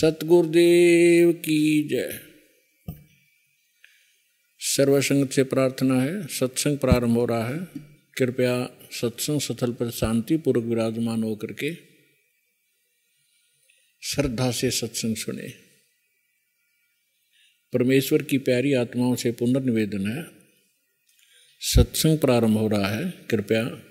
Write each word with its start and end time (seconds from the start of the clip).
सतगुरुदेव 0.00 1.32
की 1.32 1.88
जय। 1.88 2.20
सर्वसंग 4.58 5.28
से 5.28 5.44
प्रार्थना 5.44 6.00
है, 6.00 6.26
सत्संग 6.26 6.78
प्रारंभ 6.78 7.18
हो 7.18 7.26
रहा 7.26 7.48
है। 7.48 7.68
कृपया 8.18 8.70
सत्संग 8.92 9.40
स्थल 9.40 9.72
पर 9.72 9.90
शांति 9.90 10.36
पूर्वक 10.36 10.64
विराजमान 10.64 11.22
होकर 11.22 11.52
के 11.52 11.74
श्रद्धा 14.02 14.50
से 14.50 14.70
सत्संग 14.70 15.16
सुने। 15.16 15.48
परमेश्वर 17.72 18.22
की 18.22 18.38
प्यारी 18.38 18.72
आत्माओं 18.72 19.14
से 19.14 19.32
पुनर्निवेदन 19.32 20.10
है। 20.10 20.24
सत्संग 21.60 22.18
प्रारंभ 22.18 22.58
हो 22.58 22.68
रहा 22.68 22.88
है, 22.88 23.10
कृपया 23.10 23.82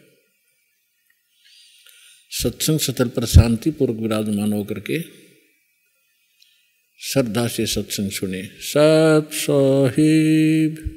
सत्संग 2.30 2.80
स्थल 2.80 3.08
पर 3.08 3.26
शांति 3.26 3.72
पूर्वक 3.72 3.98
विराजमान 3.98 4.54
होकर 4.54 4.80
के 4.80 5.27
श्रद्धा 7.00 7.48
से 7.48 7.66
सत्संग 7.66 8.12
सुने। 8.12 8.44
सत 8.44 9.30
साहिब। 9.34 10.94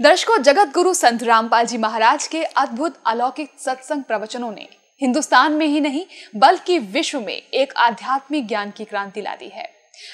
दर्शकों 0.00 0.42
जगत 0.42 0.72
गुरु 0.74 0.94
संत 0.94 1.22
रामपाल 1.22 1.66
जी 1.66 1.78
महाराज 1.78 2.26
के 2.26 2.44
अद्भुत 2.44 3.02
अलौकिक 3.06 3.50
सत्संग 3.58 4.02
प्रवचनों 4.02 4.52
ने 4.52 4.68
हिंदुस्तान 5.02 5.52
में 5.52 5.66
ही 5.66 5.80
नहीं, 5.80 6.06
बल्कि 6.36 6.78
विश्व 6.78 7.20
में 7.20 7.42
एक 7.54 7.72
आध्यात्मिक 7.76 8.48
ज्ञान 8.48 8.70
की 8.70 8.84
क्रांति 8.84 9.22
ला 9.22 9.34
दी 9.34 9.48
है। 9.48 9.70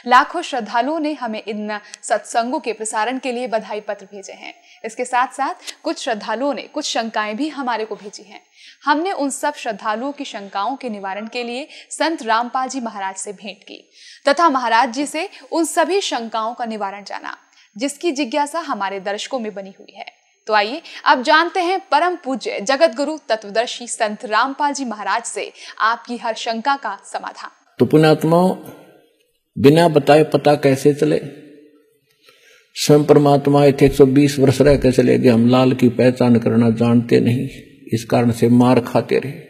लाखों 0.07 0.43
श्रद्धालुओं 0.43 1.01
ने 1.01 1.13
हमें 1.13 1.43
इन 1.49 1.81
सत्संगों 2.03 2.61
के 2.61 2.73
प्रसारण 2.73 3.19
के 3.19 3.33
लिए 3.33 3.47
बधाई 3.47 3.81
पत्र 3.81 4.05
भेजे 4.05 4.33
हैं। 4.33 4.55
इसके 4.85 5.05
साथ 5.05 5.27
साथ 5.27 5.55
कुछ 5.83 5.99
श्रद्धालुओं 5.99 6.55
ने 6.55 6.63
कुछ 6.63 6.85
शंकाएँ 6.85 7.35
भी 7.35 7.49
हमारे 7.49 7.85
को 7.85 7.97
भेजी 7.97 8.23
हैं। 8.23 8.48
हमने 8.83 9.13
उन 9.13 9.31
सब 9.31 9.55
श्रद्धालुओं 9.55 10.13
की 10.13 10.25
शंकाओं 10.25 10.77
के 10.77 10.89
निवारण 10.89 11.27
के 11.27 11.43
लिए 11.45 11.67
संत 11.91 12.23
रामपाल 12.23 12.69
जी 12.69 12.81
महाराज 12.81 13.17
से 13.17 13.33
भेंट 13.33 13.65
की, 13.65 13.83
तथा 14.29 14.49
महाराज 14.49 14.93
जी 14.93 15.07
से 15.07 15.29
उन 15.53 15.65
सभी 15.65 16.01
शंकाओं 16.01 16.55
का 16.55 16.65
निवारण 16.65 17.05
जाना, 17.05 17.37
जिसकी 17.77 18.13
जिज्ञासा 18.13 18.61
हमारे 18.61 19.01
दर्शकों 19.01 19.39
में 19.39 19.53
बनी 19.55 19.75
हुई 19.79 19.95
है। 19.97 20.07
तो 20.47 20.55
आइए, 20.55 20.83
अब 21.05 21.23
जानते 21.23 21.61
हैं 21.61 21.79
परम 21.91 22.17
पूज्य 22.17 22.61
जगत 22.61 22.95
गुरु 22.97 23.17
तत्वदर्शी 23.29 23.87
संत 23.87 24.25
रामपाल 24.25 24.73
जी 24.73 24.85
महाराज 24.85 25.25
से 25.25 25.51
आपकी 25.81 26.17
हर 26.17 26.35
शंका 26.35 26.77
का 26.77 26.97
समाधान। 27.05 27.51
तो 27.79 27.87
पुण्यात्माओं, 27.87 28.55
बिना 29.57 29.89
बताए 29.89 30.25
पता 30.25 30.55
कैसे 30.57 30.95
चले? 30.95 31.21
स्वयं 32.77 33.05
परमात्मा 33.05 33.65
एक 33.65 33.93
सौ 33.93 34.07
बीस 34.07 34.39
वर्ष 34.39 34.61
रह 34.61 34.77
के 34.77 34.93
चले 34.93 35.19
गए, 35.19 35.29
हम 35.29 35.49
लाल 35.49 35.73
की 35.73 35.89
पहचान 35.91 36.39
करना 36.39 36.71
जानते 36.71 37.21
नहीं। 37.21 37.49
इस 37.93 38.05
कारण 38.05 38.31
से 38.31 38.49
मार 38.49 38.81
खाते 38.81 39.19
रहे। 39.19 39.41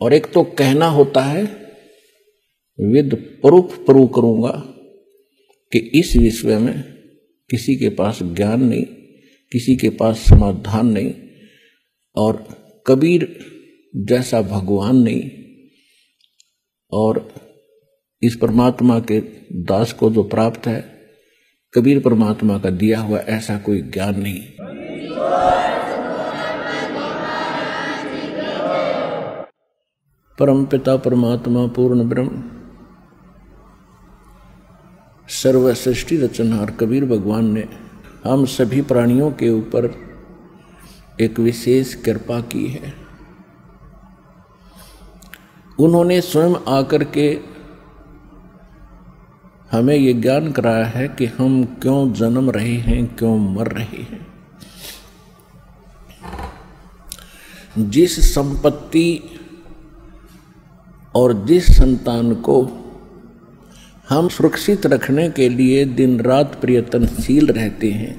और 0.00 0.12
एक 0.12 0.32
तो 0.32 0.42
कहना 0.42 0.86
होता 0.86 1.20
है, 1.22 1.42
विद 2.80 3.14
प्रूफ 3.42 3.78
प्रूव 3.86 4.06
करूँगा 4.06 4.50
कि 5.72 5.78
इस 5.78 6.16
विश्व 6.16 6.58
में 6.58 6.82
किसी 7.50 7.76
के 7.76 7.88
पास 7.88 8.18
ज्ञान 8.22 8.64
नहीं, 8.64 8.84
किसी 9.52 9.76
के 9.76 9.88
पास 9.88 10.18
समाधान 10.18 10.86
नहीं, 10.86 11.14
और 12.16 12.46
कबीर 12.86 13.38
जैसा 13.96 14.42
भगवान 14.42 14.96
नहीं, 14.96 15.30
और 16.92 17.34
इस 18.22 18.36
परमात्मा 18.36 19.00
के 19.00 19.20
दास 19.52 19.92
को 19.92 20.10
जो 20.10 20.22
प्राप्त 20.22 20.66
है, 20.66 20.98
कबीर 21.74 22.00
परमात्मा 22.00 22.58
का 22.58 22.70
दिया 22.70 23.00
हुआ 23.00 23.18
ऐसा 23.18 23.58
कोई 23.58 23.82
ज्ञान 23.82 24.20
नहीं। 24.20 24.42
परम 30.38 30.64
पिता 30.64 30.96
परमात्मा 30.96 31.66
पूर्ण 31.66 32.08
ब्रह्म। 32.08 32.42
सर्वसृष्टि 35.28 36.16
रचनहार 36.16 36.70
कबीर 36.70 37.04
भगवान 37.04 37.44
ने 37.44 37.68
हम 38.24 38.44
सभी 38.44 38.82
प्राणियों 38.82 39.30
के 39.30 39.50
ऊपर 39.50 39.94
एक 41.20 41.38
विशेष 41.38 41.94
कृपा 41.94 42.40
की 42.40 42.66
है। 42.66 42.94
उन्होंने 45.80 46.20
स्वयं 46.20 46.54
आकर 46.68 47.04
के 47.04 47.40
हमें 49.72 49.96
ये 49.96 50.12
ज्ञान 50.12 50.52
कराया 50.52 50.84
है 50.84 51.08
कि 51.08 51.26
हम 51.26 51.64
क्यों 51.64 52.12
जन्म 52.12 52.50
रहे 52.50 52.74
हैं, 52.74 53.16
क्यों 53.16 53.38
मर 53.38 53.68
रहे 53.68 54.02
हैं। 54.02 54.26
जिस 57.78 58.34
संपत्ति 58.34 59.34
और 61.18 61.32
जिस 61.46 61.66
संतान 61.76 62.34
को 62.34 62.60
हम 64.08 64.28
सुरक्षित 64.28 64.86
रखने 64.86 65.28
के 65.30 65.48
लिए 65.48 65.84
दिन 65.84 66.20
रात 66.20 66.54
प्रयत्नशील 66.60 67.46
रहते 67.46 67.90
हैं 67.90 68.14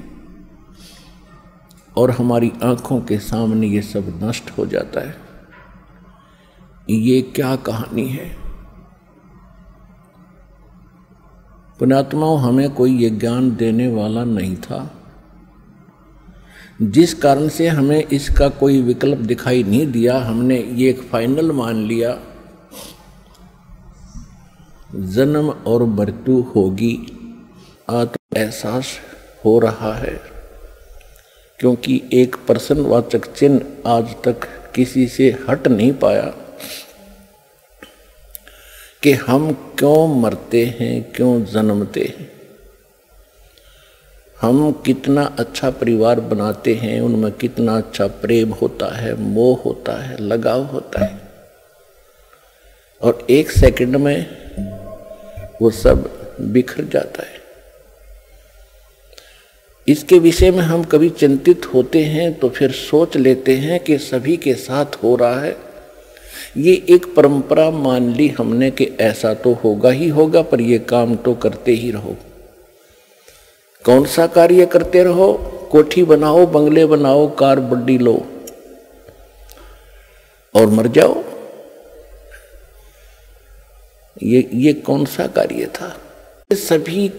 और 1.97 2.11
हमारी 2.11 2.51
आँखों 2.63 2.99
के 3.01 3.17
सामने 3.19 3.67
ये 3.67 3.81
सब 3.81 4.19
नष्ट 4.23 4.49
हो 4.57 4.65
जाता 4.65 5.07
है, 5.07 5.15
ये 6.89 7.21
क्या 7.35 7.55
कहानी 7.55 8.07
है? 8.07 8.29
पुणात्माओं 11.79 12.39
हमें 12.39 12.69
कोई 12.69 12.97
ये 12.97 13.09
ज्ञान 13.09 13.55
देने 13.55 13.87
वाला 13.87 14.23
नहीं 14.23 14.55
था, 14.55 14.79
जिस 16.81 17.13
कारण 17.13 17.47
से 17.49 17.67
हमें 17.67 18.03
इसका 18.03 18.49
कोई 18.49 18.81
विकल्प 18.81 19.19
दिखाई 19.23 19.63
नहीं 19.63 19.87
दिया, 19.91 20.17
हमने 20.19 20.57
ये 20.57 20.89
एक 20.89 21.01
फाइनल 21.01 21.51
मान 21.51 21.75
लिया। 21.85 22.17
जन्म 24.95 25.49
और 25.49 25.83
मृत्यु 25.83 26.41
होगी। 26.41 26.99
आत्म 27.89 28.37
एहसास 28.37 28.85
हो 29.45 29.59
रहा 29.59 29.93
है। 29.93 30.21
क्योंकि 31.59 32.03
एक 32.13 32.35
प्रश्नवाचक 32.35 33.33
चिन्ह 33.33 33.61
आज 33.87 34.15
तक 34.23 34.39
किसी 34.75 35.07
से 35.07 35.37
हट 35.49 35.67
नहीं 35.67 35.93
पाया 35.93 36.33
कि 39.03 39.11
हम 39.11 39.73
क्यों 39.77 40.07
मरते 40.07 40.77
हैं, 40.79 41.11
क्यों 41.15 41.43
जन्मते 41.43 42.15
हैं। 42.19 42.31
हम 44.41 44.71
कितना 44.71 45.35
अच्छा 45.39 45.69
परिवार 45.69 46.19
बनाते 46.19 46.75
हैं, 46.75 47.01
उनमें 47.01 47.31
कितना 47.31 47.77
अच्छा 47.77 48.07
प्रेम 48.07 48.49
होता 48.49 48.95
है, 48.95 49.15
मोह 49.15 49.61
होता 49.65 50.03
है, 50.03 50.17
लगाव 50.21 50.63
होता 50.63 51.05
है। 51.05 51.21
और 53.01 53.27
एक 53.29 53.51
सेकंड 53.51 53.95
में 53.95 54.48
वो 55.61 55.69
सब 55.69 56.09
बिखर 56.41 56.83
जाता 56.83 57.23
है। 57.23 57.37
इसके 59.87 60.19
विषय 60.19 60.51
में 60.51 60.61
हम 60.61 60.83
कभी 60.83 61.09
चिंतित 61.09 61.65
होते 61.73 62.03
हैं 62.03 62.33
तो 62.39 62.49
फिर 62.49 62.71
सोच 62.71 63.17
लेते 63.17 63.55
हैं 63.55 63.79
कि 63.79 63.97
सभी 63.97 64.37
के 64.37 64.53
साथ 64.53 65.03
हो 65.03 65.15
रहा 65.15 65.39
है। 65.39 65.55
ये 66.57 66.73
एक 66.89 67.13
परंपरा 67.15 67.69
मान 67.71 68.09
ली 68.13 68.27
हमने 68.27 68.69
कि 68.71 68.85
ऐसा 68.99 69.33
तो 69.33 69.53
होगा 69.53 69.89
ही 69.89 70.07
होगा, 70.09 70.41
पर 70.41 70.61
ये 70.61 70.79
काम 70.79 71.15
तो 71.15 71.33
करते 71.33 71.71
ही 71.71 71.91
रहो। 71.91 72.15
कौन 73.85 74.05
सा 74.05 74.27
कार्य 74.27 74.65
करते 74.65 75.03
रहो? 75.03 75.33
कोठी 75.71 76.03
बनाओ, 76.03 76.45
बंगले 76.45 76.85
बनाओ, 76.85 77.27
कार 77.35 77.59
बड्डी 77.59 77.97
लो 77.97 78.15
और 80.55 80.67
मर 80.67 80.87
जाओ। 80.87 81.23
ये 84.23 84.49
ये 84.53 84.73
कौन 84.73 85.05
सा 85.05 85.27
कार्य 85.27 85.65
था? 85.65 85.97
ये 86.51 86.55
सभी 86.55 87.11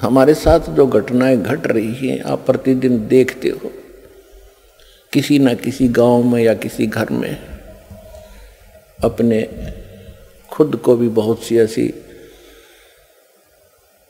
हमारे 0.00 0.34
साथ 0.34 0.60
जो 0.60 0.86
घटनाएँ 0.86 1.36
घट 1.36 1.66
रही 1.66 2.08
हैं, 2.08 2.22
आप 2.22 2.46
प्रतिदिन 2.46 3.08
देखते 3.08 3.48
हो। 3.48 3.72
किसी 5.12 5.38
ना 5.38 5.54
किसी 5.54 5.88
गाँव 5.88 6.22
में 6.22 6.42
या 6.42 6.54
किसी 6.54 6.86
घर 6.86 7.10
में 7.10 7.36
अपने 9.04 9.48
खुद 10.50 10.76
को 10.76 10.96
भी 10.96 11.08
बहुत 11.08 11.42
सी 11.42 11.58
ऐसी 11.58 11.94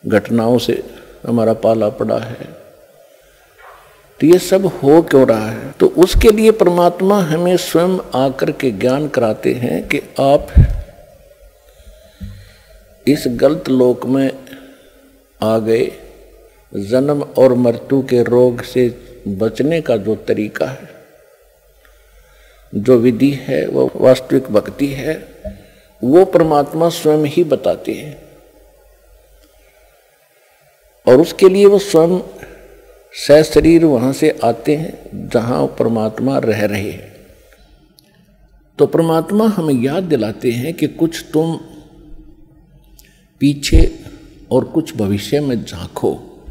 घटनाओं 0.07 0.59
से 0.59 0.83
हमारा 1.27 1.53
पाला 1.53 1.89
पड़ा 1.89 2.19
है। 2.19 2.65
तो 4.21 4.27
ये 4.27 4.39
सब 4.39 4.67
हो 4.67 5.03
क्यों 5.03 5.29
रहा 5.29 5.51
है? 5.51 5.71
तो 5.71 5.87
उसके 5.87 6.31
लिए 6.31 6.51
परमात्मा 6.51 7.21
हमें 7.23 7.57
स्वयं 7.57 7.99
आकर 8.15 8.51
के 8.51 8.71
ज्ञान 8.71 9.09
कराते 9.09 9.55
हैं 9.55 9.89
कि 9.89 9.99
आप 10.21 10.49
इस 13.09 13.25
गलत 13.27 13.69
लोक 13.69 14.07
में 14.07 14.31
आ 15.43 15.59
गए। 15.59 15.93
जन्म 16.77 17.23
और 17.23 17.55
मृत्यु 17.55 18.03
के 18.03 18.23
रोग 18.23 18.63
से 18.63 18.99
बचने 19.29 19.81
का 19.81 19.97
जो 19.97 20.15
तरीका 20.15 20.67
है, 20.67 20.89
जो 22.75 22.99
विधि 22.99 23.31
है, 23.31 23.67
वो 23.67 23.91
वास्तविक 23.97 24.45
भक्ति 24.45 24.87
है, 24.87 25.29
वो 26.05 26.25
परमात्मा 26.25 26.89
स्वयं 26.89 27.25
ही 27.25 27.45
बताते 27.45 27.93
हैं। 27.93 28.23
और 31.07 31.21
उसके 31.21 31.49
लिए 31.49 31.67
वो 31.67 31.79
स्वयं 31.79 32.21
सह 33.13 33.43
शरीर 33.43 33.85
वहाँ 33.85 34.13
से 34.13 34.39
आते 34.45 34.77
हैं, 34.77 35.29
जहाँ 35.29 35.67
परमात्मा 35.67 36.39
रह 36.39 36.65
रहे 36.65 36.91
हैं। 36.91 37.17
तो 38.79 38.87
परमात्मा 38.87 39.47
हमें 39.47 39.75
याद 39.75 40.03
दिलाते 40.03 40.51
हैं 40.51 40.75
कि 40.75 40.87
कुछ 40.87 41.25
तुम 41.33 41.61
पीछे 43.45 43.99
और 44.51 44.65
कुछ 44.65 44.97
भविष्य 44.97 45.41
में 45.41 45.65
झांको। 45.65 46.45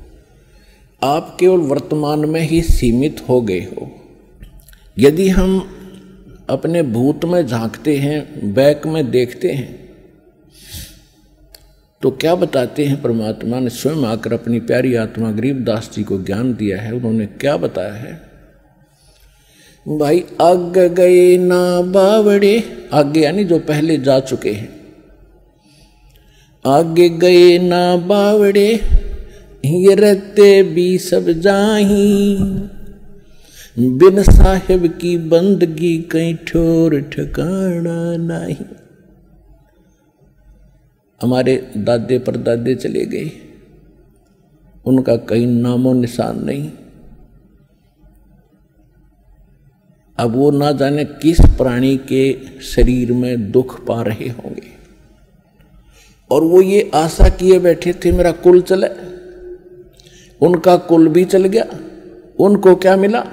आप 1.04 1.38
केवल 1.40 1.57
वर्तमान 1.57 2.19
में 2.19 2.42
ही 2.42 2.62
सीमित 2.62 3.22
हो 3.30 3.42
गए 3.42 3.60
हो। 3.60 3.95
यदि 5.00 5.30
हम 5.30 5.78
अपने 6.50 6.81
भूत 6.81 7.25
में 7.25 7.48
झांकते 7.48 7.98
हैं, 7.98 8.54
बैक 8.54 8.88
में 8.88 9.12
देखते 9.12 9.51
हैं 9.51 9.90
तो 12.01 12.12
क्या 12.12 12.36
बताते 12.36 12.86
हैं 12.86 13.01
परमात्मा 13.01 13.60
ने 13.60 13.69
स्वयं 13.69 14.06
आकर 14.06 14.34
अपनी 14.34 14.60
प्यारी 14.60 14.96
आत्मा 14.96 15.31
गरीबदास 15.31 15.92
जी 15.94 16.04
को 16.04 16.24
ज्ञान 16.24 16.54
दिया 16.54 16.81
है? 16.81 16.94
उन्होंने 16.94 17.25
क्या 17.25 17.57
बताया 17.57 17.94
है? 17.94 18.22
भाई, 19.98 20.24
आग 20.42 20.78
गए 20.78 21.38
ना 21.38 21.81
बावड़े। 21.81 22.88
आगे 22.94 23.22
यानी 23.22 23.44
जो 23.44 23.60
पहले 23.60 23.98
जा 23.98 24.19
चुके 24.19 24.51
हैं। 24.51 24.82
आगे 26.65 27.10
गए 27.10 27.60
ना 27.60 27.98
बावड़े 27.98 28.81
ये 29.65 29.95
रहते 29.95 30.63
भी 30.63 30.98
सब 30.98 31.30
जाही। 31.30 32.38
बिन 33.80 34.24
साहिब 34.24 34.88
की 34.88 35.18
बंदगी 35.18 35.98
कहीं 35.98 36.36
ठोर 36.36 37.01
ठिकाना 37.01 38.15
नहीं। 38.18 38.65
हमारे 41.21 41.71
दादे 41.77 42.19
परदादे 42.19 42.75
चले 42.75 43.06
गए। 43.06 43.31
उनका 44.86 45.15
कहीं 45.15 45.48
नामो 45.48 45.94
निशान 45.94 46.45
नहीं। 46.45 46.71
अब 50.18 50.36
वो 50.36 50.51
ना 50.51 50.71
जाने 50.71 51.06
किस 51.06 51.42
प्राणी 51.42 51.98
के 51.98 52.38
शरीर 52.62 53.13
में 53.13 53.51
दुख 53.51 53.86
पा 53.86 54.01
रहे 54.01 54.30
होंगे। 54.30 54.73
और 56.30 56.44
वो 56.44 56.62
ये 56.62 56.90
आशा 56.96 57.30
किए 57.30 57.60
बैठे 57.60 57.94
थे, 57.96 58.12
मेरा 58.12 58.31
कुल 58.44 58.62
चले। 58.62 58.88
उनका 60.42 60.75
कुल 60.88 61.08
भी 61.08 61.24
चल 61.25 61.46
गया, 61.46 61.66
उनको 62.40 62.75
क्या 62.75 62.96
मिला? 62.98 63.24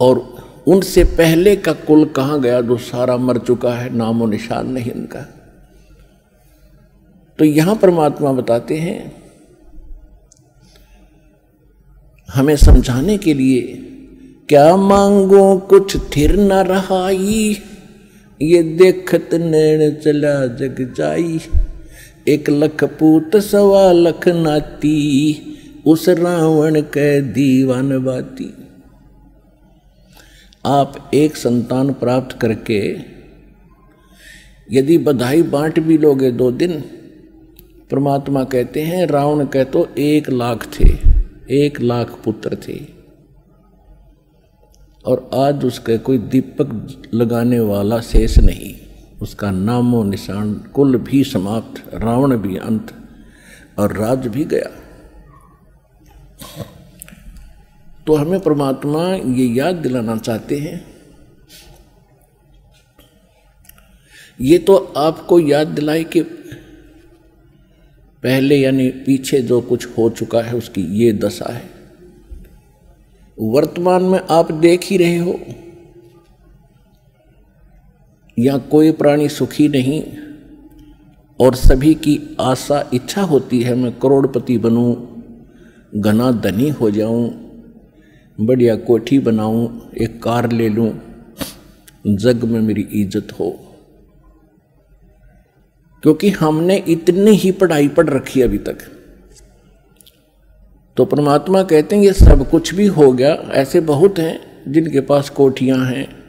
और 0.00 0.18
उनसे 0.66 1.04
पहले 1.12 1.54
का 1.56 1.72
कुल 1.72 2.04
कहाँ 2.16 2.40
गया 2.40 2.60
जो 2.60 2.76
सारा 2.78 3.16
मर 3.16 3.38
चुका 3.38 3.74
है, 3.74 3.88
नामो 3.96 4.26
निशान 4.26 4.70
नहीं 4.72 4.92
उनका 4.92 5.20
तो 7.38 7.44
यहाँ 7.44 7.74
परमात्मा 7.76 8.32
बताते 8.32 8.76
हैं, 8.76 8.96
हमें 12.28 12.56
समझाने 12.56 13.16
के 13.18 13.34
लिए, 13.34 13.60
क्या 14.48 14.76
मांगो 14.76 15.56
कुछ 15.60 15.96
थिर 16.16 16.36
न 16.36 16.52
रहाई? 16.64 17.56
ये 18.42 18.62
देखत 18.62 19.34
नैन 19.34 19.90
चला 19.94 20.34
जग 20.56 20.80
जाई। 20.96 21.38
एक 22.28 22.50
लख 22.50 22.84
पूत 22.98 23.36
सवा 23.36 23.90
लख 23.92 24.28
नाती, 24.28 24.92
उस 25.86 26.08
रावण 26.08 26.80
के 26.80 27.20
दीवान 27.32 27.98
बाती। 28.04 28.52
आप 30.64 31.10
एक 31.14 31.36
संतान 31.36 31.92
प्राप्त 31.92 32.38
करके, 32.40 32.80
यदि 34.70 34.98
बधाई 34.98 35.42
बांट 35.42 35.80
भी 35.80 35.98
लोगे 35.98 36.30
दो 36.30 36.50
दिन, 36.52 36.72
परमात्मा 37.90 38.44
कहते 38.44 38.82
हैं, 38.82 39.06
रावण 39.06 39.44
कह 39.46 39.64
तो 39.64 39.86
एक 39.98 40.30
लाख 40.30 40.66
थे, 40.74 40.90
एक 41.56 41.80
लाख 41.80 42.18
पुत्र 42.24 42.58
थे। 42.68 42.80
और 45.06 45.30
आज 45.34 45.64
उसके 45.64 45.98
कोई 45.98 46.18
दीपक 46.18 47.02
लगाने 47.14 47.60
वाला 47.60 48.00
शेष 48.00 48.38
नहीं। 48.38 48.74
उसका 49.22 49.50
नामो 49.50 50.02
निशान 50.04 50.54
कुल 50.54 50.96
भी 50.96 51.24
समाप्त, 51.24 51.94
रावण 51.94 52.36
भी 52.36 52.56
अंत 52.56 52.94
और 53.78 53.96
राज 53.96 54.26
भी 54.26 54.44
गया। 54.44 54.70
तो 58.06 58.14
हमें 58.14 58.40
परमात्मा 58.40 59.14
ये 59.14 59.46
याद 59.46 59.74
दिलाना 59.74 60.16
चाहते 60.16 60.58
हैं। 60.58 60.92
ये 64.40 64.58
तो 64.58 64.76
आपको 64.76 65.40
याद 65.40 65.66
दिलाए 65.66 66.04
कि 66.04 66.22
पहले 68.22 68.56
यानी 68.56 68.88
पीछे 68.88 69.42
जो 69.42 69.60
कुछ 69.60 69.86
हो 69.98 70.10
चुका 70.10 70.42
है, 70.42 70.56
उसकी 70.56 70.82
ये 70.82 71.12
दशा 71.12 71.52
है। 71.52 71.81
वर्तमान 73.38 74.02
में 74.02 74.20
आप 74.30 74.52
देख 74.52 74.84
ही 74.84 74.96
रहे 74.96 75.16
हो। 75.16 75.38
या 78.38 78.58
कोई 78.58 78.92
प्राणी 78.92 79.28
सुखी 79.28 79.68
नहीं 79.68 80.02
और 81.40 81.54
सभी 81.54 81.94
की 81.94 82.36
आशा 82.40 82.90
इच्छा 82.94 83.22
होती 83.22 83.62
है, 83.62 83.74
मैं 83.74 83.92
करोड़पति 83.92 84.58
बनूं, 84.58 84.94
घना 86.00 86.30
धनी 86.32 86.68
हो 86.70 86.90
जाऊँ, 86.90 87.28
बढ़िया 88.38 88.76
कोठी 88.76 89.18
बनाऊँ, 89.18 89.90
एक 89.92 90.22
कार 90.22 90.50
ले 90.52 90.68
लूँ, 90.68 90.92
जग 92.06 92.44
में 92.44 92.60
मेरी 92.60 92.88
इज़्ज़त 92.92 93.32
हो। 93.32 93.50
क्योंकि 96.02 96.30
हमने 96.30 96.76
इतनी 96.88 97.30
ही 97.30 97.52
पढ़ाई 97.52 97.88
पढ़ 97.88 98.08
रखी 98.10 98.40
अभी 98.42 98.58
तक। 98.58 98.78
तो 100.96 101.04
परमात्मा 101.04 101.62
कहते 101.62 101.96
हैं, 101.96 102.02
ये 102.02 102.12
सब 102.12 102.50
कुछ 102.50 102.74
भी 102.74 102.86
हो 102.86 103.12
गया, 103.12 103.32
ऐसे 103.34 103.80
बहुत 103.80 104.18
हैं 104.18 104.40
जिनके 104.68 105.00
पास 105.00 105.28
कोठियाँ 105.28 105.86
हैं। 105.86 106.22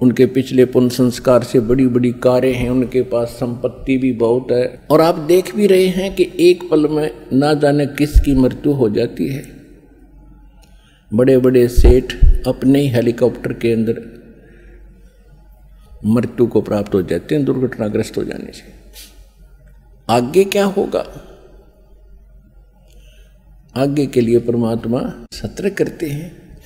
उनके 0.00 0.26
पिछले 0.26 0.64
पुण्य 0.64 0.90
संस्कार 0.90 1.42
से 1.42 1.60
बड़ी 1.60 1.86
बड़ी 1.86 2.12
कारें 2.12 2.54
हैं, 2.54 2.70
उनके 2.70 3.02
पास 3.02 3.28
संपत्ति 3.28 3.98
भी 3.98 4.12
बहुत 4.12 4.46
है। 4.50 4.80
और 4.90 5.00
आप 5.00 5.14
देख 5.14 5.56
भी 5.56 5.66
रहे 5.66 5.86
हैं 5.86 6.14
कि 6.14 6.32
एक 6.40 6.70
पल 6.70 6.88
में 6.88 7.10
ना 7.32 7.54
जाने 7.54 7.86
किसकी 7.86 8.34
मृत्यु 8.34 8.72
हो 8.72 8.90
जाती 8.90 9.28
है। 9.28 9.44
बड़े 11.14 11.38
बड़े 11.38 11.68
सेठ 11.68 12.14
अपने 12.46 12.80
ही 12.80 12.88
हेलीकॉप्टर 12.88 13.52
के 13.52 13.72
अंदर 13.72 14.02
मृत्यु 16.06 16.46
को 16.46 16.60
प्राप्त 16.60 16.94
हो 16.94 17.02
जाते 17.02 17.34
हैं, 17.34 17.44
दुर्घटनाग्रस्त 17.44 18.18
हो 18.18 18.24
जाने 18.24 18.52
से। 18.52 18.72
आगे 20.10 20.44
क्या 20.44 20.64
होगा? 20.64 21.28
आगे 23.76 24.06
के 24.06 24.20
लिए 24.20 24.38
परमात्मा 24.38 25.26
सत्र 25.32 25.70
करते 25.70 26.06
हैं। 26.06 26.58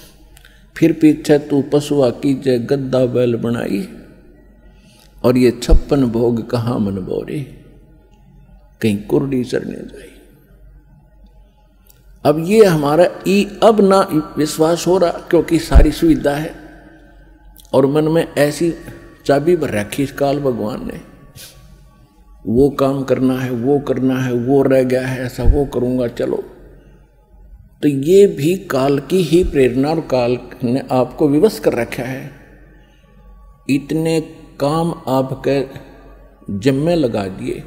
फिर 0.77 0.93
पीछे 0.93 1.39
तू 1.39 1.63
पशुआ 1.63 2.11
की 2.11 2.35
जय 2.35 2.59
गद्दा 2.59 3.07
बैल 3.07 3.37
बनाई 3.37 3.89
और 5.25 5.37
ये 5.37 5.51
छप्पन 5.63 6.05
भोग 6.05 6.51
कहाँ 6.51 6.79
मन 6.79 6.93
बोरे? 6.93 7.41
कहीं 8.81 9.03
कुरडी 9.03 9.45
चरने 9.45 9.75
जाई। 9.75 10.09
अब 12.25 12.45
ये 12.47 12.65
हमारा 12.65 13.07
ई 13.29 13.59
अब 13.63 13.81
ना 13.81 14.01
विश्वास 14.39 14.87
हो 14.87 14.99
रहा 14.99 15.11
क्योंकि 15.11 15.59
सारी 15.59 15.93
सुविधा 15.93 16.35
है 16.35 16.55
और 17.73 17.87
मन 17.87 18.05
में 18.05 18.35
ऐसी 18.39 18.75
चाबी 19.27 19.57
भर 19.57 19.71
रखी 19.71 20.07
काल 20.07 20.41
भगवान 20.41 20.87
ने। 20.87 21.01
वो 22.47 22.71
काम 22.71 23.03
करना 23.05 23.39
है, 23.39 23.51
वो 23.51 23.79
करना 23.79 24.21
है, 24.21 24.33
वो 24.33 24.63
रह 24.63 24.83
गया 24.83 25.07
है, 25.07 25.25
ऐसा 25.25 25.43
वो 25.43 25.65
करूँगा, 25.65 26.09
चलो। 26.09 26.56
तो 27.83 27.89
ये 27.89 28.27
भी 28.27 28.57
काल 28.57 28.99
की 28.99 29.23
ही 29.23 29.45
प्रेरणा 29.45 29.91
और 29.91 30.01
काल 30.01 30.39
ने 30.65 30.83
आपको 30.91 31.29
विवश 31.29 31.59
कर 31.59 31.73
रखा 31.73 32.03
है। 32.03 32.31
इतने 33.71 34.21
काम 34.61 35.03
आपके 35.07 35.67
जम्मे 36.59 36.95
लगा 36.95 37.29
दिए। 37.29 37.63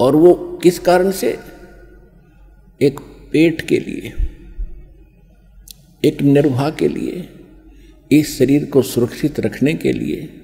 और 0.00 0.16
वो 0.16 0.60
किस 0.62 0.78
कारण 0.78 1.10
से? 1.10 1.38
एक 2.82 3.00
पेट 3.32 3.60
के 3.60 3.78
लिए, 3.78 4.12
एक 6.04 6.22
निर्वाह 6.22 6.70
के 6.70 6.88
लिए, 6.88 7.28
इस 8.12 8.38
शरीर 8.38 8.64
को 8.64 8.82
सुरक्षित 8.82 9.40
रखने 9.40 9.74
के 9.74 9.92
लिए 9.92 10.40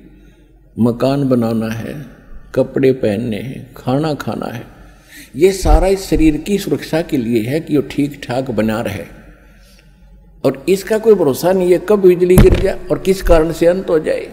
मकान 0.78 1.28
बनाना 1.28 1.68
है, 1.68 2.06
कपड़े 2.54 2.92
पहनने 2.92 3.36
हैं, 3.36 3.74
खाना 3.74 4.14
खाना 4.14 4.46
है। 4.46 4.79
ये 5.34 5.52
सारा 5.52 5.86
इस 5.86 6.08
शरीर 6.10 6.36
की 6.36 6.58
सुरक्षा 6.58 7.00
के 7.02 7.16
लिए 7.16 7.42
है 7.42 7.60
कि 7.60 7.76
वो 7.76 7.82
ठीक 7.90 8.20
ठाक 8.24 8.50
बना 8.50 8.80
रहे। 8.80 9.04
और 10.44 10.64
इसका 10.68 10.98
कोई 10.98 11.14
भरोसा 11.14 11.52
नहीं 11.52 11.72
है 11.72 11.78
कब 11.88 12.00
बिजली 12.00 12.36
गिर 12.36 12.54
जाए 12.60 12.78
और 12.90 12.98
किस 12.98 13.22
कारण 13.22 13.52
से 13.52 13.66
अंत 13.66 13.90
हो 13.90 13.98
जाए। 13.98 14.26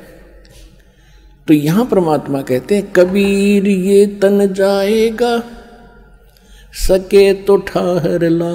तो 1.47 1.53
यहाँ 1.53 1.85
परमात्मा 1.85 2.41
कहते 2.41 2.75
हैं, 2.75 2.91
कबीर 2.91 3.67
ये 3.67 4.05
तन 4.21 4.53
जाएगा, 4.53 5.37
सके 6.73 7.33
तो 7.33 7.57
ठहर 7.57 8.29
ला। 8.29 8.53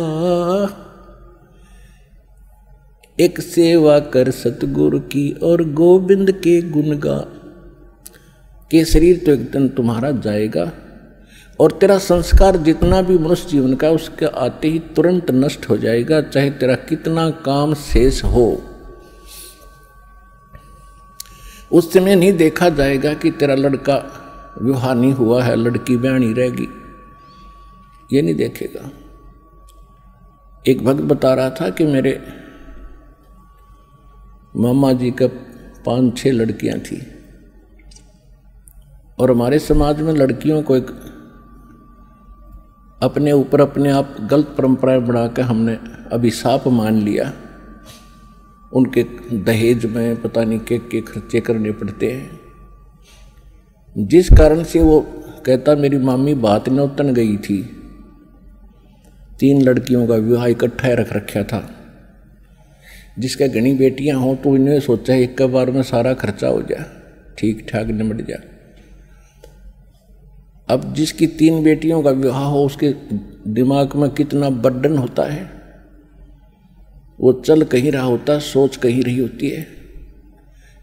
एक 3.18 3.40
सेवा 3.40 3.98
कर 4.12 4.30
सतगुरु 4.30 5.00
की 5.00 5.30
और 5.42 5.62
गोविंद 5.72 6.30
के 6.34 6.60
गुण 6.62 6.96
गा। 6.98 7.18
के 8.70 8.84
शरीर 8.84 9.22
तो 9.26 9.32
एक 9.32 9.50
दिन 9.50 9.68
तुम्हारा 9.68 10.10
जाएगा 10.20 10.70
और 11.60 11.72
तेरा 11.72 11.98
संस्कार 11.98 12.56
जितना 12.56 13.02
भी 13.02 13.18
मनुष्य 13.18 13.48
जीवन 13.48 13.74
का 13.74 13.90
उसके 13.90 14.26
आते 14.26 14.68
ही 14.68 14.78
तुरंत 14.78 15.30
नष्ट 15.30 15.68
हो 15.68 15.76
जाएगा, 15.76 16.20
चाहे 16.20 16.50
तेरा 16.50 16.74
कितना 16.74 17.30
काम 17.30 17.74
शेष 17.74 18.24
हो। 18.24 18.62
उस 21.72 21.92
समय 21.92 22.14
नहीं 22.14 22.32
देखा 22.32 22.68
जाएगा 22.68 23.14
कि 23.14 23.30
तेरा 23.30 23.54
लड़का 23.54 24.18
विवाह 24.62 24.94
नहीं 24.94 25.12
हुआ 25.12 25.44
है, 25.44 25.56
लड़की 25.56 25.96
ब्याणी 25.96 26.32
रहेगी। 26.32 26.68
ये 28.12 28.22
नहीं 28.22 28.34
देखेगा। 28.34 28.90
एक 30.66 30.84
भक्त 30.84 31.00
बता 31.00 31.34
रहा 31.34 31.50
था 31.50 31.70
कि 31.70 31.84
मेरे 31.84 32.22
मामा 34.56 34.92
जी 34.92 35.10
का 35.10 35.26
पाँच 35.86 36.18
छह 36.18 36.30
लड़कियाँ 36.30 36.78
थी। 36.78 37.06
और 39.18 39.30
हमारे 39.30 39.58
समाज 39.58 40.00
में 40.00 40.12
लड़कियों 40.12 40.62
को 40.62 40.76
एक 40.76 40.90
अपने 43.02 43.32
ऊपर 43.32 43.60
अपने 43.60 43.90
आप 43.90 44.16
गलत 44.30 44.54
परंपराएँ 44.58 45.00
बढ़ा 45.00 45.26
के 45.26 45.42
हमने 45.42 45.78
अभिशाप 46.12 46.68
मान 46.68 46.94
लिया। 46.94 47.32
उनके 48.72 49.02
दहेज 49.32 49.86
में 49.86 50.22
पता 50.22 50.44
नहीं 50.44 50.58
के 50.58 50.78
के 50.78 51.00
खर्चे 51.00 51.40
करने 51.40 51.72
पड़ते 51.72 52.10
हैं। 52.12 52.40
जिस 53.98 54.28
कारण 54.28 54.62
से 54.64 54.80
वो 54.80 55.00
कहता, 55.46 55.74
मेरी 55.74 55.98
मामी 55.98 56.34
बात 56.34 56.68
न 56.68 56.80
उतन 56.80 57.14
गई 57.14 57.36
थी। 57.36 57.62
तीन 59.40 59.62
लड़कियों 59.62 60.06
का 60.06 60.14
विवाह 60.14 60.46
इकट्ठा 60.46 60.88
रख 60.88 61.12
रखा 61.12 61.42
था। 61.42 61.70
जिसका 63.18 63.46
घनी 63.46 63.74
बेटियाँ 63.74 64.18
हों 64.18 64.36
तो 64.36 64.56
इन्हें 64.56 64.80
सोचा, 64.80 65.14
एक 65.14 65.42
बार 65.42 65.70
में 65.70 65.82
सारा 65.82 66.14
खर्चा 66.14 66.48
हो 66.48 66.62
जाए 66.62 66.84
ठीक 67.38 67.66
ठाक 67.72 67.86
निमट 67.86 68.26
जाए 68.28 68.51
अब 70.72 70.94
जिसकी 70.94 71.26
तीन 71.26 71.64
बेटियों 71.64 72.02
का 72.02 72.10
विवाह 72.10 72.44
हो, 72.44 72.64
उसके 72.64 72.94
दिमाग 73.48 73.96
में 73.96 74.10
कितना 74.10 74.50
बर्डन 74.50 74.96
होता 74.96 75.22
है? 75.22 75.50
वो 77.20 77.32
चल 77.32 77.62
कहीं 77.62 77.92
रहा 77.92 78.02
होता, 78.02 78.38
सोच 78.38 78.76
कहीं 78.76 79.02
रही 79.02 79.18
होती 79.18 79.48
है। 79.48 79.66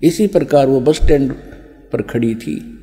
इसी 0.03 0.27
प्रकार 0.27 0.67
वो 0.67 0.81
बस 0.81 0.96
स्टैंड 0.96 1.34
पर 1.91 2.01
खड़ी 2.01 2.36
थी 2.36 2.79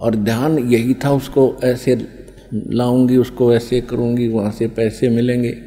और 0.00 0.14
ध्यान 0.14 0.58
यही 0.58 0.94
था 0.94 1.10
उसको, 1.10 1.56
ऐसे 1.64 2.08
लाऊँगी, 2.54 3.16
उसको 3.16 3.54
ऐसे 3.54 3.80
करूँगी, 3.80 4.28
वहाँ 4.28 4.52
से 4.52 4.66
पैसे 4.66 5.08
मिलेंगे। 5.08 5.58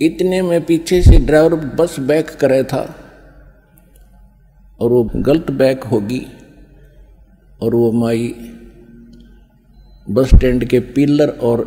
इतने 0.00 0.42
में 0.42 0.64
पीछे 0.64 1.02
से 1.02 1.18
ड्राइवर 1.18 1.54
बस 1.54 2.00
बैक 2.00 2.30
करे 2.30 2.64
था 2.64 2.96
और 4.80 4.90
वो 4.90 5.10
गलत 5.16 5.50
बैक 5.50 5.84
होगी 5.84 6.26
और 7.62 7.74
वो 7.74 7.92
माई 7.92 8.34
बस 10.10 10.34
स्टैंड 10.34 10.64
के 10.64 10.80
पिलर 10.80 11.28
और 11.28 11.64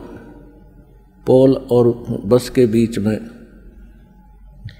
पोल 1.28 1.54
और 1.72 1.88
बस 2.26 2.50
के 2.50 2.66
बीच 2.66 2.98
में 3.00 3.18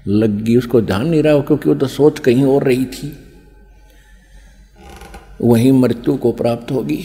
लग 0.06 0.42
गई 0.42 0.56
उसको 0.56 0.80
ध्यान 0.80 1.06
नहीं 1.06 1.22
रहा, 1.22 1.40
क्योंकि 1.40 1.68
वो 1.68 1.74
तो 1.74 1.86
सोच 1.86 2.18
कहीं 2.18 2.44
और 2.44 2.64
रही 2.64 2.84
थी। 2.84 3.16
वहीं 5.42 5.72
मृत्यु 5.72 6.16
को 6.16 6.32
प्राप्त 6.32 6.70
होगी। 6.70 7.02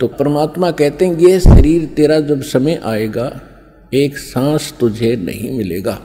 तो 0.00 0.06
परमात्मा 0.08 0.70
कहते 0.70 1.06
हैं 1.06 1.18
ये 1.18 1.40
शरीर 1.40 1.86
तेरा 1.86 2.20
जब 2.20 2.42
समय 2.42 2.80
आएगा, 2.84 3.40
एक 3.94 4.18
सांस 4.18 4.74
तुझे 4.80 5.16
नहीं 5.16 5.56
मिलेगा। 5.58 5.98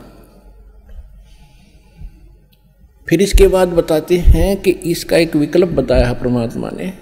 फिर 3.07 3.21
इसके 3.21 3.47
बाद 3.47 3.67
बताते 3.67 4.17
हैं 4.17 4.61
कि 4.61 4.71
इसका 4.71 5.17
एक 5.17 5.35
विकल्प 5.35 5.69
बताया 5.69 6.07
है 6.07 6.13
परमात्मा 6.13 6.69
ने। 6.69 6.93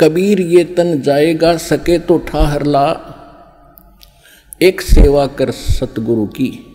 कबीर 0.00 0.40
ये 0.40 0.64
तन 0.64 1.00
जाएगा, 1.00 1.56
सके 1.56 1.98
तो 1.98 2.18
ठाहर 2.18 2.62
ला। 2.62 3.16
एक 4.62 4.80
सेवा 4.80 5.26
कर 5.26 5.50
सतगुरु 5.50 6.26
की। 6.26 6.66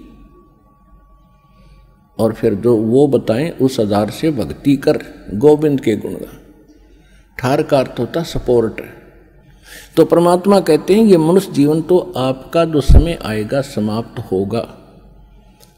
और 2.19 2.33
फिर 2.33 2.53
जो 2.53 2.77
वो 2.77 3.07
बताएँ, 3.07 3.49
उस 3.51 3.79
आधार 3.79 4.09
से 4.09 4.31
भक्ति 4.31 4.75
कर, 4.75 4.99
गोविंद 5.33 5.81
के 5.81 5.95
गुण 5.95 6.13
का 6.13 6.39
ठार 7.39 7.63
का 7.63 7.79
अर्थ 7.79 7.95
होता 7.99 8.23
सपोर्ट। 8.23 8.81
तो 9.97 10.05
परमात्मा 10.05 10.59
कहते 10.59 10.95
हैं, 10.95 11.03
ये 11.03 11.17
मनुष्य 11.17 11.51
जीवन 11.51 11.81
तो 11.81 12.13
आपका 12.17 12.65
जो 12.65 12.81
समय 12.81 13.19
आएगा, 13.25 13.61
समाप्त 13.61 14.19
होगा। 14.31 14.81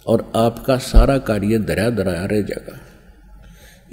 और 0.07 0.31
आपका 0.35 0.77
सारा 0.77 1.17
कार्य 1.17 1.57
दरा 1.57 1.89
दराया 1.89 2.25
रह 2.25 2.41
जाएगा 2.41 2.79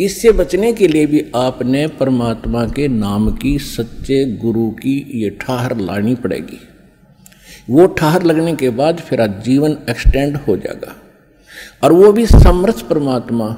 इससे 0.00 0.32
बचने 0.32 0.72
के 0.72 0.88
लिए 0.88 1.06
भी 1.06 1.32
आपने 1.36 1.86
परमात्मा 1.86 2.66
के 2.66 2.88
नाम 2.88 3.30
की 3.30 3.58
सच्चे 3.58 4.24
गुरु 4.24 4.70
की 4.70 5.10
ये 5.14 5.30
ठहर 5.30 5.76
लानी 5.76 6.14
पड़ेगी। 6.14 6.60
वो 7.70 7.86
ठहर 7.86 8.22
लगने 8.22 8.56
के 8.56 8.70
बाद 8.70 8.98
फिर 8.98 9.20
आज 9.20 9.44
जीवन 9.44 9.78
एक्सटेंड 9.90 10.36
हो 10.36 10.56
जाएगा। 10.56 10.96
और 11.82 11.92
वो 11.92 12.12
भी 12.12 12.26
समर्थ 12.26 12.88
परमात्मा। 12.88 13.48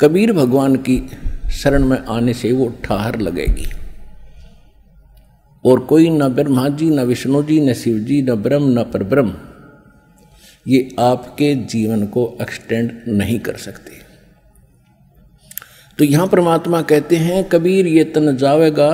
कबीर 0.00 0.32
भगवान 0.32 0.76
की 0.76 1.10
शरण 1.50 1.84
में 1.84 1.98
आने 1.98 2.32
से 2.32 2.52
वो 2.52 2.72
ठाहर 2.84 3.20
लगेगी। 3.20 3.66
और 5.64 5.80
कोई 5.80 6.10
न 6.10 6.28
ब्रह्मा 6.28 6.68
जी 6.68 6.90
न 6.90 7.00
विष्णु 7.00 7.42
जी 7.42 7.60
न 7.60 7.72
शिव 7.74 7.98
जी 7.98 8.22
न 8.22 8.34
ब्रह्म, 8.34 8.78
न 8.78 8.82
परब्रह्म, 8.82 9.34
ये 10.68 10.96
आपके 11.00 11.54
जीवन 11.54 12.06
को 12.06 12.38
एक्सटेंड 12.42 12.92
नहीं 13.08 13.40
कर 13.40 13.56
सकते। 13.56 14.05
तो 15.98 16.04
यहाँ 16.04 16.26
परमात्मा 16.26 16.82
कहते 16.82 17.16
हैं, 17.16 17.44
कबीर 17.44 17.86
ये 17.86 18.04
तन 18.04 18.36
जावेगा 18.36 18.88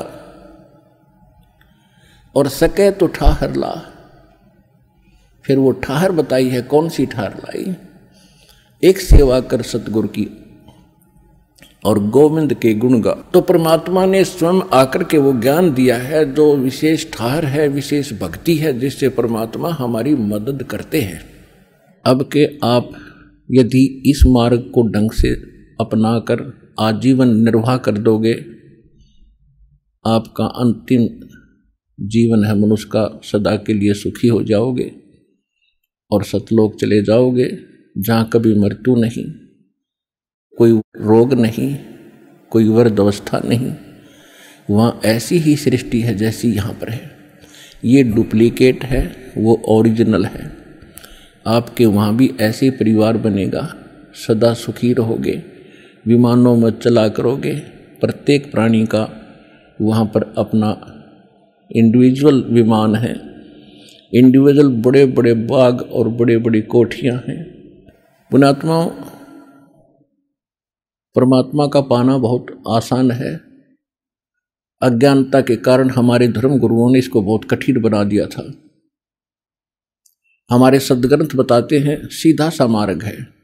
और 2.34 2.48
सके 2.48 2.90
तो 2.90 3.06
ठाहर 3.06 3.56
ला। 3.56 3.70
फिर 5.44 5.58
वो 5.58 5.70
ठाहर 5.72 6.12
बताई 6.12 6.48
है, 6.48 6.62
कौन 6.62 6.88
सी 6.88 7.06
ठाहर 7.06 7.34
लाई? 7.34 7.74
एक 8.82 8.98
सेवा 8.98 9.40
कर 9.40 9.62
सतगुरु 9.62 10.08
की 10.08 10.26
और 11.84 11.98
गोविंद 11.98 12.54
के 12.54 12.74
गुण 12.74 13.00
गा। 13.00 13.12
तो 13.32 13.40
परमात्मा 13.40 14.06
ने 14.06 14.24
स्वयं 14.24 14.60
आकर 14.72 15.04
के 15.04 15.18
वो 15.18 15.32
ज्ञान 15.32 15.72
दिया 15.74 15.96
है, 15.96 16.34
जो 16.34 16.56
विशेष 16.56 17.12
ठाहर 17.12 17.44
है, 17.44 17.68
विशेष 17.68 18.12
भक्ति 18.12 18.56
है, 18.56 18.78
जिससे 18.78 19.08
परमात्मा 19.08 19.68
हमारी 19.68 20.14
मदद 20.14 20.62
करते 20.62 21.00
हैं। 21.00 21.20
अब 22.04 22.22
के 22.32 22.46
आप 22.64 22.90
यदि 23.50 24.02
इस 24.06 24.22
मार्ग 24.26 24.70
को 24.74 24.88
ढंग 24.88 25.10
से 25.10 25.34
अपनाकर 25.80 26.61
आजीवन 26.78 27.36
निर्वाह 27.44 27.76
कर 27.76 27.98
दोगे, 27.98 28.32
आपका 30.04 30.44
अंतिम 30.44 31.06
जीवन 31.98 32.44
है 32.44 32.54
मनुष्य 32.58 32.88
का, 32.92 33.20
सदा 33.24 33.56
के 33.56 33.74
लिए 33.74 33.94
सुखी 33.94 34.28
हो 34.28 34.42
जाओगे 34.42 34.90
और 36.10 36.24
सतलोक 36.24 36.74
चले 36.80 37.02
जाओगे, 37.02 37.48
जहाँ 37.98 38.28
कभी 38.32 38.54
मृत्यु 38.54 38.96
नहीं, 38.96 39.24
कोई 40.58 40.72
रोग 40.96 41.34
नहीं, 41.34 41.76
कोई 42.52 42.68
वर्द 42.68 43.00
अवस्था 43.00 43.40
नहीं, 43.44 43.72
वहाँ 44.70 45.00
ऐसी 45.04 45.38
ही 45.38 45.56
सृष्टि 45.56 46.00
है 46.00 46.14
जैसी 46.14 46.52
यहाँ 46.52 46.72
पर 46.72 46.88
है। 46.88 47.10
ये 47.84 48.02
डुप्लीकेट 48.02 48.84
है, 48.84 49.32
वो 49.38 49.62
ओरिजिनल 49.68 50.24
है। 50.24 50.50
आपके 51.46 51.86
वहाँ 51.86 52.16
भी 52.16 52.30
ऐसे 52.40 52.70
परिवार 52.70 53.16
बनेगा, 53.16 53.62
सदा 54.16 54.52
सुखी 54.54 54.92
रहोगे। 54.92 55.42
विमानों 56.06 56.56
में 56.56 56.70
चला 56.70 57.08
करोगे, 57.08 57.54
प्रत्येक 58.00 58.50
प्राणी 58.52 58.86
का 58.86 59.08
वहाँ 59.80 60.04
पर 60.04 60.34
अपना 60.38 60.70
इंडिविजुअल 61.76 62.42
विमान 62.42 62.94
है। 62.94 63.12
इंडिविजुअल 64.14 64.68
बड़े 64.68 65.06
बड़े 65.06 65.34
बाग 65.34 65.82
और 65.82 66.08
बड़े 66.08 66.38
बड़ी 66.38 66.62
कोठियाँ 66.62 67.22
हैं। 67.28 67.44
पुणात्माओं, 68.30 68.90
परमात्मा 71.14 71.66
का 71.66 71.80
पाना 71.80 72.18
बहुत 72.18 72.62
आसान 72.68 73.10
है। 73.10 73.40
अज्ञानता 74.82 75.40
के 75.40 75.56
कारण 75.56 75.90
हमारे 75.90 76.28
धर्म 76.28 76.58
गुरुओं 76.58 76.92
ने 76.92 76.98
इसको 76.98 77.22
बहुत 77.22 77.44
कठिन 77.44 77.80
बना 77.80 78.04
दिया 78.04 78.26
था। 78.26 78.54
हमारे 80.50 80.78
सदग्रंथ 80.78 81.28
बताते 81.36 81.78
हैं, 81.78 82.08
सीधा 82.08 82.50
सा 82.50 82.66
मार्ग 82.66 83.02
है। 83.02 83.41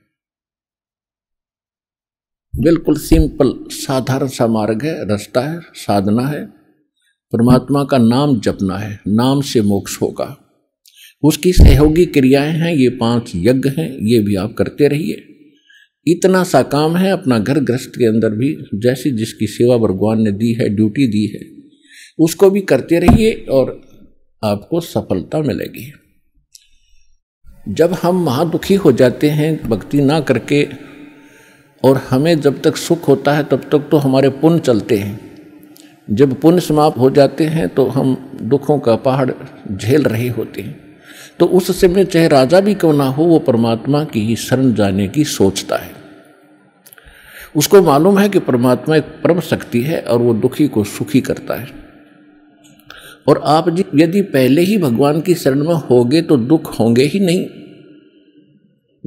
बिल्कुल 2.59 2.97
सिंपल, 2.97 3.55
साधारण 3.71 4.27
सा 4.27 4.47
मार्ग 4.47 4.83
है, 4.83 5.09
रास्ता 5.09 5.41
है, 5.41 5.61
साधना 5.75 6.27
है। 6.27 6.47
परमात्मा 7.33 7.85
का 7.85 7.99
नाम 7.99 8.41
जपना 8.41 8.77
है, 8.77 9.01
नाम 9.09 9.41
से 9.41 9.63
मोक्ष 9.63 10.03
होगा। 10.03 10.37
उसकी 11.23 11.53
सहयोगी 11.53 12.07
क्रियाएँ 12.07 12.53
हैं, 12.53 12.75
ये 12.75 12.89
पाँच 12.89 13.33
यज्ञ 13.37 13.69
हैं, 13.69 13.99
ये 14.01 14.21
भी 14.21 14.35
आप 14.35 14.55
करते 14.55 14.89
रहिए। 14.89 15.23
इतना 16.07 16.45
सा 16.45 16.63
काम 16.63 16.97
है 16.97 17.11
अपना 17.11 17.39
घर 17.39 17.61
ग्रस्त 17.61 17.93
के 17.99 18.07
अंदर 18.07 18.31
भी, 18.31 18.57
जैसी 18.75 19.11
जिसकी 19.11 19.47
सेवा 19.47 19.77
भगवान 19.77 20.23
ने 20.23 20.33
दी 20.33 20.53
है, 20.53 20.69
ड्यूटी 20.69 21.07
दी 21.07 21.27
है, 21.27 21.73
उसको 22.19 22.51
भी 22.51 22.61
करते 22.61 22.99
रहिए 22.99 23.47
और 23.51 23.81
आपको 24.45 24.81
सफलता 24.81 25.41
मिलेगी। 25.43 25.93
जब 27.69 27.93
हम 27.93 28.25
महादुखी 28.25 28.75
हो 28.75 28.93
जाते 28.93 29.29
हैं, 29.29 29.69
भक्ति 29.69 30.01
ना 30.01 30.21
करके 30.21 30.88
और 31.85 31.97
हमें 32.11 32.41
जब 32.41 32.63
तक 32.63 32.77
सुख 32.77 33.09
होता 33.09 33.33
है, 33.33 33.45
तब 33.45 33.61
तक 33.73 33.89
तो 33.91 33.97
हमारे 33.97 34.29
पुण्य 34.29 34.59
चलते 34.59 34.97
हैं। 34.97 35.29
जब 36.11 36.41
पुण्य 36.41 36.61
समाप्त 36.61 36.99
हो 36.99 37.11
जाते 37.11 37.45
हैं 37.45 37.69
तो 37.69 37.87
हम 37.87 38.33
दुखों 38.43 38.79
का 38.79 38.97
पहाड़ 38.97 39.31
झेल 39.73 40.03
रहे 40.03 40.29
होते 40.29 40.63
हैं। 40.63 40.81
तो 41.39 41.47
उस 41.47 41.81
समय 41.81 42.05
चाहे 42.05 42.29
राजा 42.29 42.61
भी 42.61 42.75
क्यों 42.75 42.93
ना 42.93 43.05
हो, 43.05 43.25
वो 43.25 43.39
परमात्मा 43.39 44.05
की 44.05 44.21
ही 44.21 44.37
शरण 44.37 44.75
जाने 44.75 45.09
की 45.09 45.25
सोचता 45.25 45.77
है। 45.77 45.91
उसको 47.57 47.83
मालूम 47.83 48.19
है 48.19 48.29
कि 48.29 48.39
परमात्मा 48.39 48.97
एक 48.97 49.05
परम 49.05 49.41
शक्ति 49.41 49.83
है 49.83 50.01
और 50.01 50.19
वो 50.19 50.35
दुखी 50.35 50.69
को 50.69 50.85
सुखी 50.85 51.21
करता 51.21 51.61
है। 51.61 51.69
और 53.27 53.43
आप 53.45 53.69
जी, 53.69 53.85
यदि 53.95 54.23
पहले 54.23 54.61
ही 54.61 54.79
भगवान 54.79 55.21
की 55.21 55.35
शरण 55.35 55.59
में 55.59 55.75
होगे 55.75 56.23
तो 56.23 56.37
दुख 56.37 56.81
होंगे 56.81 57.05
ही 57.05 57.21
नहीं। 57.21 57.47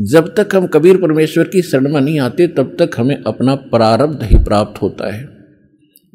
जब 0.02 0.34
तक 0.38 0.56
हम 0.56 0.68
कबीर 0.68 0.98
परमेश्वर 0.98 1.44
की 1.44 1.62
शरण 1.62 1.94
में 1.94 2.02
नहीं 2.02 2.20
आते, 2.20 2.48
तब 2.48 2.76
तक 2.80 2.92
हमें 2.98 3.24
अपना 3.28 3.56
प्रारब्ध 3.56 4.24
ही 4.24 4.36
प्राप्त 4.36 4.82
होता 4.82 5.16
है। 5.16 5.28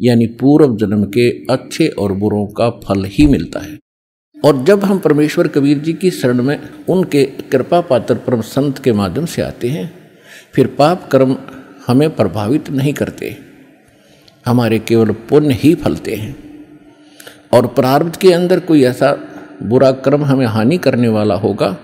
यानी 0.02 0.26
पूर्व 0.26 0.76
जन्म 0.76 1.04
के 1.04 1.30
अच्छे 1.30 1.88
और 1.88 2.12
बुरों 2.12 2.46
का 2.46 2.70
फल 2.70 3.04
ही 3.04 3.26
मिलता 3.26 3.60
है। 3.60 3.78
और 4.44 4.64
जब 4.64 4.84
हम 4.84 4.98
परमेश्वर 4.98 5.48
कबीर 5.48 5.78
जी 5.78 5.92
की 5.92 6.10
शरण 6.10 6.42
में 6.42 6.60
उनके 6.88 7.24
कृपा 7.24 7.80
पात्र 7.80 8.14
परम 8.14 8.40
संत 8.40 8.78
के 8.78 8.92
माध्यम 8.92 9.26
से 9.26 9.42
आते 9.42 9.68
हैं, 9.68 9.94
फिर 10.54 10.66
पाप 10.66 11.08
कर्म 11.12 11.36
हमें 11.86 12.16
प्रभावित 12.16 12.70
नहीं 12.70 12.92
करते। 12.92 13.36
हमारे 14.46 14.78
केवल 14.78 15.10
पुण्य 15.12 15.54
ही 15.54 15.74
फलते 15.74 16.14
हैं। 16.14 16.36
और 17.52 17.66
प्रारब्ध 17.66 18.16
के 18.16 18.32
अंदर 18.32 18.60
कोई 18.60 18.84
ऐसा 18.84 19.18
बुरा 19.62 19.92
कर्म 19.92 20.24
हमें 20.24 20.46
हानि 20.46 20.78
करने 20.78 21.08
वाला 21.08 21.34
होगा 21.34 21.78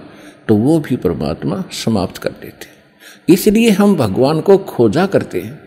तो 0.48 0.56
वो 0.56 0.80
भी 0.80 0.96
परमात्मा 0.96 1.64
समाप्त 1.72 2.18
कर 2.18 2.30
देते 2.30 2.72
इसलिए 3.32 3.70
हम 3.70 3.96
भगवान 3.96 4.40
को 4.40 4.58
खोजा 4.58 5.06
करते 5.06 5.40
हैं। 5.40 5.60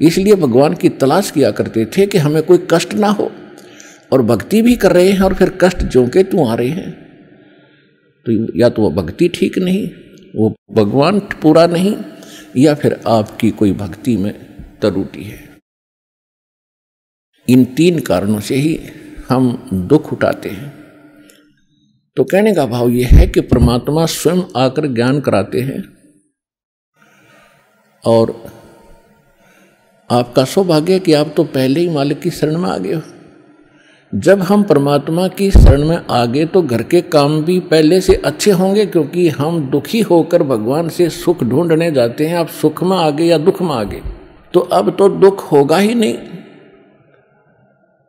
इसलिए 0.00 0.34
भगवान 0.34 0.74
की 0.74 0.88
तलाश 0.88 1.30
किया 1.30 1.50
करते 1.50 1.84
थे 1.84 2.06
कि 2.06 2.18
हमें 2.18 2.42
कोई 2.42 2.66
कष्ट 2.70 2.94
ना 2.94 3.08
हो। 3.08 3.32
और 4.12 4.22
भक्ति 4.22 4.62
भी 4.62 4.76
कर 4.76 4.92
रहे 4.92 5.10
हैं 5.10 5.20
और 5.20 5.34
फिर 5.34 5.58
कष्ट 5.60 5.78
जो 5.78 6.08
के 6.08 6.22
तू 6.22 6.46
आ 6.46 6.54
रहे 6.54 6.68
हैं। 6.68 6.92
तो 8.26 8.58
या 8.58 8.68
तो 8.68 8.82
वो 8.82 8.90
भक्ति 8.90 9.28
ठीक 9.28 9.58
नहीं, 9.58 9.90
वो 10.36 10.54
भगवान 10.70 11.20
पूरा 11.20 11.66
नहीं, 11.66 11.96
या 12.56 12.74
फिर 12.74 13.00
आपकी 13.06 13.50
कोई 13.50 13.72
भक्ति 13.72 14.16
में 14.16 14.34
तरुटी 14.82 15.22
है। 15.22 15.48
इन 17.48 17.64
तीन 17.64 17.98
कारणों 17.98 18.40
से 18.40 18.54
ही 18.54 18.80
हम 19.28 19.70
दुख 19.72 20.12
उठाते 20.12 20.48
हैं। 20.48 20.77
तो 22.18 22.24
कहने 22.24 22.54
का 22.54 22.64
भाव 22.66 22.88
यह 22.88 23.08
है 23.08 23.26
कि 23.26 23.40
परमात्मा 23.40 24.06
स्वयं 24.06 24.40
आकर 24.56 24.86
ज्ञान 24.86 25.20
कराते 25.20 25.60
हैं 25.60 25.82
और 28.04 28.32
आपका 30.10 30.44
सौभाग्य 30.44 30.98
कि 30.98 31.12
आप 31.12 31.32
तो 31.36 31.44
पहले 31.44 31.80
ही 31.80 31.88
मालिक 31.88 32.20
की 32.20 32.30
शरण 32.30 32.58
में 32.58 32.70
आ 32.70 32.76
गए 32.78 32.94
हो। 32.94 33.02
जब 34.12 34.42
हम 34.42 34.62
परमात्मा 34.62 35.28
की 35.28 35.50
शरण 35.50 35.84
में 35.84 35.96
आ 35.96 36.24
गए 36.24 36.46
तो 36.46 36.62
घर 36.62 36.82
के 36.82 37.00
काम 37.00 37.44
भी 37.44 37.60
पहले 37.60 38.00
से 38.00 38.14
अच्छे 38.14 38.50
होंगे 38.50 38.86
क्योंकि 38.86 39.28
हम 39.28 39.70
दुखी 39.70 40.00
होकर 40.00 40.42
भगवान 40.42 40.88
से 40.88 41.10
सुख 41.10 41.44
ढूँढने 41.44 41.90
जाते 41.90 42.26
हैं। 42.26 42.36
आप 42.36 42.48
सुख 42.48 42.82
में 42.82 42.96
आ 42.96 43.10
गए 43.10 43.24
या 43.24 43.38
दुख 43.38 43.62
में 43.62 43.74
आ 43.74 43.82
गए 43.82 44.02
तो 44.54 44.60
अब 44.60 44.96
तो 44.98 45.08
दुख 45.08 45.52
होगा 45.52 45.78
ही 45.78 45.94
नहीं। 45.94 46.18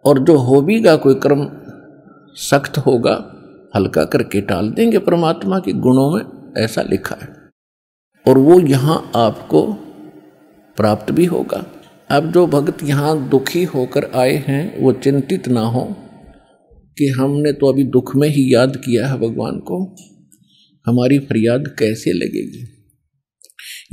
और 0.05 0.19
जो 0.19 0.37
हो 0.37 0.61
भी 0.61 0.79
गा 0.79 0.95
कोई 0.95 1.15
कर्म 1.15 1.49
सख्त 2.35 2.77
होगा 2.77 3.35
हल्का 3.75 4.03
करके 4.03 4.41
टाल 4.41 4.69
देंगे 4.71 4.97
परमात्मा 4.97 5.59
के 5.59 5.73
गुणों 5.73 6.09
में, 6.11 6.23
ऐसा 6.63 6.81
लिखा 6.81 7.15
है। 7.21 7.27
और 8.25 8.37
वो 8.37 8.59
यहाँ 8.59 9.11
आपको 9.15 9.61
प्राप्त 10.77 11.11
भी 11.11 11.25
होगा। 11.25 11.65
अब 12.09 12.31
जो 12.31 12.47
भक्त 12.47 12.83
यहाँ 12.83 13.29
दुखी 13.29 13.63
होकर 13.63 14.11
आए 14.15 14.35
हैं, 14.47 14.81
वो 14.81 14.91
चिंतित 14.93 15.47
ना 15.47 15.61
हो 15.61 15.83
कि 16.97 17.07
हमने 17.07 17.51
तो 17.51 17.67
अभी 17.67 17.83
दुख 17.83 18.15
में 18.15 18.27
ही 18.29 18.53
याद 18.53 18.77
किया 18.77 19.07
है 19.07 19.17
भगवान 19.19 19.59
को, 19.59 19.95
हमारी 20.85 21.19
फरियाद 21.19 21.67
कैसे 21.79 22.13
लगेगी? 22.13 22.67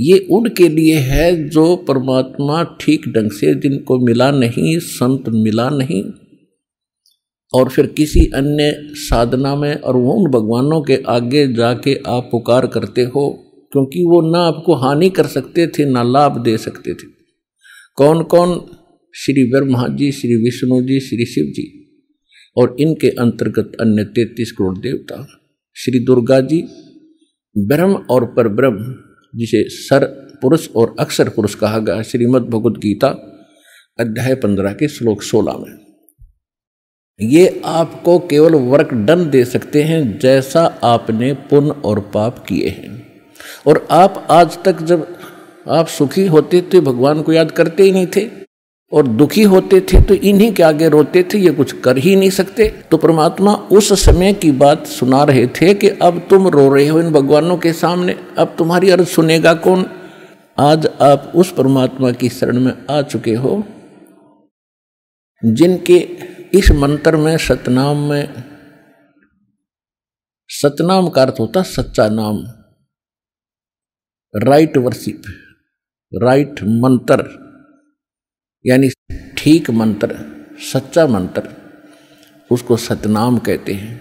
ये 0.00 0.18
उनके 0.30 0.68
लिए 0.68 0.95
है 0.95 1.49
जो 1.49 1.76
परमात्मा 1.76 2.62
ठीक 2.81 3.09
ढंग 3.09 3.31
से 3.31 3.55
जिनको 3.55 3.98
मिला 3.98 4.31
नहीं, 4.31 4.79
संत 4.79 5.29
मिला 5.29 5.68
नहीं 5.70 6.03
और 7.52 7.68
फिर 7.68 7.87
किसी 7.87 8.24
अन्य 8.35 8.72
साधना 9.00 9.54
में 9.56 9.74
और 9.74 9.96
वो 9.96 10.12
उन 10.12 10.30
भगवानों 10.30 10.80
के 10.82 10.96
आगे 11.09 11.46
जाके 11.54 11.94
आप 12.06 12.28
पुकार 12.32 12.66
करते 12.66 13.02
हो, 13.04 13.28
क्योंकि 13.72 14.04
वो 14.04 14.20
ना 14.22 14.38
आपको 14.38 14.74
हानि 14.76 15.11
कर 15.11 15.26
सकते 15.26 15.66
थे, 15.68 15.85
ना 15.85 16.02
लाभ 16.02 16.42
दे 16.42 16.56
सकते 16.59 16.94
थे। 16.94 17.06
कौन 17.98 18.22
कौन 18.24 18.61
श्री 19.14 19.44
ब्रह्मा 19.50 19.87
जी, 19.88 20.11
श्री 20.12 20.37
विष्णु 20.37 20.80
जी, 20.82 21.00
श्री 21.00 21.26
शिव 21.26 21.44
जी 21.44 21.66
और 22.56 22.76
इनके 22.80 23.09
अंतर्गत 23.20 23.72
अन्य 23.80 24.04
तैतीस 24.04 24.52
करोड़ 24.52 24.76
देवता। 24.78 25.26
श्री 25.76 26.04
दुर्गा 26.04 26.40
जी, 26.40 26.62
ब्रह्म 27.56 27.94
और 28.11 28.24
पर 28.26 28.48
ब्रह्म 28.48 28.94
जिसे 29.35 29.62
सर 29.68 30.04
पुरुष 30.42 30.68
और 30.76 30.94
अक्षर 31.00 31.28
पुरुष 31.28 31.54
कहा 31.54 31.78
गया 31.78 32.02
श्रीमद 32.02 32.42
भगवद 32.42 32.76
गीता 32.76 33.09
अध्याय 33.98 34.35
पंद्रह 34.35 34.72
के 34.72 34.88
श्लोक 34.88 35.22
सोलह 35.22 35.56
में। 35.59 35.86
ये 37.20 37.62
आपको 37.64 38.18
केवल 38.20 38.55
वर्क 38.62 38.92
डन 39.07 39.29
दे 39.31 39.44
सकते 39.44 39.83
हैं 39.83 40.18
जैसा 40.18 40.64
आपने 40.85 41.33
पुण्य 41.50 41.74
और 41.85 42.00
पाप 42.14 42.44
किए 42.48 42.68
हैं। 42.68 42.90
और 43.66 43.87
आप 43.90 44.26
आज 44.31 44.59
तक 44.64 44.83
जब 44.83 45.07
आप 45.68 45.87
सुखी 45.88 46.26
होते 46.26 46.61
थे, 46.62 46.81
भगवान 46.81 47.22
को 47.22 47.33
याद 47.33 47.50
करते 47.50 47.83
ही 47.83 47.92
नहीं 47.92 48.07
थे, 48.16 48.26
और 48.92 49.07
दुखी 49.07 49.42
होते 49.44 49.81
थे 49.83 50.02
तो 50.02 50.14
इन्हीं 50.14 50.52
के 50.52 50.62
आगे 50.62 50.88
रोते 50.88 51.22
थे, 51.24 51.38
ये 51.38 51.50
कुछ 51.50 51.72
कर 51.81 51.98
ही 51.98 52.14
नहीं 52.16 52.31
सकते। 52.31 52.68
तो 52.90 52.96
परमात्मा 52.96 53.55
उस 53.72 53.92
समय 54.05 54.33
की 54.35 54.50
बात 54.55 54.87
सुना 54.88 55.22
रहे 55.24 55.46
थे 55.52 55.72
कि 55.74 55.88
अब 55.88 56.26
तुम 56.31 56.48
रो 56.48 56.68
रहे 56.74 56.87
हो 56.88 57.00
इन 57.00 57.11
भगवानों 57.12 57.57
के 57.57 57.72
सामने। 57.72 58.16
अब 58.38 58.55
तुम्हारी 58.59 58.90
अर्ज़ 58.90 59.09
सुनेगा 59.09 59.55
कौन? 59.57 59.87
आज 60.59 60.87
आप 61.02 61.33
उस 61.35 61.52
परमात्मा 61.52 62.12
की 62.12 62.29
शरण 62.31 62.61
में 62.61 62.72
आ 62.90 63.02
चुके 63.02 63.35
हो, 63.35 63.62
जिनके 65.42 65.98
इस 66.57 66.71
मंत्र 66.73 67.16
में 67.16 67.37
सतनाम 67.37 67.99
में, 68.11 68.45
सतनाम 70.51 71.09
का 71.09 71.23
अर्थ 71.23 71.40
होता 71.40 71.62
सच्चा 71.62 72.09
नाम। 72.09 72.38
राइट 74.35 74.77
वर्शिप 74.77 75.23
राइट 76.12 76.62
मंत्र, 76.62 77.25
यानी 78.64 78.88
ठीक 79.38 79.71
मंत्र, 79.71 80.16
सच्चा 80.73 81.07
मंत्र, 81.07 81.49
उसको 82.51 82.77
सतनाम 82.79 83.38
कहते 83.38 83.73
हैं। 83.73 83.95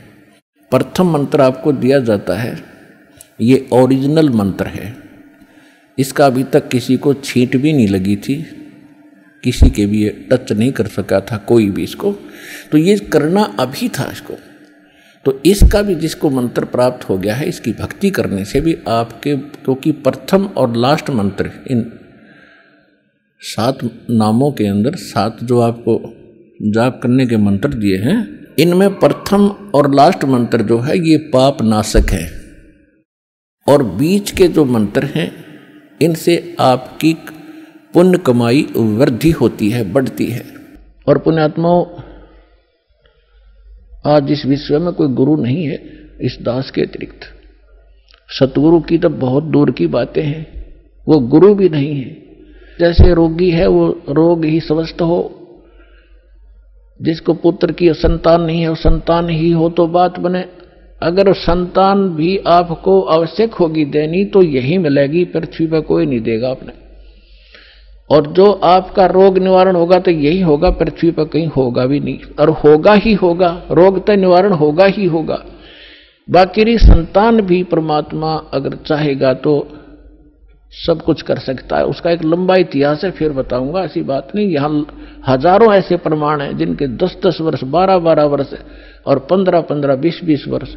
प्रथम 0.72 1.12
मंत्र 1.12 1.42
आपको 1.42 1.72
दिया 1.74 2.00
जाता 2.02 2.38
है, 2.38 2.58
ये 3.42 3.68
ओरिजिनल 3.74 4.30
मंत्र 4.32 4.68
है। 4.68 4.96
इसका 5.98 6.26
अभी 6.26 6.44
तक 6.44 6.70
किसी 6.70 6.98
को 6.98 7.14
छींट 7.16 7.56
भी 7.58 7.74
नहीं 7.74 7.88
लगी 7.88 8.16
थी, 8.18 8.42
किसी 9.44 9.70
के 9.70 9.86
भी 9.86 10.10
टच 10.30 10.52
नहीं 10.52 10.72
कर 10.72 10.88
सका 10.88 11.20
था, 11.22 11.38
कोई 11.38 11.70
भी 11.70 11.84
इसको। 11.84 12.16
तो 12.72 12.78
ये 12.78 12.98
करना 12.98 13.44
अभी 13.60 13.90
था 13.90 14.10
इसको। 14.12 14.34
तो 15.26 15.42
इसका 15.46 15.82
भी 15.82 15.96
जिसको 15.96 16.30
मंत्र 16.30 16.66
प्राप्त 16.66 17.10
हो 17.10 17.18
गया 17.18 17.36
है, 17.36 17.50
इसकी 17.50 17.72
भक्ति 17.72 18.10
करने 18.10 18.46
से 18.46 18.62
भी 18.62 18.78
आपके, 18.88 19.36
क्योंकि 19.36 19.92
तो 19.92 20.02
प्रथम 20.02 20.46
और 20.46 20.78
लास्ट 20.78 21.10
मंत्र 21.10 21.52
इन 21.68 21.92
सात 23.42 23.78
नामों 24.10 24.52
के 24.52 24.68
अंदर, 24.68 24.96
सात 24.96 25.38
जो 25.44 25.60
आपको 25.60 26.14
जाप 26.72 27.00
करने 27.04 27.28
के 27.28 27.38
मंत्र 27.38 27.70
दिए 27.70 27.98
हैं, 27.98 28.48
इनमें 28.60 29.00
प्रथम 29.00 29.48
और 29.48 29.96
लास्ट 29.96 30.26
मंत्र 30.26 30.62
जो 30.62 30.80
है, 30.80 31.10
ये 31.10 31.18
पाप 31.18 31.62
नाशक 31.62 32.12
है। 32.12 32.32
और 33.68 33.84
बीच 33.84 34.32
के 34.32 34.48
जो 34.48 34.66
मंत्र 34.66 35.06
हैं, 35.06 35.46
इनसे 36.02 36.56
आपकी 36.60 37.18
पुण्य 37.94 38.18
कमाई 38.18 38.68
वृद्धि 38.76 39.32
होती 39.32 39.70
है, 39.70 39.94
बढ़ती 39.94 40.26
है। 40.26 40.46
और 41.08 41.18
पुण्यात्माओं 41.18 41.86
आज 44.06 44.32
इस 44.32 44.46
विश्व 44.46 44.80
में 44.80 44.94
कोई 44.94 45.08
गुरु 45.08 45.36
नहीं 45.36 45.66
है, 45.66 45.84
इस 46.22 46.38
दास 46.42 46.72
के 46.72 46.82
अतिरिक्त। 46.82 47.20
सतगुरु 48.30 48.80
की 48.80 48.98
तो 48.98 49.10
बहुत 49.10 49.44
दूर 49.44 49.72
की 49.72 49.88
बातें 49.88 50.24
हैं, 50.24 50.66
वो 51.08 51.20
गुरु 51.20 51.56
भी 51.56 51.70
नहीं 51.70 51.96
है। 51.96 52.18
जैसे 52.80 53.14
रोगी 53.14 53.50
है, 53.50 53.68
वो 53.68 54.02
रोग 54.10 54.46
ही 54.46 54.60
स्वस्थ 54.60 55.02
हो। 55.02 55.42
जिसको 57.02 57.34
पुत्र 57.34 57.72
की 57.72 57.94
संतान 57.94 58.42
नहीं 58.42 58.62
है, 58.62 58.70
वो 58.70 58.76
संतान 58.76 59.30
ही 59.30 59.52
हो 59.52 59.70
तो 59.70 59.88
बात 59.88 60.20
बने। 60.20 60.46
अगर 61.02 61.34
संतान 61.34 62.10
भी 62.10 62.38
आपको 62.38 63.02
आवश्यक 63.02 63.54
होगी 63.54 63.86
देनी 63.86 64.26
तो 64.26 64.44
यही 64.44 64.78
मिलेगी, 64.78 65.26
पृथ्वी 65.26 65.68
पर 65.68 65.82
कोई 65.82 66.06
नहीं 66.06 66.22
देगा 66.22 66.50
आपने। 66.50 66.85
और 68.10 68.28
जो 68.28 68.52
आपका 68.66 69.06
रोग 69.06 69.38
निवारण 69.38 69.76
होगा 69.76 70.00
तो 70.00 70.12
यही 70.12 70.42
होगा, 70.42 70.70
पृथ्वी 70.70 71.12
पर 71.12 71.26
कहीं 71.26 71.48
होगा 71.48 71.86
भी 71.86 72.00
नहीं। 72.00 72.20
और 72.40 72.50
होगा 72.64 72.94
ही 72.96 73.14
होगा, 73.14 73.50
रोग 73.72 74.06
तो 74.08 74.16
निवारण 74.16 74.54
होगा 74.54 74.86
ही 74.88 75.06
होगा। 75.06 75.42
बाकी 76.28 76.78
संतान 76.78 77.42
भी 77.42 77.64
परमात्मा 77.64 78.34
अगर 78.54 78.76
चाहेगा 78.88 79.34
तो 79.36 79.56
सब 80.74 81.02
कुछ 81.02 81.22
कर 81.22 81.38
सकता 81.40 81.78
है। 81.78 81.86
उसका 81.86 82.12
एक 82.12 82.24
लंबा 82.24 82.56
इतिहास 82.56 83.04
है, 83.04 83.12
फिर 83.12 83.32
बताऊँगा, 83.32 83.82
ऐसी 83.82 84.02
बात 84.04 84.32
नहीं। 84.36 84.48
यहाँ 84.48 84.70
हज़ारों 85.28 85.74
ऐसे 85.74 85.98
प्रमाण 85.98 86.42
हैं 86.42 86.58
जिनके 86.58 86.88
दस 86.98 87.18
दस 87.26 87.38
वर्ष 87.42 87.64
बारह 87.66 87.98
बारह 88.00 88.26
वर्ष 88.26 88.54
और 89.06 89.20
पंद्रह 89.30 89.62
पंद्रह 89.62 89.96
बीस 89.96 90.20
बीस 90.24 90.48
वर्ष 90.48 90.76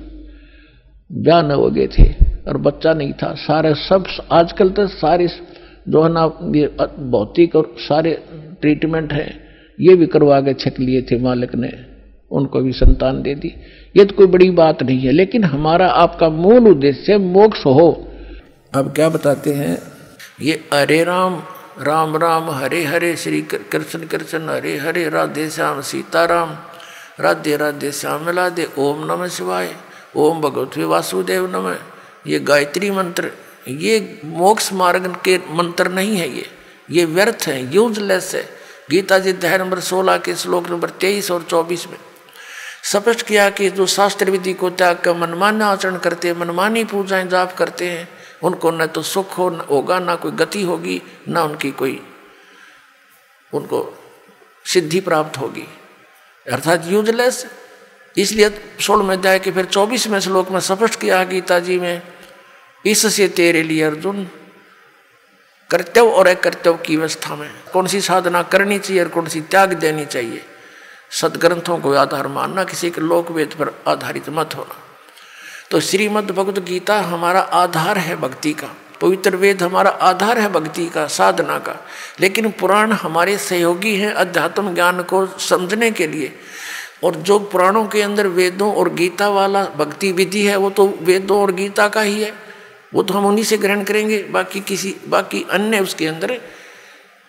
ब्याह 1.11 1.43
न 1.43 1.51
हो 1.53 1.71
गए 1.71 1.87
थे। 1.89 2.13
और 2.49 2.57
बच्चा 2.59 2.93
नहीं 2.93 3.13
था। 3.13 3.33
सारे 3.37 3.75
सब, 3.75 4.05
आजकल 4.33 4.71
तो 4.71 4.87
सारे 4.89 5.27
जो 5.89 6.03
है 6.03 6.11
ना, 6.13 6.23
ये 6.57 6.67
भौतिक 7.11 7.57
और 7.57 7.75
सारे 7.81 8.13
ट्रीटमेंट 8.61 9.13
है, 9.13 9.29
ये 9.79 9.95
भी 9.97 10.07
करवा 10.09 10.41
के 10.41 10.55
छक 10.57 10.81
लिए 10.81 11.03
थे 11.03 11.19
मालिक 11.23 11.55
ने, 11.55 11.71
उनको 12.31 12.61
भी 12.61 12.73
संतान 12.75 13.23
दे 13.23 13.35
दी। 13.35 13.55
ये 13.95 14.05
तो 14.05 14.15
कोई 14.17 14.27
बड़ी 14.29 14.51
बात 14.53 14.83
नहीं 14.83 14.99
है, 15.01 15.13
लेकिन 15.13 15.45
हमारा 15.47 15.89
आपका 15.97 16.29
मूल 16.31 16.69
उद्देश्य 16.69 17.19
मोक्ष 17.19 17.65
हो। 17.67 17.89
अब 18.73 18.93
क्या 18.95 19.09
बताते 19.09 19.53
हैं, 19.55 19.79
ये 20.43 20.61
अरे 20.73 21.03
राम 21.05 21.43
राम 21.81 22.17
राम, 22.17 22.51
हरे 22.53 22.83
हरे, 22.85 23.15
श्री 23.17 23.41
कृष्ण 23.73 24.07
कृष्ण, 24.07 24.49
हरे 24.49 24.77
हरे, 24.79 25.09
राधे 25.09 25.49
श्याम, 25.51 25.81
सीताराम, 25.83 26.57
राधे 27.21 27.57
राधे 27.57 27.91
श्याम 27.93 28.29
राधे 28.29 28.67
ओम 28.79 29.05
नमः 29.05 29.29
शिवाय, 29.29 29.69
ओम 30.17 30.41
भगवती 30.41 30.85
वासुदेव 30.85 31.47
नमः, 31.51 31.77
ये 32.27 32.39
गायत्री 32.41 32.91
मंत्र 32.91 33.31
ये 33.69 34.21
मोक्ष 34.25 34.73
मार्ग 34.73 35.17
के 35.25 35.41
मंत्र 35.51 35.89
नहीं 35.89 36.17
है 36.17 36.37
ये। 36.37 36.51
ये 36.91 37.05
व्यर्थ 37.05 37.45
है 37.47 37.75
यूजलेस 37.75 38.35
है। 38.35 38.49
गीता 38.91 39.19
जी 39.19 39.31
अध्याय 39.31 39.59
नंबर 39.59 39.81
16 39.81 40.19
के 40.19 40.35
श्लोक 40.35 40.71
नंबर 40.71 40.91
23 40.91 41.31
और 41.31 41.43
24 41.43 41.87
में 41.87 41.99
स्पष्ट 42.85 43.27
किया 43.27 43.51
कि 43.51 43.71
जो 43.71 43.87
शास्त्र 43.87 44.31
विधि 44.31 44.53
को 44.53 44.71
त्याग 44.71 44.99
कर 44.99 45.15
मनमान्य 45.15 45.65
आचरण 45.65 45.99
करते 45.99 46.29
हैं, 46.29 46.37
मनमानी 46.37 46.85
पूजाएँ 46.85 47.27
जाप 47.27 47.57
करते 47.57 47.89
हैं, 47.91 48.09
उनको 48.43 48.71
न 48.71 48.87
तो 48.87 49.03
सुख 49.03 49.39
हो, 49.39 49.51
न 49.51 49.61
होगा, 49.71 49.99
ना 49.99 50.15
कोई 50.15 50.33
गति 50.33 50.63
होगी, 50.63 51.03
ना 51.29 51.43
उनकी 51.43 51.71
कोई, 51.71 52.03
उनको 53.55 53.99
सिद्धि 54.65 55.01
प्राप्त 55.01 55.39
होगी। 55.39 55.69
अर्थात 56.53 56.83
यूजलेस 56.87 57.47
इसलिए 58.17 58.77
सोलह 58.81 59.05
में 59.05 59.21
जाए 59.21 59.39
कि 59.39 59.51
फिर 59.51 59.65
चौबीसवें 59.65 60.21
श्लोक 60.21 60.51
में 60.51 60.61
स्पष्ट 60.61 61.01
किया 61.01 61.25
गीता 61.25 61.59
जी 61.59 61.79
में 61.79 62.03
इससे 62.87 63.29
तेरे 63.29 63.63
लिए 63.63 63.83
अर्जुन 63.83 64.25
कर्तव्य 65.71 66.09
और 66.09 66.27
अकर्तव्य 66.27 66.79
की 66.87 66.97
अवस्था 66.97 67.37
में 67.37 67.51
कौन 67.73 67.87
सी 67.87 68.01
साधना 68.01 68.43
करनी 68.43 68.79
चाहिए 68.79 69.03
और 69.03 69.09
कौन 69.09 69.27
सी 69.27 69.41
त्याग 69.41 69.73
देनी 69.73 70.07
चाहिए? 70.07 70.45
सदग्रंथों 71.11 71.79
को 71.79 71.95
आधार 71.95 72.27
मानना, 72.27 72.65
किसी 72.65 72.91
के 72.91 73.01
लोक 73.01 73.31
वेद 73.31 73.49
पर 73.49 73.83
आधारित 73.89 74.29
मत 74.29 74.51
होना। 74.57 74.77
तो 75.71 75.81
श्रीमद् 75.81 76.31
भगवत 76.31 76.59
गीता 76.59 77.01
हमारा 77.01 77.41
आधार 77.41 77.99
है 77.99 78.17
भक्ति 78.17 78.53
का। 78.53 78.77
पवित्र 79.01 79.37
वेद 79.37 79.63
हमारा 79.63 79.91
आधार 79.91 80.39
है 80.39 80.49
भक्ति 80.49 80.87
का, 80.87 81.07
साधना 81.07 81.59
का। 81.59 81.87
लेकिन 82.21 82.51
पुराण 82.51 82.93
हमारे 82.93 83.39
सहयोगी 83.39 83.97
हैं 83.97 84.13
अध्यात्म 84.13 84.75
ज्ञान 84.75 85.03
को 85.03 85.27
समझने 85.27 85.91
के 85.91 86.07
लिए। 86.07 86.39
और 87.05 87.15
जो 87.15 87.39
पुराणों 87.39 87.87
के 87.87 88.03
अंदर 88.03 88.27
वेदों 88.27 88.75
और 88.75 88.95
गीता 88.95 89.29
वाला 89.29 89.65
भक्ति 89.65 90.13
विधि 90.13 90.47
है, 90.47 90.57
वो 90.57 90.71
तो 90.71 90.99
वेदों 91.03 91.41
और 91.41 91.53
गीता 91.53 91.89
का 91.89 92.01
ही 92.01 92.23
है। 92.23 92.48
वो 92.95 93.03
तो 93.03 93.15
हम 93.15 93.27
उन्हीं 93.27 93.45
से 93.45 93.57
ग्रहण 93.57 93.85
करेंगे, 93.85 94.23
बाकी 94.23 94.61
किसी, 94.61 94.97
बाकी 95.09 95.47
अन्य 95.51 95.81
उसके 95.81 96.07
अंदर, 96.07 96.41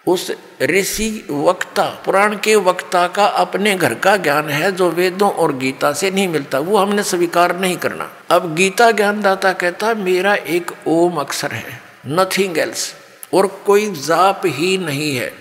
उस 0.08 0.32
ऋषि 0.62 1.28
वक्ता, 1.32 1.84
पुराण 2.06 2.38
के 2.38 2.56
वक्ता 2.56 3.08
का 3.08 3.26
अपने 3.26 3.76
घर 3.76 3.94
का 3.94 4.18
ज्ञान 4.18 4.50
है, 4.50 4.72
जो 4.72 4.90
वेदों 4.90 5.32
और 5.32 5.58
गीता 5.58 5.94
से 5.94 6.12
नहीं 6.12 6.28
मिलता, 6.28 6.60
वो 6.60 6.78
हमने 6.78 7.04
स्वीकार 7.04 7.60
नहीं 7.60 7.78
करना। 7.78 8.14
अब 8.30 8.56
गीता 8.56 8.92
ज्ञानदाता 8.92 9.54
कहता, 9.54 9.94
मेरा 9.94 10.36
एक 10.36 10.72
ओम 10.88 11.18
अक्षर 11.18 11.52
है 11.52 11.82
नथिंग 12.08 12.58
एल्स 12.58 12.96
और 13.34 13.48
कोई 13.48 13.92
जाप 13.92 14.42
ही 14.46 14.78
नहीं 14.78 15.16
है। 15.16 15.34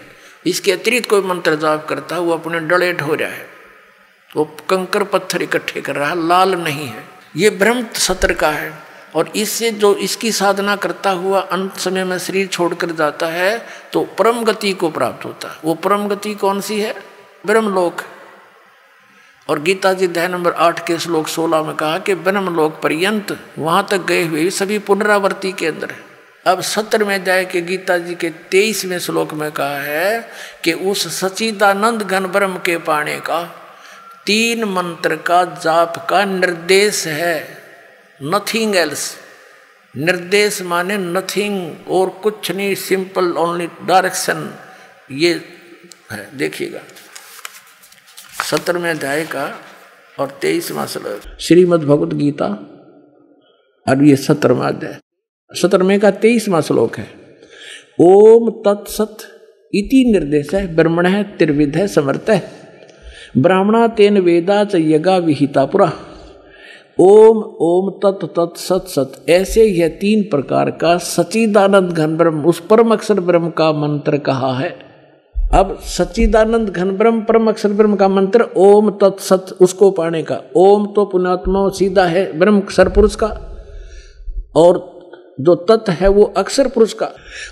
इसके 0.46 0.72
अतिरिक्त 0.72 1.10
कोई 1.10 1.20
मंत्र 1.20 1.54
जाप 1.54 1.86
करता, 1.88 2.18
वो 2.18 2.32
अपने 2.32 2.60
डले 2.60 2.92
ढो 2.92 3.14
रहा 3.14 3.28
है। 3.28 3.46
वो 4.36 4.44
कंकर 4.44 5.02
पत्थर 5.02 5.42
इकट्ठे 5.42 5.80
कर 5.80 5.96
रहा 5.96 6.08
है, 6.08 6.28
लाल 6.28 6.54
नहीं 6.54 6.86
है। 6.86 7.04
ये 7.36 7.50
ब्रह्म 7.50 7.86
सत्र 7.94 8.32
का 8.32 8.50
है। 8.50 8.87
और 9.14 9.28
इससे 9.36 9.70
जो 9.70 9.94
इसकी 9.94 10.32
साधना 10.32 10.76
करता 10.76 11.10
हुआ 11.10 11.40
अंत 11.40 11.76
समय 11.76 12.04
में 12.04 12.18
शरीर 12.18 12.46
छोड़कर 12.46 12.90
जाता 12.90 13.26
है 13.26 13.66
तो 13.92 14.04
परम 14.18 14.42
गति 14.44 14.72
को 14.72 14.90
प्राप्त 14.90 15.24
होता 15.24 15.48
है। 15.48 15.58
वो 15.64 15.74
परम 15.74 16.08
गति 16.08 16.34
कौन 16.34 16.60
सी 16.60 16.80
है? 16.80 16.94
ब्रह्मलोक। 17.46 18.02
और 19.48 19.58
गीता 19.58 19.92
जी 19.92 20.06
अध्याय 20.06 20.28
नंबर 20.28 20.52
आठ 20.52 20.86
के 20.86 20.98
श्लोक 20.98 21.28
सोलह 21.28 21.62
में 21.62 21.74
कहा 21.76 21.98
कि 21.98 22.14
ब्रह्मलोक 22.14 22.80
पर्यंत 22.80 23.38
वहाँ 23.58 23.86
तक 23.90 24.04
गए 24.04 24.24
हुए 24.24 24.50
सभी 24.50 24.78
पुनरावर्ती 24.78 25.52
के 25.52 25.66
अंदर 25.66 25.90
है। 25.90 26.06
अब 26.46 26.60
सत्र 26.60 27.04
में 27.04 27.24
जाए 27.24 27.44
कि 27.44 27.60
गीता 27.60 27.98
जी 27.98 28.14
के 28.14 28.30
तेईसवें 28.30 28.98
श्लोक 28.98 29.34
में 29.34 29.50
कहा 29.52 29.78
है 29.78 30.30
कि 30.64 30.72
उस 30.72 31.06
सचिदानंद 31.20 32.02
घन 32.02 32.26
ब्रह्म 32.26 32.58
के 32.58 32.76
पाने 32.78 33.16
का 33.20 33.42
तीन 34.26 34.64
मंत्र 34.64 35.16
का 35.16 35.44
जाप 35.44 36.06
का 36.10 36.24
निर्देश 36.24 37.06
है। 37.06 37.57
नथिंग 38.20 38.74
एल्स 38.76 39.02
निर्देश 39.94 40.60
माने 40.62 40.96
नथिंग 40.98 41.88
और 41.88 42.08
कुछ 42.22 42.50
नहीं 42.50 42.74
सिंपल 42.76 43.32
ओनली 43.38 43.66
डायरेक्शन 43.86 44.48
ये 45.12 45.32
है 46.10 46.28
देखिएगा 46.38 46.80
सत्रहवें 48.44 48.90
अध्याय 48.90 49.24
का 49.26 49.44
और 50.18 50.38
तेईसवा 50.42 50.86
श्लोक 50.86 51.22
श्रीमद 51.40 51.84
भगवत 51.84 52.14
गीता 52.14 52.46
और 53.86 54.04
ये 54.04 54.16
सत्रहवा 54.18 54.68
अध्याय 54.68 54.98
सत्रहवें 55.50 55.98
का 56.00 56.10
तेईसवा 56.18 56.60
श्लोक 56.60 56.98
है 56.98 57.08
ओम 58.00 58.50
तत्सत 58.64 59.26
इति 59.72 60.04
निर्देश 60.12 60.54
है 60.54 60.66
ब्रह्मण 60.76 61.06
है 61.06 61.22
त्रिविध 61.38 61.76
है 61.76 61.86
समर्थ 61.88 62.30
है 62.30 62.42
ब्राह्मणा 63.38 63.86
तेन 63.96 64.18
वेदा 64.20 64.62
च 64.64 64.76
यगा 64.76 65.16
विहिता 65.22 65.64
पुरा 65.66 65.92
ओम 66.98 67.38
ओम 67.60 67.90
तत् 68.02 68.24
तत्, 68.28 68.56
सत 68.56 68.86
सत। 68.88 69.12
ऐसे 69.28 69.64
यह 69.64 69.88
तीन 70.00 70.22
प्रकार 70.22 70.70
का 70.70 70.96
सचिदानंद 70.98 71.92
घन 71.92 72.16
ब्रह्म 72.16 72.44
उस 72.44 72.60
परम 72.60 72.92
अक्षर 72.92 73.20
ब्रह्म 73.20 73.50
का 73.50 73.70
मंत्र 73.72 74.18
कहा 74.18 74.52
है। 74.54 74.70
अब 75.54 75.78
सचिदानंद 75.88 76.70
घन 76.70 76.90
ब्रह्म 76.90 77.20
परम 77.22 77.48
अक्षर 77.48 77.72
ब्रह्म 77.72 77.96
का 77.96 78.08
मंत्र, 78.08 78.48
ओम, 78.56 78.90
तत्, 78.92 79.20
सत, 79.20 79.56
उसको 79.60 79.90
पाने 79.90 80.22
का। 80.22 80.40
ओम 80.56 80.86
तो 80.86 81.04
पुणात्मा 81.04 81.68
सीधा 81.68 82.04
है 82.06 82.38
ब्रह्म 82.38 82.60
अक्षर 82.60 82.88
पुरुष 82.88 83.14
का, 83.14 83.28
और 84.56 84.84
जो 85.40 85.54
तत् 85.54 85.90
है 85.90 86.08
वो 86.08 86.22
अक्षर 86.36 86.68
पुरुष 86.68 86.92
का। 86.92 87.10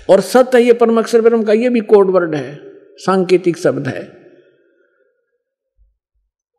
और 0.09 0.21
सत 0.21 0.55
है 0.55 0.63
ये 0.63 0.73
परम 0.73 0.99
अक्षर 0.99 1.21
ब्रह्म 1.21 1.43
का, 1.43 1.53
ये 1.53 1.69
भी 1.69 1.79
कोड 1.79 2.11
वर्ड 2.11 2.35
है, 2.35 2.59
सांकेतिक 2.97 3.57
शब्द 3.57 3.87
है। 3.87 4.01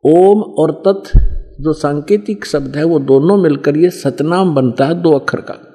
ओम 0.03 0.41
और 0.41 0.81
तत् 0.87 1.17
जो 1.59 1.73
सांकेतिक 1.73 2.45
शब्द 2.45 2.75
है 2.75 2.83
वो 2.83 2.99
दोनों 2.99 3.37
मिलकर 3.37 3.77
ये 3.77 3.89
सतनाम 3.89 4.55
बनता 4.55 4.85
है 4.85 5.01
दो 5.01 5.11
अक्षर 5.11 5.41
का। 5.41 5.65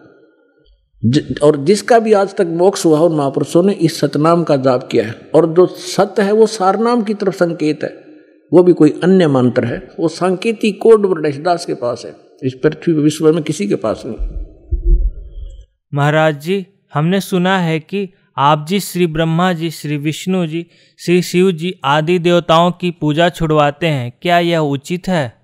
ज, 1.05 1.35
और 1.43 1.57
जिसका 1.57 1.99
भी 1.99 2.13
आज 2.13 2.35
तक 2.35 2.47
मोक्ष 2.47 2.85
हुआ 2.85 3.01
उन 3.01 3.17
महापुरुषों 3.17 3.63
ने 3.63 3.73
इस 3.73 4.01
सतनाम 4.01 4.45
का 4.45 4.57
जाप 4.57 4.89
किया 4.93 5.05
है। 5.05 5.31
और 5.35 5.47
जो 5.47 5.67
सत्य 5.67 6.23
है 6.23 6.33
वो 6.33 6.47
सारनाम 6.47 7.03
की 7.03 7.15
तरफ़ 7.15 7.35
संकेत 7.35 7.85
है। 7.85 8.05
वो 8.53 8.63
भी 8.63 8.73
कोई 8.73 9.01
अन्य 9.05 9.29
मंत्र 9.29 9.65
है। 9.65 9.89
वो 10.01 10.09
सांकेतिक 10.09 10.83
कोड 10.83 11.29
दास 11.29 11.67
के 11.67 11.75
पास 11.75 12.03
है। 12.05 12.17
इस 12.43 12.55
पृथ्वी 12.63 12.95
विश्व 12.95 13.33
में 13.33 13.45
किसी 13.45 13.69
के 13.69 13.75
पास 13.75 14.03
नहीं। 14.07 14.45
महाराज 15.95 16.43
जी 16.43 16.67
हमने 16.95 17.21
सुना 17.21 17.59
है 17.59 17.81
कि 17.81 18.11
आप 18.39 18.67
जी 18.69 18.81
श्री 18.81 19.07
ब्रह्मा 19.07 19.53
जी 19.53 19.71
श्री 19.71 19.97
विष्णु 19.97 20.47
जी 20.47 20.67
श्री 20.99 21.23
शिव 21.23 21.53
जी 21.53 21.81
आदि 21.85 22.19
देवताओं 22.19 22.71
की 22.71 22.91
पूजा 22.91 23.29
छुड़वाते 23.29 23.87
हैं। 23.87 24.19
क्या 24.23 24.39
यह 24.39 24.59
उचित 24.59 25.09
है? 25.09 25.44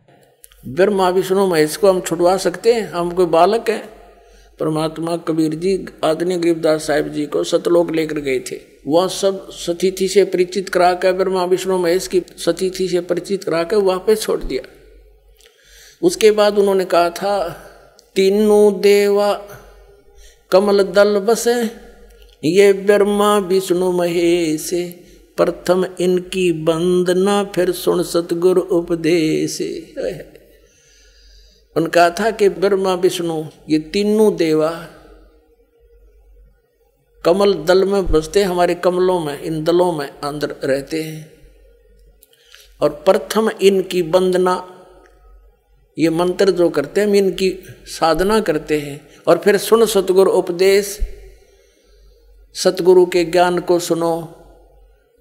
ब्रह्मा, 0.68 1.08
विष्णु, 1.08 1.46
महेश 1.46 1.76
को 1.76 1.88
हम 1.88 2.00
छुड़वा 2.00 2.36
सकते 2.36 2.72
हैं, 2.72 2.90
हम 2.90 3.10
कोई 3.10 3.26
बालक 3.26 3.70
हैं। 3.70 3.88
परमात्मा, 4.60 5.16
कबीर 5.16 5.54
जी 5.54 5.86
आदनी 6.04 6.36
गरीबदास 6.36 6.86
साहिब 6.86 7.08
जी 7.08 7.26
को 7.26 7.44
सतलोक 7.44 7.90
लेकर 7.90 8.18
गए 8.18 8.40
थे। 8.40 8.60
वह 8.86 9.08
सब 9.08 9.50
सतीथि 9.50 10.08
से 10.08 10.24
परिचित 10.24 10.68
करा 10.68 10.94
कर 10.94 11.12
ब्रह्मा, 11.12 11.44
विष्णु, 11.44 11.78
महेश 11.78 12.06
की 12.06 12.22
सतीथि 12.36 12.88
से 12.88 13.00
परिचित 13.00 13.44
करा 13.44 13.64
कर 13.64 13.76
वापस 13.76 14.22
छोड़ 14.22 14.40
दिया। 14.40 14.62
उसके 16.02 16.30
बाद 16.30 16.58
उन्होंने 16.58 16.84
कहा 16.84 17.10
था, 17.10 17.48
तीनों 18.16 18.80
देवा, 18.80 19.48
कमल 20.50 20.82
दल 20.82 21.18
बसे, 21.18 21.70
ये 22.44 22.72
ब्रह्मा, 22.72 23.38
विष्णु, 23.38 23.92
महेश, 23.92 24.70
प्रथम 25.36 25.86
इनकी 26.00 26.50
वंदना, 26.50 27.44
फिर 27.44 27.70
सुन 27.70 28.02
सतगुरु 28.02 28.60
उपदेश। 28.60 29.58
उनका 31.76 32.10
था 32.10 32.30
कि 32.30 32.48
ब्रह्मा, 32.48 32.94
विष्णु, 32.94 33.44
ये 33.68 33.78
तीनों 33.78 34.36
देवा 34.36 34.86
कमल 37.24 37.54
दल 37.54 37.84
में 37.84 38.06
बसते, 38.06 38.42
हमारे 38.42 38.74
कमलों 38.74 39.20
में, 39.20 39.42
इन 39.42 39.64
दलों 39.64 39.92
में 39.92 40.20
अंदर 40.20 40.56
रहते 40.64 41.02
हैं। 41.02 41.32
और 42.80 42.90
प्रथम 42.90 43.50
इनकी 43.50 44.02
वंदना, 44.02 44.86
ये 45.98 46.10
मंत्र 46.10 46.50
जो 46.50 46.68
करते 46.68 47.00
हैं, 47.00 47.08
हम 47.08 47.14
इनकी 47.14 47.64
साधना 47.86 48.40
करते 48.40 48.80
हैं। 48.80 49.08
और 49.28 49.38
फिर 49.38 49.56
सुन 49.56 49.86
सतगुरु 49.86 50.30
उपदेश, 50.32 50.98
सतगुरु 52.54 53.06
के 53.06 53.24
ज्ञान 53.24 53.58
को 53.58 53.78
सुनो 53.78 54.39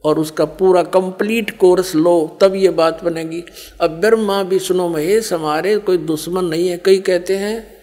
और 0.04 0.20
उसका 0.20 0.46
पूरा 0.46 0.84
कंप्लीट 0.84 1.58
कोर्स 1.58 1.96
लो, 1.96 2.38
तब 2.42 2.56
ये 2.56 2.70
बात 2.70 3.04
बनेगी। 3.04 3.44
अब 3.82 3.90
ब्रह्मा, 3.90 4.42
विष्णु, 4.42 4.90
महेश, 4.90 5.34
हमारे 5.34 5.78
कोई 5.78 5.98
दुश्मन 5.98 6.46
नहीं 6.46 6.70
है। 6.70 6.78
कई 6.78 7.00
कहते 7.00 7.38
हैं 7.38 7.74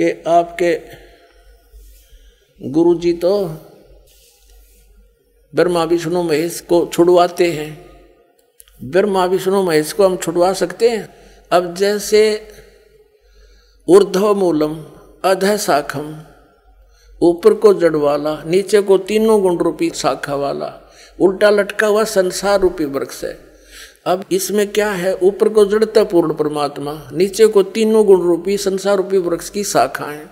कि 0.00 0.22
आपके 0.26 0.80
गुरु 2.70 2.94
जी 2.94 3.12
तो 3.12 3.46
ब्रह्मा, 5.54 5.84
विष्णु, 5.84 6.22
महेश 6.22 6.60
को 6.60 6.90
छुड़वाते 6.92 7.52
हैं। 7.52 7.90
ब्रह्मा, 8.84 9.24
विष्णु, 9.24 9.62
महेश 9.62 9.92
को 9.92 10.04
हम 10.04 10.16
छुड़वा 10.16 10.52
सकते 10.52 10.90
हैं। 10.90 11.14
अब 11.50 11.74
जैसे 11.74 12.48
ऊर्ध्व 13.88 14.34
मूलम 14.34 14.84
अध 15.24 15.56
शाखम 15.56 16.22
ऊपर 17.20 17.54
को 17.54 17.72
जड़ 17.74 17.96
वाला 17.96 18.36
नीचे 18.46 18.80
को 18.80 18.98
तीनों 18.98 19.40
गुण 19.42 19.58
रूपी 19.58 19.90
शाखा 19.94 20.34
वाला। 20.34 20.72
उल्टा 21.20 21.50
लटका 21.50 21.86
हुआ 21.86 22.04
संसार 22.04 22.60
रूपी 22.60 22.84
वृक्ष 22.86 23.22
है। 23.24 23.36
अब 24.06 24.24
इसमें 24.32 24.66
क्या 24.68 24.90
है? 24.90 25.14
ऊपर 25.14 25.48
को 25.48 25.64
जड़ता 25.64 26.04
पूर्ण 26.04 26.34
परमात्मा, 26.34 26.92
नीचे 27.12 27.46
को 27.46 27.62
तीनों 27.62 28.04
गुण 28.06 28.22
रूपी 28.22 28.56
संसार 28.56 28.96
रूपी 28.96 29.18
वृक्ष 29.18 29.50
की 29.50 29.64
शाखा 29.64 30.04
है 30.04 30.26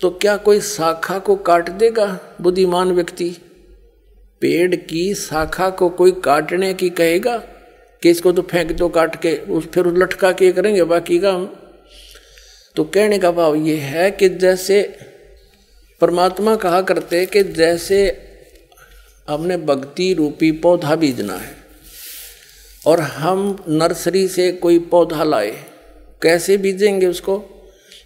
तो 0.00 0.10
क्या 0.12 0.36
कोई 0.36 0.60
शाखा 0.60 1.18
को 1.18 1.34
काट 1.36 1.68
देगा, 1.70 2.06
बुद्धिमान 2.40 2.90
व्यक्ति? 2.92 3.28
पेड़ 4.42 4.74
की 4.76 5.14
शाखा 5.14 5.68
को 5.70 5.88
कोई 5.90 6.12
काटने 6.24 6.72
की 6.74 6.90
कहेगा? 6.90 7.36
कि 8.02 8.10
इसको 8.10 8.32
तो 8.32 8.42
फेंक 8.42 8.72
दो, 8.72 8.88
काट 8.88 9.16
के 9.16 9.34
उस 9.48 9.66
फिर 9.66 9.86
लटका 9.94 10.32
के 10.32 10.50
करेंगे, 10.52 10.84
बाकी 10.84 11.18
का 11.18 11.32
हम 11.32 11.54
तो 12.76 12.84
कहने 12.84 13.18
का 13.18 13.30
भाव 13.30 13.54
ये 13.56 13.76
है 13.76 14.10
कि 14.10 14.28
जैसे 14.28 14.82
परमात्मा 16.00 16.56
कहा 16.56 16.80
करते 16.82 17.24
कि 17.26 17.42
जैसे 17.42 17.98
हमने 19.28 19.56
भक्ति 19.56 20.12
रूपी 20.14 20.52
पौधा 20.52 20.96
बीजना 20.96 21.36
है 21.36 21.54
और 22.86 23.00
हम 23.00 23.64
नर्सरी 23.68 24.28
से 24.28 24.52
कोई 24.52 24.78
पौधा 24.78 25.24
लाए, 25.24 25.50
कैसे 26.22 26.56
बीजेंगे 26.56 27.06
उसको? 27.06 27.42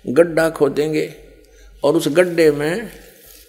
गड्ढा 0.09 0.49
खोदेंगे 0.51 1.15
और 1.85 1.97
उस 1.97 2.09
गड्ढे 2.09 2.51
में 2.51 2.91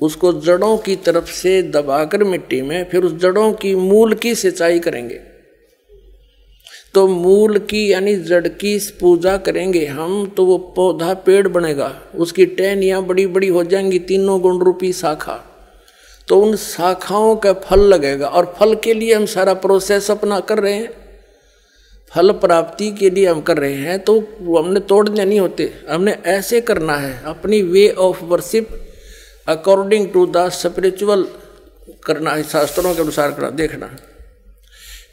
उसको 0.02 0.32
जड़ों 0.42 0.78
की 0.78 0.96
तरफ़ 0.96 1.32
से 1.32 1.62
दबाकर 1.64 2.24
मिट्टी 2.24 2.62
में, 2.62 2.90
फिर 2.90 3.04
उस 3.04 3.14
जड़ों 3.14 3.52
की 3.54 3.76
मूल 3.76 4.14
की 4.14 4.36
सिंचाई 4.36 4.80
करेंगे। 4.80 5.22
तो 6.94 7.08
मूल 7.08 7.58
की 7.60 7.92
यानी 7.92 8.16
जड़ 8.16 8.48
की 8.48 8.78
पूजा 9.00 9.36
करेंगे 9.38 9.86
हम 9.86 10.26
तो 10.28 10.46
वो 10.46 10.58
पौधा 10.76 11.14
पेड़ 11.26 11.48
बनेगा। 11.48 11.92
उसकी 12.16 12.46
टहनियाँ 12.46 13.02
बड़ी 13.04 13.26
बड़ी 13.28 13.48
हो 13.48 13.64
जाएँगी, 13.64 14.00
तीनों 14.00 14.40
गुण 14.42 14.60
रूपी 14.60 14.92
शाखा। 14.94 15.40
तो 16.28 16.40
उन 16.42 16.56
शाखाओं 16.56 17.36
का 17.36 17.54
फल 17.54 17.80
लगेगा 17.84 18.28
और 18.28 18.54
फल 18.60 18.76
के 18.76 18.94
लिए 18.94 19.14
हम 19.14 19.26
सारा 19.26 19.54
प्रोसेस 19.54 20.10
अपना 20.12 20.40
कर 20.40 20.60
रहे 20.60 20.74
हैं। 20.74 20.90
फल 22.12 22.32
प्राप्ति 22.32 22.92
के 22.92 23.10
लिए 23.10 23.28
हम 23.28 23.42
कर 23.42 23.58
रहे 23.58 23.74
हैं 23.74 23.98
तो 24.00 24.20
हमने 24.58 24.80
तोड़ने 24.80 25.26
नहीं 25.26 25.40
होते। 25.40 25.72
हमने 25.90 26.18
ऐसे 26.28 26.62
करना 26.62 26.96
है, 26.96 27.22
अपनी 27.26 27.62
way 27.62 27.88
of 27.90 28.24
worship 28.24 28.68
according 29.48 30.10
to 30.14 30.26
the 30.28 30.48
spiritual 30.50 31.26
करना 32.06 32.32
है, 32.32 32.44
शास्त्रों 32.44 32.94
के 32.96 33.02
अनुसार 33.02 33.32
करना, 33.32 33.50
देखना। 33.52 33.90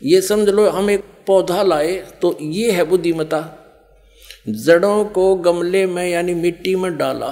ये 0.03 0.21
समझ 0.21 0.49
लो, 0.49 0.69
हम 0.71 0.91
एक 0.91 1.05
पौधा 1.29 1.63
लाए 1.63 1.97
तो 2.23 2.37
ये 2.41 2.71
है 2.71 2.85
बुद्धिमता। 2.85 3.41
जड़ों 4.49 5.05
को 5.05 5.35
गमले 5.35 5.87
में 5.87 6.09
यानी 6.11 6.35
मिट्टी 6.35 6.75
में 6.77 6.97
डाला, 6.97 7.31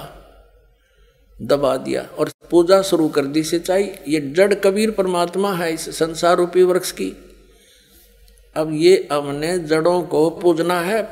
दबा 1.42 1.76
दिया 1.76 2.02
और 2.18 2.30
पूजा 2.50 2.82
शुरू 2.82 3.08
कर 3.08 3.24
दी 3.24 3.42
सिंचाई। 3.42 3.90
ये 4.08 4.20
जड़ 4.20 4.54
कबीर 4.54 4.90
परमात्मा 4.90 5.52
है 5.52 5.72
इस 5.74 5.98
संसार 5.98 6.36
रूपी 6.36 6.62
वृक्ष 6.62 6.92
की। 6.92 7.12
अब 8.56 8.72
ये 8.72 9.08
हमने 9.12 9.58
जड़ों 9.58 10.02
को 10.02 10.30
पूजना 10.30 10.80
है। 10.80 11.08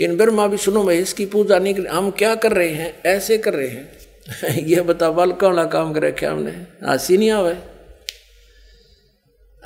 इन 0.00 0.16
ब्रह्मा 0.16 0.44
विष्णु 0.46 0.82
महेश 0.82 1.12
की 1.12 1.26
पूजा 1.26 1.58
नहीं 1.58 1.74
कर 1.74 1.86
हम 1.86 2.10
क्या 2.10 2.34
कर 2.34 2.52
रहे 2.52 2.68
हैं? 2.68 3.00
ऐसे 3.06 3.38
कर 3.38 3.54
रहे 3.54 3.68
हैं। 3.68 4.00
ये 4.66 4.80
बता 4.80 5.10
बाल 5.10 5.32
कौन 5.32 5.66
काम 5.66 5.92
कर 5.92 6.02
रखे 6.02 6.26
हमने। 6.26 6.50
हँसी 6.86 7.18
नहीं 7.18 7.30
आवे। 7.30 7.69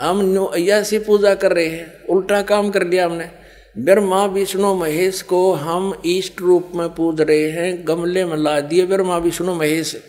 हम 0.00 0.50
ऐसी 0.56 0.98
पूजा 0.98 1.34
कर 1.34 1.52
रहे 1.52 1.66
हैं, 1.66 2.04
उल्टा 2.04 2.42
काम 2.42 2.70
कर 2.70 2.86
लिया 2.86 3.06
हमने। 3.06 3.30
ब्रह्मा, 3.78 4.26
विष्णु, 4.26 4.74
महेश 4.74 5.22
को 5.22 5.52
हम 5.52 6.02
ईष्ट 6.06 6.40
रूप 6.40 6.72
में 6.74 6.94
पूज 6.94 7.20
रहे 7.20 7.50
हैं, 7.50 7.88
गमले 7.88 8.24
में 8.24 8.36
ला 8.36 8.60
दिए 8.60 8.86
ब्रह्मा, 8.86 9.18
विष्णु, 9.18 9.54
महेश। 9.54 10.02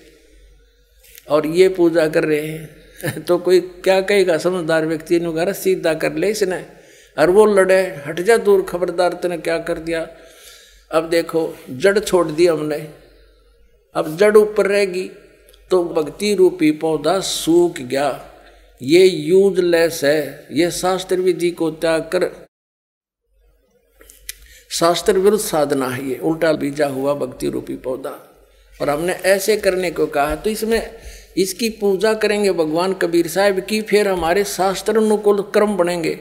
और 1.29 1.47
ये 1.47 1.69
पूजा 1.69 2.07
कर 2.07 2.23
रहे 2.23 2.47
हैं। 2.47 2.85
तो 3.27 3.37
कोई 3.37 3.59
क्या 3.59 4.01
कहेगा? 4.01 4.37
समझदार 4.37 4.85
व्यक्ति 4.85 5.19
ने 5.19 5.33
घर 5.33 5.53
सीधा 5.53 5.93
कर 5.93 6.13
ले 6.13 6.27
इसने। 6.29 6.65
और 7.19 7.29
वो 7.29 7.45
लड़े, 7.45 8.03
हट 8.07 8.21
जा 8.21 8.37
दूर, 8.37 8.61
खबरदार 8.61 9.13
तेने 9.13 9.37
क्या 9.37 9.57
कर 9.57 9.77
दिया? 9.77 10.07
अब 10.91 11.09
देखो, 11.09 11.57
जड़ 11.69 11.99
छोड़ 11.99 12.27
दी 12.27 12.47
हमने। 12.47 12.87
अब 13.93 14.17
जड़ 14.17 14.37
ऊपर 14.37 14.65
रहेगी 14.67 15.11
तो 15.69 15.83
भक्ति 15.83 16.35
रूपी 16.35 16.71
पौधा 16.71 17.19
सूख 17.19 17.77
गया। 17.77 18.25
ये 18.81 19.05
यूजलेस 19.05 20.03
है, 20.03 20.47
ये 20.51 20.69
शास्त्र 20.73 21.15
विधि 21.17 21.51
को 21.51 21.69
त्याग 21.71 22.09
कर। 22.13 22.29
शास्त्र 24.71 25.17
विरुद्ध 25.17 25.43
साधना 25.43 25.87
है 25.87 26.07
ये, 26.09 26.17
उल्टा 26.17 26.51
बीजा 26.53 26.87
हुआ 26.87 27.13
भक्ति 27.15 27.49
रूपी 27.49 27.75
पौधा। 27.77 28.09
और 28.79 28.89
हमने 28.89 29.13
ऐसे 29.25 29.55
करने 29.57 29.91
को 29.91 30.05
कहा 30.07 30.35
तो 30.35 30.49
इसमें 30.49 30.81
इसकी 31.37 31.69
पूजा 31.71 32.13
करेंगे 32.13 32.51
भगवान 32.51 32.93
कबीर 32.93 33.27
साहब 33.27 33.59
की, 33.59 33.81
फिर 33.81 34.07
हमारे 34.07 34.43
शास्त्र 34.43 34.97
अनुकूल 34.97 35.41
क्रम 35.53 35.75
बनेंगे। 35.77 36.19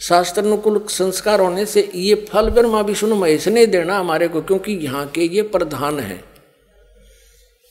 शास्त्र 0.00 0.42
अनुकूल 0.42 0.84
संस्कार 0.90 1.40
होने 1.40 1.66
से 1.66 1.90
ये 1.94 2.14
फल 2.24 2.50
ब्रह्मा 2.50 2.80
विष्णु 2.80 3.16
महेश 3.16 3.48
ने 3.48 3.66
देना 3.66 3.98
हमारे 3.98 4.28
को, 4.28 4.40
क्योंकि 4.42 4.72
यहाँ 4.74 5.06
के 5.06 5.24
ये 5.26 5.42
प्रधान 5.44 6.00
है। 6.00 6.22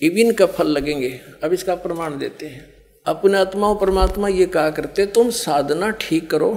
इविन 0.02 0.32
का 0.34 0.46
फल 0.48 0.68
लगेंगे। 0.68 1.20
अब 1.44 1.54
इसका 1.54 1.76
प्रमाण 1.78 2.18
देते 2.18 2.46
हैं। 2.46 2.73
अपने 3.06 3.38
आत्मा 3.38 3.68
और 3.68 3.76
परमात्मा 3.78 4.28
ये 4.28 4.46
कहा 4.46 4.70
करते 4.70 5.06
तुम 5.06 5.30
साधना 5.30 5.90
ठीक 6.02 6.30
करो। 6.30 6.52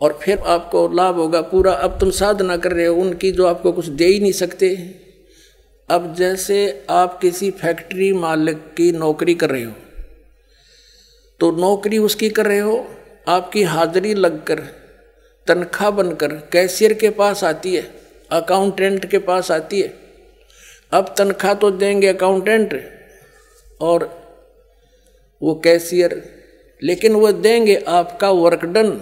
और 0.00 0.18
फिर 0.22 0.38
आपको 0.46 0.86
लाभ 0.88 1.16
होगा 1.16 1.40
पूरा। 1.42 1.72
अब 1.72 1.98
तुम 2.00 2.10
साधना 2.10 2.56
कर 2.56 2.72
रहे 2.72 2.86
हो, 2.86 2.94
उनकी 2.96 3.30
जो 3.32 3.46
आपको 3.46 3.72
कुछ 3.72 3.86
दे 3.86 4.06
ही 4.06 4.20
नहीं 4.20 4.32
सकते। 4.34 4.68
अब 5.88 6.14
जैसे 6.14 6.86
आप 6.90 7.18
किसी 7.20 7.50
फैक्ट्री 7.52 8.12
मालिक 8.14 8.58
की 8.76 8.90
नौकरी 8.92 9.34
कर 9.34 9.50
रहे 9.50 9.64
हो 9.64 9.72
तो 11.40 11.50
नौकरी 11.52 11.98
उसकी 11.98 12.28
कर 12.30 12.46
रहे 12.46 12.58
हो, 12.58 12.76
आपकी 13.28 13.62
हाजिरी 13.64 14.12
लगकर, 14.14 14.60
तनख्वाह 15.46 15.90
बनकर, 15.90 16.32
कैशियर 16.52 16.92
के 16.92 17.10
पास 17.10 17.42
आती 17.44 17.74
है, 17.74 17.82
अकाउंटेंट 18.30 19.04
के 19.10 19.18
पास 19.20 19.50
आती 19.50 19.80
है। 19.80 19.92
अब 20.92 21.14
तनख्वाह 21.18 21.54
तो 21.54 21.70
देंगे 21.72 22.08
अकाउंटेंट, 22.08 22.80
और 23.80 24.08
वो 25.42 25.54
कैशियर 25.54 26.22
लेकिन 26.82 27.12
वो 27.12 27.32
देंगे 27.32 27.74
आपका 27.88 28.30
वर्क 28.30 28.64
डन 28.64 29.00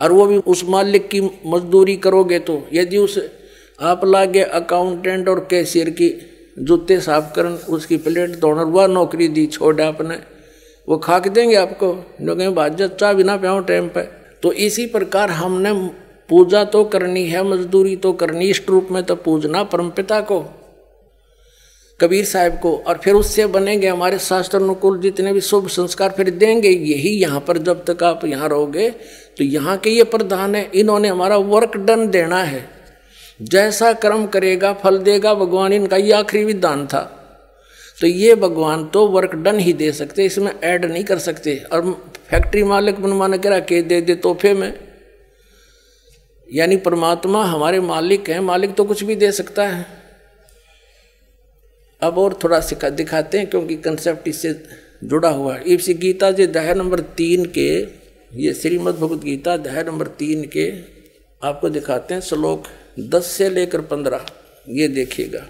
और 0.00 0.12
वो 0.12 0.26
भी 0.26 0.36
उस 0.36 0.64
मालिक 0.64 1.08
की 1.08 1.20
मजदूरी 1.46 1.96
करोगे 1.96 2.38
तो। 2.38 2.66
यदि 2.72 2.96
उस, 2.96 3.18
आप 3.80 4.04
लागे 4.04 4.42
अकाउंटेंट 4.42 5.28
और 5.28 5.46
कैशियर 5.50 5.90
की 5.90 6.26
जूते 6.58 7.00
साफ़ 7.00 7.34
कर 7.34 7.46
उसकी 7.46 7.96
प्लेट 7.96 8.30
धोना 8.30 8.62
वह 8.62 8.86
नौकरी 8.86 9.28
दी, 9.28 9.46
छोड़ 9.46 9.80
आपने, 9.80 10.16
वो 10.88 10.98
खा 10.98 11.18
के 11.18 11.30
देंगे 11.30 11.56
आपको। 11.56 12.14
जो 12.22 12.36
कहें 12.36 12.54
बाजत 12.54 12.96
चाह 13.00 13.12
बिना 13.12 13.36
प्याओ 13.36 13.60
टाइम 13.60 13.88
पे। 13.88 14.02
तो 14.42 14.52
इसी 14.52 14.86
प्रकार 14.86 15.30
हमने 15.30 15.72
पूजा 16.28 16.64
तो 16.64 16.84
करनी 16.84 17.26
है, 17.26 17.42
मजदूरी 17.42 17.96
तो 17.96 18.12
करनी 18.12 18.50
इष्ट 18.50 18.70
रूप 18.70 18.88
में 18.90 19.02
तो 19.04 19.14
पूजना 19.14 19.62
परमपिता 19.62 20.20
को। 20.20 20.59
कबीर 22.00 22.24
साहब 22.24 22.58
को, 22.58 22.74
और 22.76 22.98
फिर 22.98 23.14
उससे 23.14 23.46
बनेंगे 23.48 23.88
हमारे 23.88 24.18
शास्त्र 24.20 24.58
अनुकूल 24.58 24.98
जितने 25.00 25.32
भी 25.32 25.40
शुभ 25.42 25.68
संस्कार 25.68 26.10
फिर 26.10 26.30
देंगे, 26.32 26.68
यही 26.68 27.10
यहाँ 27.12 27.40
पर 27.40 27.58
जब 27.60 27.84
तक 27.86 28.02
आप 28.04 28.24
यहाँ 28.24 28.48
रहोगे 28.48 28.90
तो 29.38 29.44
यहाँ 29.44 29.76
के 29.78 29.90
ये 29.90 30.04
प्रधान 30.06 30.54
है, 30.54 30.70
इन्होंने 30.74 31.08
हमारा 31.08 31.36
वर्क 31.36 31.76
डन 31.78 32.06
देना 32.10 32.42
है। 32.44 32.68
जैसा 33.42 33.92
कर्म 33.94 34.26
करेगा, 34.26 34.72
फल 34.74 34.98
देगा, 35.00 35.34
भगवान 35.34 35.72
इनका 35.72 35.96
ये 35.96 36.12
आखिरी 36.12 36.44
विधान 36.44 36.86
था। 36.86 37.00
तो 37.98 38.06
ये 38.06 38.34
भगवान 38.36 38.84
तो 38.86 39.06
वर्क 39.08 39.34
डन 39.36 39.58
ही 39.58 39.72
दे 39.72 39.90
सकते, 39.92 40.24
इसमें 40.24 40.52
ऐड 40.54 40.84
नहीं 40.84 41.04
कर 41.04 41.18
सकते। 41.18 41.56
और 41.72 41.90
फैक्ट्री 42.30 42.62
मालिक 42.64 43.00
बनवाने 43.02 43.38
करा 43.38 43.58
के 43.60 43.80
दे 43.82 44.00
दे 44.00 44.14
तोहफे 44.16 44.52
में। 44.54 44.72
यानी 46.48 46.76
परमात्मा 46.78 47.44
हमारे 47.44 47.80
मालिक 47.82 48.30
हैं, 48.30 48.40
मालिक 48.42 48.74
तो 48.74 48.84
कुछ 48.84 49.04
भी 49.04 49.16
दे 49.16 49.32
सकता 49.32 49.66
है। 49.66 49.86
अब 52.02 52.18
और 52.18 52.38
थोड़ा 52.44 52.60
सिखा 52.60 52.88
दिखाते 52.88 53.38
हैं 53.38 53.50
क्योंकि 53.50 53.76
कंसेप्ट 53.76 54.28
इससे 54.28 54.52
जुड़ा 55.04 55.28
हुआ 55.28 55.56
है। 55.56 55.62
इसी 55.64 55.94
गीता 55.94 56.30
जी, 56.30 56.42
अध्याय 56.42 56.74
नंबर 56.74 57.00
तीन 57.00 57.44
के, 57.44 57.80
ये 58.42 58.52
श्रीमद् 58.54 58.96
भगवद 58.96 59.22
गीता, 59.22 59.52
अध्याय 59.52 59.82
नंबर 59.82 60.06
तीन 60.06 60.44
के 60.44 60.72
आपको 61.42 61.68
दिखाते 61.68 62.14
हैं। 62.14 62.20
श्लोक 62.20 62.66
दस 63.00 63.26
से 63.26 63.50
लेकर 63.50 63.80
पंद्रह, 63.80 64.26
ये 64.68 64.88
देखिएगा। 64.88 65.46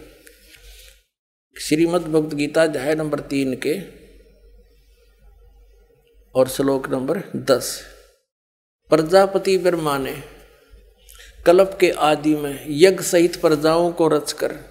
श्रीमद् 1.57 2.03
भगवद 2.03 2.35
गीता, 2.35 2.63
अध्याय 2.63 2.95
नंबर 2.95 3.21
तीन 3.21 3.55
के 3.67 3.79
और 6.35 6.49
श्लोक 6.49 6.89
नंबर 6.91 7.23
दस। 7.37 7.81
प्रजापति 8.91 9.59
ब्रह्मा 9.59 9.99
ने 9.99 10.15
कल्प 11.47 11.77
के 11.81 11.91
आदि 11.91 12.35
में 12.35 12.67
यज्ञ 12.69 13.03
सहित 13.03 13.37
प्रजाओं 13.37 13.93
को 13.93 14.09
रचकर 14.09 14.70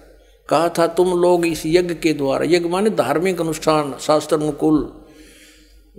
कहा 0.50 0.68
था, 0.68 0.86
तुम 0.86 1.20
लोग 1.20 1.46
इस 1.46 1.62
यज्ञ 1.66 1.94
के 1.94 2.12
द्वारा, 2.12 2.44
यज्ञ 2.44 2.68
माने 2.68 2.90
धार्मिक 2.90 3.40
अनुष्ठान, 3.40 3.94
शास्त्र 4.00 4.36
अनुकूल, 4.36 4.92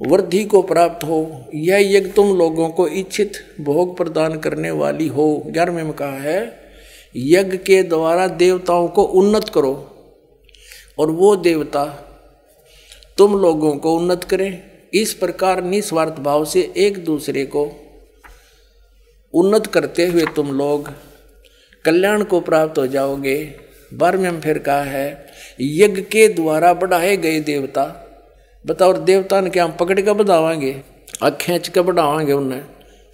वृद्धि 0.07 0.43
को 0.43 0.61
प्राप्त 0.61 1.03
हो। 1.03 1.45
यह 1.55 1.97
यज्ञ 1.97 2.09
तुम 2.09 2.37
लोगों 2.37 2.69
को 2.69 2.87
इच्छित 2.87 3.33
भोग 3.61 3.97
प्रदान 3.97 4.39
करने 4.39 4.71
वाली 4.71 5.07
हो। 5.07 5.43
ग्यारहवें 5.47 5.83
में 5.83 5.93
कहा 5.93 6.19
है, 6.19 6.61
यज्ञ 7.15 7.57
के 7.57 7.83
द्वारा 7.83 8.27
देवताओं 8.27 8.87
को 8.87 9.03
उन्नत 9.03 9.49
करो 9.49 9.73
और 10.99 11.11
वो 11.11 11.35
देवता 11.35 11.85
तुम 13.17 13.39
लोगों 13.39 13.75
को 13.75 13.95
उन्नत 13.95 14.23
करें। 14.23 14.63
इस 14.93 15.13
प्रकार 15.13 15.63
निस्वार्थ 15.63 16.19
भाव 16.19 16.45
से 16.45 16.73
एक 16.77 17.05
दूसरे 17.05 17.45
को 17.45 17.71
उन्नत 19.33 19.67
करते 19.67 20.05
हुए 20.05 20.25
तुम 20.35 20.51
लोग 20.51 20.89
कल्याण 21.85 22.23
को 22.23 22.39
प्राप्त 22.39 22.77
हो 22.77 22.87
जाओगे। 22.87 23.70
बारहवें 23.93 24.39
फिर 24.41 24.57
कहा 24.57 24.83
है, 24.83 25.27
यज्ञ 25.61 26.01
के 26.01 26.27
द्वारा 26.27 26.73
बढ़ाए 26.73 27.15
गए 27.17 27.39
देवता 27.39 27.85
बताओ 28.65 28.93
देवता 28.95 29.41
ने 29.41 29.49
क्या 29.49 29.63
हम 29.65 29.71
पकड़ 29.71 29.99
के 30.01 30.13
बढ़ावाएँगे 30.13 30.71
खींच 31.41 31.67
कर 31.67 31.81
बढ़ावाएँगे 31.81 32.33
उन्हें। 32.33 32.61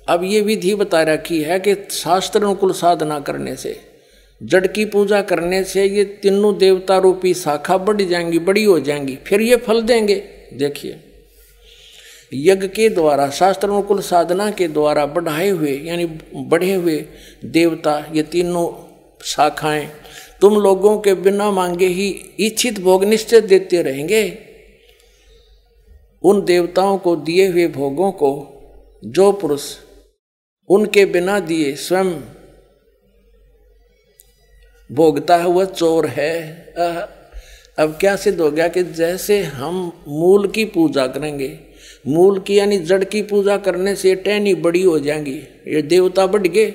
अब 0.08 0.24
ये 0.24 0.42
विधि 0.42 0.74
बता 0.76 1.02
रखी 1.04 1.42
है 1.42 1.60
कि 1.60 1.76
शास्त्र 1.92 2.40
अनुकूल 2.40 2.72
साधना 2.74 3.20
करने 3.20 3.56
से, 3.56 3.80
जड़ 4.42 4.66
की 4.68 4.86
पूजा 4.86 5.22
करने 5.22 5.64
से 5.64 5.86
ये 5.86 6.04
तीनों 6.22 6.58
देवता 6.58 6.98
रूपी 6.98 7.34
शाखा 7.34 7.78
बढ़ 7.78 8.02
जाएँगी, 8.02 8.40
बड़ी 8.40 8.64
हो 8.64 8.80
जाएँगी, 8.80 9.18
फिर 9.28 9.42
ये 9.42 9.56
फल 9.58 9.82
देंगे। 9.82 10.16
देखिए, 10.54 11.00
यज्ञ 12.34 12.68
के 12.68 12.90
द्वारा, 12.90 13.30
शास्त्र 13.30 13.70
अनुकूल 13.70 14.02
साधना 14.02 14.50
के 14.52 14.68
द्वारा 14.68 15.06
बढ़ाए 15.06 15.50
हुए, 15.50 15.74
यानी 15.78 16.06
बढ़े 16.36 16.74
हुए 16.74 17.04
देवता, 17.46 18.06
ये 18.14 18.24
तीनों 18.24 18.68
शाखाएँ 19.24 19.90
तुम 20.42 20.56
लोगों 20.56 20.98
के 21.00 21.14
बिना 21.14 21.50
मांगे 21.52 21.88
ही 21.88 22.10
इच्छित 22.40 22.80
भोग 22.80 23.04
निश्चित 23.04 23.44
देते 23.44 23.82
रहेंगे। 23.82 24.24
उन 26.24 26.44
देवताओं 26.46 26.98
को 26.98 27.16
दिए 27.16 27.48
हुए 27.48 27.68
भोगों 27.68 28.12
को 28.12 28.32
जो 29.04 29.32
पुरुष 29.32 29.64
उनके 30.70 31.06
बिना 31.06 31.40
दिए 31.40 31.76
स्वयं 31.76 32.14
भोगता 34.90 35.36
है, 35.38 35.48
वह 35.48 35.66
चोर 35.66 36.06
है। 36.08 36.74
अब 37.78 37.98
क्या 38.00 38.16
सिद्ध 38.16 38.40
हो 38.42 38.50
गया 38.52 38.68
कि 38.68 38.84
जैसे 38.84 39.42
हम 39.44 39.92
मूल 40.08 40.48
की 40.48 40.66
पूजा 40.66 41.06
करेंगे, 41.08 41.60
मूल 42.08 42.40
की 42.40 42.58
यानी 42.60 42.78
जड़ 42.80 43.04
की 43.04 43.22
पूजा 43.22 43.58
करने 43.58 43.96
से 43.96 44.16
टहनी 44.16 44.54
बड़ी 44.56 44.82
हो 44.84 44.98
जाएँगी, 45.00 45.36
ये 45.68 45.82
देवता 45.82 46.26
बढ़ 46.28 46.48
गए, 46.48 46.74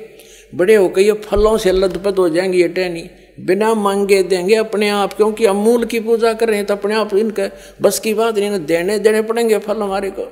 बड़े 0.54 0.74
होकर 0.74 1.00
ये 1.00 1.12
फलों 1.24 1.56
से 1.58 1.72
लदपत 1.72 2.18
हो 2.18 2.28
जाएँगी 2.28 2.60
ये 2.62 2.68
टहनी। 2.68 3.08
बिना 3.42 3.72
मांगे 3.74 4.22
देंगे 4.22 4.54
अपने 4.54 4.88
आप, 4.90 5.12
क्योंकि 5.12 5.46
हम 5.46 5.56
मूल 5.58 5.84
की 5.84 6.00
पूजा 6.00 6.32
कर 6.32 6.48
रहे 6.48 6.56
हैं 6.56 6.66
तो 6.66 6.74
अपने 6.74 6.94
आप 6.94 7.14
इनके, 7.14 7.48
बस 7.82 7.98
की 7.98 8.14
बात 8.14 8.38
नहीं 8.38 8.64
देने 8.66 8.98
देने 8.98 9.22
पड़ेंगे 9.22 9.58
फल 9.58 9.82
हमारे 9.82 10.10
को। 10.10 10.30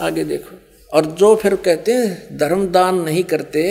आगे 0.00 0.24
देखो। 0.24 0.56
और 0.92 1.06
जो 1.12 1.34
फिर 1.36 1.54
कहते 1.56 1.92
हैं, 1.92 2.38
धर्म 2.38 2.66
दान 2.68 3.00
नहीं 3.00 3.24
करते 3.24 3.62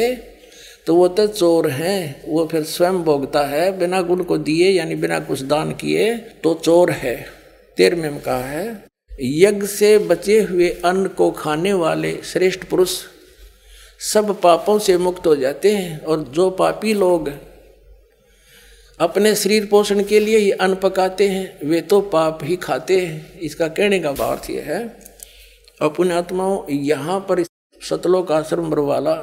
तो 0.87 0.95
वो 0.95 1.07
तो 1.07 1.25
चोर 1.27 1.69
हैं, 1.69 2.23
वो 2.27 2.45
फिर 2.45 2.63
स्वयं 2.65 2.97
भोगता 3.03 3.41
है, 3.45 3.77
बिना 3.79 4.01
गुण 4.01 4.23
को 4.23 4.37
दिए, 4.39 4.69
यानी 4.69 4.95
बिना 4.95 5.19
कुछ 5.19 5.41
दान 5.43 5.71
किए 5.71 6.13
तो 6.43 6.53
चोर 6.55 6.91
है। 6.91 7.15
तेर 7.77 7.95
में 7.95 8.19
कहा 8.19 8.37
है, 8.41 8.83
यज्ञ 9.21 9.67
से 9.67 9.97
बचे 9.99 10.39
हुए 10.41 10.69
अन्न 10.85 11.07
को 11.07 11.29
खाने 11.31 11.73
वाले 11.73 12.11
श्रेष्ठ 12.23 12.63
पुरुष 12.63 12.95
सब 14.03 14.39
पापों 14.41 14.77
से 14.79 14.97
मुक्त 14.97 15.27
हो 15.27 15.35
जाते 15.35 15.71
हैं, 15.71 15.99
और 16.01 16.23
जो 16.29 16.49
पापी 16.51 16.93
लोग 16.93 17.29
अपने 18.99 19.33
शरीर 19.35 19.65
पोषण 19.65 20.03
के 20.03 20.19
लिए 20.19 20.37
ही 20.37 20.51
अन्न 20.51 20.75
पकाते 20.75 21.27
हैं, 21.29 21.67
वे 21.69 21.81
तो 21.81 21.99
पाप 22.03 22.39
ही 22.43 22.55
खाते 22.55 22.99
हैं। 22.99 23.39
इसका 23.39 23.67
कहने 23.69 23.99
का 23.99 24.09
अर्थ 24.09 24.49
यह 24.49 24.63
है, 24.65 24.79
अपने 25.81 26.13
आत्माओं 26.13 26.71
यहाँ 26.71 27.19
पर 27.29 27.43
सतलोक 27.81 28.31
आश्रम 28.31 28.69
बरवाला 28.69 29.15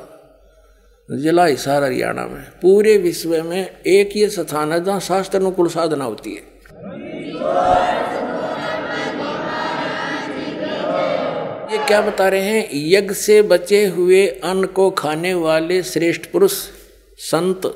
जिला 1.08 1.44
हिसार 1.46 1.82
हरियाणा 1.84 2.26
में, 2.26 2.42
पूरे 2.62 2.96
विश्व 2.98 3.42
में 3.44 3.80
एक 3.86 4.16
ये 4.16 4.28
स्थान 4.28 4.72
है 4.72 4.82
जहाँ 4.84 5.00
शास्त्र 5.00 5.38
अनुकूल 5.38 5.68
साधना 5.68 6.04
होती 6.04 6.30
है। 6.30 6.52
ये 11.72 11.84
क्या 11.86 12.00
बता 12.02 12.28
रहे 12.28 12.40
हैं? 12.42 12.68
यज्ञ 12.72 13.14
से 13.16 13.40
बचे 13.44 13.84
हुए 13.86 14.26
अन्न 14.44 14.66
को 14.66 14.90
खाने 14.92 15.34
वाले 15.36 15.82
श्रेष्ठ 15.84 16.30
पुरुष, 16.32 16.52
संत 17.18 17.66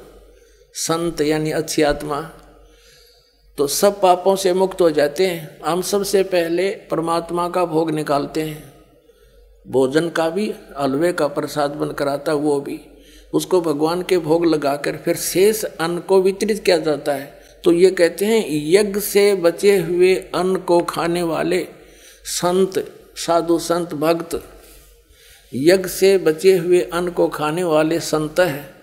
संत 0.78 1.20
यानी 1.20 1.50
अच्छी 1.50 1.82
आत्मा 1.82 2.30
तो 3.58 3.66
सब 3.66 4.00
पापों 4.00 4.36
से 4.36 4.52
मुक्त 4.52 4.80
हो 4.80 4.90
जाते 4.90 5.26
हैं। 5.26 5.60
हम 5.64 5.82
सबसे 5.82 6.22
पहले 6.22 6.70
परमात्मा 6.70 7.48
का 7.48 7.64
भोग 7.64 7.90
निकालते 7.90 8.42
हैं। 8.42 8.72
भोजन 9.66 10.08
का 10.08 10.30
भी, 10.30 10.54
हलवे 10.80 11.12
का 11.12 11.26
प्रसाद 11.26 11.70
बन 11.70 11.90
कराता 11.92 12.32
वो 12.32 12.60
भी। 12.60 12.80
उसको 13.34 13.60
भगवान 13.60 14.02
के 14.02 14.18
भोग 14.18 14.46
लगाकर 14.46 14.96
फिर 14.96 15.16
शेष 15.16 15.64
अन्न 15.64 15.98
को 15.98 16.22
वितरित 16.22 16.64
किया 16.64 16.76
जाता 16.76 17.14
है। 17.14 17.40
तो 17.64 17.72
ये 17.72 17.90
कहते 17.90 18.24
हैं, 18.24 18.44
यज्ञ 18.48 19.00
से 19.00 19.34
बचे 19.34 19.76
हुए 19.78 20.14
अन्न 20.14 20.56
को 20.56 20.80
खाने 20.80 21.22
वाले 21.22 21.66
संत, 22.24 22.92
साधु 23.16 23.58
संत, 23.58 23.94
भक्त, 23.94 24.42
यज्ञ 25.54 25.88
से 25.88 26.18
बचे 26.18 26.56
हुए 26.56 26.80
अन्न 26.80 27.10
को 27.10 27.28
खाने 27.28 27.62
वाले 27.64 28.00
संत 28.00 28.40
है। 28.40 28.77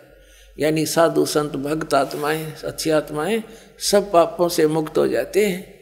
यानी 0.60 0.86
साधु 0.86 1.26
संत, 1.26 1.56
भक्त 1.56 1.94
आत्माएँ, 1.94 2.54
अच्छी 2.63 2.89
आत्माएँ 2.89 3.44
सब 3.80 4.12
पापों 4.12 4.50
से 4.50 4.68
मुक्त 4.68 4.98
हो 4.98 5.08
जाते 5.08 5.46
हैं। 5.46 5.76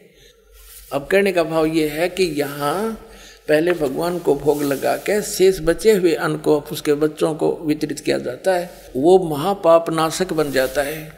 अब 0.93 1.07
कहने 1.07 1.31
का 1.31 1.43
भाव 1.43 1.65
ये 1.65 1.87
है 1.87 2.09
कि 2.09 2.23
यहाँ 2.23 2.99
पहले 3.47 3.71
भगवान 3.71 4.19
को 4.19 4.35
भोग 4.35 4.63
लगा 4.63 4.97
के 4.97 5.21
शेष 5.21 5.59
बचे 5.61 5.91
हुए 5.91 6.13
अन्न 6.13 6.37
को, 6.37 6.63
उसके 6.71 6.93
बच्चों 6.93 7.35
को 7.35 7.59
वितरित 7.61 7.99
किया 7.99 8.17
जाता 8.17 8.53
है। 8.53 8.71
वो 8.95 9.19
महापाप 9.19 9.89
नाशक 9.89 10.33
बन 10.33 10.51
जाता 10.51 10.81
है। 10.81 11.13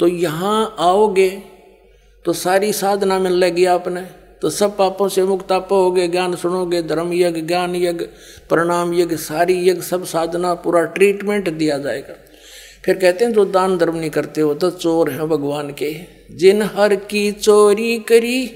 तो 0.00 0.06
यहाँ 0.06 0.76
आओगे 0.78 1.42
तो 2.24 2.32
सारी 2.32 2.72
साधना 2.72 3.18
मिल 3.18 3.32
लगी 3.32 3.64
आपने। 3.64 4.02
तो 4.42 4.50
सब 4.50 4.76
पापों 4.76 5.08
से 5.08 5.22
मुक्त 5.22 5.52
आप 5.52 5.68
होगे, 5.72 6.08
ज्ञान 6.08 6.36
सुनोगे, 6.36 6.82
धर्म 6.82 7.12
यज्ञ, 7.12 7.40
ज्ञान 7.40 7.76
यज्ञ, 7.76 8.04
प्रणाम 8.48 8.94
यज्ञ, 8.94 9.16
सारी 9.16 9.68
यज्ञ, 9.68 9.80
सब 9.80 10.04
साधना, 10.04 10.54
पूरा 10.54 10.84
ट्रीटमेंट 10.84 11.50
दिया 11.50 11.78
जाएगा। 11.78 12.14
फिर 12.86 12.96
कहते 12.96 13.24
हैं, 13.24 13.32
जो 13.32 13.44
दान 13.44 13.76
धर्म 13.78 13.96
नहीं 13.96 14.10
करते 14.10 14.40
हो 14.40 14.54
तो 14.54 14.70
चोर 14.70 15.10
हैं 15.10 15.28
भगवान 15.28 15.70
के। 15.70 15.94
जिन 16.30 16.62
हर 16.62 16.94
की 16.94 17.32
चोरी 17.32 17.98
करी 17.98 18.50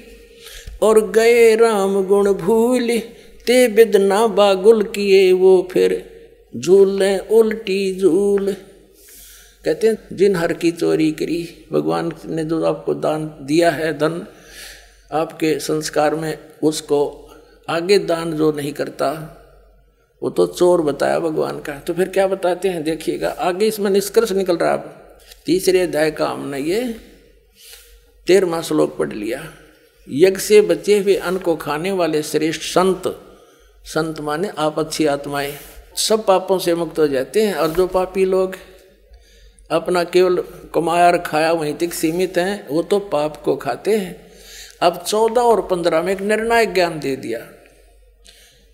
और 0.81 1.11
गए 1.11 1.55
राम 1.55 2.03
गुण 2.05 2.33
भूल, 2.33 2.97
ते 3.47 3.67
बिदना 3.67 4.27
बागुल 4.27 4.83
किए 4.83 5.31
वो 5.31 5.67
फिर 5.71 6.03
झूल 6.57 7.03
उल्टी 7.31 7.99
झूल। 7.99 8.55
कहते 9.65 9.87
हैं, 9.87 9.97
जिन 10.13 10.35
हर 10.35 10.53
की 10.53 10.71
चोरी 10.71 11.11
करी, 11.11 11.67
भगवान 11.73 12.11
ने 12.25 12.43
जो 12.43 12.63
आपको 12.63 12.93
दान 12.93 13.25
दिया 13.41 13.71
है, 13.71 13.93
धन 13.93 14.25
आपके 15.11 15.59
संस्कार 15.59 16.15
में, 16.15 16.37
उसको 16.63 17.29
आगे 17.69 17.97
दान 17.97 18.33
जो 18.33 18.51
नहीं 18.51 18.73
करता 18.73 19.37
वो 20.21 20.29
तो 20.29 20.45
चोर 20.47 20.81
बताया 20.81 21.19
भगवान 21.19 21.59
का। 21.59 21.73
तो 21.79 21.93
फिर 21.93 22.09
क्या 22.09 22.27
बताते 22.27 22.69
हैं? 22.69 22.83
देखिएगा। 22.83 23.29
आगे 23.29 23.67
इसमें 23.67 23.89
निष्कर्ष 23.91 24.31
निकल 24.31 24.57
रहा 24.57 24.71
है 24.71 24.83
तीसरे 25.45 25.81
अध्याय 25.81 26.11
का 26.11 26.27
हमने 26.27 26.59
ये 26.59 26.81
तेरहवा 28.27 28.61
श्लोक 28.61 28.97
पढ़ 28.97 29.13
लिया। 29.13 29.43
यज्ञ 30.09 30.39
से 30.39 30.61
बचे 30.61 30.99
हुए 30.99 31.15
अन्न 31.15 31.37
को 31.37 31.55
खाने 31.55 31.91
वाले 31.91 32.23
श्रेष्ठ 32.23 32.61
संत 32.61 33.07
संत 33.85 34.19
माने 34.19 34.51
आप 34.57 34.79
अच्छी 34.79 35.05
आत्माएँ। 35.05 35.53
सब 35.97 36.25
पापों 36.25 36.59
से 36.59 36.75
मुक्त 36.75 36.99
हो 36.99 37.07
जाते 37.07 37.41
हैं 37.41 37.53
और 37.53 37.71
जो 37.71 37.87
पापी 37.87 38.25
लोग 38.25 38.55
अपना 39.71 40.03
केवल 40.03 40.43
कमाया 40.75 41.17
खाया 41.17 41.51
वहीं 41.51 41.73
तक 41.73 41.93
सीमित 41.93 42.37
हैं, 42.37 42.67
वो 42.67 42.81
तो 42.83 42.99
पाप 42.99 43.37
को 43.37 43.55
खाते 43.55 43.97
हैं। 43.97 44.31
अब 44.81 45.03
चौदह 45.07 45.41
और 45.41 45.61
पंद्रह 45.61 46.01
में 46.01 46.13
एक 46.13 46.21
निर्णायक 46.21 46.73
ज्ञान 46.73 46.99
दे 46.99 47.15
दिया। 47.15 47.39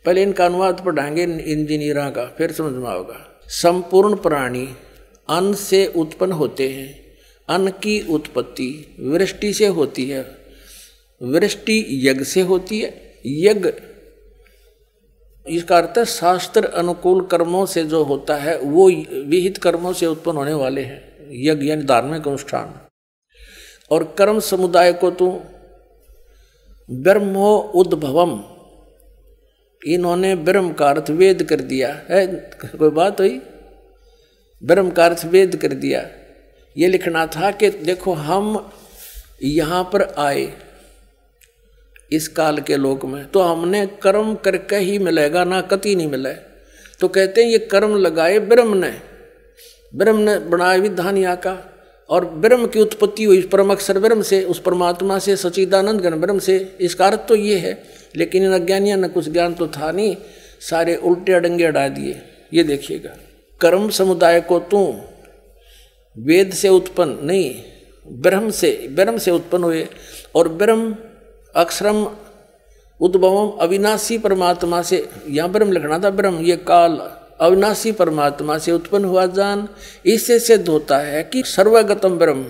पहले 0.07 0.23
इनका 0.23 0.45
अनुवाद 0.45 0.83
पढ़ाएँगे 0.85 1.23
इंजीनियर 1.23 1.95
का, 1.97 2.25
फिर 2.37 2.51
समझ 2.51 2.73
में 2.73 2.89
आओगा। 2.89 3.41
संपूर्ण 3.47 4.15
प्राणी 4.15 4.69
अन्न 5.29 5.53
से 5.53 5.87
उत्पन्न 5.87 6.31
होते 6.31 6.69
हैं, 6.69 7.13
अन्न 7.49 7.69
की 7.69 8.07
उत्पत्ति 8.09 8.95
वृष्टि 8.99 9.53
से 9.53 9.67
होती 9.67 10.09
है। 10.09 10.37
वृष्टि 11.21 11.87
यज्ञ 11.91 12.23
से 12.23 12.41
होती 12.41 12.79
है। 12.79 13.19
यज्ञ, 13.25 13.69
इसका 15.47 15.77
अर्थ 15.77 16.03
शास्त्र 16.03 16.65
अनुकूल 16.65 17.25
कर्मों 17.25 17.65
से 17.65 17.83
जो 17.83 18.03
होता 18.03 18.35
है, 18.35 18.59
वो 18.59 18.91
विहित 19.25 19.57
कर्मों 19.57 19.93
से 19.93 20.05
उत्पन्न 20.05 20.37
होने 20.37 20.53
वाले 20.53 20.81
हैं। 20.81 21.29
यज्ञ 21.31 21.65
यानी 21.65 21.83
धार्मिक 21.83 22.27
अनुष्ठान। 22.27 22.87
और 23.91 24.15
कर्म 24.17 24.39
समुदाय 24.39 24.93
को 24.93 25.11
तो 25.11 25.43
ब्रह्मो 26.91 27.57
उद्भवम 27.57 28.56
इन्होंने 29.81 30.35
ब्रह्म 30.35 30.71
का 30.73 30.89
अर्थ 30.89 31.09
वेद 31.09 31.43
कर 31.43 31.61
दिया। 31.61 31.89
है, 32.09 32.25
कोई 32.75 32.89
बात 32.89 33.19
हुई? 33.19 33.39
ब्रह्म 34.61 34.89
का 34.89 35.05
अर्थ 35.05 35.25
वेद 35.25 35.55
कर 35.55 35.73
दिया। 35.75 36.07
ये 36.75 36.87
लिखना 36.87 37.25
था 37.27 37.51
कि 37.51 37.69
देखो, 37.69 38.13
हम 38.13 38.71
यहाँ 39.43 39.83
पर 39.83 40.03
आए 40.17 40.51
इस 42.11 42.27
काल 42.27 42.59
के 42.59 42.75
लोक 42.77 43.05
में 43.05 43.25
तो 43.25 43.41
हमने 43.41 43.85
कर्म 44.01 44.35
करके 44.35 44.75
ही 44.75 44.99
मिलेगा, 44.99 45.43
ना 45.43 45.61
कति 45.61 45.95
नहीं 45.95 46.07
मिले। 46.07 46.33
तो 46.99 47.07
कहते 47.07 47.43
हैं, 47.43 47.49
ये 47.49 47.57
कर्म 47.59 47.95
लगाए 47.95 48.39
ब्रह्म 48.39 48.77
ने। 48.77 48.91
ब्रह्म 49.93 50.19
ने 50.19 50.37
बनाया 50.39 50.77
विधान 50.77 51.17
यहाँ 51.17 51.37
का। 51.37 51.53
और 52.09 52.25
ब्रह्म 52.35 52.67
की 52.67 52.79
उत्पत्ति 52.79 53.23
हुई 53.23 53.41
परम 53.43 53.71
अक्षर 53.71 53.99
ब्रह्म 53.99 54.21
से, 54.21 54.43
उस 54.43 54.59
परमात्मा 54.59 55.17
से 55.19 55.35
सचिदानंद 55.35 56.01
गण 56.01 56.19
ब्रह्म 56.21 56.39
से। 56.39 56.57
इसका 56.81 57.07
अर्थ 57.07 57.27
तो 57.27 57.35
ये 57.35 57.57
है, 57.57 57.77
लेकिन 58.15 58.43
इन 58.43 58.53
अज्ञानियों 58.53 58.97
ने 58.97 59.07
कुछ 59.07 59.29
ज्ञान 59.29 59.53
तो 59.53 59.67
था 59.67 59.91
नहीं, 59.91 60.15
सारे 60.61 60.95
उल्टे 60.97 61.33
अडंगे 61.33 61.65
अड़ा 61.65 61.87
दिए। 61.89 62.21
ये 62.53 62.63
देखिएगा, 62.63 63.15
कर्म 63.61 63.89
समुदाय 63.89 64.39
को 64.41 64.59
तू 64.61 64.85
वेद 66.15 66.53
से 66.53 66.69
उत्पन्न 66.69 67.17
नहीं, 67.23 67.53
ब्रह्म 68.05 68.49
से 68.51 68.71
ब्रह्म 68.91 69.17
से 69.17 69.31
उत्पन्न 69.31 69.63
हुए, 69.63 69.87
और 70.35 70.49
ब्रह्म 70.49 70.95
अक्षरम 71.55 72.07
उद्भवम 72.99 73.49
अविनाशी 73.61 74.17
परमात्मा 74.17 74.81
से। 74.81 75.07
यहाँ 75.27 75.49
ब्रह्म 75.51 75.71
लिखना 75.71 75.99
था 75.99 76.09
ब्रह्म, 76.11 76.39
ये 76.39 76.55
काल 76.67 76.99
अविनाशी 77.39 77.91
परमात्मा 77.91 78.57
से 78.57 78.71
उत्पन्न 78.71 79.05
हुआ 79.05 79.25
जान 79.25 79.67
इससे 80.05 80.39
सिद्ध 80.39 80.67
होता 80.67 80.97
है 80.97 81.23
कि 81.23 81.43
सर्वगतम 81.45 82.17
ब्रह्म, 82.17 82.45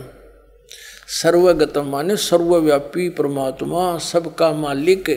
सर्वगतम 1.08 1.86
माने 1.86 2.16
सर्वव्यापी 2.16 3.10
परमात्मा, 3.10 3.98
सबका 3.98 4.52
मालिक 4.52 5.10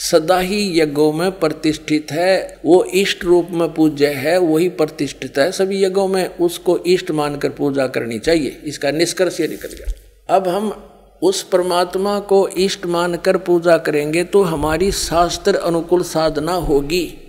सदा 0.00 0.38
ही 0.38 0.80
यज्ञों 0.80 1.12
में 1.12 1.30
प्रतिष्ठित 1.32 2.12
है। 2.12 2.58
वो 2.64 2.84
इष्ट 2.84 3.24
रूप 3.24 3.48
में 3.50 3.74
पूज्य 3.74 4.06
है, 4.06 4.38
वही 4.38 4.68
प्रतिष्ठित 4.68 5.38
है। 5.38 5.50
सभी 5.52 5.82
यज्ञों 5.84 6.08
में 6.08 6.36
उसको 6.38 6.78
इष्ट 6.78 7.10
मानकर 7.10 7.48
पूजा 7.48 7.86
करनी 7.86 8.18
चाहिए। 8.18 8.60
इसका 8.64 8.90
निष्कर्ष 8.90 9.40
ये 9.40 9.48
निकल 9.48 9.68
गया। 9.68 10.36
अब 10.36 10.48
हम 10.48 10.90
उस 11.22 11.42
परमात्मा 11.42 12.18
को 12.20 12.48
इष्ट 12.48 12.86
मानकर 12.86 13.36
पूजा 13.36 13.76
करेंगे 13.78 14.24
तो 14.24 14.42
हमारी 14.42 14.92
शास्त्र 14.92 15.56
अनुकूल 15.56 16.02
साधना 16.02 16.52
होगी। 16.52 17.23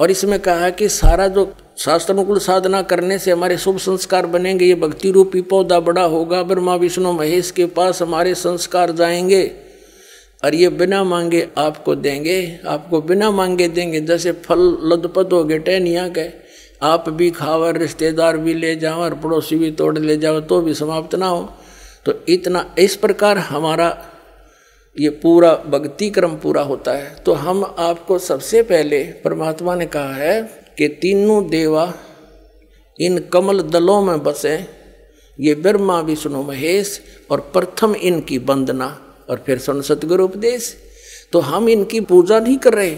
और 0.00 0.10
इसमें 0.10 0.38
कहा 0.40 0.70
कि 0.70 0.88
सारा 0.88 1.28
जो 1.28 1.52
शास्त्र 1.78 2.12
अनुकूल 2.12 2.38
साधना 2.38 2.82
करने 2.82 3.18
से 3.18 3.30
हमारे 3.30 3.56
शुभ 3.58 3.78
संस्कार 3.78 4.26
बनेंगे, 4.26 4.64
ये 4.64 4.74
भक्ति 4.74 5.10
रूपी 5.10 5.40
पौधा 5.40 5.80
बड़ा 5.80 6.02
होगा, 6.02 6.42
ब्रह्मा, 6.42 6.74
विष्णु, 6.74 7.12
महेश 7.12 7.50
के 7.50 7.66
पास 7.66 8.02
हमारे 8.02 8.34
संस्कार 8.34 8.92
जाएँगे 8.92 9.50
और 10.44 10.54
ये 10.54 10.68
बिना 10.68 11.04
मांगे 11.04 11.48
आपको 11.58 11.94
देंगे। 11.94 12.60
आपको 12.66 13.00
बिना 13.00 13.30
मांगे 13.30 13.68
देंगे, 13.68 14.00
जैसे 14.00 14.32
फल 14.32 14.78
लदपत 14.82 15.32
हो 15.32 15.44
गए, 15.44 15.58
टहनिया 15.58 16.08
के 16.08 16.28
आप 16.82 17.08
भी 17.08 17.30
खाओ 17.30 17.70
रिश्तेदार 17.70 18.36
भी 18.36 18.54
ले 18.54 18.76
जाओ 18.76 19.00
और 19.00 19.14
पड़ोसी 19.14 19.56
भी 19.56 19.70
तोड़ 19.70 19.98
ले 19.98 20.16
जाओ 20.16 20.40
तो 20.40 20.60
भी 20.60 20.74
समाप्त 20.74 21.14
ना 21.14 21.26
हो। 21.26 21.52
तो 22.06 22.14
इतना, 22.28 22.74
इस 22.78 22.96
प्रकार 22.96 23.38
हमारा 23.38 24.09
ये 25.00 25.10
पूरा 25.10 25.54
भक्ति 25.54 26.10
क्रम 26.10 26.36
पूरा 26.36 26.62
होता 26.62 26.92
है। 26.92 27.14
तो 27.14 27.32
हम 27.32 27.64
आपको 27.78 28.18
सबसे 28.18 28.62
पहले 28.62 29.02
परमात्मा 29.04 29.74
ने 29.74 29.86
कहा 29.86 30.14
है 30.14 30.42
कि 30.78 30.88
तीनों 30.88 31.48
देवा 31.48 31.94
इन 33.00 33.18
कमल 33.18 33.62
दलों 33.62 34.02
में 34.02 34.22
बसे, 34.22 34.66
ये 35.40 35.54
ब्रह्मा, 35.54 36.00
विष्णु, 36.00 36.42
महेश 36.42 37.00
और 37.30 37.40
प्रथम 37.40 37.94
इनकी 37.94 38.38
वंदना 38.38 39.14
और 39.30 39.42
फिर 39.46 39.58
सुन 39.58 39.82
सतगुरु 39.82 40.24
उपदेश। 40.24 40.76
तो 41.32 41.40
हम 41.40 41.68
इनकी 41.68 42.00
पूजा 42.00 42.40
नहीं 42.40 42.56
कर 42.56 42.74
रहे। 42.74 42.96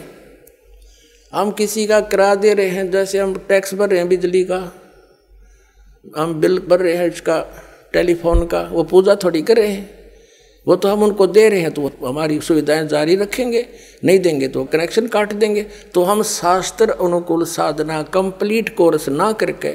हम 1.32 1.50
किसी 1.50 1.86
का 1.86 2.00
करा 2.00 2.34
दे 2.34 2.54
रहे 2.54 2.68
हैं, 2.68 2.90
जैसे 2.90 3.18
हम 3.18 3.34
टैक्स 3.48 3.74
भर 3.74 3.88
रहे 3.88 3.98
हैं 3.98 4.08
बिजली 4.08 4.44
का, 4.44 4.72
हम 6.16 6.34
बिल 6.34 6.58
भर 6.58 6.80
रहे 6.80 6.94
हैं 6.94 7.06
इसका, 7.08 7.46
टेलीफोन 7.92 8.46
का, 8.46 8.62
वो 8.62 8.84
पूजा 8.84 9.14
थोड़ी 9.14 9.42
कर 9.42 9.56
रहे 9.56 9.68
हैं। 9.68 10.01
वो 10.66 10.76
तो 10.76 10.88
हम 10.88 11.02
उनको 11.02 11.26
दे 11.26 11.48
रहे 11.48 11.60
हैं 11.60 11.70
तो 11.70 11.82
वो 11.82 12.06
हमारी 12.06 12.40
सुविधाएँ 12.40 12.86
जारी 12.88 13.16
रखेंगे, 13.16 13.66
नहीं 14.04 14.18
देंगे 14.18 14.48
तो 14.48 14.64
कनेक्शन 14.64 15.06
काट 15.06 15.32
देंगे। 15.32 15.62
तो 15.94 16.02
हम 16.02 16.22
शास्त्र 16.22 16.90
अनुकूल 16.90 17.44
साधना 17.44 18.02
कंप्लीट 18.02 18.74
कोर्स 18.76 19.08
ना 19.08 19.32
करके 19.32 19.74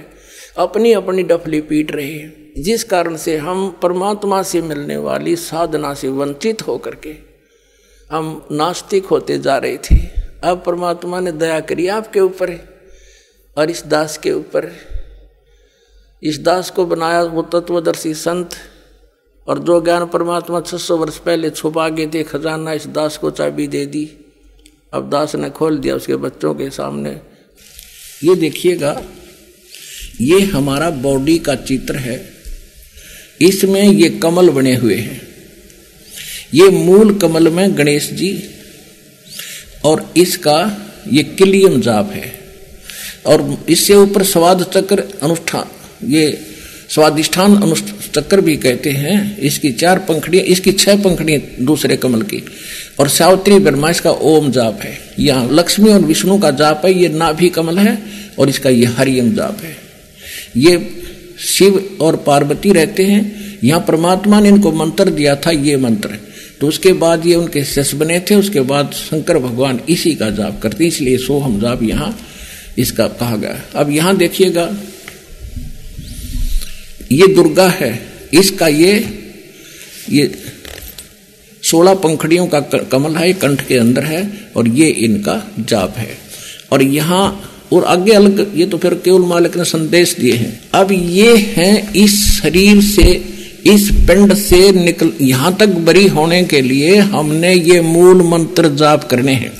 अपनी 0.57 0.93
अपनी 0.93 1.23
डफली 1.23 1.61
पीट 1.61 1.91
रहे 1.91 2.11
हैं, 2.11 2.53
जिस 2.57 2.83
कारण 2.83 3.15
से 3.15 3.37
हम 3.37 3.69
परमात्मा 3.81 4.41
से 4.43 4.61
मिलने 4.61 4.97
वाली 4.97 5.35
साधना 5.35 5.93
से 5.93 6.07
वंचित 6.07 6.67
होकर 6.67 6.95
के 6.95 7.15
हम 8.11 8.47
नास्तिक 8.51 9.05
होते 9.05 9.37
जा 9.39 9.57
रहे 9.57 9.77
थे। 9.77 9.95
अब 10.43 10.63
परमात्मा 10.65 11.19
ने 11.19 11.31
दया 11.31 11.59
करी 11.59 11.87
आपके 11.87 12.19
ऊपर 12.19 12.57
और 13.57 13.69
इस 13.69 13.85
दास 13.85 14.17
के 14.17 14.31
ऊपर 14.31 14.71
इस 16.23 16.39
दास 16.39 16.69
को 16.69 16.85
बनाया 16.85 17.21
वो 17.23 17.41
तत्वदर्शी 17.41 18.13
संत 18.13 18.55
और 19.47 19.59
जो 19.59 19.81
ज्ञान 19.81 20.05
परमात्मा 20.05 20.61
छह 20.61 20.77
सौ 20.77 20.97
वर्ष 20.97 21.17
पहले 21.17 21.49
छुपा 21.49 21.89
गए 21.89 22.07
थे, 22.07 22.23
खजाना 22.23 22.73
इस 22.73 22.87
दास 22.87 23.17
को 23.17 23.31
चाबी 23.31 23.67
दे 23.67 23.85
दी। 23.85 24.09
अब 24.93 25.09
दास 25.09 25.35
ने 25.35 25.49
खोल 25.49 25.77
दिया 25.77 25.95
उसके 25.95 26.15
बच्चों 26.15 26.53
के 26.55 26.69
सामने। 26.69 27.09
ये 28.23 28.35
देखिएगा, 28.35 29.03
ये 30.21 30.39
हमारा 30.41 30.89
बॉडी 30.89 31.37
का 31.37 31.55
चित्र 31.55 31.95
है। 31.95 32.29
इसमें 33.41 33.83
ये 33.83 34.09
कमल 34.09 34.49
बने 34.49 34.75
हुए 34.75 34.95
हैं। 34.95 35.21
ये 36.53 36.69
मूल 36.69 37.19
कमल 37.19 37.47
में 37.47 37.77
गणेश 37.77 38.09
जी 38.09 38.43
और 39.85 40.13
इसका 40.17 40.57
ये 41.11 41.23
किलियम 41.23 41.81
जाप 41.81 42.11
है। 42.11 42.47
और 43.25 43.65
इससे 43.69 43.95
ऊपर 43.95 44.23
स्वाद 44.23 44.63
चक्र 44.63 45.03
अनुष्ठान, 45.23 45.67
ये 46.07 46.56
स्वादिष्ठान 46.89 47.55
अनुचक्र 47.55 48.41
भी 48.41 48.55
कहते 48.57 48.89
हैं, 48.89 49.37
इसकी 49.39 49.71
चार 49.71 49.99
पंखड़ियाँ, 49.99 50.43
इसकी 50.45 50.71
छह 50.71 50.95
पंखड़ियाँ 51.03 51.39
दूसरे 51.65 51.97
कमल 51.97 52.21
की। 52.21 52.43
और 52.99 53.09
सावित्री 53.09 53.59
ब्रह्मा, 53.59 53.89
इसका 53.89 54.11
ओम 54.11 54.51
जाप 54.51 54.79
है। 54.81 54.97
यहाँ 55.19 55.49
लक्ष्मी 55.51 55.91
और 55.93 55.99
विष्णु 56.01 56.37
का 56.37 56.51
जाप 56.51 56.85
है, 56.85 56.93
ये 56.93 57.09
नाभि 57.09 57.49
कमल 57.49 57.77
है, 57.77 57.97
और 58.39 58.49
इसका 58.49 58.69
ये 58.69 58.85
हरियम 58.87 59.33
जाप 59.35 59.61
है। 59.63 59.75
ये 60.57 60.77
शिव 61.47 61.97
और 62.01 62.15
पार्वती 62.17 62.71
रहते 62.71 63.03
हैं, 63.03 63.59
यहाँ 63.63 63.83
परमात्मा 63.87 64.39
ने 64.39 64.49
इनको 64.49 64.71
मंत्र 64.71 65.09
दिया 65.09 65.35
था, 65.35 65.51
ये 65.51 65.77
मंत्र। 65.77 66.17
तो 66.61 66.67
उसके 66.67 66.93
बाद 66.93 67.25
ये 67.25 67.35
उनके 67.35 67.63
शिष्य 67.63 67.97
बने 67.97 68.19
थे, 68.19 68.35
उसके 68.35 68.61
बाद 68.61 68.91
शंकर 68.93 69.37
भगवान 69.37 69.79
इसी 69.89 70.13
का 70.15 70.29
जाप 70.29 70.59
करते 70.61 70.85
इसलिए 70.85 71.17
सोहम 71.17 71.59
जाप 71.59 71.83
यहाँ, 71.83 72.17
इसका 72.77 73.07
कहा 73.09 73.35
गया 73.35 73.61
अब 73.75 73.89
यहाँ 73.91 74.15
देखिएगा 74.17 74.65
ये 77.11 77.27
दुर्गा 77.27 77.67
है, 77.69 77.91
इसका 78.33 78.67
ये 78.67 78.93
ये 80.11 80.31
सोलह 81.63 81.93
पंखड़ियों 81.95 82.45
का 82.47 82.59
कमल 82.91 83.15
है 83.15 83.31
कंठ 83.35 83.67
के 83.67 83.77
अंदर 83.77 84.03
है, 84.03 84.21
और 84.55 84.67
ये 84.69 84.87
इनका 84.87 85.41
जाप 85.61 85.97
है। 85.97 86.17
और 86.71 86.83
यहाँ, 86.83 87.23
और 87.73 87.83
आगे 87.85 88.11
अलग, 88.11 88.51
ये 88.55 88.65
तो 88.65 88.77
फिर 88.77 88.93
केवल 88.95 89.21
मालिक 89.21 89.57
ने 89.57 89.63
संदेश 89.65 90.15
दिए 90.15 90.33
हैं। 90.33 90.59
अब 90.73 90.91
ये 90.91 91.35
हैं 91.37 91.93
इस 91.95 92.15
शरीर 92.33 92.81
से, 92.83 93.11
इस 93.65 93.89
पिंड 94.07 94.33
से 94.35 94.71
निकल, 94.73 95.11
यहाँ 95.21 95.55
तक 95.59 95.69
बरी 95.85 96.07
होने 96.07 96.43
के 96.43 96.61
लिए 96.61 96.95
हमने 96.97 97.53
ये 97.53 97.81
मूल 97.81 98.21
मंत्र 98.23 98.69
जाप 98.75 99.03
करने 99.03 99.33
हैं। 99.33 99.51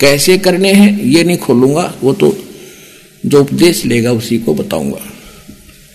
कैसे 0.00 0.38
करने 0.38 0.72
हैं, 0.72 1.02
ये 1.02 1.24
नहीं 1.24 1.36
खोलूँगा, 1.38 1.92
वो 2.02 2.12
तो 2.12 2.36
जो 3.26 3.40
उपदेश 3.40 3.84
लेगा 3.84 4.12
उसी 4.12 4.38
को 4.38 4.54
बताऊँगा। 4.54 5.09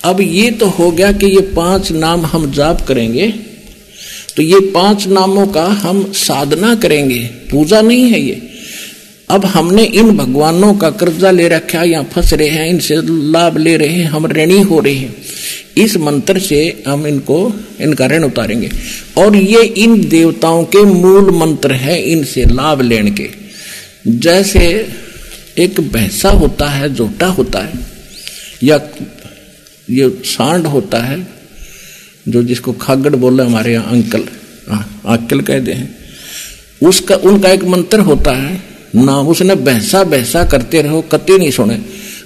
अब 0.05 0.21
ये 0.21 0.51
तो 0.51 0.65
हो 0.67 0.91
गया 0.91 1.11
कि 1.11 1.25
ये 1.25 1.41
पाँच 1.55 1.91
नाम 1.91 2.25
हम 2.25 2.51
जाप 2.51 2.81
करेंगे 2.81 3.27
तो 4.35 4.41
ये 4.41 4.59
पाँच 4.59 5.07
नामों 5.07 5.45
का 5.47 5.63
हम 5.63 6.11
साधना 6.11 6.75
करेंगे। 6.75 7.19
पूजा 7.51 7.81
नहीं 7.81 8.03
है 8.03 8.19
ये। 8.21 8.41
अब 9.29 9.45
हमने 9.45 9.83
इन 9.83 10.17
भगवानों 10.17 10.73
का 10.73 10.89
कर्जा 10.89 11.31
ले 11.31 11.47
रखा 11.47 11.83
या 11.83 12.01
फंस 12.03 12.33
रहे 12.33 12.47
हैं, 12.47 12.67
इनसे 12.69 12.95
लाभ 13.31 13.57
ले 13.57 13.77
रहे 13.77 13.87
हैं, 13.87 14.05
हम 14.05 14.25
ऋणी 14.27 14.59
हो 14.61 14.79
रहे 14.79 14.93
हैं। 14.93 15.15
इस 15.77 15.97
मंत्र 15.97 16.39
से 16.39 16.83
हम 16.87 17.07
इनको, 17.07 17.53
इनका 17.81 18.07
ऋण 18.07 18.23
उतारेंगे। 18.23 18.69
और 19.17 19.35
ये 19.35 19.63
इन 19.63 20.09
देवताओं 20.09 20.63
के 20.63 20.83
मूल 20.83 21.31
मंत्र 21.31 21.71
है, 21.71 22.01
इनसे 22.03 22.45
लाभ 22.45 22.81
लेने 22.81 23.11
के। 23.11 23.29
जैसे 24.07 24.87
एक 25.57 25.79
भैंसा 25.79 26.29
होता 26.29 26.69
है, 26.69 26.93
जोटा 26.93 27.27
होता 27.27 27.59
है, 27.59 27.73
या 28.63 28.77
ये 29.87 30.09
सांड 30.25 30.65
होता 30.67 30.97
है, 30.97 31.27
जो 32.27 32.43
जिसको 32.43 32.73
खागड़ 32.73 33.15
बोले 33.15 33.43
हमारे 33.43 33.73
यहाँ 33.73 33.91
अंकल 33.91 34.23
अंकल 35.07 35.41
कहते 35.41 35.73
हैं, 35.73 35.95
उसका, 36.81 37.15
उनका 37.15 37.49
एक 37.49 37.63
मंत्र 37.63 37.99
होता 37.99 38.31
है, 38.31 38.61
ना 38.95 39.17
उसने 39.21 39.55
बहसा 39.55 40.03
बहसा 40.03 40.43
करते 40.43 40.81
रहो, 40.81 41.01
कति 41.01 41.37
नहीं 41.37 41.51
सुने। 41.51 41.75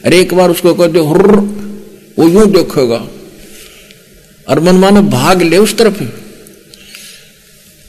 अरे 0.06 0.20
एक 0.20 0.34
बार 0.34 0.50
उसको 0.50 0.74
कह 0.74 0.88
दो, 0.88 1.04
हुर्र, 1.04 1.36
वो 2.20 2.28
यूँ 2.30 2.46
देखेगा, 2.52 3.02
और 4.48 4.60
मनमाने 4.60 5.02
भाग 5.02 5.42
ले 5.42 5.58
उस 5.58 5.78
तरफ़। 5.78 6.04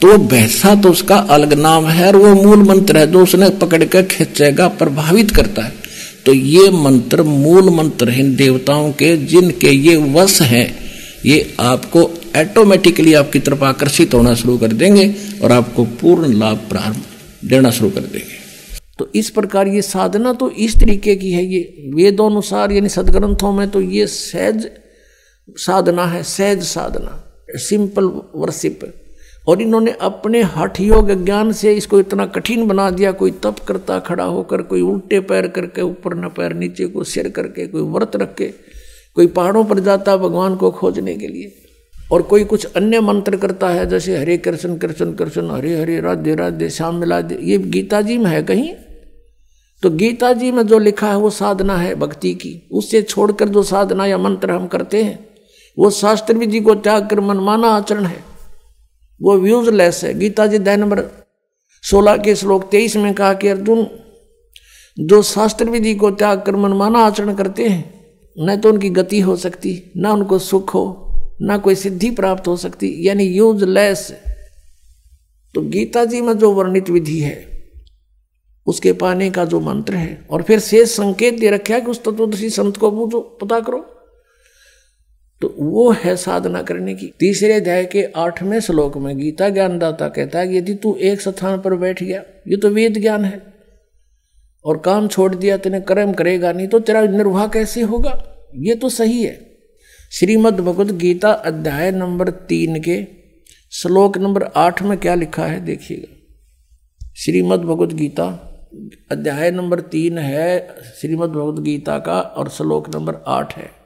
तो 0.00 0.16
बहसा 0.18 0.74
तो 0.74 0.90
उसका 0.90 1.16
अलग 1.30 1.52
नाम 1.52 1.86
है, 1.86 2.06
और 2.08 2.16
वो 2.16 2.34
मूल 2.34 2.62
मंत्र 2.62 2.96
है, 2.96 3.10
जो 3.12 3.22
उसने 3.22 3.50
पकड़ 3.50 3.84
कर 3.84 4.02
खींचेगा, 4.02 4.68
प्रभावित 4.68 5.30
करता 5.30 5.62
है। 5.62 5.79
तो 6.26 6.32
ये 6.32 6.70
मंत्र 6.70 7.22
मूल 7.22 7.70
मंत्र 7.70 8.08
हैं 8.08 8.34
देवताओं 8.36 8.90
के, 8.92 9.16
जिनके 9.16 9.70
ये 9.70 9.96
वश 10.14 10.40
हैं, 10.42 10.68
ये 11.26 11.54
आपको 11.60 12.02
ऑटोमेटिकली 12.36 13.14
आपकी 13.14 13.38
तरफ़ 13.38 13.64
आकर्षित 13.64 14.14
होना 14.14 14.34
शुरू 14.34 14.56
कर 14.58 14.72
देंगे 14.72 15.06
और 15.42 15.52
आपको 15.52 15.84
पूर्ण 16.00 16.32
लाभ 16.34 16.56
प्रारंभ 16.68 17.02
देना 17.44 17.70
शुरू 17.70 17.90
कर 17.90 18.00
देंगे। 18.02 18.38
तो 18.98 19.08
इस 19.14 19.30
प्रकार 19.30 19.68
ये 19.68 19.82
साधना 19.82 20.32
तो 20.32 20.50
इस 20.50 20.76
तरीके 20.76 21.16
की 21.16 21.30
है, 21.32 21.44
ये 21.44 21.90
वेदोनुसार 21.94 22.72
यानी 22.72 22.88
सदग्रंथों 22.88 23.52
में 23.52 23.68
तो 23.70 23.80
ये 23.80 24.06
सहज 24.06 24.68
साधना 25.56 26.06
है, 26.06 26.22
सहज 26.22 26.62
साधना 26.64 27.58
सिंपल 27.58 28.04
वर्शिप 28.34 28.80
और 29.48 29.62
इन्होंने 29.62 29.90
अपने 30.00 30.42
हठ 30.42 30.80
योग 30.80 31.24
ज्ञान 31.24 31.52
से 31.52 31.74
इसको 31.74 32.00
इतना 32.00 32.26
कठिन 32.26 32.66
बना 32.66 32.90
दिया, 32.90 33.12
कोई 33.12 33.30
तप 33.30 33.56
करता 33.68 33.98
खड़ा 33.98 34.24
होकर, 34.24 34.62
कोई 34.62 34.80
उल्टे 34.80 35.20
पैर 35.20 35.48
करके, 35.48 35.82
ऊपर 35.82 36.14
न 36.14 36.28
पैर, 36.28 36.52
नीचे 36.52 36.86
को 36.86 37.04
सिर 37.04 37.28
करके, 37.28 37.66
कोई 37.66 37.82
व्रत 37.82 38.16
रख 38.16 38.34
के 38.34 38.52
कोई 39.14 39.26
पहाड़ों 39.26 39.64
पर 39.64 39.78
जाता 39.78 40.16
भगवान 40.16 40.56
को 40.56 40.70
खोजने 40.70 41.14
के 41.14 41.26
लिए। 41.26 41.54
और 42.12 42.22
कोई 42.22 42.44
कुछ 42.44 42.64
अन्य 42.64 43.00
मंत्र 43.00 43.36
करता 43.36 43.68
है, 43.68 43.88
जैसे 43.88 44.18
हरे 44.18 44.36
कृष्ण 44.38 44.76
कृष्ण 44.76 45.12
कृष्ण, 45.12 45.50
हरे 45.50 45.80
हरे, 45.80 46.00
राधे 46.00 46.34
राधे, 46.34 46.70
श्याम 46.70 46.94
मिला 46.94 47.20
दे 47.20 47.38
ये 47.42 47.58
गीता 47.58 48.00
जी 48.00 48.18
में 48.18 48.30
है 48.30 48.42
कहीं? 48.42 48.74
तो 49.82 49.90
गीता 49.90 50.32
जी 50.32 50.52
में 50.52 50.66
जो 50.66 50.78
लिखा 50.78 51.08
है, 51.08 51.16
वो 51.16 51.30
साधना 51.30 51.76
है 51.76 51.94
भक्ति 51.94 52.34
की। 52.34 52.68
उससे 52.72 53.02
छोड़कर 53.02 53.48
जो 53.48 53.62
साधना 53.62 54.06
या 54.06 54.18
मंत्र 54.18 54.50
हम 54.50 54.66
करते 54.66 55.02
हैं, 55.02 55.28
वो 55.78 55.90
शास्त्र 55.90 56.34
विधि 56.34 56.60
को 56.60 56.74
त्याग 56.74 57.08
कर 57.08 57.20
मनमाना 57.20 57.68
आचरण 57.68 58.04
है। 58.04 58.29
वो 59.20 59.36
यूजलेस 59.46 60.02
है। 60.04 60.12
गीता 60.18 60.46
जी 60.46 60.58
दया 60.58 60.76
नंबर 60.76 61.02
सोलह 61.84 62.16
के 62.16 62.34
श्लोक 62.36 62.68
तेईस 62.70 62.96
में 62.96 63.12
कहा 63.14 63.32
कि 63.34 63.48
अर्जुन, 63.48 63.86
जो 64.96 65.22
शास्त्र 65.22 65.70
विधि 65.70 65.94
को 65.94 66.10
त्याग 66.10 66.42
कर 66.42 66.56
मनमाना 66.56 66.98
आचरण 66.98 67.34
करते 67.34 67.68
हैं, 67.68 67.82
न 68.36 68.56
तो 68.56 68.68
उनकी 68.68 68.90
गति 68.90 69.20
हो 69.20 69.36
सकती, 69.36 69.92
न 69.96 70.06
उनको 70.06 70.38
सुख 70.38 70.74
हो, 70.74 70.84
न 71.42 71.58
कोई 71.58 71.74
सिद्धि 71.74 72.10
प्राप्त 72.10 72.48
हो 72.48 72.56
सकती, 72.56 72.96
यानी 73.08 73.24
यूजलेस 73.24 74.10
तो 75.54 75.60
गीता 75.60 76.04
जी 76.04 76.20
में 76.20 76.32
जो 76.38 76.52
वर्णित 76.52 76.90
विधि 76.90 77.18
है, 77.20 77.38
उसके 78.66 78.92
पाने 78.92 79.30
का 79.30 79.44
जो 79.44 79.60
मंत्र 79.60 79.94
है, 79.94 80.26
और 80.30 80.42
फिर 80.42 80.60
शेष 80.60 80.90
संकेत 80.90 81.38
दे 81.38 81.50
रखा 81.50 81.74
है 81.74 81.80
कि 81.80 81.90
उस 81.90 82.02
तत्वदर्शी 82.02 82.50
संत 82.50 82.76
को 82.76 82.90
पूछो, 82.90 83.20
पता 83.20 83.60
करो। 83.60 83.86
तो 85.40 85.54
वो 85.58 85.90
है 85.92 86.16
साधना 86.16 86.62
करने 86.62 86.94
की। 86.94 87.12
तीसरे 87.18 87.52
अध्याय 87.52 87.84
के 87.84 88.04
आठवें 88.16 88.60
श्लोक 88.60 88.96
में 88.96 89.18
गीता 89.18 89.48
ज्ञानदाता 89.48 90.08
कहता 90.08 90.38
है 90.38 90.56
यदि 90.56 90.74
तू 90.74 90.94
एक 90.94 91.20
स्थान 91.20 91.60
पर 91.60 91.74
बैठ 91.74 92.02
गया, 92.02 92.22
ये 92.48 92.56
तो 92.56 92.68
वेद 92.68 92.98
ज्ञान 92.98 93.24
है। 93.24 93.42
और 94.64 94.78
काम 94.78 95.08
छोड़ 95.08 95.34
दिया, 95.34 95.56
तेने 95.56 95.80
कर्म 95.80 96.12
करेगा 96.12 96.52
नहीं 96.52 96.68
तो 96.68 96.78
तेरा 96.78 97.02
निर्वाह 97.02 97.46
कैसे 97.48 97.82
होगा? 97.82 98.12
ये 98.54 98.74
तो 98.74 98.88
सही 98.88 99.22
है। 99.22 99.50
श्रीमद 100.12 100.60
भगवद 100.60 100.98
गीता 100.98 101.30
अध्याय 101.30 101.90
नंबर 101.90 102.30
तीन 102.30 102.80
के 102.80 103.06
श्लोक 103.72 104.18
नंबर 104.18 104.42
आठ 104.42 104.82
में 104.82 104.98
क्या 104.98 105.14
लिखा 105.14 105.46
है, 105.46 105.64
देखिएगा। 105.64 106.16
श्रीमद 107.16 107.60
भगवद 107.60 107.92
गीता 107.92 108.26
अध्याय 109.10 109.50
नंबर 109.50 109.80
तीन 109.80 110.18
है, 110.18 110.68
श्रीमद 111.00 111.28
भगवद 111.28 111.62
गीता 111.62 111.98
का, 111.98 112.20
और 112.20 112.48
श्लोक 112.48 112.94
नंबर 112.94 113.22
आठ 113.26 113.56
है। 113.56 113.79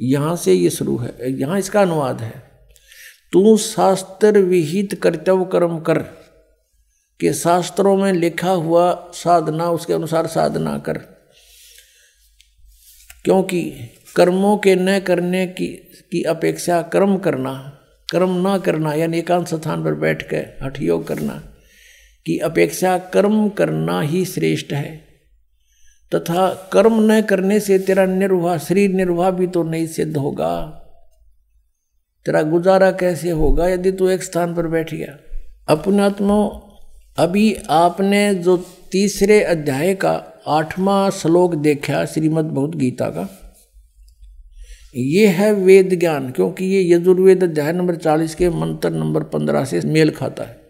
यहाँ 0.00 0.36
से 0.36 0.52
ये 0.52 0.70
शुरू 0.70 0.96
है, 0.96 1.40
यहाँ 1.40 1.58
इसका 1.58 1.82
अनुवाद 1.82 2.20
है। 2.20 2.42
तू 3.32 3.56
शास्त्र 3.56 4.38
विहित 4.38 4.94
कर्तव्य 5.02 5.48
कर्म 5.52 5.80
कर, 5.80 5.98
के 7.20 7.32
शास्त्रों 7.32 7.96
में 7.96 8.12
लिखा 8.12 8.50
हुआ 8.50 9.10
साधना, 9.14 9.70
उसके 9.70 9.92
अनुसार 9.92 10.26
साधना 10.26 10.78
कर। 10.78 10.98
क्योंकि 13.24 13.72
कर्मों 14.16 14.56
के 14.58 14.74
न 14.74 14.98
करने 15.00 15.46
की 15.46 15.66
की 16.12 16.22
अपेक्षा 16.22 16.82
कर्म 16.82 17.18
करना, 17.18 17.78
कर्म 18.10 18.36
ना 18.36 18.58
करना, 18.58 18.92
यानी 18.94 19.18
एकांत 19.18 19.48
स्थान 19.48 19.84
पर 19.84 19.94
बैठ 19.94 20.22
कर 20.22 20.58
हठ 20.62 20.80
योग 20.80 21.06
करना, 21.06 21.32
की 22.26 22.38
अपेक्षा 22.38 22.98
कर्म 22.98 23.48
करना 23.48 24.00
ही 24.00 24.24
श्रेष्ठ 24.24 24.72
है। 24.72 25.07
तथा 26.14 26.70
कर्म 26.72 27.12
न 27.12 27.20
करने 27.20 27.60
से 27.60 27.78
तेरा 27.78 28.06
निर्वाह, 28.06 28.58
शरीर 28.58 28.90
निर्वाह 28.90 29.30
भी 29.30 29.46
तो 29.46 29.62
नहीं 29.62 29.86
सिद्ध 29.86 30.16
होगा। 30.16 30.84
तेरा 32.26 32.42
गुजारा 32.42 32.90
कैसे 32.90 33.30
होगा? 33.30 33.68
यदि 33.68 33.92
तू 33.92 34.08
एक 34.08 34.22
स्थान 34.22 34.54
पर 34.54 34.66
बैठ 34.66 34.94
गया। 34.94 35.18
अपनात्मा 35.68 36.60
अभी 37.18 37.56
आपने 37.70 38.34
जो 38.34 38.56
तीसरे 38.92 39.42
अध्याय 39.42 39.94
का 39.94 40.42
आठवां 40.46 41.10
श्लोक 41.10 41.54
देखा, 41.54 42.04
श्रीमद् 42.04 42.48
भगवद 42.48 42.74
गीता 42.74 43.08
का 43.08 43.28
ये 44.96 45.26
है 45.26 45.52
वेद 45.52 45.98
ज्ञान, 46.00 46.30
क्योंकि 46.30 46.64
ये 46.64 46.94
यजुर्वेद 46.94 47.44
अध्याय 47.44 47.72
नंबर 47.72 47.96
चालीस 47.96 48.34
के 48.34 48.50
मंत्र 48.50 48.90
नंबर 48.90 49.22
पंद्रह 49.22 49.64
से 49.64 49.80
मेल 49.80 50.10
खाता 50.10 50.44
है। 50.44 50.67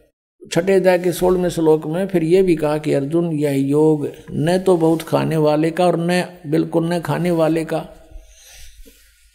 छठे 0.52 0.72
अध्याय 0.72 0.98
के 0.98 1.12
सोलहवें 1.12 1.48
श्लोक 1.48 1.86
में 1.86 2.06
फिर 2.08 2.24
ये 2.24 2.42
भी 2.42 2.56
कहा 2.56 2.78
कि 2.78 2.92
अर्जुन, 2.92 3.32
यह 3.32 3.56
योग 3.68 4.08
न 4.32 4.58
तो 4.58 4.76
बहुत 4.76 5.02
खाने 5.02 5.36
वाले 5.36 5.70
का 5.70 5.86
और 5.86 5.96
न, 6.00 6.22
बिल्कुल 6.46 6.92
न 6.92 7.00
खाने 7.00 7.30
वाले 7.30 7.64
का। 7.64 7.84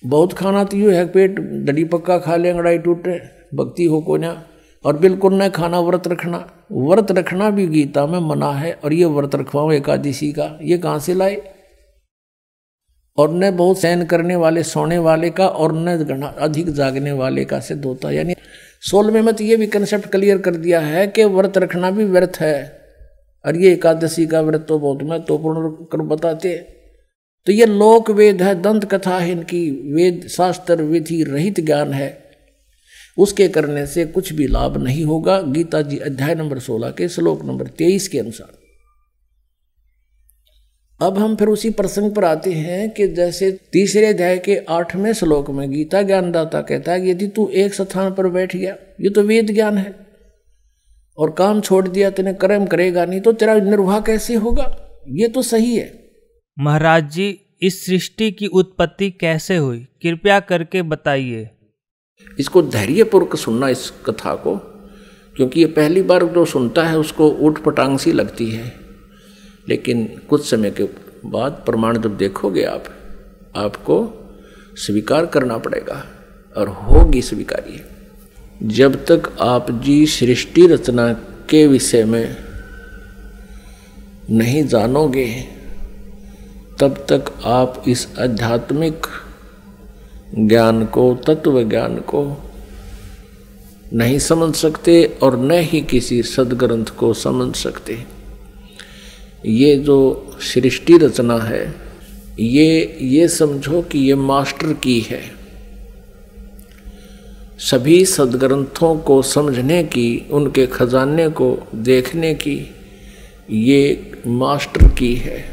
बहुत 0.03 0.33
खाना 0.33 0.63
तो 0.63 0.77
यूँ 0.77 0.93
है, 0.93 1.05
पेट 1.05 1.39
डडी 1.39 1.83
पक्का 1.83 2.17
खा 2.17 2.35
ले, 2.35 2.49
अंगड़ाई 2.49 2.77
टूटे, 2.77 3.19
भक्ति 3.55 3.85
हो 3.85 4.01
को 4.01 4.17
ना। 4.17 4.43
और 4.85 4.97
बिल्कुल 4.97 5.33
न 5.33 5.49
खाना, 5.49 5.79
व्रत 5.79 6.07
रखना। 6.07 6.37
व्रत 6.71 7.11
रखना 7.11 7.49
भी 7.49 7.67
गीता 7.67 8.05
में 8.05 8.19
मना 8.19 8.51
है 8.51 8.73
और 8.73 8.93
ये 8.93 9.05
व्रत 9.05 9.35
रखवाओ 9.35 9.71
एकादशी 9.71 10.31
का। 10.31 10.59
ये 10.61 10.77
कहाँ 10.77 10.99
से 10.99 11.13
लाए? 11.13 11.41
और 13.17 13.33
न 13.33 13.55
बहुत 13.55 13.79
सहन 13.79 14.05
करने 14.05 14.35
वाले, 14.35 14.63
सोने 14.63 14.97
वाले 14.97 15.29
का 15.29 15.47
और 15.47 15.73
न 15.73 16.21
अधिक 16.39 16.69
जागने 16.69 17.11
वाले 17.11 17.45
का 17.45 17.59
सिद्ध 17.59 17.85
होता 17.85 18.11
यानी 18.11 18.35
सोलहवें 18.83 19.21
मत 19.21 19.41
ये 19.41 19.55
भी 19.55 19.67
कंसेप्ट 19.67 20.07
क्लियर 20.07 20.37
कर 20.37 20.55
दिया 20.55 20.79
है 20.79 21.07
कि 21.07 21.23
व्रत 21.25 21.57
रखना 21.57 21.91
भी 21.91 22.05
व्यर्थ 22.05 22.37
है। 22.39 22.81
और 23.45 23.57
ये 23.57 23.71
एकादशी 23.73 24.25
का 24.25 24.41
व्रत 24.41 24.65
तो 24.67 24.79
बहुत 24.79 25.03
महत्वपूर्ण 25.03 25.71
कर 25.91 26.01
बताते 26.05 26.55
तो 27.47 27.51
ये 27.51 27.65
लोक 27.65 28.09
वेद 28.11 28.41
है, 28.41 28.61
दंत 28.61 28.85
कथा 28.85 29.17
है, 29.17 29.31
इनकी 29.31 29.69
वेद 29.93 30.27
शास्त्र 30.27 30.83
विधि 30.83 31.23
रहित 31.23 31.59
ज्ञान 31.59 31.93
है। 31.93 32.23
उसके 33.17 33.47
करने 33.49 33.85
से 33.85 34.05
कुछ 34.05 34.33
भी 34.33 34.47
लाभ 34.47 34.77
नहीं 34.77 35.03
होगा। 35.05 35.39
गीता 35.41 35.81
जी 35.81 35.97
अध्याय 35.97 36.35
नंबर 36.35 36.59
सोलह 36.59 36.91
के 36.91 37.09
श्लोक 37.09 37.43
नंबर 37.45 37.67
तेईस 37.67 38.07
के 38.07 38.19
अनुसार। 38.19 38.62
अब 41.03 41.17
हम 41.17 41.35
फिर 41.35 41.47
उसी 41.47 41.69
प्रसंग 41.69 42.11
पर 42.11 42.23
आते 42.23 42.51
हैं 42.53 42.89
कि 42.89 43.07
जैसे 43.07 43.51
तीसरे 43.51 44.05
अध्याय 44.05 44.37
के 44.37 44.57
आठवें 44.57 45.13
श्लोक 45.13 45.49
में 45.49 45.71
गीता 45.71 46.01
ज्ञानदाता 46.01 46.61
कहता 46.61 46.91
है 46.91 47.09
यदि 47.09 47.27
तू 47.27 47.47
एक 47.47 47.73
स्थान 47.73 48.13
पर 48.13 48.27
बैठ 48.27 48.55
गया 48.55 48.75
ये 49.01 49.09
तो 49.09 49.21
वेद 49.21 49.51
ज्ञान 49.51 49.77
है 49.77 49.95
और 51.17 51.31
काम 51.31 51.61
छोड़ 51.61 51.87
दिया 51.87 52.09
तेने 52.09 52.33
कर्म 52.33 52.65
करेगा 52.65 53.05
नहीं 53.05 53.21
तो 53.21 53.31
तेरा 53.31 53.55
निर्वाह 53.55 53.99
कैसे 53.99 54.35
होगा? 54.35 54.65
ये 55.07 55.27
तो 55.27 55.41
सही 55.41 55.75
है। 55.75 56.03
महाराज 56.59 57.11
जी 57.11 57.39
इस 57.61 57.85
सृष्टि 57.85 58.31
की 58.31 58.47
उत्पत्ति 58.47 59.09
कैसे 59.11 59.57
हुई? 59.57 59.79
कृपया 59.79 60.39
करके 60.39 60.81
बताइए। 60.81 61.49
इसको 62.39 62.61
धैर्यपूर्वक 62.61 63.35
सुनना 63.35 63.69
इस 63.69 63.89
कथा 64.05 64.35
को 64.35 64.55
क्योंकि 65.35 65.59
ये 65.59 65.65
पहली 65.65 66.01
बार 66.01 66.23
जो 66.23 66.45
सुनता 66.45 66.83
है 66.83 66.97
उसको 66.97 67.31
ऊट 67.31 67.63
पटांग 67.63 67.99
सी 67.99 68.11
लगती 68.11 68.49
है। 68.51 68.82
लेकिन 69.69 70.21
कुछ 70.29 70.49
समय 70.49 70.71
के 70.71 70.83
बाद 71.25 71.51
प्रमाण 71.51 72.01
जब 72.01 72.17
देखोगे 72.17 72.63
आप, 72.63 72.83
आपको 73.55 74.13
स्वीकार 74.75 75.25
करना 75.25 75.57
पड़ेगा 75.57 76.05
और 76.57 76.67
होगी 76.67 77.21
स्वीकार्य 77.21 77.85
जब 78.63 79.05
तक 79.05 79.37
आप 79.41 79.71
जी 79.71 80.05
सृष्टि 80.05 80.67
रचना 80.67 81.13
के 81.49 81.67
विषय 81.67 82.03
में 82.03 82.37
नहीं 84.29 84.67
जानोगे, 84.67 85.45
तब 86.79 87.05
तक 87.09 87.33
आप 87.45 87.83
इस 87.87 88.07
आध्यात्मिक 88.19 89.07
ज्ञान 90.39 90.85
को, 90.85 91.15
तत्व 91.15 91.63
ज्ञान 91.69 91.97
को 91.97 92.43
नहीं 93.93 94.19
समझ 94.19 94.55
सकते 94.55 95.17
और 95.23 95.37
न 95.37 95.51
ही 95.51 95.81
किसी 95.81 96.23
सदग्रंथ 96.23 96.85
को 96.85 97.13
समझ 97.13 97.55
सकते। 97.55 98.22
ये 99.45 99.75
जो 99.75 100.31
सृष्टि 100.41 100.97
रचना 100.97 101.37
है, 101.37 101.75
ये 102.39 102.97
ये 103.01 103.27
समझो 103.27 103.81
कि 103.81 103.99
ये 103.99 104.15
मास्टर 104.15 104.73
की 104.73 104.99
है। 104.99 105.21
सभी 107.59 108.05
सदग्रंथों 108.05 108.95
को 108.95 109.21
समझने 109.21 109.83
की, 109.83 110.27
उनके 110.31 110.67
खजाने 110.67 111.29
को 111.29 111.67
देखने 111.75 112.33
की, 112.33 112.75
ये 113.51 114.11
मास्टर 114.27 114.87
की 114.87 115.15
है। 115.15 115.45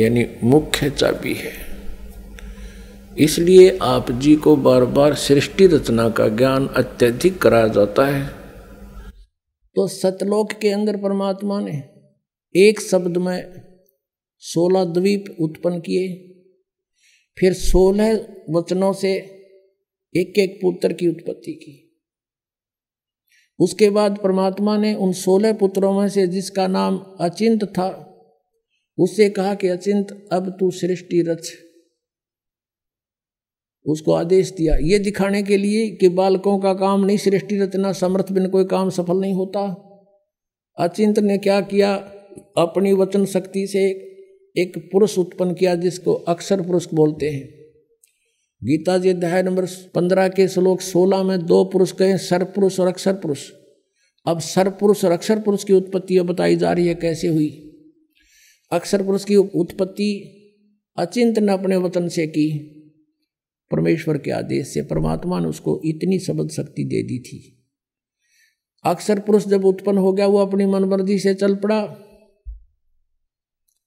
यानी 0.00 0.26
मुख्य 0.44 0.90
चाबी 0.90 1.34
है। 1.34 1.52
इसलिए 3.18 3.78
आप 3.82 4.12
जी 4.12 4.36
को 4.36 4.56
बार 4.56 4.84
बार 4.84 5.14
सृष्टि 5.14 5.66
रचना 5.66 6.08
का 6.08 6.28
ज्ञान 6.28 6.66
अत्यधिक 6.66 7.38
कराया 7.38 7.68
जाता 7.68 8.06
है। 8.06 8.45
तो 9.76 9.88
सतलोक 9.88 10.52
के 10.52 10.68
अंदर 10.68 10.96
परमात्मा 10.96 11.60
ने 11.60 11.82
एक 12.54 12.80
शब्द 12.80 13.16
में 13.16 13.62
सोलह 14.38 14.84
द्वीप 14.84 15.24
उत्पन्न 15.40 15.80
किए। 15.80 16.08
फिर 17.38 17.52
सोलह 17.52 18.14
वचनों 18.50 18.92
से 18.92 19.12
एक 20.16 20.38
एक 20.38 20.58
पुत्र 20.62 20.92
की 20.92 21.08
उत्पत्ति 21.08 21.52
की। 21.52 22.00
उसके 23.60 23.90
बाद 23.90 24.18
परमात्मा 24.22 24.76
ने 24.76 24.94
उन 24.94 25.12
सोलह 25.12 25.52
पुत्रों 25.52 26.00
में 26.00 26.08
से 26.08 26.26
जिसका 26.26 26.66
नाम 26.66 26.98
अचिंत 27.20 27.64
था 27.64 28.12
उससे 28.98 29.30
कहा 29.30 29.54
कि 29.54 29.68
अचिंत, 29.68 30.28
अब 30.32 30.56
तू 30.60 30.70
सृष्टि 30.70 31.22
रच। 31.22 31.52
उसको 33.88 34.12
आदेश 34.12 34.50
दिया। 34.50 34.76
ये 34.82 34.98
दिखाने 34.98 35.42
के 35.42 35.56
लिए 35.56 35.90
कि 35.90 36.08
बालकों 36.08 36.58
का 36.58 36.74
काम 36.74 37.04
नहीं, 37.04 37.16
सृष्टि 37.16 37.58
रचना, 37.58 37.92
समर्थ 37.92 38.32
बिन 38.32 38.48
कोई 38.48 38.64
काम 38.64 38.90
सफल 38.90 39.16
नहीं 39.16 39.34
होता। 39.34 39.82
अचिंत 40.78 41.18
ने 41.18 41.38
क्या 41.38 41.60
किया? 41.60 41.94
अपनी 42.58 42.92
वचन 42.92 43.24
शक्ति 43.24 43.66
से 43.66 43.84
एक 44.58 44.90
पुरुष 44.92 45.18
उत्पन्न 45.18 45.54
किया, 45.54 45.74
जिसको 45.74 46.14
अक्षर 46.14 46.60
पुरुष 46.60 46.86
बोलते 46.94 47.30
हैं। 47.30 47.48
गीता 48.64 48.98
जी 48.98 49.08
अध्याय 49.08 49.42
नंबर 49.42 49.66
पंद्रह 49.94 50.28
के 50.28 50.48
श्लोक 50.48 50.80
सोलह 50.80 51.22
में 51.22 51.46
दो 51.46 51.64
पुरुष 51.64 51.92
कहे, 51.92 52.18
सर 52.18 52.44
पुरुष 52.44 52.80
और 52.80 52.88
अक्षर 52.88 53.12
पुरुष। 53.12 53.50
अब 54.26 54.40
सर 54.40 54.68
पुरुष 54.68 55.04
और 55.04 55.10
अक्षर 55.12 55.38
पुरुष 55.38 55.64
की 55.64 55.72
उत्पत्ति 55.72 56.20
बताई 56.20 56.56
जा 56.56 56.72
रही 56.72 56.86
है, 56.86 56.94
कैसे 56.94 57.28
हुई? 57.28 57.62
अक्षर 58.72 59.02
पुरुष 59.02 59.24
की 59.24 59.36
उत्पत्ति 59.36 60.32
अचिंत 60.98 61.38
ने 61.38 61.52
अपने 61.52 61.76
वतन 61.76 62.08
से 62.08 62.26
की। 62.26 62.72
परमेश्वर 63.70 64.18
के 64.18 64.30
आदेश 64.30 64.68
से 64.68 64.82
परमात्मा 64.82 65.40
ने 65.40 65.46
उसको 65.48 65.82
इतनी 65.84 66.18
शब्द 66.18 66.50
शक्ति 66.50 66.84
दे 66.84 67.02
दी 67.02 67.18
थी। 67.18 67.66
अक्सर 68.84 69.18
पुरुष 69.18 69.46
जब 69.48 69.64
उत्पन्न 69.64 69.98
हो 69.98 70.12
गया, 70.12 70.26
वो 70.26 70.38
अपनी 70.38 70.66
मनमर्जी 70.66 71.18
से 71.18 71.34
चल 71.34 71.54
पड़ा। 71.54 72.02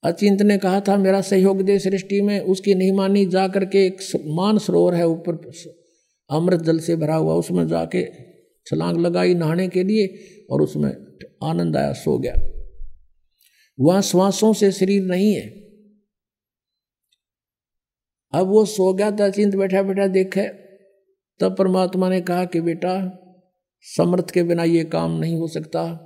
अचिंत 0.04 0.42
ने 0.42 0.58
कहा 0.58 0.80
था, 0.80 0.98
मेरा 0.98 1.22
सहयोग 1.22 1.62
दे 1.62 1.80
सृष्टि 1.80 2.22
में। 2.22 2.40
उसकी 2.40 2.76
नहीं 2.76 2.92
मानी 2.92 3.26
जा 3.26 3.48
करके 3.48 3.86
एक 3.86 3.98
मान 4.26 4.58
सरोवर 4.58 4.94
है 4.94 5.08
ऊपर 5.08 5.52
अमृत 6.30 6.62
जल 6.62 6.80
से 6.80 6.96
भरा 6.96 7.16
हुआ, 7.16 7.34
उसमें 7.34 7.68
जाके 7.68 8.08
छलांग 8.66 8.98
लगाई 8.98 9.34
नहाने 9.34 9.68
के 9.68 9.84
लिए 9.84 10.20
और 10.52 10.62
उसमें 10.62 10.92
आनंद 11.44 11.78
आया, 11.78 11.94
सो 11.94 12.18
गया। 12.18 12.36
वहाँ 13.80 14.02
श्वासों 14.02 14.54
से 14.54 14.72
शरीर 14.72 15.04
नहीं 15.04 15.34
है। 15.34 15.59
अब 18.32 18.48
वो 18.48 18.66
सो 18.66 18.94
गया 18.94 19.12
था, 19.12 19.30
चिंत 19.30 19.56
बैठा 19.56 19.82
बैठा 19.82 20.08
देखे। 20.08 20.48
तब 21.40 21.56
परमात्मा 21.58 22.10
ने 22.10 22.22
कहा 22.22 22.46
कि 22.46 22.62
बेटा, 22.62 23.20
समर्थ 23.82 24.32
के 24.32 24.44
बिना 24.44 24.64
ये 24.64 24.84
काम 24.84 25.20
नहीं 25.20 25.36
हो 25.36 25.48
सकता। 25.48 26.06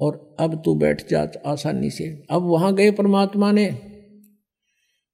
और 0.00 0.36
अब 0.40 0.62
तू 0.64 0.74
बैठ 0.74 1.08
जा 1.08 1.30
आसानी 1.46 1.90
से। 1.90 2.22
अब 2.30 2.42
वहाँ 2.42 2.74
गए 2.74 2.90
परमात्मा 2.90 3.52
ने। 3.52 3.78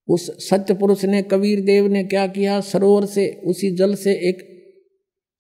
उस 0.09 0.51
सत्य 0.51 0.75
पुरुष 0.75 1.05
ने, 1.05 1.23
कबीर 1.23 1.61
देव 1.61 1.87
ने 1.87 2.05
क्या 2.05 2.27
किया? 2.27 2.61
सरोवर 2.61 3.05
से, 3.05 3.41
उसी 3.45 3.71
जल 3.71 3.95
से 3.95 4.13
एक 4.13 4.59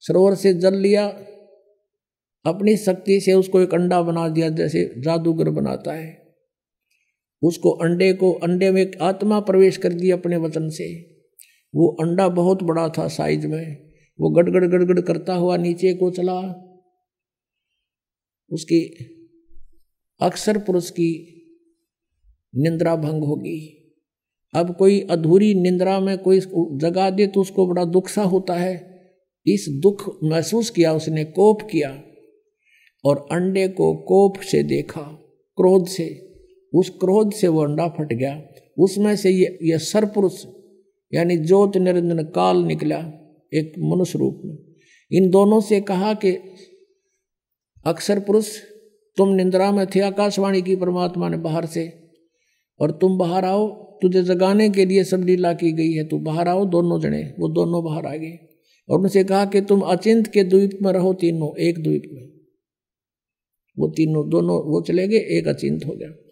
सरोवर 0.01 0.34
से 0.34 0.55
जल 0.55 0.74
लिया। 0.74 1.07
अपनी 2.47 2.76
शक्ति 2.76 3.20
से 3.20 3.32
उसको 3.32 3.61
एक 3.61 3.74
अंडा 3.74 4.03
बना 4.03 4.28
दिया, 4.28 4.49
जैसे 4.49 4.95
जादूगर 4.99 5.51
बनाता 5.51 5.93
है। 5.93 6.27
उसको 7.43 7.70
अंडे 7.70 8.12
को, 8.12 8.32
अंडे 8.32 8.70
में 8.70 8.91
आत्मा 9.03 9.41
प्रवेश 9.41 9.76
कर 9.76 9.93
दी 9.93 10.11
अपने 10.11 10.36
वचन 10.36 10.68
से। 10.68 11.18
वो 11.74 11.89
अंडा 11.89 12.28
बहुत 12.28 12.62
बड़ा 12.62 12.89
था 12.89 13.09
साइज़ 13.09 13.47
में। 13.47 13.89
वो 14.20 14.30
गड़गड़ 14.30 14.66
गड़गड़ 14.66 15.01
करता 15.01 15.34
हुआ 15.34 15.57
नीचे 15.57 15.95
को 15.95 16.11
चला। 16.11 16.64
उसकी 18.53 18.80
अक्सर 20.20 20.59
पुरुष 20.59 20.91
की 20.91 21.34
निंद्रा 22.57 22.97
भंग 22.97 23.24
होगी। 23.24 23.74
अब 24.55 24.76
कोई 24.76 25.01
अधूरी 25.01 25.55
निंद्रा 25.55 26.01
में 26.01 26.18
कोई 26.18 26.41
जगा 26.78 27.11
दे 27.11 27.26
तो 27.26 27.41
उसको 27.41 27.66
बड़ा 27.66 27.84
दुख 27.84 28.09
सा 28.09 28.22
होता 28.22 28.55
है। 28.55 29.01
इस 29.47 29.66
दुख 29.68 30.18
महसूस 30.24 30.70
किया, 30.70 30.93
उसने 30.93 31.24
कोप 31.24 31.62
किया 31.62 32.03
और 33.05 33.28
अंडे 33.32 33.68
को 33.68 33.95
कोप 33.95 34.41
से 34.41 34.62
देखा, 34.62 35.03
क्रोध 35.57 35.86
से। 35.86 36.27
उस 36.74 36.90
क्रोध 36.90 37.32
से 37.32 37.48
वो 37.48 37.64
अंडा 37.64 37.88
फट 37.88 38.12
गया। 38.12 38.42
उसमें 38.78 39.16
से 39.16 39.30
ये 39.30 39.58
ये 39.62 39.78
सरपुरुष 39.78 40.46
यानी 41.14 41.36
ज्योत 41.36 41.76
निरंजन 41.76 42.22
काल 42.22 42.56
निकला 42.56 43.12
एक 43.54 43.72
मनुष्य 43.78 44.18
रूप 44.18 44.42
में। 44.44 44.58
इन 45.12 45.30
दोनों 45.30 45.60
से 45.60 45.80
कहा 45.80 46.14
कि, 46.14 46.38
अक्षर 47.84 48.20
पुरुष, 48.20 48.48
तुम 49.16 49.28
निंद्रा 49.28 49.72
में 49.72 49.86
थे 49.86 50.00
आकाशवाणी 50.00 50.62
की 50.62 50.76
परमात्मा 50.76 51.28
ने 51.28 51.36
बाहर 51.36 51.66
से, 51.66 51.92
और 52.80 52.90
तुम 52.90 53.18
बाहर 53.18 53.44
आओ, 53.44 53.68
तुझे 54.02 54.22
जगाने 54.22 54.70
के 54.70 54.84
लिए 54.84 55.04
सब 55.04 55.20
लीला 55.20 55.52
की 55.52 55.72
गई 55.72 55.92
है, 55.92 56.08
तू 56.08 56.18
बाहर 56.18 56.48
आओ, 56.48 56.64
दोनों 56.64 57.00
जने, 57.00 57.22
वो 57.22 57.48
दोनों 57.48 57.84
बाहर 57.84 58.06
आ 58.06 58.16
गए। 58.16 58.38
और 58.88 59.00
उनसे 59.00 59.24
कहा 59.24 59.44
कि, 59.44 59.60
तुम 59.60 59.80
अचिंत 59.80 60.26
के 60.26 60.44
द्वीप 60.44 60.78
में 60.82 60.92
रहो 60.92 61.14
तीनों, 61.14 61.58
एक 61.58 61.82
द्वीप 61.82 62.02
में। 62.12 62.28
वो 63.78 63.88
तीनों, 63.88 64.30
दोनों, 64.30 64.70
वो 64.70 64.80
चले 64.80 65.08
गए, 65.08 65.18
एक 65.18 65.48
अचिंत 65.48 65.86
हो 65.86 65.92
गया। 65.92 66.27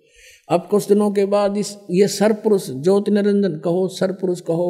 अब 0.49 0.67
कुछ 0.71 0.89
दिनों 0.89 1.11
के 1.11 1.25
बाद 1.25 1.57
इस, 1.57 1.77
ये 1.91 2.09
सरपुरुष 2.09 2.69
ज्योति 2.71 3.11
निरंजन 3.11 3.59
कहो 3.59 3.87
सरपुरुष 3.89 4.41
कहो, 4.41 4.69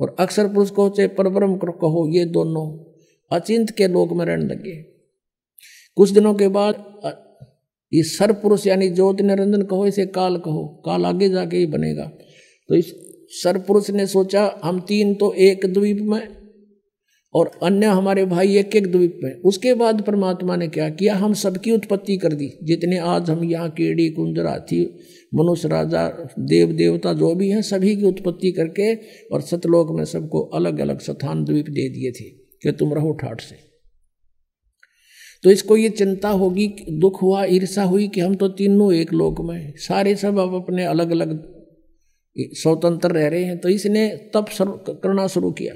और 0.00 0.14
अक्षर 0.20 0.48
पुरुष 0.48 0.70
कहो 0.70 0.88
चाहे 0.88 1.08
परब्रह्म 1.08 1.56
कहो 1.56 2.06
ये 2.08 2.24
दोनों 2.26 2.66
अचिंत 3.30 3.70
के 3.70 3.86
लोक 3.88 4.12
में 4.12 4.24
रहने 4.24 4.44
लगे। 4.44 4.74
कुछ 5.96 6.10
दिनों 6.10 6.34
के 6.34 6.48
बाद 6.48 6.84
ये 7.92 8.02
सरपुरुष 8.02 8.66
यानी 8.66 8.88
ज्योति 8.88 9.24
निरंजन 9.24 9.62
कहो, 9.62 9.86
इसे 9.86 10.06
काल 10.06 10.36
कहो, 10.36 10.66
काल 10.84 11.06
आगे 11.06 11.28
जाके 11.28 11.56
ही 11.56 11.66
बनेगा। 11.66 12.04
तो 12.68 12.74
इस 12.74 12.92
सरपुरुष 13.32 13.90
ने 13.90 14.06
सोचा, 14.06 14.60
हम 14.64 14.80
तीन 14.80 15.14
तो 15.14 15.32
एक 15.32 15.66
द्वीप 15.74 15.98
में 16.02 16.20
और 17.38 17.50
अन्य 17.62 17.86
हमारे 17.86 18.24
भाई 18.24 18.56
एक 18.56 18.76
एक 18.76 18.86
द्वीप 18.92 19.18
में। 19.24 19.40
उसके 19.42 19.74
बाद 19.74 20.02
परमात्मा 20.02 20.56
ने 20.56 20.68
क्या 20.68 20.88
किया? 20.90 21.14
हम 21.14 21.34
सबकी 21.34 21.70
उत्पत्ति 21.70 22.16
कर 22.16 22.32
दी। 22.32 22.50
जितने 22.62 22.98
आज 22.98 23.30
हम 23.30 23.44
यहाँ 23.44 23.70
कीड़ी 23.70 24.08
कुंजर 24.10 24.46
हाथी 24.46 24.80
मनुष्य, 25.34 25.68
राजा, 25.68 26.08
देव, 26.38 26.72
देवता 26.72 27.12
जो 27.12 27.34
भी 27.34 27.48
हैं, 27.50 27.62
सभी 27.62 27.96
की 27.96 28.04
उत्पत्ति 28.04 28.52
करके 28.52 28.94
और 29.32 29.40
सतलोक 29.40 29.90
में 29.90 30.04
सबको 30.04 30.40
अलग 30.40 30.78
अलग 30.78 31.00
स्थान 31.00 31.44
द्वीप 31.44 31.66
दे 31.66 31.88
दिए 31.88 32.10
थे 32.10 32.24
कि 32.62 32.72
तुम 32.72 32.94
रहो 32.94 33.12
ठाठ 33.12 33.40
से। 33.40 33.56
तो 35.42 35.50
इसको 35.50 35.76
ये 35.76 35.88
चिंता 35.88 36.28
होगी, 36.28 36.68
दुख 36.90 37.22
हुआ 37.22 37.44
ईर्षा 37.44 37.82
हुई 37.82 38.08
कि 38.08 38.20
हम 38.20 38.34
तो 38.34 38.48
तीनों 38.48 38.92
एक 38.94 39.12
लोक 39.12 39.40
में 39.40 39.72
सारे 39.76 40.14
सब 40.16 40.38
अब 40.38 40.54
अपने 40.54 40.84
अलग 40.84 41.10
अलग 41.10 41.42
स्वतंत्र 42.38 43.10
रह 43.10 43.28
रहे 43.28 43.44
हैं। 43.44 43.58
तो 43.58 43.68
इसने 43.68 44.08
तप 44.36 44.46
करना 44.88 45.26
शुरू 45.26 45.52
किया। 45.52 45.74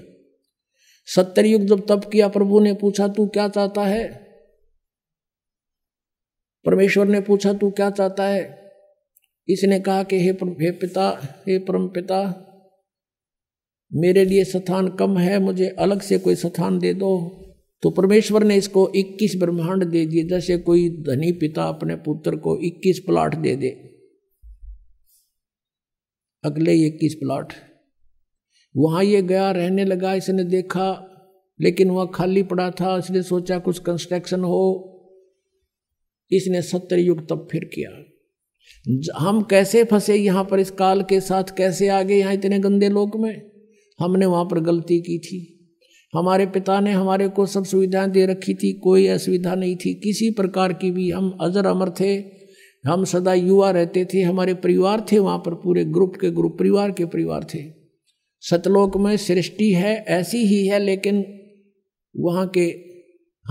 सत्तर 1.05 1.47
युग 1.47 1.63
जब 1.63 1.87
तप 1.89 2.11
किया, 2.13 2.29
प्रभु 2.29 2.61
ने 2.61 2.75
पूछा, 2.75 3.09
तू 3.09 3.27
क्या 3.27 3.49
चाहता 3.49 3.85
है? 3.85 4.33
परमेश्वर 6.65 7.07
ने 7.07 7.21
पूछा, 7.21 7.53
तू 7.53 7.71
क्या 7.71 7.91
चाहता 7.91 8.25
है? 8.25 8.73
इसने 9.49 9.81
कहा 9.81 10.03
कि, 10.03 10.21
हे 10.21 10.31
हे 10.45 10.71
पिता, 10.71 11.35
हे 11.49 11.59
परम 11.59 11.89
पिता, 11.89 12.49
मेरे 13.95 14.25
लिए 14.25 14.45
स्थान 14.45 14.89
कम 14.89 15.19
है, 15.19 15.39
मुझे 15.39 15.69
अलग 15.69 16.01
से 16.01 16.19
कोई 16.19 16.35
स्थान 16.35 16.79
दे 16.79 16.95
दो। 16.95 17.39
तो 17.83 17.91
परमेश्वर 17.91 18.45
ने 18.45 18.57
इसको 18.57 18.93
21 18.97 19.37
ब्रह्मांड 19.37 19.85
दे 19.85 20.07
दिए, 20.07 20.25
जैसे 20.25 20.59
कोई 20.59 20.89
धनी 20.89 21.33
पिता 21.33 21.63
अपने 21.65 21.97
पुत्र 21.97 22.37
को 22.37 22.59
21 22.59 22.99
प्लाट 22.99 23.35
दे 23.35 23.57
दे। 23.57 23.69
अगले 26.45 26.75
इक्कीस 26.75 27.15
प्लाट। 27.15 27.72
वहाँ 28.77 29.05
ये 29.05 29.23
गया, 29.23 29.51
रहने 29.51 29.85
लगा, 29.85 30.15
इसने 30.15 30.45
देखा, 30.45 31.09
लेकिन 31.61 31.91
वह 31.91 32.07
खाली 32.07 32.43
पड़ा 32.43 32.71
था, 32.71 32.99
इसने 32.99 33.23
सोचा 33.23 33.59
कुछ 33.59 33.79
कंस्ट्रक्शन 33.79 34.41
हो। 34.41 34.89
इसने 36.33 36.63
सत्तर 36.63 36.99
युग 36.99 37.29
तब 37.29 37.49
फिर 37.51 37.65
किया। 37.65 37.91
हम 39.19 39.43
कैसे 39.43 39.85
फंसे 39.85 40.15
यहाँ 40.15 40.45
पर 40.45 40.61
इस 40.61 40.71
काल 40.71 41.03
के 41.03 41.21
साथ? 41.21 41.45
कैसे 41.57 41.89
आ 41.89 42.03
गए 42.03 42.15
यहाँ 42.15 42.35
इतने 42.35 42.59
गंदे 42.59 42.89
लोक 42.89 43.17
में? 43.17 43.51
हमने 44.01 44.27
वहाँ 44.27 44.45
पर 44.45 44.61
गलती 44.61 45.01
की 45.01 45.19
थी। 45.19 45.59
हमारे 46.15 46.47
पिता 46.47 46.81
ने 46.81 46.93
हमारे 46.93 47.29
को 47.29 47.47
सब 47.47 47.65
सुविधाएँ 47.65 48.11
दे 48.11 48.27
रखी 48.27 48.55
थी, 48.55 48.73
कोई 48.73 49.07
असुविधा 49.07 49.55
नहीं 49.55 49.77
थी। 49.77 49.95
किसी 49.95 50.31
प्रकार 50.31 50.73
की 50.73 50.91
भी 50.91 51.11
हम 51.11 51.39
अजर 51.41 51.67
अमर 51.67 51.91
थे, 51.91 52.25
हम 52.87 53.05
सदा 53.05 53.35
युवा 53.35 53.71
रहते 53.71 54.05
थे, 54.05 54.23
हमारे 54.23 54.55
परिवार 54.55 55.07
थे 55.13 55.19
वहाँ 55.19 55.39
पर, 55.39 55.55
पूरे 55.55 55.85
ग्रुप 55.85 56.17
के 56.21 56.31
ग्रुप, 56.31 56.57
परिवार 56.59 56.91
के 56.91 57.05
परिवार 57.05 57.45
थे। 57.45 57.82
सतलोक 58.51 58.97
में 58.97 59.17
सृष्टि 59.17 59.73
है, 59.73 60.05
ऐसी 60.09 60.39
ही 60.39 60.67
है, 60.67 60.79
लेकिन 60.79 61.25
वहाँ 62.19 62.49
के 62.49 62.65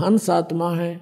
हंस 0.02 0.30
आत्मा 0.30 0.74
है। 0.74 1.00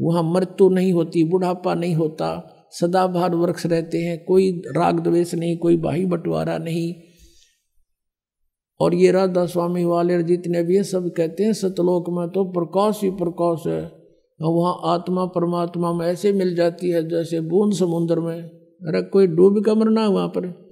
वहाँ 0.00 0.22
मृत्यु 0.22 0.68
नहीं 0.68 0.92
होती, 0.92 1.24
बुढ़ापा 1.24 1.74
नहीं 1.74 1.94
होता 1.94 2.54
सदाभार 2.72 3.34
वृक्ष 3.34 3.66
रहते 3.66 3.98
हैं, 3.98 4.24
कोई 4.24 4.62
राग 4.76 5.00
द्वेष 5.00 5.34
नहीं, 5.34 5.58
कोई 5.58 5.76
बाही 5.76 6.06
बंटवारा 6.06 6.58
नहीं। 6.58 6.94
और 8.80 8.94
ये 8.94 9.10
राधा 9.10 9.46
स्वामी 9.46 9.84
वाले 9.84 10.22
जितने 10.22 10.62
भी 10.62 10.82
सब 10.82 11.10
कहते 11.10 11.44
हैं, 11.44 11.52
सतलोक 11.52 12.10
में 12.10 12.28
तो 12.28 12.44
प्रकाश 12.44 13.00
ही 13.02 13.10
प्रकाश 13.10 13.62
है। 13.66 13.82
और 14.42 14.54
वहाँ 14.54 14.80
आत्मा 14.84 15.24
परमात्मा 15.24 15.92
में 15.92 16.06
ऐसे 16.06 16.32
मिल 16.32 16.56
जाती 16.56 16.90
है, 16.90 17.08
जैसे 17.08 17.40
बूंद 17.40 17.72
समुद्र 17.72 18.20
में। 18.20 18.42
अरे 18.82 19.02
कोई 19.02 19.26
डूब 19.26 19.64
का 19.64 19.74
मरना 19.74 20.08
वहाँ 20.08 20.28
पर। 20.28 20.67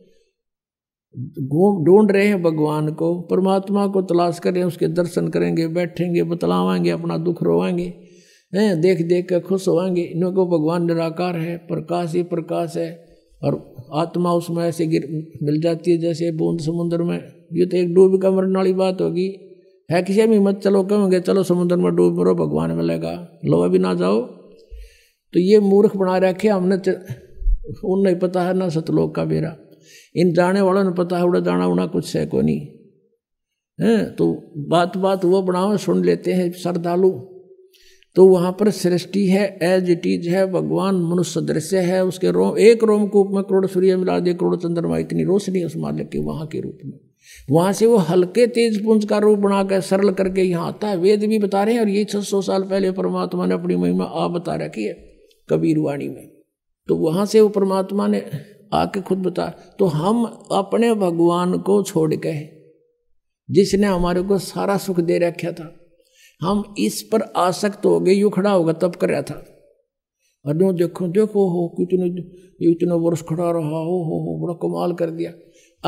ढूंढ 1.84 2.10
रहे 2.10 2.26
हैं 2.26 2.42
भगवान 2.42 2.92
को, 2.92 3.20
परमात्मा 3.20 3.86
को 3.86 4.02
तलाश 4.02 4.38
करें 4.38 4.64
उसके 4.64 4.88
दर्शन 4.88 5.28
करेंगे, 5.28 5.68
बैठेंगे, 5.68 6.22
बतलावाएँगे, 6.22 6.90
अपना 6.90 7.16
दुख 7.16 7.42
रोवाएँगे, 7.42 7.94
हैं, 8.54 8.80
देख 8.80 9.02
देख 9.02 9.28
कर 9.28 9.40
खुश 9.40 9.68
होवाएँगे। 9.68 10.02
इनको 10.02 10.46
भगवान 10.46 10.86
निराकार 10.86 11.36
है, 11.36 11.56
प्रकाश 11.56 12.14
ही 12.14 12.22
प्रकाश 12.22 12.76
है, 12.76 13.06
और 13.44 13.74
आत्मा 13.94 14.32
उसमें 14.32 14.64
ऐसे 14.64 14.86
गिर 14.86 15.30
मिल 15.42 15.60
जाती 15.60 15.90
है, 15.90 15.98
जैसे 15.98 16.32
बूंद 16.32 16.60
समुद्र 16.60 17.02
में। 17.02 17.18
ये 17.52 17.66
तो 17.66 17.76
एक 17.76 17.94
डूब 17.94 18.22
का 18.22 18.30
मरने 18.30 18.56
वाली 18.56 18.72
बात 18.72 19.00
होगी। 19.00 19.36
है 19.90 20.02
किसी 20.02 20.26
भी 20.26 20.38
मत 20.38 20.58
चलो, 20.58 20.82
कहोगे, 20.82 21.20
चलो 21.20 21.42
समुद्र 21.42 21.76
में 21.76 21.96
डूब 21.96 22.20
मरो, 22.20 22.34
भगवान 22.34 22.72
मिलेगा। 22.72 23.28
लो 23.44 23.60
अभी 23.60 23.78
ना 23.78 23.94
जाओ। 23.94 24.20
तो 25.32 25.40
ये 25.40 25.60
मूर्ख 25.60 25.96
बना 25.96 26.18
रखे 26.18 26.48
हमने 26.48 26.74
उन 27.84 28.00
नहीं 28.00 28.16
पता 28.16 28.42
है, 28.42 28.54
ना 28.54 28.68
सतलोक 28.68 29.14
का 29.14 29.24
बेरा। 29.24 29.56
इन 30.16 30.32
जाने 30.32 30.60
वालों 30.60 30.84
ने 30.84 30.90
पता 30.90 31.16
है, 31.16 31.24
उड़ा 31.24 31.40
जाना 31.40 31.66
उड़ा 31.66 31.86
कुछ 31.86 32.16
है 32.16 32.26
को 32.26 32.40
नहीं। 32.40 32.66
है 33.80 34.10
तो 34.10 34.52
बात 34.56 34.96
बात 34.96 35.24
वो 35.24 35.42
बनाओ, 35.42 35.76
सुन 35.76 36.04
लेते 36.04 36.32
हैं, 36.32 36.52
श्रद्धालु। 36.52 37.10
तो 38.16 38.26
वहाँ 38.26 38.52
पर 38.52 38.70
सृष्टि 38.70 39.26
है 39.26 39.58
एज 39.62 39.90
इट 39.90 40.06
इज़ 40.06 40.28
है, 40.28 40.52
भगवान 40.52 40.94
मनुष्य 40.94 41.40
दृश्य 41.40 41.78
है, 41.78 42.04
उसके 42.04 42.30
रोम 42.30 42.58
एक 42.58 42.84
रोमकूप 42.84 43.30
में 43.30 43.42
करोड़ 43.42 43.66
सूर्य 43.66 43.96
मिला 43.96 44.18
दे 44.18 44.34
करोड़ 44.34 44.56
चंद्रमा, 44.56 44.98
इतनी 44.98 45.24
रोशनी 45.24 45.64
उस 45.64 45.76
मालिक 45.76 46.08
के 46.08 46.18
वहाँ 46.18 46.46
के 46.46 46.60
रूप 46.60 46.78
में। 46.84 46.98
वहाँ 47.50 47.72
से 47.72 47.86
वो 47.86 47.96
हल्के 47.96 48.46
तेज 48.46 48.84
पुंज 48.84 49.04
का 49.04 49.18
रूप 49.18 49.38
बनाकर, 49.38 49.80
सरल 49.80 50.10
करके 50.10 50.42
यहाँ 50.42 50.68
आता 50.68 50.88
है। 50.88 50.96
वेद 50.96 51.20
भी 51.20 51.38
बता 51.38 51.64
रहे 51.64 51.74
हैं, 51.74 51.80
और 51.80 51.88
ये 51.88 52.04
छह 52.04 52.20
सौ 52.20 52.42
साल 52.42 52.62
पहले 52.62 52.90
परमात्मा 52.90 53.46
ने 53.46 53.54
अपनी 53.54 53.76
महिमा 53.76 54.04
आ 54.04 54.28
बता 54.28 54.54
रखी 54.54 54.84
है 54.84 54.94
कबीर 55.48 55.78
वाणी 55.78 56.08
में। 56.08 56.28
तो 56.88 56.96
वहाँ 56.96 57.26
से 57.26 57.40
वो 57.40 57.48
परमात्मा 57.48 58.06
ने 58.06 58.18
आके 58.74 59.00
खुद 59.00 59.18
बता 59.18 59.46
तो 59.78 59.84
हम 59.84 60.24
अपने 60.52 60.94
भगवान 60.94 61.58
को 61.58 61.82
छोड़ 61.82 62.14
के 62.14 62.56
जिसने 63.50 63.86
हमारे 63.86 64.22
को 64.22 64.38
सारा 64.38 64.76
सुख 64.76 65.00
दे 65.00 65.18
रखा 65.18 65.52
था। 65.52 65.76
हम 66.42 66.74
इस 66.78 67.02
पर 67.02 67.20
आसक्त 67.20 67.86
हो 67.86 68.00
गए, 68.00 68.12
यू 68.12 68.30
खड़ा 68.30 68.50
होगा 68.50 68.72
तब 68.72 68.94
कर 68.94 69.08
रहा 69.08 69.22
था। 69.22 69.44
और 70.46 70.62
यूँ 70.62 70.74
देखो 70.74 71.08
देखो, 71.08 71.48
हो, 71.48 71.68
कितने, 71.68 72.06
इतने 72.70 72.94
वर्ष 72.94 73.22
खड़ा 73.22 73.50
रहा, 73.50 73.68
हो 73.68 74.02
हो 74.02 74.18
हो, 74.20 74.46
बड़ा 74.46 74.54
कमाल 74.54 74.92
कर 74.92 75.10
दिया। 75.10 75.32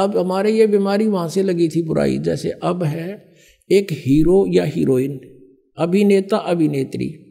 अब 0.02 0.18
हमारे 0.18 0.52
ये 0.52 0.66
बीमारी 0.66 1.06
वहाँ 1.06 1.28
से 1.28 1.42
लगी 1.42 1.68
थी 1.68 1.82
बुराई, 1.82 2.18
जैसे 2.18 2.50
अब 2.50 2.82
है 2.82 3.32
एक 3.70 3.88
हीरो 3.92 4.46
या 4.48 4.64
हीरोइन, 4.64 5.20
अभिनेता, 5.78 6.36
अभिनेत्री। 6.36 7.24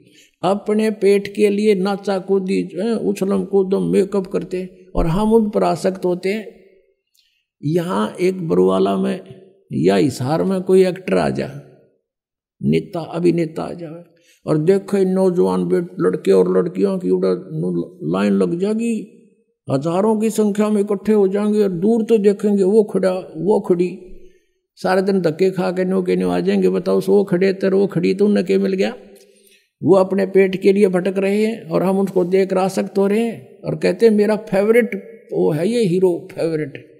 अपने 0.43 0.91
पेट 0.91 1.36
के 1.36 1.50
लिए 1.50 1.76
नाचा 1.76 2.20
कूदी 2.20 2.64
उछलम 2.95 3.43
कूदम 3.43 3.84
मेकअप 3.84 4.28
करते 4.28 4.87
और 4.98 5.08
हम 5.08 5.34
उन 5.34 5.50
पर 5.50 5.64
आसक्त 5.64 6.06
होते 6.06 6.30
हैं। 6.30 6.45
यहाँ 7.64 8.16
एक 8.22 8.48
बरुवाला 8.48 8.95
में 8.98 9.20
या 9.76 9.98
इशार 10.00 10.43
में 10.43 10.62
कोई 10.62 10.86
एक्टर 10.86 11.18
आ 11.18 11.30
जा 11.30 11.48
नेता, 12.62 13.00
अभिनेता 13.00 13.64
आ 13.64 13.74
जाए, 13.74 14.04
और 14.45 14.58
देखो 14.60 14.98
इन 14.98 15.10
नौजवान 15.10 15.70
लड़के 16.00 16.32
और 16.32 16.58
लड़कियों 16.58 16.98
की 17.00 17.10
उड़ा 17.10 17.30
लाइन 18.14 18.34
लग 18.34 18.58
जाएगी, 18.60 18.93
हज़ारों 19.68 20.16
की 20.20 20.30
संख्या 20.30 20.70
में 20.70 20.80
इकट्ठे 20.82 21.14
हो 21.14 21.28
जाएँगे 21.28 21.64
और 21.64 21.70
दूर 21.72 22.04
तो 22.04 22.18
देखेंगे 22.20 22.64
वो 22.64 22.84
खड़ा, 22.84 23.12
वो 23.12 23.60
खड़ी। 23.60 23.89
सारे 24.80 25.02
दिन 25.02 25.20
धक्के 25.22 25.50
खा 25.52 25.72
के 25.72 25.86
नो 25.86 26.02
के 26.02 26.16
नो 26.16 26.30
आ 26.30 26.39
जाएँगे, 26.39 26.70
बताओ 26.70 27.00
सो 27.02 27.24
खड़े 27.24 27.52
तर 27.54 27.74
वो 27.74 27.88
खड़ी 27.88 28.14
तो 28.14 28.26
उन्हें 28.26 28.45
के 28.45 28.58
मिल 28.58 28.74
गया। 28.74 28.93
वो 29.82 29.95
अपने 29.95 30.26
पेट 30.28 30.56
के 30.62 30.72
लिए 30.74 30.88
भटक 30.89 31.18
रहे 31.18 31.45
हैं 31.45 31.70
और 31.70 31.84
हम 31.84 32.00
उनको 32.00 32.24
देख 32.26 32.54
रहा 32.54 32.68
सकते 32.68 33.02
हो 33.02 33.08
रहे 33.08 33.20
हैं। 33.20 33.57
और 33.68 33.76
कहते 33.76 34.09
मेरा 34.09 34.36
फेवरेट 34.36 34.95
वो 35.34 35.51
है, 35.51 35.68
ये 35.68 35.84
हीरो 35.84 36.28
फेवरेट 36.32 36.93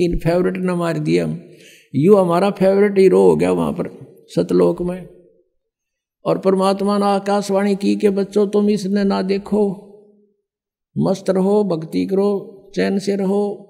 इन 0.00 0.18
फेवरेट 0.18 0.56
न 0.56 0.70
मार 0.70 0.98
दिया 0.98 1.24
हम। 1.24 1.50
यू 1.94 2.16
हमारा 2.16 2.50
फेवरेट 2.50 2.98
हीरो 2.98 3.22
हो 3.22 3.36
गया 3.36 3.52
वहाँ 3.52 3.72
पर, 3.72 3.88
सतलोक 4.28 4.82
में। 4.82 5.08
और 6.24 6.38
परमात्मा 6.38 6.98
ने 6.98 7.04
आकाशवाणी 7.04 7.76
की 7.76 7.96
के, 7.96 8.10
बच्चों, 8.10 8.48
तुम 8.48 8.70
इसने 8.70 9.04
ना 9.04 9.22
देखो। 9.22 9.82
मस्त 10.98 11.30
रहो, 11.30 11.64
भक्ति 11.64 12.06
करो, 12.06 12.28
चैन 12.74 12.98
से 12.98 13.16
रहो। 13.16 13.62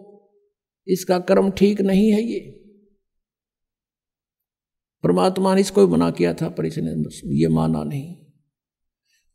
इसका 0.89 1.19
कर्म 1.19 1.51
ठीक 1.51 1.81
नहीं 1.81 2.13
है 2.13 2.23
ये। 2.23 2.41
परमात्मा 5.03 5.55
ने 5.55 5.61
इसको 5.61 5.89
मना 5.89 6.11
किया 6.11 6.35
था, 6.35 6.49
पर 6.49 6.67
इसने 6.67 6.91
ये 7.37 7.49
माना 7.49 7.85
नहीं। 7.85 8.26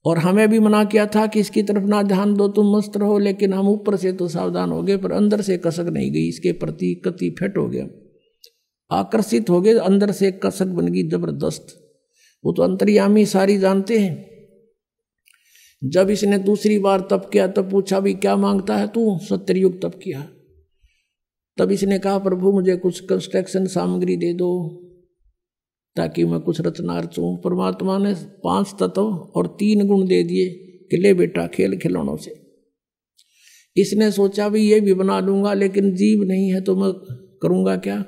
और 0.05 0.17
हमें 0.17 0.49
भी 0.49 0.59
मना 0.59 0.83
किया 0.83 1.05
था 1.05 1.27
कि 1.27 1.39
इसकी 1.39 1.63
तरफ़ 1.63 1.83
ना 1.83 2.03
ध्यान 2.03 2.33
दो, 2.33 2.47
तुम 2.47 2.77
मस्त 2.77 2.97
रहो, 2.97 3.19
लेकिन 3.19 3.53
हम 3.53 3.69
ऊपर 3.69 3.95
से 3.95 4.13
तो 4.13 4.27
सावधान 4.27 4.71
हो 4.71 4.83
गए, 4.83 4.97
पर 4.97 5.11
अंदर 5.11 5.41
से 5.41 5.57
कसक 5.57 5.85
नहीं 5.93 6.11
गई, 6.11 6.27
इसके 6.27 6.51
प्रति 6.51 7.01
कति 7.05 7.29
फेट 7.29 7.57
हो 7.57 7.67
गया। 7.67 7.87
आकर्षित 8.91 9.49
हो 9.49 9.61
गए, 9.61 9.73
अंदर 9.73 10.11
से 10.11 10.31
कसक 10.31 10.65
बन 10.65 10.87
गई 10.87 11.09
ज़बरदस्त। 11.09 11.67
वो 12.45 12.53
तो 12.53 12.63
अंतर्यामी 12.63 13.25
सारी 13.25 13.57
जानते 13.57 13.99
हैं। 13.99 14.31
जब 15.83 16.09
इसने 16.09 16.37
दूसरी 16.37 16.79
बार 16.79 16.99
तप 16.99 17.29
किया, 17.33 17.47
तब 17.47 17.71
पूछा 17.71 17.99
भी, 17.99 18.13
क्या 18.13 18.35
माँगता 18.35 18.77
है 18.77 18.87
तू? 18.87 19.19
सत्ययुग 19.19 19.81
तप 19.81 19.99
किया। 20.03 20.27
तब 21.57 21.71
इसने 21.71 21.99
कहा, 21.99 22.17
प्रभु, 22.17 22.51
मुझे 22.51 22.75
कुछ 22.75 22.99
कंस्ट्रक्शन 22.99 23.65
सामग्री 23.65 24.15
दे 24.15 24.33
दो। 24.33 24.81
ताकि 25.95 26.25
मैं 26.25 26.39
कुछ 26.39 26.61
रचना 26.61 26.99
रचूँ 26.99 27.37
परमात्मा 27.37 27.97
ने 27.97 28.13
पाँच 28.13 28.75
तत्व 28.79 29.01
और 29.35 29.47
तीन 29.47 29.87
गुण 29.87 30.07
दे 30.07 30.23
दिए 30.23 30.49
कि 30.91 30.97
ले 30.97 31.13
बेटा, 31.13 31.47
खेल 31.47 31.77
खिलौनों 31.77 32.17
से। 32.17 32.33
इसने 33.77 34.11
सोचा 34.11 34.49
भी 34.49 34.71
ये 34.71 34.79
भी 34.79 34.93
बना 34.93 35.19
लूँगा 35.19 35.53
लेकिन 35.53 35.95
जीव 35.95 36.23
नहीं 36.23 36.53
है 36.53 36.61
तो 36.61 36.75
मैं 36.75 36.91
करूँगा 37.41 37.75
क्या? 37.75 38.05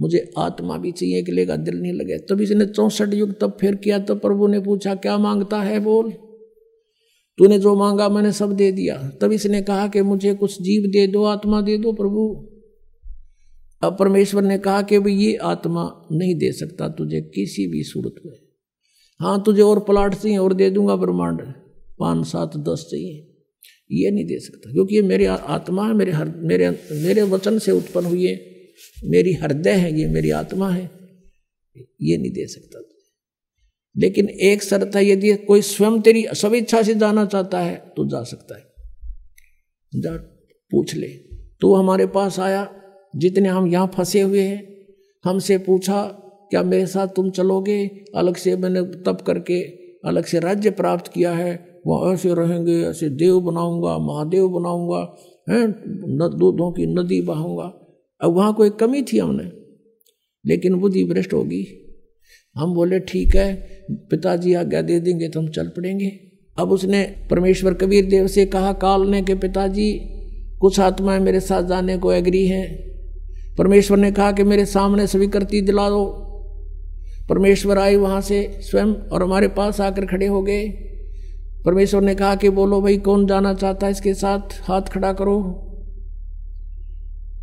मुझे 0.00 0.32
आत्मा 0.38 0.78
भी 0.78 0.92
चाहिए 0.92 1.22
कि 1.22 1.32
लेगा, 1.32 1.56
दिल 1.56 1.80
नहीं 1.80 1.92
लगे। 1.92 2.18
तब 2.18 2.40
इसने 2.40 2.66
चौसठ 2.66 3.14
युग 3.14 3.40
तब 3.40 3.56
फिर 3.60 3.74
किया 3.74 3.98
तो 3.98 4.14
प्रभु 4.14 4.46
ने 4.46 4.60
पूछा, 4.60 4.94
क्या 4.94 5.18
माँगता 5.18 5.60
है? 5.62 5.80
बोल। 5.80 6.12
तूने 7.38 7.58
जो 7.58 7.76
मांगा, 7.76 8.08
मैंने 8.08 8.32
सब 8.32 8.52
दे 8.52 8.72
दिया। 8.72 9.10
तब 9.22 9.32
इसने 9.32 9.62
कहा 9.62 9.88
कि, 9.88 10.02
मुझे 10.02 10.34
कुछ 10.34 10.62
जीव 10.62 10.90
दे 10.90 11.06
दो, 11.06 11.24
आत्मा 11.24 11.60
दे 11.60 11.78
दो, 11.78 11.92
प्रभु। 11.92 12.48
अब 13.82 13.96
परमेश्वर 13.98 14.42
ने 14.42 14.58
कहा 14.58 14.82
कि 14.82 14.98
भाई 14.98 15.12
ये 15.12 15.34
आत्मा 15.44 15.84
नहीं 16.12 16.34
दे 16.34 16.52
सकता 16.52 16.88
तुझे 16.88 17.20
किसी 17.34 17.66
भी 17.66 17.82
सूरत 17.82 18.14
में। 18.26 18.34
हाँ 19.20 19.42
तुझे 19.46 19.62
और 19.62 19.80
प्लाट 19.80 20.14
चाहिए, 20.14 20.38
और 20.38 20.54
दे 20.54 20.70
दूँगा 20.70 20.96
ब्रह्मांड। 20.96 21.40
पाँच 21.98 22.26
सात 22.26 22.56
दस 22.56 22.86
चाहिए। 22.90 23.22
ये 23.92 24.10
नहीं 24.10 24.24
दे 24.24 24.38
सकता, 24.40 24.72
क्योंकि 24.72 24.94
ये 24.96 25.02
मेरी 25.02 25.24
आत्मा 25.24 25.86
है, 25.88 25.94
मेरे 25.94 26.12
हर 26.12 26.28
मेरे 26.28 26.70
मेरे 26.92 27.22
वचन 27.22 27.58
से 27.58 27.72
उत्पन्न 27.72 28.06
हुई 28.06 28.26
है 28.26 28.34
मेरी 29.04 29.32
हृदय 29.32 29.70
है, 29.70 30.00
ये 30.00 30.06
मेरी 30.06 30.30
आत्मा 30.30 30.70
है। 30.70 30.90
ये 31.76 32.16
नहीं 32.16 32.32
दे 32.32 32.46
सकता 32.46 32.82
लेकिन 33.96 34.28
एक 34.28 34.62
शर्त 34.62 34.96
है, 34.96 35.04
यदि 35.06 35.34
कोई 35.36 35.62
स्वयं 35.62 36.00
तेरी 36.00 36.26
सब 36.34 36.54
इच्छा 36.54 36.82
से 36.82 36.94
जाना 36.94 37.24
चाहता 37.26 37.60
है 37.60 37.76
तो 37.96 38.04
जा 38.08 38.22
सकता 38.22 38.56
है। 38.56 40.00
जा 40.00 40.10
पूछ 40.72 40.94
ले। 40.94 41.06
तो 41.60 41.74
हमारे 41.74 42.06
पास 42.06 42.38
आया 42.38 42.64
जितने 43.14 43.48
हम 43.48 43.66
यहाँ 43.66 43.90
फंसे 43.94 44.20
हुए 44.20 44.40
हैं, 44.40 44.86
हमसे 45.24 45.58
पूछा, 45.58 46.02
क्या 46.50 46.62
मेरे 46.62 46.86
साथ 46.86 47.08
तुम 47.08 47.30
चलोगे? 47.30 48.04
अलग 48.14 48.36
से 48.36 48.56
मैंने 48.56 48.82
तप 48.82 49.18
करके 49.26 49.60
अलग 50.04 50.24
से 50.24 50.38
राज्य 50.40 50.70
प्राप्त 50.70 51.12
किया 51.12 51.32
है। 51.32 51.80
वहाँ 51.86 52.14
ऐसे 52.14 52.34
रहेंगे, 52.34 52.82
ऐसे 52.82 53.08
देव 53.08 53.40
बनाऊँगा, 53.40 53.98
महादेव 53.98 54.48
बनाऊँगा, 54.48 55.16
हैं 55.50 55.70
दूधों 56.36 56.72
की 56.72 56.86
नदी 56.86 57.20
बहाऊँगा। 57.20 57.72
अब 58.20 58.32
वहाँ 58.32 58.54
कोई 58.54 58.70
कमी 58.70 59.02
थी 59.02 59.18
हमने। 59.18 59.44
लेकिन 60.46 60.74
बुद्धि 60.74 61.04
भ्रष्ट 61.04 61.32
होगी 61.32 61.66
हम 62.56 62.74
बोले, 62.74 63.00
ठीक 63.00 63.34
है, 63.36 63.54
पिताजी 63.90 64.54
आज्ञा 64.54 64.82
दे 64.82 65.00
देंगे 65.00 65.28
तो 65.28 65.40
हम 65.40 65.48
चल 65.48 65.68
पड़ेंगे। 65.68 66.20
अब 66.58 66.70
उसने 66.72 67.02
परमेश्वर 67.30 67.74
कबीर 67.74 68.06
देव 68.06 68.26
से 68.26 68.46
कहा, 68.46 68.72
काल 68.72 69.08
ने 69.08 69.22
के 69.22 69.34
पिताजी, 69.34 70.00
कुछ 70.60 70.80
आत्माएँ 70.80 71.20
मेरे 71.20 71.40
साथ 71.40 71.62
जाने 71.62 71.98
को 71.98 72.12
एग्री 72.12 72.46
हैं। 72.46 72.95
परमेश्वर 73.58 73.98
ने 73.98 74.12
कहा 74.12 74.32
कि 74.32 74.44
मेरे 74.44 74.64
सामने 74.66 75.06
स्वीकृति 75.06 75.60
दिला 75.60 75.88
दो। 75.88 76.22
परमेश्वर 77.28 77.78
आए 77.78 77.96
वहाँ 77.96 78.20
से 78.20 78.58
स्वयं 78.60 78.94
और 78.94 79.22
हमारे 79.22 79.48
पास 79.48 79.80
आकर 79.80 80.06
खड़े 80.06 80.26
हो 80.26 80.42
गए। 80.42 80.68
परमेश्वर 81.64 82.02
ने 82.02 82.14
कहा 82.14 82.34
कि 82.34 82.50
बोलो, 82.50 82.80
भाई, 82.80 82.96
कौन 82.96 83.26
जाना 83.26 83.54
चाहता 83.54 83.86
है 83.86 83.92
इसके 83.92 84.14
साथ? 84.14 84.40
हाथ 84.62 84.82
खड़ा 84.82 85.12
करो। 85.12 85.62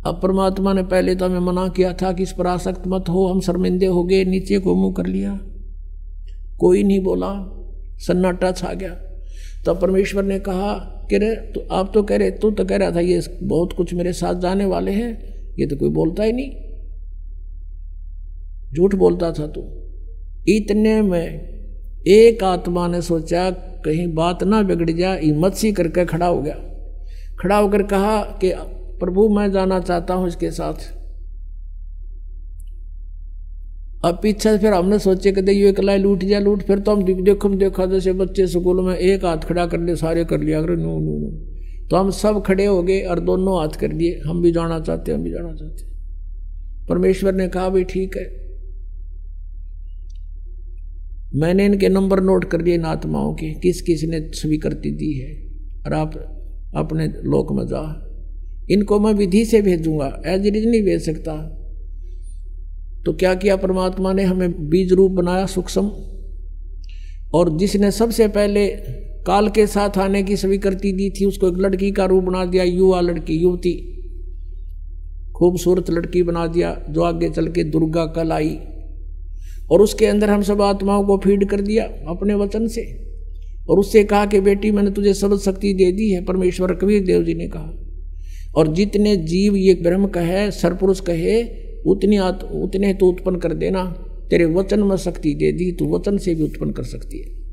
अब 0.06 0.20
परमात्मा 0.22 0.72
ने 0.72 0.82
पहले 0.82 1.14
तो 1.14 1.24
हमें 1.24 1.38
मना 1.38 1.68
किया 1.68 1.92
था 1.92 2.12
कि 2.12 2.22
इस 2.22 2.32
पर 2.32 2.46
आसक्त 2.46 2.82
मत 2.86 3.04
हो, 3.08 3.26
हम 3.26 3.40
शर्मिंदे 3.40 3.86
हो 3.86 4.04
गए, 4.04 4.24
नीचे 4.24 4.58
को 4.58 4.74
मुँह 4.74 4.94
कर 4.96 5.06
लिया। 5.06 5.40
कोई 6.58 6.82
नहीं 6.82 7.02
बोला, 7.02 7.32
सन्नाटा 7.98 8.52
छा 8.52 8.72
गया। 8.72 8.90
तब 9.66 9.80
परमेश्वर 9.80 10.22
ने 10.22 10.38
कहा 10.38 10.72
कि 11.10 11.18
रे 11.18 11.34
तो 11.34 11.74
आप 11.74 11.90
तो 11.94 12.02
कह 12.02 12.16
रहे, 12.16 12.30
तू 12.30 12.50
तो 12.50 12.64
कह 12.64 12.76
रहा 12.76 12.90
था, 12.90 13.00
ये 13.00 13.22
बहुत 13.42 13.72
कुछ 13.72 13.94
मेरे 13.94 14.12
साथ 14.12 14.34
जाने 14.34 14.64
वाले 14.64 14.90
हैं 14.90 15.33
ये 15.58 15.66
तो 15.66 15.76
कोई 15.76 15.88
बोलता 15.88 16.22
ही 16.22 16.32
नहीं। 16.32 16.50
झूठ 18.74 18.94
बोलता 18.94 19.32
था 19.32 19.46
तू। 19.46 19.60
इतने 20.48 21.02
में 21.02 21.54
एक 22.06 22.44
आत्मा 22.44 22.88
ने 22.88 23.02
सोचा, 23.02 23.50
कहीं 23.84 24.14
बात 24.14 24.44
ना 24.44 24.62
बिगड़ 24.62 24.90
जा 24.90 25.14
हिम्मत 25.14 25.54
सी 25.54 25.72
करके 25.72 26.04
खड़ा 26.04 26.26
हो 26.26 26.42
गया। 26.42 26.54
खड़ा 27.40 27.56
होकर 27.56 27.82
कहा 27.82 28.22
कि, 28.22 28.52
प्रभु, 29.00 29.28
मैं 29.28 29.52
जाना 29.52 29.80
चाहता 29.80 30.14
हूँ 30.14 30.28
इसके 30.28 30.50
साथ। 30.50 30.74
अब 34.04 34.18
पीछे 34.22 34.58
फिर 34.58 34.72
हमने 34.72 34.98
सोचे 34.98 35.32
कि 35.32 35.52
ये 35.52 35.72
कलाई 35.72 35.98
लूट 35.98 36.24
जा 36.24 36.38
लूट, 36.38 36.62
फिर 36.62 36.78
तो 36.78 36.92
हम 36.92 37.24
देखो 37.24 37.48
देखा, 37.48 37.86
जैसे 37.86 38.12
बच्चे 38.12 38.46
स्कूल 38.46 38.80
में 38.80 38.96
एक 38.96 39.24
हाथ 39.24 39.38
खड़ा 39.38 39.66
कर 39.66 39.80
ले, 39.80 39.96
सारे 39.96 40.24
कर 40.24 40.40
लिया 40.40 40.58
अगर 40.58 40.76
नो 40.76 40.98
नो 40.98 41.18
नो। 41.18 41.53
तो 41.90 41.96
हम 41.96 42.10
सब 42.10 42.42
खड़े 42.42 42.66
हो 42.66 42.82
गए 42.82 43.00
और 43.00 43.20
दोनों 43.20 43.58
हाथ 43.60 43.68
कर 43.68 43.88
दिए। 43.88 44.20
हम 44.26 44.42
भी 44.42 44.52
जाना 44.52 44.80
चाहते 44.80 45.12
हम 45.12 45.22
भी 45.22 45.30
जाना 45.30 45.54
चाहते 45.54 45.92
परमेश्वर 46.88 47.34
ने 47.34 47.48
कहा, 47.48 47.68
भाई, 47.68 47.84
ठीक 47.84 48.16
है। 48.16 48.44
मैंने 51.34 51.64
इनके 51.64 51.88
नंबर 51.88 52.20
नोट 52.20 52.44
कर 52.44 52.62
दिए 52.62 52.74
इन 52.74 52.84
आत्माओं 52.84 53.34
के। 53.34 53.54
किस 53.54 53.82
किस 53.82 54.04
ने 54.04 54.20
स्वीकृति 54.20 54.90
दी 54.90 55.12
है? 55.12 55.44
और 55.86 55.92
आप 55.92 56.14
अपने 56.76 57.06
लोक 57.06 57.52
में 57.52 57.66
जा। 57.66 58.00
इनको 58.70 59.00
मैं 59.00 59.12
विधि 59.14 59.44
से 59.44 59.62
भेजूँगा, 59.62 60.22
एज 60.26 60.46
इट 60.46 60.56
इज़ 60.56 60.68
नहीं 60.68 60.82
भेज 60.82 61.04
सकता। 61.06 61.36
तो 63.06 63.12
क्या 63.12 63.34
किया 63.34 63.56
परमात्मा 63.56 64.12
ने? 64.12 64.22
हमें 64.22 64.68
बीज 64.68 64.92
रूप 64.92 65.12
बनाया, 65.12 65.46
सूक्ष्म। 65.46 65.90
और 67.34 67.56
जिसने 67.58 67.90
सबसे 67.90 68.28
पहले 68.28 68.66
काल 69.26 69.48
के 69.48 69.66
साथ 69.66 69.98
आने 69.98 70.22
की 70.22 70.36
स्वीकृति 70.36 70.92
दी 70.92 71.10
थी। 71.10 71.24
उसको 71.24 71.48
एक 71.48 71.54
लड़की 71.56 71.90
का 71.90 72.04
रूप 72.04 72.24
बना 72.24 72.44
दिया, 72.44 72.64
युवा 72.64 73.00
लड़की, 73.00 73.34
युवती। 73.34 73.94
खूबसूरत 75.36 75.90
लड़की 75.90 76.22
बना 76.22 76.46
दिया, 76.46 76.86
जो 76.90 77.02
आगे 77.02 77.30
चल 77.30 77.48
के 77.48 77.64
दुर्गा 77.64 78.06
कल 78.06 78.32
आई। 78.32 78.58
और 79.70 79.80
उसके 79.80 80.06
अंदर 80.06 80.30
हम 80.30 80.42
सब 80.42 80.62
आत्माओं 80.62 81.04
को 81.04 81.18
फ़ीड 81.18 81.48
कर 81.48 81.60
दिया 81.60 81.84
अपने 81.84 82.34
वचन 82.34 82.66
से। 82.66 83.04
और 83.70 83.78
उससे 83.78 84.04
कहा 84.04 84.26
कि, 84.26 84.40
बेटी, 84.40 84.70
मैंने 84.70 84.90
तुझे 84.90 85.14
सब 85.14 85.38
शक्ति 85.38 85.74
दे 85.74 85.92
दी 85.92 86.10
है, 86.10 86.24
परमेश्वर 86.24 86.74
कबीर 86.74 87.04
देव 87.04 87.24
जी 87.24 87.34
ने 87.34 87.48
कहा। 87.48 87.70
और 88.56 88.74
जितने 88.74 89.16
जीव 89.16 89.56
ये 89.56 89.74
ब्रह्म 89.74 90.06
कहे 90.06 90.50
सरपुरुष 90.50 91.00
कहे, 91.00 91.44
उतनी 91.86 92.16
आत, 92.16 92.44
उतने 92.44 92.94
तो 92.94 93.06
उत्पन्न 93.06 93.36
कर 93.36 93.52
देना। 93.52 93.84
तेरे 94.30 94.44
वचन 94.44 94.80
में 94.80 94.96
शक्ति 94.96 95.34
दे 95.34 95.52
दी, 95.52 95.72
तू 95.72 95.96
वचन 95.96 96.18
से 96.18 96.34
भी 96.34 96.44
उत्पन्न 96.44 96.70
कर 96.70 96.82
सकती 96.82 97.18
है। 97.18 97.43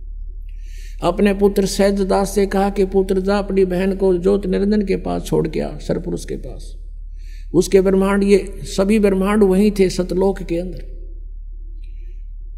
अपने 1.04 1.34
पुत्र 1.34 1.66
सहजदास 1.66 2.36
से 2.36 2.46
कहा 2.46 2.70
कि 2.70 2.86
पुत्र 2.86 3.22
जा 3.22 3.38
अपनी 3.38 3.66
बहन 3.66 3.96
को 3.96 4.18
ज्योत 4.18 4.46
निरंजन 4.46 4.86
के 4.86 4.96
पास 4.96 5.24
छोड़ 5.24 5.48
गया 5.48 5.78
सरपुरुष 5.78 6.26
के 6.26 6.36
पास। 6.36 6.76
उसके 7.54 7.82
ब्रह्मांड, 7.82 8.24
ये 8.24 8.60
सभी 8.64 9.00
ब्रह्मांड 9.00 9.44
वहीं 9.44 9.72
थे 9.72 9.90
सतलोक 9.90 10.44
के 10.44 10.58
अंदर। 10.58 10.92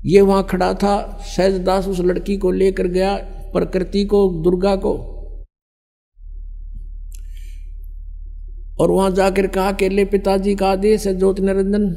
ये 0.06 0.22
वहाँ 0.22 0.48
खड़ा 0.50 0.74
था 0.74 1.22
सहजदास 1.22 1.88
उस 1.88 2.00
लड़की 2.00 2.38
को 2.38 2.52
लेकर 2.52 2.88
गया, 2.88 3.16
प्रकृति 3.54 4.06
को, 4.06 4.42
दुर्गा 4.44 4.76
को। 4.76 5.10
और 8.80 8.92
वहाँ 8.92 9.12
जाकर 9.12 9.48
कहा 9.48 9.72
कि 9.72 9.90
ले 9.90 10.06
पिताजी 10.06 10.56
का 10.56 10.68
आदेश 10.68 11.08
है, 11.08 11.18
ज्योति 11.20 11.42
निरंजन, 11.42 11.96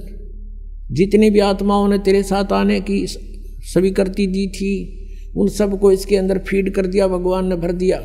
जितनी 0.93 1.31
भी 1.31 1.39
आत्माओं 1.39 1.89
ने 1.89 1.99
तेरे 1.99 2.23
साथ 2.23 2.53
आने 2.53 2.81
की 2.81 3.07
स्वीकृति 3.07 4.27
दी 4.27 4.47
थी 4.47 5.03
उन 5.37 5.49
सबको 5.49 5.93
इसके 5.93 6.17
अंदर 6.17 6.39
फ़ीड 6.39 6.75
कर 6.75 6.87
दिया, 6.87 7.09
भगवान 7.09 7.47
ने 7.47 7.57
भर 7.57 7.73
दिया। 7.73 8.03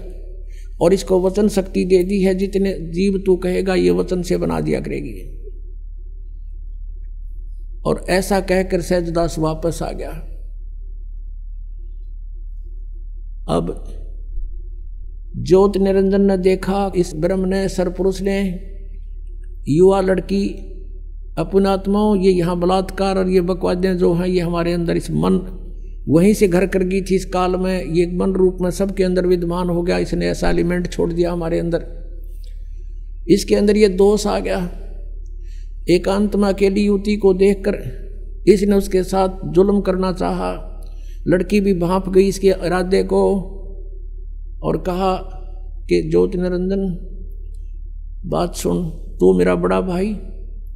और 0.81 0.93
इसको 0.93 1.21
वचन 1.21 1.47
शक्ति 1.47 1.85
दे 1.85 2.03
दी 2.03 2.21
है, 2.21 2.35
जितने 2.35 2.73
जीव 2.73 3.23
तू 3.25 3.35
कहेगा, 3.35 3.75
ये 3.75 3.89
वचन 3.89 4.21
से 4.21 4.37
बना 4.37 4.61
दिया 4.61 4.79
करेगी। 4.81 5.37
और 7.85 8.05
ऐसा 8.09 8.39
कहकर 8.39 8.81
सहजदास 8.81 9.39
वापस 9.39 9.83
आ 9.83 9.91
गया। 9.91 10.09
अब 13.49 13.97
ज्योत 15.37 15.77
निरंजन 15.77 16.21
ने 16.21 16.37
देखा, 16.37 16.91
इस 16.95 17.15
ब्रह्म 17.15 17.47
ने 17.47 17.69
सरपुरुष 17.69 18.21
ने, 18.21 18.59
युवा 19.67 20.01
लड़की, 20.01 20.47
अपनात्माओं, 21.37 22.17
ये 22.17 22.31
यहाँ 22.31 22.59
बलात्कार 22.59 23.17
और 23.17 23.29
ये 23.29 23.41
बकवादें 23.41 23.97
जो 23.97 24.13
हैं, 24.13 24.27
ये 24.27 24.39
हमारे 24.39 24.73
अंदर 24.73 24.97
इस 24.97 25.11
मन 25.11 25.57
वहीं 26.09 26.33
से 26.33 26.47
घर 26.47 26.65
कर 26.65 26.83
गई 26.83 27.01
थी 27.01 27.15
इस 27.15 27.25
काल 27.25 27.55
में, 27.55 27.85
ये 27.85 28.17
मन 28.17 28.33
रूप 28.33 28.57
में 28.61 28.71
सबके 28.71 29.03
अंदर 29.03 29.27
विद्यमान 29.27 29.69
हो 29.69 29.81
गया, 29.81 29.97
इसने 29.97 30.27
ऐसा 30.27 30.49
एलिमेंट 30.49 30.91
छोड़ 30.91 31.13
दिया 31.13 31.31
हमारे 31.31 31.59
अंदर। 31.59 31.85
इसके 33.29 33.55
अंदर 33.55 33.77
ये 33.77 33.87
दोष 33.87 34.27
आ 34.27 34.39
गया। 34.39 34.71
एकांत 35.89 36.35
में 36.35 36.49
अकेली 36.49 36.81
युवती 36.81 37.17
को 37.17 37.33
देखकर 37.33 38.01
इसने 38.47 38.75
उसके 38.75 39.03
साथ 39.03 39.29
जुल्म 39.45 39.81
करना 39.81 40.11
चाहा। 40.11 40.67
लड़की 41.27 41.59
भी 41.59 41.73
भाप 41.73 42.09
गई 42.09 42.27
इसके 42.27 42.47
इरादे 42.47 43.03
को 43.03 43.33
और 44.63 44.77
कहा 44.77 45.37
कि, 45.89 46.09
ज्योति 46.09 46.37
निरंजन 46.37 47.07
बात 48.25 48.55
सुन, 48.55 48.89
तू 48.89 49.37
मेरा 49.37 49.55
बड़ा 49.55 49.81
भाई, 49.81 50.13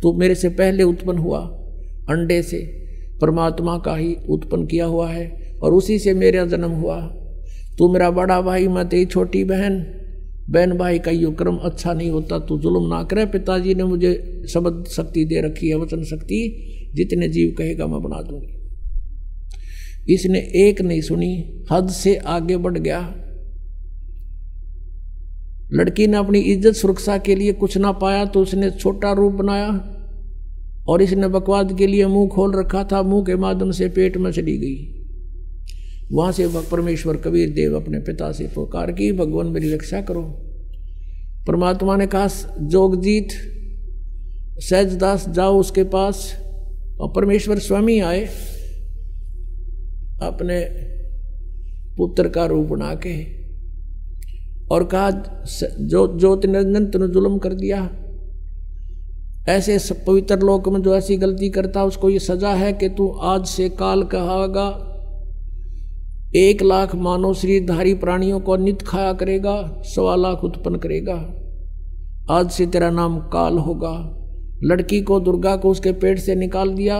तू 0.01 0.13
मेरे 0.13 0.35
से 0.35 0.49
पहले 0.49 0.83
उत्पन्न 0.83 1.17
हुआ 1.17 1.39
अंडे 2.09 2.41
से। 2.41 2.84
परमात्मा 3.21 3.77
का 3.77 3.95
ही 3.95 4.15
उत्पन्न 4.29 4.65
किया 4.65 4.85
हुआ 4.85 5.09
है 5.09 5.25
और 5.63 5.73
उसी 5.73 5.99
से 5.99 6.13
मेरा 6.13 6.45
जन्म 6.45 6.71
हुआ। 6.71 6.99
तू 7.77 7.91
मेरा 7.93 8.09
बड़ा 8.11 8.41
भाई, 8.41 8.67
मैं 8.67 8.87
तेरी 8.89 9.05
छोटी 9.05 9.43
बहन। 9.43 9.85
बहन 10.49 10.77
भाई 10.77 10.99
का 10.99 11.11
यो 11.11 11.31
क्रम 11.31 11.55
अच्छा 11.57 11.93
नहीं 11.93 12.09
होता, 12.09 12.39
तू 12.39 12.57
जुल्म 12.59 12.87
ना 12.87 13.01
करे। 13.03 13.25
पिताजी 13.25 13.73
ने 13.75 13.83
मुझे 13.83 14.13
शब्द 14.49 14.83
शक्ति 14.87 15.25
दे 15.25 15.41
रखी 15.41 15.69
है, 15.69 15.75
वचन 15.75 16.03
शक्ति। 16.03 16.41
जितने 16.95 17.27
जीव 17.27 17.55
कहेगा 17.57 17.87
मैं 17.87 18.01
बना 18.01 18.21
दूँगी। 18.21 20.13
इसने 20.13 20.39
एक 20.57 20.81
नहीं 20.81 21.01
सुनी, 21.01 21.63
हद 21.71 21.89
से 21.89 22.15
आगे 22.15 22.57
बढ़ 22.57 22.77
गया। 22.77 22.99
लड़की 25.73 26.07
ने 26.07 26.17
अपनी 26.17 26.39
इज़्ज़त 26.39 26.75
सुरक्षा 26.75 27.17
के 27.17 27.35
लिए 27.35 27.53
कुछ 27.53 27.77
ना 27.77 27.91
पाया 27.91 28.25
तो 28.25 28.41
उसने 28.41 28.69
छोटा 28.71 29.11
रूप 29.13 29.33
बनाया। 29.33 29.69
और 30.87 31.01
इसने 31.01 31.27
बकवाद 31.27 31.77
के 31.77 31.87
लिए 31.87 32.05
मुँह 32.05 32.29
खोल 32.29 32.55
रखा 32.55 32.83
था, 32.83 33.01
मुँह 33.01 33.23
के 33.23 33.35
माध्यम 33.35 33.71
से 33.71 33.89
पेट 33.89 34.17
में 34.17 34.31
चली 34.31 34.57
गई। 34.57 34.91
वहाँ 36.11 36.31
से 36.31 36.47
परमेश्वर 36.71 37.17
कबीर 37.17 37.49
देव 37.49 37.75
अपने 37.75 37.99
पिता 37.99 38.31
से 38.31 38.47
पुकार 38.47 38.91
की, 38.91 39.11
भगवान, 39.11 39.47
मेरी 39.47 39.73
रक्षा 39.73 40.01
करो। 40.01 40.21
परमात्मा 41.47 41.95
ने 41.95 42.07
कहा, 42.07 42.27
जोगजीत 42.61 43.27
सहजदास 44.59 45.29
जाओ 45.29 45.59
उसके 45.59 45.83
पास। 45.83 46.33
और 47.01 47.11
परमेश्वर 47.15 47.59
स्वामी 47.59 47.99
आए, 47.99 48.25
अपने 50.21 50.61
पुत्र 51.97 52.29
का 52.29 52.45
रूप 52.45 52.67
बना 52.67 52.93
के 52.95 53.13
और 54.71 54.83
कहा 54.83 55.09
जो 55.79 56.19
ज्योति 56.19 56.47
निरंजन 56.47 56.85
तुमने 56.85 57.07
जुल्म 57.07 57.37
कर 57.37 57.53
दिया 57.53 57.81
ऐसे 59.49 59.93
पवित्र 60.07 60.39
लोक 60.39 60.69
में 60.69 60.81
जो 60.81 60.95
ऐसी 60.95 61.17
गलती 61.17 61.49
करता 61.49 61.83
उसको 61.83 62.09
ये 62.09 62.19
सजा 62.19 62.49
है 62.49 62.73
कि 62.73 62.89
तू 62.89 63.09
आज 63.09 63.45
से 63.45 63.69
काल 63.69 64.03
कहागा। 64.03 64.91
एक 66.35 66.63
लाख 66.63 66.95
मानव 66.95 67.33
शरीरधारी 67.33 67.93
प्राणियों 67.93 68.39
को 68.39 68.55
नित 68.55 68.81
खाया 68.81 69.13
करेगा, 69.13 69.81
सवा 69.83 70.15
लाख 70.15 70.43
उत्पन्न 70.43 70.75
करेगा। 70.75 71.33
आज 72.29 72.49
से 72.51 72.65
तेरा 72.65 72.89
नाम 72.89 73.19
काल 73.19 73.57
होगा। 73.57 74.21
लड़की 74.63 75.01
को, 75.01 75.19
दुर्गा 75.19 75.55
को 75.55 75.69
उसके 75.69 75.91
पेट 75.91 76.19
से 76.19 76.35
निकाल 76.35 76.69
दिया 76.69 76.97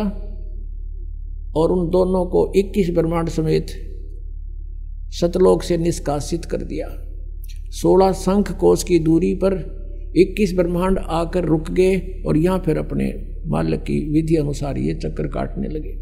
और 1.55 1.71
उन 1.71 1.89
दोनों 1.89 2.25
को 2.25 2.53
21 2.55 2.89
ब्रह्मांड 2.89 3.29
समेत 3.29 3.67
सतलोक 5.09 5.63
से 5.63 5.77
निष्कासित 5.77 6.45
कर 6.45 6.57
दिया। 6.57 6.87
16 7.71 8.11
शंख 8.11 8.51
कोष 8.51 8.83
की 8.83 8.99
दूरी 8.99 9.33
पर 9.33 9.74
21 10.18 10.55
ब्रह्मांड 10.55 10.97
आकर 10.97 11.45
रुक 11.45 11.72
गए 11.72 12.24
और 12.28 12.38
यहाँ 12.38 12.59
फिर 12.59 12.78
अपने 12.78 13.13
मालिक 13.47 13.80
की 13.80 13.99
विधि 14.09 14.36
अनुसार 14.36 14.78
ये 14.78 14.93
चक्कर 14.93 15.28
काटने 15.28 15.68
लगे। 15.68 15.93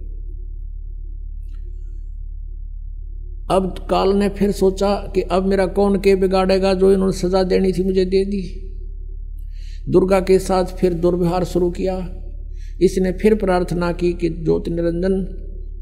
अब 3.51 3.87
काल 3.89 4.13
ने 4.13 4.29
फिर 4.29 4.51
सोचा 4.51 4.95
कि 5.15 5.21
अब 5.21 5.45
मेरा 5.45 5.65
कौन 5.65 5.99
के 5.99 6.15
बिगाड़ेगा 6.15 6.73
जो 6.73 6.91
इन्होंने 6.91 7.13
सजा 7.13 7.43
देनी 7.43 7.71
थी 7.71 7.83
मुझे 7.83 8.05
दे 8.05 8.25
दी। 8.25 8.41
दुर्गा 9.89 10.19
के 10.19 10.39
साथ 10.39 10.65
फिर 10.65 10.93
दुर्व्यवहार 10.93 11.43
शुरू 11.43 11.69
किया। 11.71 11.97
इसने 12.81 13.11
फिर 13.11 13.35
प्रार्थना 13.35 13.91
की 13.91 14.13
कि 14.13 14.29
ज्योति 14.29 14.71
निरंजन 14.71 15.21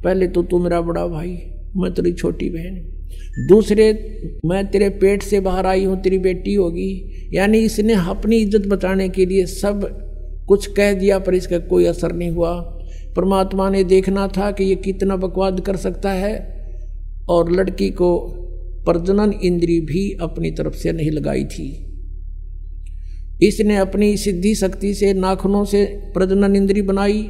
पहले 0.04 0.28
तो 0.28 0.44
तू 0.44 0.60
मेरा 0.60 0.82
बड़ा 0.82 1.08
भाई, 1.08 1.38
मैं 1.78 1.94
तेरी 1.94 2.14
छोटी 2.14 2.50
बहन। 2.50 2.91
दूसरे, 3.48 3.92
मैं 4.46 4.66
तेरे 4.68 4.90
पेट 4.90 5.24
से 5.24 5.40
बाहर 5.40 5.66
आई 5.66 5.84
हूँ, 5.86 6.02
तेरी 6.02 6.18
बेटी 6.18 6.54
होगी। 6.54 7.30
यानी 7.34 7.60
इसने 7.60 7.94
अपनी 7.94 8.38
इज़्ज़त 8.38 8.68
बचाने 8.68 9.10
के 9.10 9.26
लिए 9.26 9.46
सब 9.46 9.88
कुछ 10.48 10.68
कह 10.68 10.94
दिया, 10.94 11.20
पर 11.20 11.34
इसका 11.34 11.58
कोई 11.58 11.86
असर 11.86 12.14
नहीं 12.14 12.32
हुआ। 12.32 12.54
परमात्मा 13.16 13.70
ने 13.70 13.84
देखना 13.84 14.28
था 14.28 14.52
कि 14.52 14.64
ये 14.64 14.76
कितना 14.76 15.16
बकवाद 15.16 15.60
कर 15.60 15.76
सकता 15.76 16.12
है, 16.12 16.36
और 17.30 17.52
लड़की 17.52 17.90
को 17.90 18.18
प्रजनन 18.86 19.34
इंद्री 19.44 19.80
भी 19.80 20.10
अपनी 20.22 20.52
तरफ़ 20.52 20.76
से 20.76 20.92
नहीं 20.92 21.12
लगाई 21.12 21.44
थी। 21.46 21.88
इसने 23.44 23.78
अपनी 23.78 24.16
सिद्धि 24.18 24.54
शक्ति 24.56 24.94
से, 24.94 25.14
नाखूनों 25.14 25.64
से 25.66 25.86
प्रजनन 26.14 26.56
इंद्री 26.56 26.82
बनाई 26.82 27.30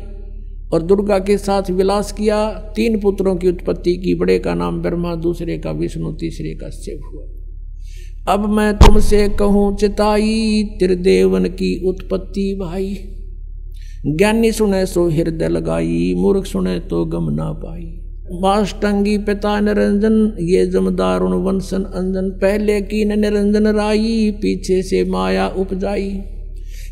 और 0.74 0.82
दुर्गा 0.82 1.20
के 1.20 1.38
साथ 1.38 1.72
विलास 1.72 2.12
किया, 2.12 2.54
तीन 2.76 3.00
पुत्रों 3.00 3.36
की 3.36 3.48
उत्पत्ति 3.48 3.98
की, 3.98 4.16
बड़े 4.16 4.40
का 4.40 4.54
नाम 4.54 4.82
ब्रह्मा, 4.82 5.16
दूसरे 5.16 5.58
का 5.58 5.72
विष्णु, 5.72 6.12
तीसरे 6.12 6.56
का 6.56 6.70
शिव 6.70 7.00
हुआ। 7.14 7.26
अब 8.34 8.50
मैं 8.50 8.74
तुमसे 8.74 9.30
कहूँ, 9.30 9.78
चिताई, 9.78 10.64
त्रिदेवन 10.80 11.46
की 11.46 11.88
उत्पत्ति 11.88 12.58
भाई। 12.62 12.98
ज्ञानी 14.08 14.52
सुने 14.52 14.86
सो 14.86 15.10
हृदय 15.10 15.48
लगाई, 15.48 16.16
मूर्ख 16.18 16.46
सुने 16.46 16.80
तो 16.80 17.06
गम 17.06 17.30
ना 17.30 17.52
पाई। 17.52 17.98
माष्टंगी 18.42 19.18
पिता 19.18 19.60
निरंजन, 19.60 20.38
ये 20.40 20.66
जमदार 20.66 21.22
वंशन 21.22 21.84
अंजन, 21.84 22.30
पहले 22.30 22.82
की 22.82 23.06
निरंजन 23.06 23.68
राई, 23.68 24.32
पीछे 24.32 24.82
से 24.82 25.06
माया 25.06 25.48
उपजाई। 25.48 26.22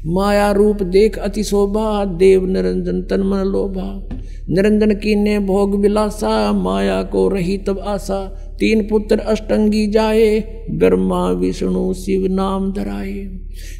माया 0.05 0.51
रूप 0.51 0.83
देख 0.83 1.17
अति 1.17 1.43
शोभा, 1.43 2.05
देव 2.05 2.45
निरंजन 2.45 3.01
तन 3.01 3.21
मन 3.21 3.37
लोभा। 3.37 4.09
निरंजन 4.49 4.91
की 4.91 5.15
ने 5.15 5.39
भोग 5.39 5.79
विलासा, 5.79 6.53
माया 6.53 7.03
को 7.03 7.29
रही 7.29 7.57
तब 7.57 7.79
आशा। 7.79 8.45
तीन 8.59 8.87
पुत्र 8.87 9.19
अष्टंगी 9.19 9.87
जाए 9.87 10.39
ब्रह्मा 10.71 11.31
विष्णु 11.31 11.93
शिव 11.93 12.27
नाम 12.33 12.73
धराए। 12.73 13.13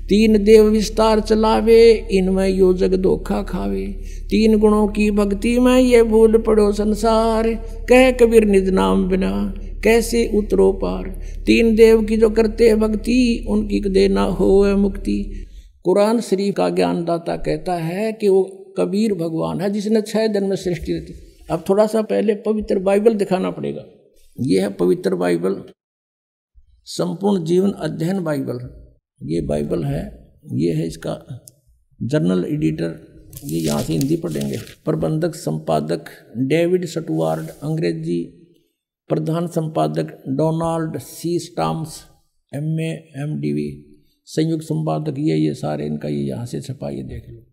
तीन 0.10 0.44
देव 0.44 0.64
विस्तार 0.64 1.20
चलावे, 1.20 2.08
इनमें 2.12 2.50
यो 2.50 2.74
जग 2.74 2.96
धोखा 2.96 3.42
खावे। 3.42 3.86
तीन 4.30 4.60
गुणों 4.60 4.88
की 4.88 5.12
भक्ति 5.12 5.60
में 5.60 5.82
ये 5.82 6.04
भूल 6.04 6.38
पड़ो 6.38 6.72
संसार। 6.72 7.48
कह 7.90 8.12
कबीर 8.12 8.46
निज 8.46 8.70
नाम 8.70 9.08
बिना, 9.08 9.54
कैसे 9.84 10.32
उतरो 10.36 10.72
पार? 10.72 11.22
तीन 11.46 11.76
देव 11.76 12.02
की 12.02 12.18
जो 12.18 12.30
करते 12.30 12.76
भक्ति, 12.76 13.46
उनकी 13.50 13.80
देना 13.80 14.24
हो 14.24 14.78
मुक्ति। 14.78 15.46
कुरान 15.86 16.20
शरीफ 16.22 16.56
का 16.56 16.70
ज्ञानदाता 16.70 17.36
कहता 17.38 17.76
है 17.76 18.12
कि 18.14 18.30
वो 18.30 18.44
कबीर 18.78 19.14
भगवान 19.14 19.62
है, 19.62 19.70
जिसने 19.70 20.02
छः 20.02 20.28
दिन 20.28 20.44
में 20.44 20.56
सृष्टि 20.56 20.94
रची 20.94 21.14
अब 21.52 21.64
थोड़ा 21.70 21.86
सा 21.88 22.02
पहले 22.04 22.36
पवित्र 22.46 22.80
बाइबल 22.80 23.14
दिखाना 23.16 23.52
पड़ेगा। 23.52 23.84
ये 24.38 24.60
है 24.62 24.70
पवित्र 24.74 25.16
बाइबल, 25.16 25.62
संपूर्ण 26.88 27.44
जीवन 27.46 27.72
अध्ययन 27.80 28.24
बाइबल 28.24 28.60
ये 29.22 29.42
बाइबल 29.42 29.84
है, 29.84 30.04
ये 30.54 30.74
है 30.74 30.88
इसका 30.88 31.16
जर्नल 32.00 32.46
एडिटर, 32.46 32.96
ये 33.46 33.60
यहाँ 33.60 33.82
से 33.82 33.94
हिंदी 33.94 34.16
पढ़ेंगे। 34.18 34.58
प्रबंधक, 34.86 35.36
संपादक, 35.36 36.06
डेविड 36.50 36.86
सटवार्ड 36.86 37.50
अंग्रेज़ी 37.50 38.22
प्रधान 39.10 39.48
संपादक 39.50 40.18
Donald 40.30 40.98
C 41.00 41.38
Stamps, 41.40 42.00
M 42.52 42.80
A, 42.80 42.92
M 43.18 43.40
D 43.42 43.54
V. 43.54 43.70
संयुक्त 44.30 44.64
संपादक 44.64 45.16
ये 45.20 45.36
ये 45.36 45.54
सारे 45.54 45.86
इनका 45.86 46.08
ये 46.08 46.24
यहाँ 46.24 46.46
से 46.46 46.62
छपा 46.62 46.90
ये 46.90 47.04
देख 47.04 47.30
लो। 47.30 47.46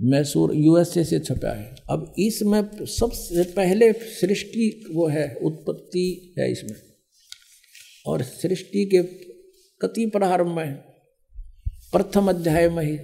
मैसूर, 0.00 0.54
यूएसए 0.54 1.04
से 1.04 1.18
छपा 1.18 1.54
है। 1.54 1.76
अब 1.90 2.14
इसमें 2.18 2.86
सबसे 2.86 3.44
पहले 3.44 3.92
सृष्टि 3.92 4.84
वो 4.92 5.08
है, 5.08 5.34
उत्पत्ति 5.34 6.34
है 6.38 6.52
इसमें। 6.52 6.76
और 8.06 8.22
सृष्टि 8.22 8.84
के 8.84 9.02
कति 9.80 10.06
प्रारंभ 10.06 10.56
में, 10.56 10.74
प्रथम 11.92 12.28
अध्याय 12.28 12.68
में 12.68 12.84
ही 12.84 12.98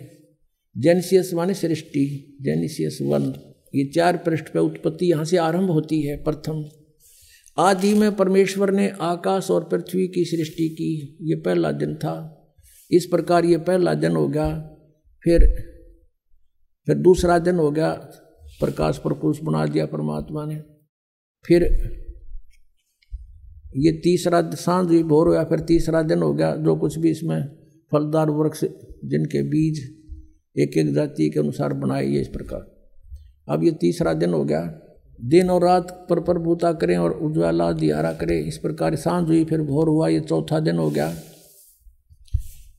जेनिसियस 0.82 1.34
माने 1.34 1.54
सृष्टि, 1.54 2.38
जेनिसियस 2.42 2.98
वन, 3.02 3.32
ये 3.74 3.84
चार 3.84 4.16
पृष्ठ 4.16 4.48
पे 4.48 4.58
उत्पत्ति 4.58 5.06
यहाँ 5.06 5.24
से 5.24 5.36
आरंभ 5.36 5.70
होती 5.70 6.02
है, 6.02 6.16
प्रथम। 6.16 6.68
आदि 7.58 7.94
में 7.94 8.16
परमेश्वर 8.16 8.70
ने 8.70 8.88
आकाश 9.00 9.50
और 9.50 9.64
पृथ्वी 9.64 10.08
की 10.08 10.24
सृष्टि 10.24 10.68
की। 10.68 11.18
ये 11.22 11.34
पहला 11.34 11.72
दिन 11.72 11.94
था। 11.94 12.14
इस 12.90 13.06
प्रकार 13.06 13.44
ये 13.44 13.58
पहला 13.58 13.94
दिन 13.94 14.12
हो 14.12 14.28
गया। 14.28 14.76
फिर 15.24 15.40
फिर 16.86 16.96
दूसरा 16.96 17.38
दिन 17.38 17.54
हो 17.54 17.70
गया। 17.70 17.92
प्रकाश 18.60 18.98
प्रपुष 18.98 19.40
बना 19.42 19.66
दिया 19.66 19.86
परमात्मा 19.86 20.44
ने। 20.44 20.62
फिर 21.46 21.62
ये 23.76 23.92
तीसरा 23.92 24.50
साँझ 24.50 24.88
भी 24.88 25.02
भोर 25.02 25.36
हो 25.36 25.44
फिर 25.44 25.60
तीसरा 25.60 26.02
दिन 26.02 26.22
हो 26.22 26.34
गया। 26.34 26.56
जो 26.56 26.76
कुछ 26.76 26.98
भी 26.98 27.10
इसमें 27.10 27.48
फलदार 27.92 28.30
वृक्ष 28.30 28.64
जिनके 29.04 29.42
बीज 29.42 29.78
एक 30.58 30.76
एक 30.78 30.94
जाति 30.94 31.30
के 31.30 31.40
अनुसार 31.40 31.72
बनाए 31.72 32.06
ये 32.06 32.20
इस 32.20 32.28
प्रकार। 32.28 32.90
अब 33.48 33.64
ये 33.64 33.70
तीसरा 33.70 34.14
दिन 34.14 34.32
हो 34.32 34.44
गया। 34.44 34.87
दिन 35.24 35.50
और 35.50 35.64
रात 35.64 36.06
पर 36.10 36.20
प्रभुता 36.20 36.72
करें 36.72 36.96
और 36.96 37.10
उज्ज्वला 37.10 37.72
दियारा 37.72 38.12
करें। 38.12 38.44
इस 38.44 38.58
प्रकार 38.58 38.96
साँझ 38.96 39.26
हुई, 39.26 39.44
फिर 39.44 39.62
भोर 39.62 39.88
हुआ, 39.88 40.08
ये 40.08 40.20
चौथा 40.20 40.60
दिन 40.60 40.76
हो 40.76 40.90
गया। 40.90 41.14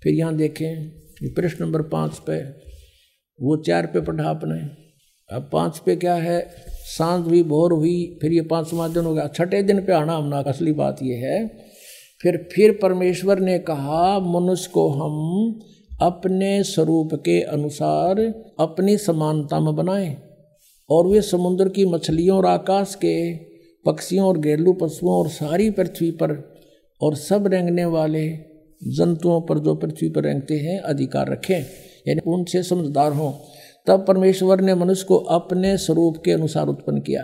फिर 0.03 0.13
यहाँ 0.13 0.35
देखें, 0.35 0.85
ये 1.23 1.29
प्रश्न 1.29 1.65
नंबर 1.65 1.81
पाँच 1.81 2.19
पे, 2.19 2.43
वो 3.41 3.57
चार 3.57 3.85
पे 3.85 4.01
पढ़ा 4.01 4.29
आपने। 4.29 4.59
अब 5.35 5.49
पाँच 5.53 5.77
पे 5.77 5.95
क्या 5.95 6.15
है? 6.15 6.55
साँझ 6.69 7.27
हुई, 7.27 7.43
भोर 7.43 7.73
हुई, 7.73 8.19
फिर 8.21 8.31
ये 8.31 8.41
पाँचवा 8.41 8.87
दिन 8.87 9.05
हो 9.05 9.13
गया। 9.13 9.27
छठे 9.27 9.63
दिन 9.63 9.85
पे 9.85 9.93
आना 9.93 10.15
हमना, 10.15 10.37
असली 10.37 10.71
बात 10.71 10.97
ये 11.03 11.15
है। 11.15 11.47
फिर 12.21 12.49
फिर 12.53 12.79
परमेश्वर 12.81 13.39
ने 13.39 13.59
कहा, 13.59 14.19
मनुष्य 14.19 14.69
को 14.73 14.89
हम 14.89 15.59
अपने 16.01 16.63
स्वरूप 16.63 17.13
के 17.13 17.41
अनुसार 17.41 18.19
अपनी 18.59 18.97
समानता 18.97 19.59
में 19.59 19.75
बनाएँ। 19.75 20.28
और 20.89 21.07
वे 21.07 21.21
समुद्र 21.21 21.69
की 21.69 21.85
मछलियों 21.85 22.37
और 22.37 22.45
आकाश 22.45 22.95
के 22.95 23.35
पक्षियों 23.85 24.27
और 24.27 24.37
घरेलू 24.37 24.73
पशुओं 24.73 25.13
और 25.13 25.29
सारी 25.29 25.69
पृथ्वी 25.69 26.11
पर 26.11 26.59
और 27.01 27.15
सब 27.15 27.47
रेंगने 27.47 27.85
वाले 27.85 28.29
जंतुओं 28.87 29.41
पर 29.41 29.59
जो 29.59 29.75
पृथ्वी 29.75 30.09
पर 30.09 30.23
रेंगते 30.23 30.53
हैं, 30.53 30.79
अधिकार 30.79 31.31
रखें। 31.31 31.65
यानी 32.07 32.21
उनसे 32.27 32.63
समझदार 32.63 33.13
हों। 33.13 33.33
तब 33.87 34.05
परमेश्वर 34.07 34.61
ने 34.61 34.75
मनुष्य 34.75 35.05
को 35.07 35.15
अपने 35.15 35.77
स्वरूप 35.77 36.17
के 36.25 36.31
अनुसार 36.31 36.67
उत्पन्न 36.67 37.01
किया। 37.01 37.21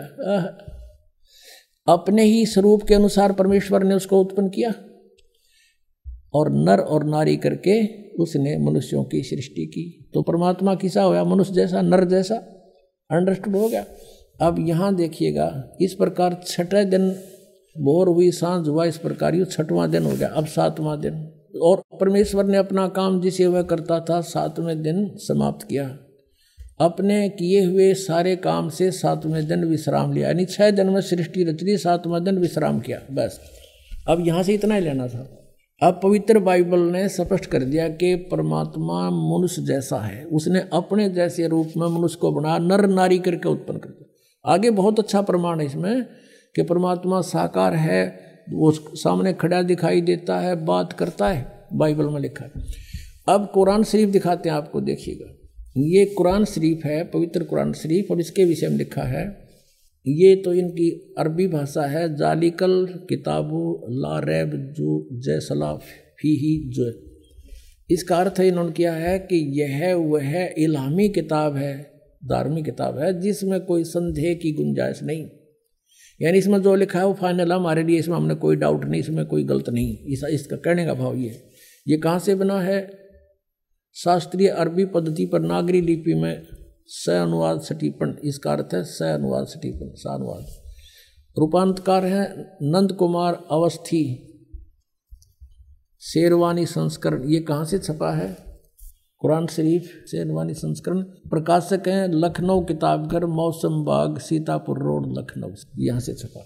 अपने 1.88 2.22
ही 2.22 2.46
स्वरूप 2.46 2.82
के 2.82 2.94
अनुसार 2.94 3.32
परमेश्वर 3.32 3.82
ने 3.82 3.94
उसको 3.94 4.20
उत्पन्न 4.20 4.48
किया। 4.48 4.74
और 6.34 6.52
नर 6.52 6.78
और 6.78 7.04
नारी 7.04 7.36
करके 7.36 7.86
उसने 8.12 8.58
मनुष्यों 8.58 9.04
की 9.04 9.22
सृष्टि 9.22 9.66
की। 9.66 10.10
तो 10.14 10.22
परमात्मा 10.22 10.74
किसा 10.74 11.02
होया? 11.02 11.24
मनुष्य 11.24 11.52
जैसा, 11.54 11.82
नर 11.82 12.04
जैसा। 12.04 12.55
अंडरस्टूड 13.10 13.56
हो 13.56 13.68
गया? 13.68 13.84
अब 14.40 14.56
यहाँ 14.68 14.94
देखिएगा, 14.94 15.72
इस 15.80 15.94
प्रकार 15.94 16.42
छठे 16.46 16.84
दिन 16.84 17.16
बोर 17.78 18.08
हुई, 18.08 18.30
साँझ 18.30 18.68
हुआ, 18.68 18.84
इस 18.84 18.98
प्रकार 18.98 19.34
यू 19.34 19.44
छठवां 19.44 19.90
दिन 19.90 20.02
हो 20.02 20.12
गया, 20.12 20.28
अब 20.28 20.46
सातवां 20.46 21.00
दिन। 21.00 21.32
और 21.62 21.82
परमेश्वर 22.00 22.44
ने 22.44 22.56
अपना 22.56 22.88
काम 22.88 23.20
जिसे 23.20 23.46
वह 23.46 23.62
करता 23.62 24.00
था, 24.00 24.20
सातवें 24.20 24.82
दिन 24.82 25.10
समाप्त 25.16 25.68
किया। 25.68 25.98
अपने 26.80 27.28
किए 27.28 27.64
हुए 27.64 27.94
सारे 27.94 28.36
काम 28.36 28.68
से 28.68 28.90
सातवें 28.90 29.46
दिन 29.46 29.64
विश्राम 29.64 30.12
लिया, 30.12 30.28
यानी 30.28 30.44
छह 30.44 30.70
दिन 30.70 30.90
में 30.90 31.00
सृष्टि 31.00 31.44
रच 31.44 31.62
ली 31.62 31.76
सातवें 31.76 32.24
दिन 32.24 32.38
विश्राम 32.38 32.80
किया, 32.80 33.00
बस। 33.12 33.40
अब 34.08 34.26
यहाँ 34.26 34.42
से 34.42 34.54
इतना 34.54 34.74
ही 34.74 34.80
लेना 34.80 35.08
था। 35.08 35.45
अब 35.82 36.00
पवित्र 36.02 36.38
बाइबल 36.38 36.78
ने 36.78 37.08
स्पष्ट 37.08 37.46
कर 37.46 37.62
दिया 37.62 37.88
कि 37.88 38.14
परमात्मा 38.14 39.10
मनुष्य 39.10 39.62
जैसा 39.62 39.96
है। 39.96 40.24
उसने 40.24 40.58
अपने 40.72 41.08
जैसे 41.08 41.48
रूप 41.48 41.72
में 41.76 41.88
मनुष्य 41.88 42.18
को 42.20 42.32
बना, 42.32 42.58
नर 42.58 42.86
नारी 42.86 43.18
करके 43.18 43.48
उत्पन्न 43.48 43.78
कर 43.78 43.88
दिया। 43.88 44.52
आगे 44.52 44.70
बहुत 44.70 44.98
अच्छा 44.98 45.22
प्रमाण 45.22 45.60
है 45.60 45.66
इसमें 45.66 46.04
कि 46.56 46.62
परमात्मा 46.62 47.20
साकार 47.20 47.74
है, 47.74 48.20
वो 48.52 48.70
सामने 48.72 49.32
खड़ा 49.32 49.62
दिखाई 49.62 50.00
देता 50.00 50.40
है, 50.40 50.64
बात 50.64 50.92
करता 50.92 51.28
है, 51.28 51.66
बाइबल 51.72 52.06
में 52.08 52.20
लिखा 52.20 52.44
है। 52.44 52.50
अब 53.28 53.50
कुरान 53.54 53.82
शरीफ 53.82 54.08
दिखाते 54.08 54.48
हैं, 54.48 54.56
आपको 54.56 54.80
देखिएगा। 54.80 55.32
ये 55.76 56.04
कुरान 56.04 56.44
शरीफ 56.44 56.80
है, 56.84 57.04
पवित्र 57.04 57.44
कुरान 57.44 57.72
शरीफ, 57.72 58.06
और 58.10 58.20
इसके 58.20 58.44
विषय 58.44 58.68
में 58.68 58.76
लिखा 58.76 59.02
है 59.02 59.45
ये 60.06 60.34
तो 60.36 60.52
इनकी 60.54 60.90
अरबी 61.18 61.46
भाषा 61.48 61.86
है, 61.86 62.16
जालिकल 62.16 62.86
किताबु 63.08 63.60
ला 63.92 64.18
रैब 64.18 64.50
जो 64.76 65.08
जैसला 65.12 65.72
फ़ी 65.74 66.34
ही 66.36 66.56
जो 66.70 66.92
इसका 67.90 68.16
अर्थ 68.16 68.40
इन्होंने 68.40 68.72
किया 68.72 68.92
है 68.92 69.18
कि 69.18 69.36
यह 69.60 69.94
वह 69.94 70.54
इलामी 70.58 71.08
किताब 71.08 71.56
है, 71.56 71.74
धार्मिक 72.22 72.64
किताब 72.64 72.98
है, 72.98 73.20
जिसमें 73.20 73.60
कोई 73.60 73.84
संदेह 73.84 74.34
की 74.34 74.52
गुंजाइश 74.52 75.02
नहीं। 75.02 75.26
यानी 76.20 76.38
इसमें 76.38 76.60
जो 76.62 76.74
लिखा 76.74 76.98
है 76.98 77.06
वो 77.06 77.14
फाइनल 77.14 77.52
है, 77.52 77.58
हमारे 77.58 77.82
लिए 77.82 77.98
इसमें 77.98 78.16
हमने 78.16 78.34
कोई 78.34 78.56
डाउट 78.56 78.84
नहीं, 78.84 79.00
इसमें 79.00 79.24
कोई 79.26 79.44
गलत 79.44 79.68
नहीं। 79.70 79.96
इस, 80.06 80.24
इसका 80.24 80.56
कहने 80.56 80.86
का 80.86 80.94
भाव 80.94 81.16
ये 81.16 81.42
ये 81.86 81.96
कहाँ 81.96 82.18
से 82.18 82.34
बना 82.34 82.60
है? 82.60 82.78
शास्त्रीय 83.96 84.48
अरबी 84.48 84.84
पद्धति 84.84 85.26
पर 85.26 85.40
नागरी 85.40 85.80
लिपि 85.80 86.14
में 86.14 86.46
स 86.88 87.08
अनुवाद 87.10 87.60
सटीपन 87.60 88.16
इसका 88.24 88.52
अर्थ 88.52 88.74
है 88.74 88.82
स 88.84 89.02
अनुवाद 89.02 89.46
सटीपन 89.46 89.92
स 89.96 90.06
अनुवाद। 90.06 90.46
रूपांतकार 91.36 92.04
है 92.04 92.24
नंद 92.62 92.92
कुमार 92.92 93.34
अवस्थी, 93.50 94.02
शेरवानी 96.02 96.66
संस्करण, 96.66 97.28
ये 97.28 97.40
कहाँ 97.40 97.64
से 97.64 97.78
छपा 97.78 98.12
है? 98.12 98.28
कुरान 99.22 99.46
शरीफ, 99.46 99.82
शेरवानी 100.10 100.54
संस्करण। 100.54 101.02
प्रकाशक 101.02 101.88
हैं 101.88 102.08
लखनऊ, 102.08 102.64
किताबघर, 102.64 103.26
मौसम 103.26 103.82
बाग, 103.84 104.18
सीतापुर 104.18 104.78
रोड, 104.78 105.06
लखनऊ, 105.18 105.54
यहाँ 105.78 106.00
से 106.00 106.14
छपा। 106.14 106.40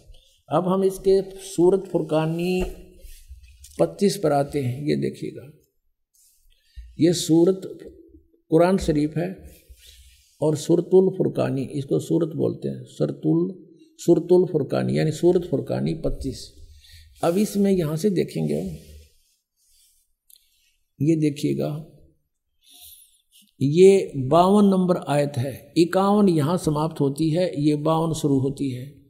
अब 0.48 0.68
हम 0.68 0.84
इसके 0.84 1.20
सूरत 1.46 1.88
फुरकानी 1.92 2.62
पच्चीस 3.80 4.16
पर 4.16 4.32
आते 4.32 4.62
हैं, 4.62 4.82
ये 4.82 4.96
देखिएगा। 4.96 5.50
ये 7.00 7.12
सूरत 7.12 7.60
कुरान 8.50 8.78
शरीफ 8.78 9.16
है 9.16 9.49
और 10.42 10.56
सुरतुल 10.56 11.08
फुरकानी, 11.18 11.62
इसको 11.62 11.98
सूरत 11.98 12.36
बोलते 12.36 12.68
हैं। 12.68 12.84
सरतुल, 12.84 13.64
सुरतुल 13.98 14.46
फुरकानी, 14.52 14.98
यानी 14.98 15.12
सूरत 15.12 15.48
फुरकानी 15.50 15.94
पच्चीस। 15.94 16.52
अब 17.24 17.38
इसमें 17.38 17.70
यहाँ 17.72 17.96
से 17.96 18.10
देखेंगे 18.10 18.90
ये 21.00 21.16
देखिएगा। 21.16 21.86
ये 23.62 24.12
बावन 24.16 24.64
नंबर 24.64 24.96
आयत 25.08 25.32
है। 25.36 25.72
इक्यावन 25.76 26.28
यहाँ 26.28 26.56
समाप्त 26.58 27.00
होती 27.00 27.30
है, 27.30 27.62
ये 27.62 27.76
बावन 27.76 28.12
शुरू 28.12 28.38
होती 28.38 28.70
है। 28.70 29.00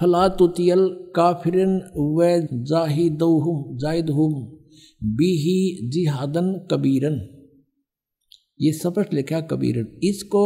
फलातुतियल 0.00 0.88
काफिरन 1.16 1.76
व 1.96 2.46
जाहिदहुम 2.64 3.76
जाहिदहुम, 3.78 4.34
बिही 5.02 5.88
जिहादन 5.88 6.68
कबीरन। 6.70 7.33
ये 8.60 8.72
स्पष्ट 8.72 9.14
लिखा 9.14 9.40
कबीर। 9.42 9.86
इसको 10.04 10.44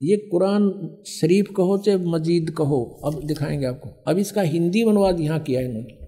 ये 0.00 0.16
कुरान 0.30 0.68
शरीफ 1.08 1.52
कहो 1.56 1.76
चाहे 1.78 1.98
मजीद 2.06 2.50
कहो, 2.50 2.82
अब 3.04 3.20
दिखाएँगे 3.24 3.66
आपको। 3.66 3.90
अब 4.10 4.18
इसका 4.18 4.42
हिंदी 4.44 4.82
अनुवाद 4.82 5.20
यहाँ 5.20 5.38
किया 5.40 5.60
इन्होंने। 5.60 6.00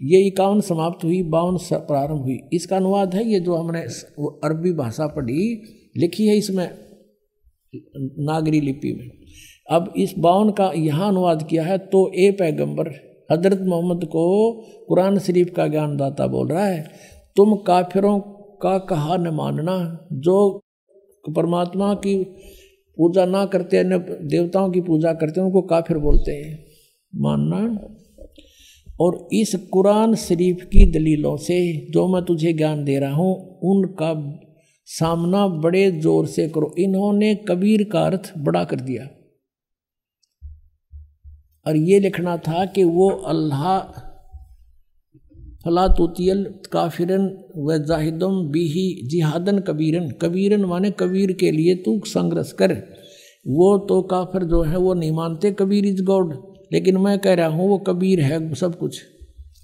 ये 0.00 0.20
इक्यावन 0.26 0.60
समाप्त 0.60 1.04
हुई, 1.04 1.22
बावन 1.24 1.56
प्रारंभ 1.72 2.22
हुई। 2.22 2.38
इसका 2.52 2.76
अनुवाद 2.76 3.14
है, 3.14 3.24
ये 3.24 3.40
जो 3.40 3.54
हमने 3.54 3.80
अरबी 4.44 4.72
भाषा 4.74 5.06
पढ़ी, 5.06 5.62
लिखी 5.96 6.26
है 6.26 6.36
इसमें, 6.36 6.68
नागरी 8.20 8.60
लिपि 8.60 8.92
में। 8.92 9.10
अब 9.68 9.92
इस 9.96 10.14
बावन 10.18 10.50
का 10.50 10.70
यहाँ 10.76 11.08
अनुवाद 11.08 11.46
किया 11.50 11.64
है 11.64 11.78
तो 11.78 12.10
ए 12.14 12.30
पैगंबर, 12.30 12.88
हज़रत 13.30 13.60
मोहम्मद 13.62 14.04
को 14.06 14.52
कुरान 14.88 15.18
शरीफ 15.18 15.52
का 15.56 15.66
ज्ञानदाता 15.68 16.26
बोल 16.26 16.48
रहा 16.48 16.66
है, 16.66 16.84
तुम 17.36 17.54
काफिरों 17.66 18.18
का 18.64 18.78
कहा 18.78 19.16
न 19.16 19.28
मानना, 19.28 20.08
जो 20.12 20.60
परमात्मा 21.36 21.94
की 21.94 22.16
पूजा 22.96 23.24
ना 23.24 23.44
करते, 23.46 23.76
अन्य 23.76 23.98
देवताओं 24.22 24.70
की 24.70 24.80
पूजा 24.80 25.12
करते 25.12 25.40
हैं, 25.40 25.46
उनको 25.46 25.62
काफिर 25.62 25.98
बोलते 25.98 26.32
हैं। 26.32 26.64
मानना? 27.12 27.88
और 29.00 29.28
इस 29.32 29.54
कुरान 29.72 30.14
शरीफ 30.14 30.64
की 30.72 30.84
दलीलों 30.92 31.36
से 31.36 31.56
जो 31.90 32.06
मैं 32.08 32.22
तुझे 32.24 32.52
ज्ञान 32.52 32.84
दे 32.84 32.98
रहा 32.98 33.14
हूँ, 33.14 33.58
उनका 33.62 34.12
सामना 34.88 35.46
बड़े 35.48 35.90
ज़ोर 35.90 36.26
से 36.26 36.48
करो। 36.48 36.74
इन्होंने 36.78 37.34
कबीर 37.48 37.84
का 37.84 38.00
अर्थ 38.00 38.32
बड़ा 38.38 38.64
कर 38.64 38.80
दिया। 38.80 39.08
और 41.66 41.76
ये 41.76 42.00
लिखना 42.00 42.36
था 42.36 42.64
कि 42.64 42.84
वो 42.84 43.08
अल्लाह 43.10 43.78
फला 45.64 45.88
तोतियल 45.88 46.54
काफिरन 46.72 47.44
व 47.56 47.78
जाहिदम 47.78 48.48
बीही 48.48 49.08
जिहादन 49.08 49.58
कबीरन। 49.58 50.10
कबीरन 50.10 50.64
माने 50.64 50.90
कबीर 50.90 51.32
के 51.32 51.50
लिए 51.50 51.74
तू 51.74 52.00
संघर्ष 52.06 52.52
कर। 52.52 52.72
वो 53.48 53.78
तो 53.78 54.02
काफिर 54.02 54.44
जो 54.44 54.62
है, 54.62 54.76
वो 54.76 54.94
नहीं 54.94 55.12
मानते 55.12 55.50
कबीर 55.50 55.86
इज़ 55.86 56.02
गॉड। 56.02 56.34
लेकिन 56.72 56.96
मैं 56.96 57.18
कह 57.18 57.34
रहा 57.34 57.46
हूँ, 57.46 57.68
वो 57.68 57.78
कबीर 57.78 58.20
है 58.20 58.54
सब 58.54 58.78
कुछ। 58.78 59.02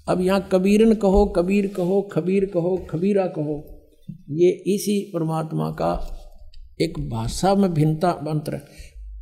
अब 0.07 0.21
यहाँ 0.21 0.49
कबीरन 0.51 0.93
कहो, 0.93 1.25
कबीर 1.25 1.67
कहो, 1.67 2.01
खबीर 2.01 2.45
कहो, 2.45 2.87
खबीरा 2.89 3.27
कहो। 3.27 3.81
ये 4.29 4.49
इसी 4.49 5.11
परमात्मा 5.13 5.69
का 5.69 6.17
एक 6.81 7.09
भाषा 7.09 7.55
में 7.55 7.73
भिन्नता 7.73 8.11
मंत्र 8.23 8.59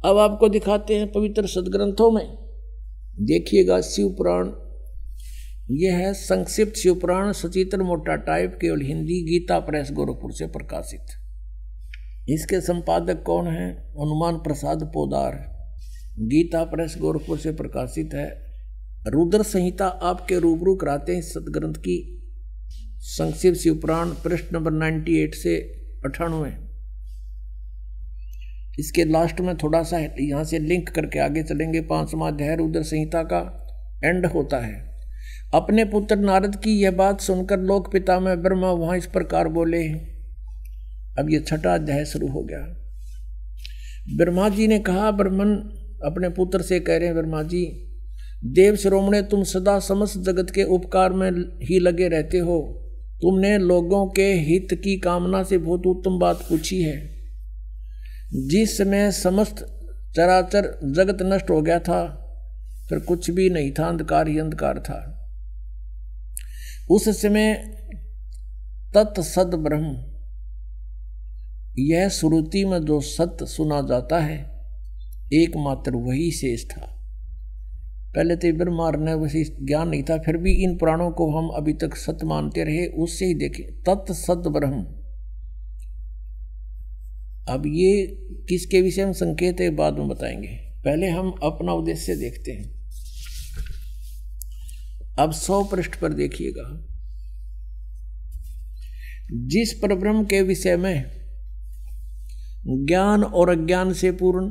अब 0.05 0.17
आपको 0.17 0.49
दिखाते 0.49 0.95
हैं 0.95 1.11
पवित्र 1.11 1.47
सदग्रंथों 1.47 2.11
में। 2.11 2.27
देखिएगा 3.19 3.81
शिव 3.81 4.09
पुराण। 4.09 4.68
यह 5.71 5.97
है 5.97 6.13
संक्षिप्त 6.13 6.75
शिवपुराण 6.75 7.31
सचित्र 7.31 7.83
मोटा 7.83 8.15
टाइप 8.15 8.57
केवल 8.61 8.81
हिंदी 8.81 9.21
गीता 9.23 9.59
प्रेस 9.59 9.91
गोरखपुर 9.91 10.31
से 10.31 10.45
प्रकाशित। 10.45 11.01
इसके 12.29 12.61
संपादक 12.61 13.23
कौन 13.23 13.47
है? 13.47 13.69
हनुमान 13.79 14.35
प्रसाद 14.35 14.83
पोदार। 14.83 15.33
गीता 16.19 16.63
प्रेस 16.63 16.95
गोरखपुर 17.01 17.37
से 17.37 17.51
प्रकाशित 17.51 18.09
है। 18.13 18.45
रुद्र 19.07 19.43
संहिता 19.43 19.87
आपके 19.87 20.39
रूबरू 20.39 20.75
कराते 20.75 21.13
हैं 21.13 21.21
सदग्रंथ 21.21 21.73
की। 21.73 22.21
संक्षिप्त 22.99 23.57
शिवपुराण 23.57 24.09
पृष्ठ 24.09 24.53
नंबर 24.53 24.71
98 24.71 25.35
से 25.35 25.57
अठानवे। 26.05 26.51
इसके 28.79 29.03
लास्ट 29.03 29.41
में 29.41 29.57
थोड़ा 29.57 29.83
सा 29.83 29.99
यहाँ 29.99 30.43
से 30.43 30.59
लिंक 30.59 30.89
करके 30.89 31.19
आगे 31.19 31.43
चलेंगे। 31.43 31.81
पांचवा 31.81 32.27
अध्याय 32.27 32.55
रुद्र 32.55 32.83
संहिता 32.83 33.23
का 33.23 33.67
एंड 34.03 34.25
होता 34.25 34.57
है। 34.57 34.88
अपने 35.53 35.85
पुत्र 35.85 36.15
नारद 36.15 36.55
की 36.55 36.79
यह 36.81 36.91
बात 36.91 37.21
सुनकर 37.21 37.59
लोक 37.59 37.91
पिता 37.91 38.19
में 38.19 38.41
ब्रह्मा 38.41 38.71
वहाँ 38.71 38.97
इस 38.97 39.05
प्रकार 39.05 39.47
बोले, 39.47 39.83
अब 41.19 41.27
यह 41.29 41.39
छठा 41.39 41.73
अध्याय 41.73 42.05
शुरू 42.05 42.27
हो 42.27 42.43
गया। 42.43 42.59
ब्रह्मा 44.17 44.49
जी 44.49 44.67
ने 44.67 44.79
कहा, 44.79 45.11
ब्रह्मन 45.11 45.55
अपने 46.05 46.29
पुत्र 46.29 46.61
से 46.61 46.79
कह 46.79 46.97
रहे 46.97 47.05
हैं, 47.05 47.15
ब्रह्मा 47.15 47.43
जी, 47.43 47.65
देव 48.45 48.75
श्रोमणे 48.75 49.21
तुम 49.21 49.43
सदा 49.43 49.79
समस्त 49.79 50.19
जगत 50.19 50.49
के 50.49 50.63
उपकार 50.63 51.13
में 51.13 51.31
ही 51.65 51.79
लगे 51.79 52.07
रहते 52.07 52.37
हो। 52.37 52.85
तुमने 53.21 53.57
लोगों 53.57 54.07
के 54.07 54.33
हित 54.33 54.67
की 54.73 54.99
कामना 54.99 55.43
से 55.43 55.57
बहुत 55.57 55.87
उत्तम 55.87 56.19
बात 56.19 56.35
पूछी 56.35 56.81
है। 56.81 57.09
जिस 58.33 58.77
समय 58.77 59.11
समस्त 59.11 59.55
चराचर 60.15 60.79
जगत 60.83 61.17
नष्ट 61.21 61.49
हो 61.49 61.61
गया 61.61 61.79
था, 61.79 62.25
फिर 62.89 62.99
कुछ 62.99 63.31
भी 63.31 63.49
नहीं 63.49 63.71
था, 63.71 63.87
अंधकार 63.87 64.27
ही 64.27 64.39
अंधकार 64.39 64.79
था। 64.79 65.15
उस 66.89 67.09
समय 67.09 67.53
तत्सद 68.95 69.53
ब्रह्म। 69.53 70.09
यह 71.77 72.09
श्रुति 72.09 72.65
में 72.65 72.79
जो 72.79 73.01
सत्य 73.01 73.45
सुना 73.45 73.81
जाता 73.81 74.19
है, 74.19 74.59
एकमात्र 75.33 75.91
वही 75.95 76.31
शेष 76.31 76.65
था। 76.65 76.95
पहले 78.15 78.35
तो 78.35 78.57
ब्रह्मा 78.57 78.91
ने 78.91 79.13
वैसे 79.13 79.43
ज्ञान 79.43 79.89
नहीं 79.89 80.03
था, 80.03 80.17
फिर 80.17 80.37
भी 80.37 80.53
इन 80.53 80.77
पुराणों 80.77 81.11
को 81.11 81.37
हम 81.37 81.47
अभी 81.47 81.73
तक 81.73 81.95
सत्य 81.95 82.25
मानते 82.25 82.63
रहे, 82.63 82.87
उससे 82.87 83.25
ही 83.25 83.33
देखें। 83.33 83.81
तत्सद 83.81 84.43
ब्रह्म। 84.47 84.85
अब 87.53 87.63
ये 87.65 88.07
किसके 88.49 88.81
विषय 88.81 89.05
में 89.05 89.13
संकेत 89.13 89.61
है, 89.61 89.69
बाद 89.69 89.93
में 89.93 90.07
बताएँगे। 90.07 90.47
पहले 90.85 91.07
हम 91.07 91.35
अपना 91.43 91.73
उद्देश्य 91.73 92.15
देखते 92.15 92.51
हैं। 92.51 92.78
अब 95.19 95.31
सौ 95.31 95.63
पृष्ठ 95.63 95.95
पर 95.95 96.13
देखिएगा। 96.13 96.85
जिस 99.33 99.79
परब्रह्म 99.81 100.25
के 100.25 100.41
विषय 100.41 100.77
में 100.77 101.05
ज्ञान 102.67 103.23
और 103.23 103.49
अज्ञान 103.49 103.93
से 103.93 104.11
पूर्ण 104.11 104.45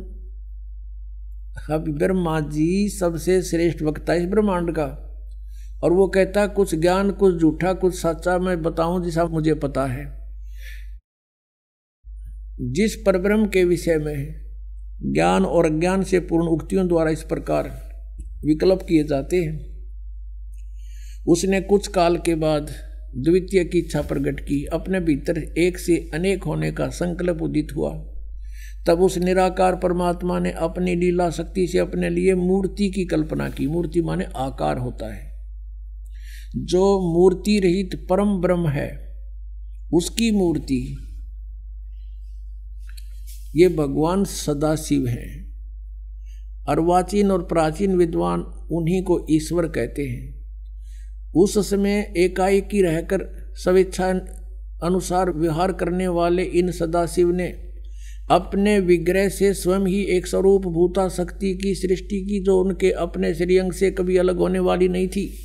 अब 1.75 1.85
ब्रह्मा 1.99 2.41
जी 2.41 2.89
सबसे 2.89 3.43
श्रेष्ठ 3.43 3.83
वक्ता 3.83 4.15
इस 4.15 4.25
ब्रह्मांड 4.25 4.73
का। 4.73 5.05
और 5.85 5.93
वो 5.93 6.09
कहता, 6.09 6.47
कुछ 6.47 6.75
ज्ञान, 6.75 7.11
कुछ 7.11 7.41
झूठा, 7.41 7.73
कुछ 7.73 7.95
सच्चा 7.95 8.39
मैं 8.39 8.63
बताऊँ 8.63 9.05
जिसा 9.05 9.25
मुझे 9.25 9.55
पता 9.55 9.87
है। 9.87 10.19
जिस 12.61 13.03
परब्रह्म 13.07 13.47
के 13.47 13.65
विषय 13.65 13.97
में 13.97 14.35
ज्ञान 15.15 15.45
और 15.45 15.67
अज्ञान 15.67 16.03
से 16.03 16.21
पूर्ण 16.21 16.47
उक्तियों 16.47 16.89
द्वारा 16.89 17.11
इस 17.11 17.23
प्रकार 17.23 17.65
विकल्प 18.45 18.83
किए 18.83 19.05
जाते 19.05 19.37
हैं। 19.37 19.78
उसने 21.29 21.61
कुछ 21.61 21.89
काल 21.89 22.17
के 22.17 22.35
बाद 22.35 22.71
द्वितीय 23.17 23.65
की 23.65 23.79
इच्छा 23.79 24.03
प्रकट 24.03 24.41
की। 24.41 24.65
अपने 24.65 25.01
भीतर 25.01 25.39
एक 25.39 25.79
से 25.79 26.11
अनेक 26.15 26.45
होने 26.45 26.73
का 26.73 26.89
संकल्प 26.89 27.43
उदित 27.43 27.69
हुआ। 27.77 28.05
तब 28.87 29.01
उस 29.01 29.19
निराकार 29.19 29.77
परमात्मा 29.77 30.39
ने 30.39 30.51
अपनी 30.51 30.95
लीला 30.95 31.31
शक्ति 31.31 31.67
से 31.67 31.79
अपने 31.79 32.11
लिए 32.11 32.35
मूर्ति 32.35 32.91
की 32.91 33.05
कल्पना 33.05 33.49
की। 33.49 33.67
मूर्ति 33.67 34.03
माने 34.03 34.25
आकार 34.25 34.79
होता 34.79 35.15
है। 35.15 35.39
जो 36.57 37.15
मूर्ति 37.15 37.61
रहित 37.61 38.07
परम 38.11 38.41
ब्रह्म 38.41 38.69
है, 38.69 39.17
उसकी 39.93 40.31
मूर्ति, 40.31 40.99
ये 43.57 43.69
भगवान 43.69 44.25
सदाशिव 44.25 45.07
हैं। 45.07 45.53
अर्वाचीन 46.69 47.31
और 47.31 47.43
प्राचीन 47.43 47.97
विद्वान 47.97 48.41
उन्हीं 48.73 49.03
को 49.03 49.27
ईश्वर 49.31 49.67
कहते 49.67 50.03
हैं। 50.03 50.38
उस 51.35 51.71
समय 51.71 52.15
एकाएकी 52.17 52.83
रहकर 52.83 53.53
स्वेच्छा 53.55 54.09
अनुसार 54.83 55.31
व्यवहार 55.31 55.73
करने 55.73 56.09
वाले 56.09 56.43
इन 56.43 56.71
सदाशिव 56.71 57.31
ने 57.31 57.47
अपने 58.31 58.81
विग्रह 58.81 59.29
से 59.29 59.55
स्वयं 59.55 59.87
ही 59.87 60.03
एक 60.03 60.27
स्वरूप 60.27 60.63
भूता 60.63 61.09
शक्ति 61.09 61.55
की 61.55 61.75
सृष्टि 61.75 62.21
की 62.21 62.45
जो 62.45 62.61
उनके 62.61 62.91
अपने 62.91 63.35
श्रीअंग 63.35 63.73
से 63.73 63.91
कभी 63.91 64.17
अलग 64.17 64.39
होने 64.39 64.59
वाली 64.59 64.89
नहीं 64.89 65.09
थी। 65.09 65.45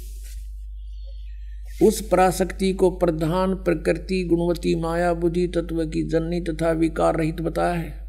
उस 1.84 2.02
पराशक्ति 2.02 2.74
को 2.74 2.90
प्रधान 2.90 3.56
प्रकृति 3.56 4.24
गुणवती 4.24 4.76
माया 4.76 5.14
बुद्धि 5.14 5.48
तत्व 5.48 5.86
की 5.86 6.10
जननी 6.10 6.42
तथा 6.42 6.72
विकार 6.72 7.16
रहित 7.16 7.42
बताया 7.42 7.74
है। 7.74 8.04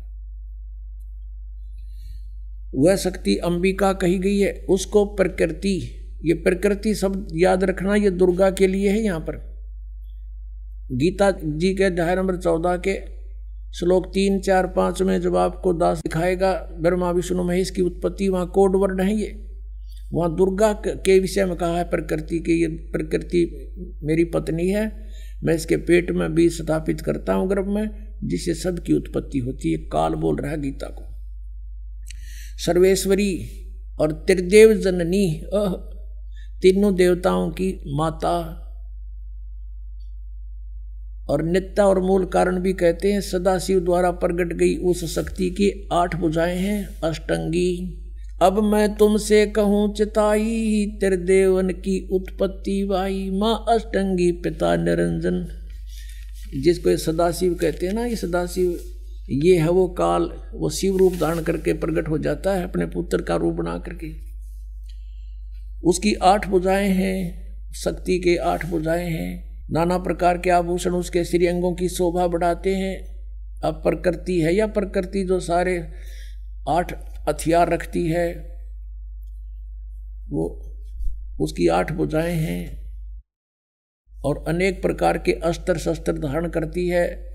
वह 2.75 2.97
शक्ति 2.97 3.37
अंबिका 3.37 3.93
कही 3.93 4.19
गई 4.19 4.39
है, 4.39 4.67
उसको 4.69 5.05
प्रकृति 5.05 6.04
ये 6.25 6.35
प्रकृति 6.35 6.95
शब्द 6.95 7.27
याद 7.35 7.65
रखना 7.65 7.95
ये 7.95 8.11
दुर्गा 8.11 8.51
के 8.51 8.67
लिए 8.67 8.91
है 8.91 9.01
यहाँ 9.01 9.21
पर। 9.21 9.37
गीता 10.93 11.31
जी 11.31 11.75
के 11.75 11.85
अध्याय 11.85 12.17
नंबर 12.17 12.37
चौदह 12.37 12.77
के 12.77 12.95
श्लोक 13.75 14.07
तीन, 14.07 14.41
चार, 14.41 14.67
पाँच 14.67 15.03
में 15.03 15.21
जब 15.21 15.37
आपको 15.37 15.73
दास 15.73 15.99
दिखाएगा, 15.99 16.53
ब्रह्मा, 16.81 17.11
विष्णु, 17.11 17.45
महेश 17.45 17.71
की 17.71 17.83
उत्पत्ति, 17.83 18.29
वहाँ 18.29 18.47
कोड 18.47 18.77
वर्ण 18.77 19.03
है 19.03 19.15
ये। 19.15 19.33
वहाँ 20.13 20.35
दुर्गा 20.37 20.73
के 20.87 21.19
विषय 21.19 21.45
में 21.45 21.57
कहा 21.57 21.79
है 21.79 21.85
प्रकृति 21.85 22.39
के, 22.39 22.53
ये 22.53 22.69
प्रकृति 22.69 24.01
मेरी 24.03 24.25
पत्नी 24.25 24.69
है, 24.69 24.85
मैं 25.45 25.55
इसके 25.55 25.77
पेट 25.77 26.11
में 26.11 26.35
बीज 26.35 26.63
स्थापित 26.63 27.01
करता 27.01 27.33
हूँ 27.33 27.49
गर्भ 27.51 27.69
में, 27.69 27.89
जिससे 28.25 28.55
सबकी 28.55 28.93
उत्पत्ति 28.93 29.39
होती 29.39 29.73
है, 29.73 29.79
काल 29.79 30.15
बोल 30.15 30.37
रहा 30.37 30.51
है 30.51 30.61
गीता 30.61 30.87
को। 30.87 31.05
सर्वेश्वरी 32.57 33.33
और 34.01 34.13
त्रिदेव 34.13 34.73
जननी 34.75 35.27
तीनों 36.65 36.95
देवताओं 36.95 37.51
की 37.51 37.81
माता 37.87 38.61
और 41.29 41.43
नित्या 41.43 41.87
और 41.87 42.01
मूल 42.01 42.25
कारण 42.25 42.61
भी 42.61 42.73
कहते 42.73 43.13
हैं, 43.13 43.21
सदाशिव 43.21 43.81
द्वारा 43.81 44.11
प्रकट 44.11 44.53
गई 44.53 44.77
उस 44.77 45.15
शक्ति 45.15 45.51
की 45.51 45.89
आठ 45.93 46.17
बुझाएँ 46.17 46.59
हैं, 46.59 47.01
अष्टंगी। 47.05 48.01
अब 48.43 48.63
मैं 48.63 48.95
तुमसे 48.95 49.47
कहूँ, 49.47 49.95
चिताई, 49.95 50.87
त्रिदेवन 51.01 51.71
की 51.71 52.09
उत्पत्ति 52.13 52.85
वाई, 52.85 53.31
माँ 53.31 53.65
अष्टंगी 53.69 54.33
पिता 54.33 54.77
निरंजन। 54.77 55.49
जिसको 56.63 56.91
ये 56.91 56.97
सदाशिव 56.97 57.55
कहते 57.55 57.87
हैं 57.87 57.95
ना, 57.95 58.05
ये 58.05 58.17
सदाशिव, 58.17 58.81
ये 59.31 59.59
है 59.59 59.71
वो 59.71 59.89
काल, 59.89 60.31
वो 60.55 60.71
शिव 60.71 60.97
रूप 60.97 61.15
धारण 61.15 61.43
करके 61.43 61.73
प्रकट 61.73 62.09
हो 62.09 62.19
जाता 62.19 62.55
है 62.55 62.65
अपने 62.65 62.87
पुत्र 62.87 63.23
का 63.23 63.37
रूप 63.37 63.55
बना 63.55 63.79
करके। 63.79 64.24
उसकी 65.85 66.15
आठ 66.15 66.49
बुझाएँ 66.49 66.89
हैं, 66.89 67.73
शक्ति 67.75 68.19
के 68.19 68.37
आठ 68.37 68.67
बुझाएँ 68.67 69.11
हैं, 69.11 69.65
नाना 69.71 69.99
प्रकार 69.99 70.39
के 70.39 70.51
आभूषण 70.51 70.91
उसके 70.91 71.25
श्री 71.25 71.47
अंगों 71.47 71.75
की 71.75 71.89
शोभा 71.89 72.27
बढ़ाते 72.27 72.75
हैं। 72.75 72.97
अब 73.65 73.75
प्रकृति 73.75 74.41
है 74.41 74.55
या 74.55 74.67
प्रकृति 74.67 75.25
जो 75.25 75.41
सारे 75.41 75.93
आठ 76.69 76.93
हथियार 77.29 77.73
रखती 77.73 78.07
है, 78.09 78.33
वो 80.29 80.47
उसकी 81.41 81.69
आठ 81.69 81.93
बुझाएँ 81.93 82.35
हैं 82.35 82.85
और 84.25 84.45
अनेक 84.49 84.83
प्रकार 84.83 85.19
के 85.19 85.33
अस्त्र 85.33 85.79
शस्त्र 85.79 86.13
धारण 86.13 86.49
करती 86.49 86.89
है। 86.89 87.35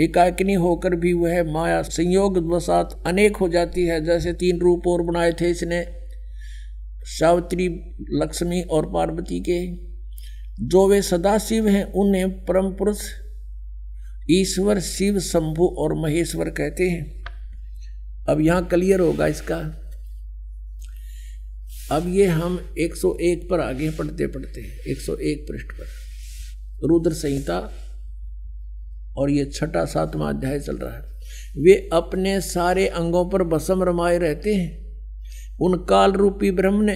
एकाकिनी 0.00 0.54
होकर 0.54 0.94
भी 0.94 1.12
वह 1.12 1.42
माया 1.52 1.82
संयोग 1.82 2.54
वसात 2.54 3.02
अनेक 3.06 3.36
हो 3.36 3.48
जाती 3.48 3.86
है, 3.86 4.04
जैसे 4.04 4.32
तीन 4.32 4.60
रूप 4.60 4.86
और 4.86 5.02
बनाए 5.02 5.32
थे 5.32 5.50
इसने। 5.50 5.97
सावित्री, 7.02 7.68
लक्ष्मी 8.10 8.62
और 8.62 8.86
पार्वती 8.92 9.40
के। 9.40 9.88
जो 10.66 10.88
वे 10.88 11.02
सदाशिव 11.02 11.68
हैं, 11.68 11.84
उन्हें 11.84 12.44
परम 12.44 12.70
पुरुष 12.70 13.00
ईश्वर 14.30 14.80
शिव 14.80 15.20
शंभु 15.20 15.64
और 15.78 15.94
महेश्वर 15.94 16.50
कहते 16.50 16.88
हैं। 16.88 17.24
अब 18.28 18.40
यहाँ 18.40 18.66
क्लियर 18.66 19.00
होगा 19.00 19.26
इसका। 19.26 19.84
अब 21.92 22.08
ये 22.08 22.26
हम 22.26 22.74
101 22.78 23.48
पर 23.50 23.60
आगे 23.60 23.90
पढ़ते 23.90 24.26
पढ़ते 24.26 24.90
101 24.92 25.46
पृष्ठ 25.48 25.66
पर। 25.66 25.84
रुद्र 26.84 27.12
संहिता 27.12 27.72
और 29.16 29.30
ये 29.30 29.44
छठा, 29.44 29.84
सातवां 29.84 30.34
अध्याय 30.34 30.60
चल 30.60 30.76
रहा 30.76 30.96
है। 30.96 31.02
वे 31.62 31.88
अपने 31.92 32.40
सारे 32.40 32.86
अंगों 32.88 33.30
पर 33.30 33.42
बसम 33.42 33.82
रमाए 33.82 34.18
रहते 34.18 34.54
हैं। 34.54 34.87
उन 35.60 35.86
काल 35.88 36.12
रूपी 36.12 36.50
ब्रह्म 36.50 36.82
ने। 36.82 36.92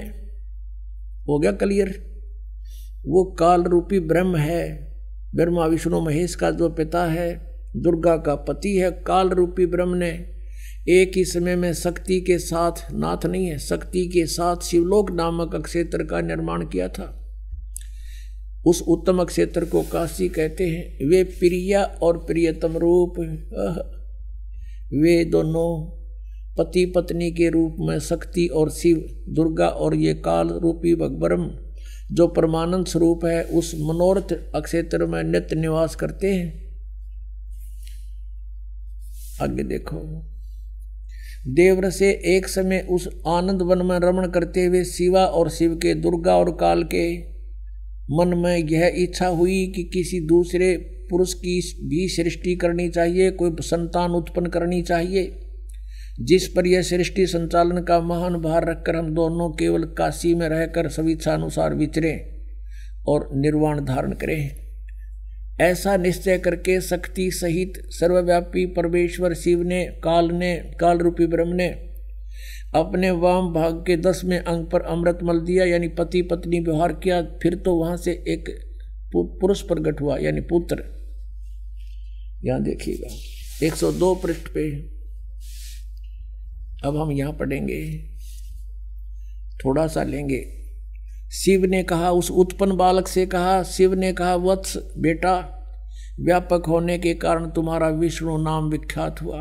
हो 1.29 1.39
गया 1.39 1.53
क्लियर 1.53 2.13
वो 3.07 3.25
काल 3.25 3.63
रूपी 3.63 4.01
ब्रह्म 4.01 4.37
है। 4.37 4.93
ब्रह्मा, 5.35 5.67
विष्णु, 5.67 6.01
महेश 6.01 6.35
का 6.35 6.51
जो 6.51 6.69
पिता 6.69 7.07
है, 7.07 7.53
दुर्गा 7.77 8.17
का 8.17 8.35
पति 8.35 8.77
है, 8.77 8.91
काल 8.91 9.29
रूपी 9.29 9.67
ब्रह्म 9.67 9.95
ने 9.95 10.29
एक 10.89 11.17
ही 11.17 11.25
समय 11.25 11.57
में 11.57 11.73
शक्ति 11.73 12.21
के 12.21 12.39
साथ 12.39 12.93
नाथ 12.93 13.27
नहीं 13.27 13.47
है। 13.47 13.59
शक्ति 13.59 14.09
के 14.09 14.27
साथ 14.27 14.57
शिवलोक 14.57 15.11
नामक 15.11 15.57
क्षेत्र 15.57 16.05
का 16.05 16.21
निर्माण 16.21 16.67
किया 16.67 16.89
था। 16.89 17.19
उस 18.67 18.83
उत्तम 18.83 19.25
क्षेत्र 19.25 19.65
को 19.65 19.83
काशी 19.83 20.29
कहते 20.29 20.69
हैं। 20.69 21.09
वे 21.09 21.25
प्रिया 21.25 21.85
और 21.85 22.19
प्रियतम 22.19 22.77
रूप। 22.77 23.15
वे 24.93 25.25
दोनों 25.25 26.02
पति 26.59 26.87
पत्नी 26.87 27.31
के 27.31 27.51
रूप 27.51 27.77
में 27.81 27.99
शक्ति 27.99 28.47
और 28.47 28.71
शिव, 28.71 29.25
दुर्गा 29.29 29.69
और 29.69 29.95
ये 29.95 30.15
काल 30.15 30.49
रूपी 30.49 30.95
भगवरम, 30.95 31.51
जो 32.13 32.27
परमानंद 32.27 32.87
स्वरूप 32.87 33.25
है, 33.25 33.45
उस 33.45 33.75
मनोरथ 33.75 34.53
अक्षेत्र 34.55 35.07
में 35.07 35.23
नित्य 35.23 35.57
निवास 35.57 35.95
करते 35.95 36.27
हैं। 36.27 36.63
आगे 39.43 39.63
देखो। 39.63 40.29
देवर 41.49 41.91
से 41.91 42.11
एक 42.11 42.49
समय 42.49 42.87
उस 42.91 43.09
आनंद 43.27 43.63
वन 43.63 43.87
में 43.87 43.99
रमण 43.99 44.29
करते 44.29 44.65
हुए 44.65 44.85
शिवा 44.85 45.25
और 45.25 45.51
शिव 45.51 45.75
के, 45.75 45.95
दुर्गा 45.95 46.37
और 46.37 46.51
काल 46.51 46.85
के 46.85 47.33
मन 48.11 48.35
में 48.37 48.57
यह 48.57 48.93
इच्छा 48.97 49.27
हुई 49.27 49.67
कि 49.67 49.85
किसी 49.85 50.21
दूसरे 50.21 50.77
पुरुष 51.11 51.35
की 51.35 51.61
भी 51.89 52.09
सृष्टि 52.09 52.57
करनी 52.57 52.89
चाहिए, 52.89 53.31
कोई 53.31 53.57
संतान 53.61 54.11
उत्पन्न 54.11 54.47
करनी 54.47 54.83
चाहिए। 54.83 55.42
जिस 56.23 56.47
पर 56.49 56.67
यह 56.67 56.83
सृष्टि 56.83 57.27
संचालन 57.27 57.83
का 57.83 58.01
महान 58.01 58.37
भार 58.37 58.69
रखकर 58.71 58.97
हम 58.97 59.15
दोनों 59.15 59.51
केवल 59.51 59.85
काशी 59.99 60.35
में 60.35 60.49
रहकर 60.49 60.87
अनुसार 61.31 61.75
विचरें 61.75 62.43
और 63.09 63.29
निर्वाण 63.35 63.85
धारण 63.85 64.13
करें। 64.13 64.51
ऐसा 65.61 65.97
निश्चय 65.97 66.39
करके 66.39 66.81
शक्ति 66.81 67.31
सहित 67.31 67.73
सर्वव्यापी 67.91 68.67
परमेश्वर 68.67 69.35
शिव 69.35 69.63
ने, 69.63 69.85
काल 70.05 70.31
ने 70.31 70.57
काल 70.81 70.99
रूपी 70.99 71.27
ब्रह्म 71.27 71.55
ने 71.55 71.69
अपने 72.75 73.11
वाम 73.11 73.53
भाग 73.53 73.85
के 73.87 73.97
दसवें 73.97 74.39
अंग 74.39 74.67
पर 74.67 74.83
अमृत 74.83 75.19
मल 75.23 75.41
दिया, 75.41 75.65
यानी 75.65 75.89
पति 75.89 76.23
पत्नी 76.23 76.61
व्यवहार 76.61 76.93
किया, 76.93 77.23
फिर 77.43 77.55
तो 77.55 77.75
वहाँ 77.75 77.97
से 77.97 78.13
एक 78.29 78.49
पुरुष 79.13 79.63
प्रकट 79.63 80.01
हुआ, 80.01 80.17
यानी 80.19 80.41
पुत्र। 80.41 80.83
यहाँ 82.45 82.63
देखिएगा 82.63 83.15
102 83.67 84.15
पृष्ठ 84.15 84.49
पे 84.49 84.92
अब 86.85 86.97
हम 86.97 87.13
यहाँ 87.13 87.33
पढ़ेंगे। 87.33 87.99
थोड़ा 89.65 89.87
सा 89.87 90.03
लेंगे। 90.03 90.45
शिव 91.33 91.65
ने 91.65 91.83
कहा, 91.83 92.11
उस 92.11 92.31
उत्पन्न 92.31 92.77
बालक 92.77 93.09
से 93.09 93.27
कहा, 93.27 93.63
शिव 93.63 93.95
ने 93.95 94.13
कहा, 94.13 94.35
वत्स 94.35 94.77
बेटा, 94.77 95.59
व्यापक 96.21 96.63
होने 96.69 96.99
के 96.99 97.15
कारण 97.15 97.51
तुम्हारा 97.51 97.89
विष्णु 97.89 98.39
नाम 98.39 98.71
विख्यात 98.71 99.23
हुआ। 99.23 99.39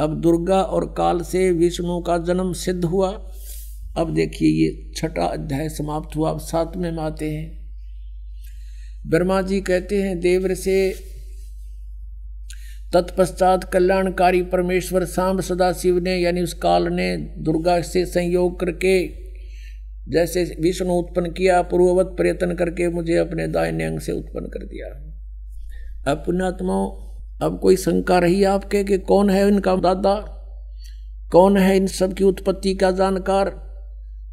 अब 0.00 0.20
दुर्गा 0.20 0.62
और 0.62 0.94
काल 0.98 1.20
से 1.20 1.52
विष्णु 1.52 2.00
का 2.00 2.18
जन्म 2.18 2.52
सिद्ध 2.52 2.84
हुआ। 2.84 3.30
अब 3.96 4.14
देखिए, 4.14 4.48
ये 4.48 4.92
छठा 4.96 5.26
अध्याय 5.26 5.68
समाप्त 5.68 6.16
हुआ। 6.16 6.30
अब 6.30 6.40
सातवें 6.40 6.92
में 6.92 7.02
आते 7.02 7.30
हैं। 7.30 7.66
ब्रह्मा 9.06 9.42
जी 9.42 9.60
कहते 9.60 10.02
हैं, 10.02 10.20
देवर 10.20 10.54
से 10.54 10.94
तत्पश्चात 12.92 13.64
कल्याणकारी 13.64 14.42
परमेश्वर 14.42 15.04
सांब 15.04 15.40
सदाशिव 15.40 15.98
ने, 15.98 16.16
यानी 16.16 16.42
उस 16.42 16.54
काल 16.54 16.88
ने, 16.88 17.16
दुर्गा 17.16 17.80
से 17.80 18.06
संयोग 18.06 18.60
करके, 18.60 19.08
जैसे 20.08 20.56
विष्णु 20.60 20.92
उत्पन्न 20.92 21.30
किया, 21.30 21.62
पूर्ववत 21.62 22.06
प्रयत्न 22.06 22.54
करके 22.54 22.88
मुझे 22.88 23.16
अपने 23.16 23.48
दाहिने 23.48 23.84
अंग 23.84 24.00
से 24.00 24.12
उत्पन्न 24.12 24.46
कर 24.46 24.64
दिया। 24.64 24.86
अब 26.12 26.18
पुण्यात्माओं, 26.18 26.90
अब 27.42 27.60
कोई 27.60 27.76
शंका 27.76 28.18
रही 28.18 28.44
आपके 28.44 28.84
कि 28.84 28.98
कौन 28.98 29.30
है 29.30 29.48
इनका 29.48 29.76
दादा? 29.76 30.14
कौन 31.32 31.56
है 31.56 31.76
इन 31.76 31.86
सब 31.86 32.12
की 32.12 32.24
उत्पत्ति 32.24 32.74
का 32.74 32.90
जानकार? 32.90 33.66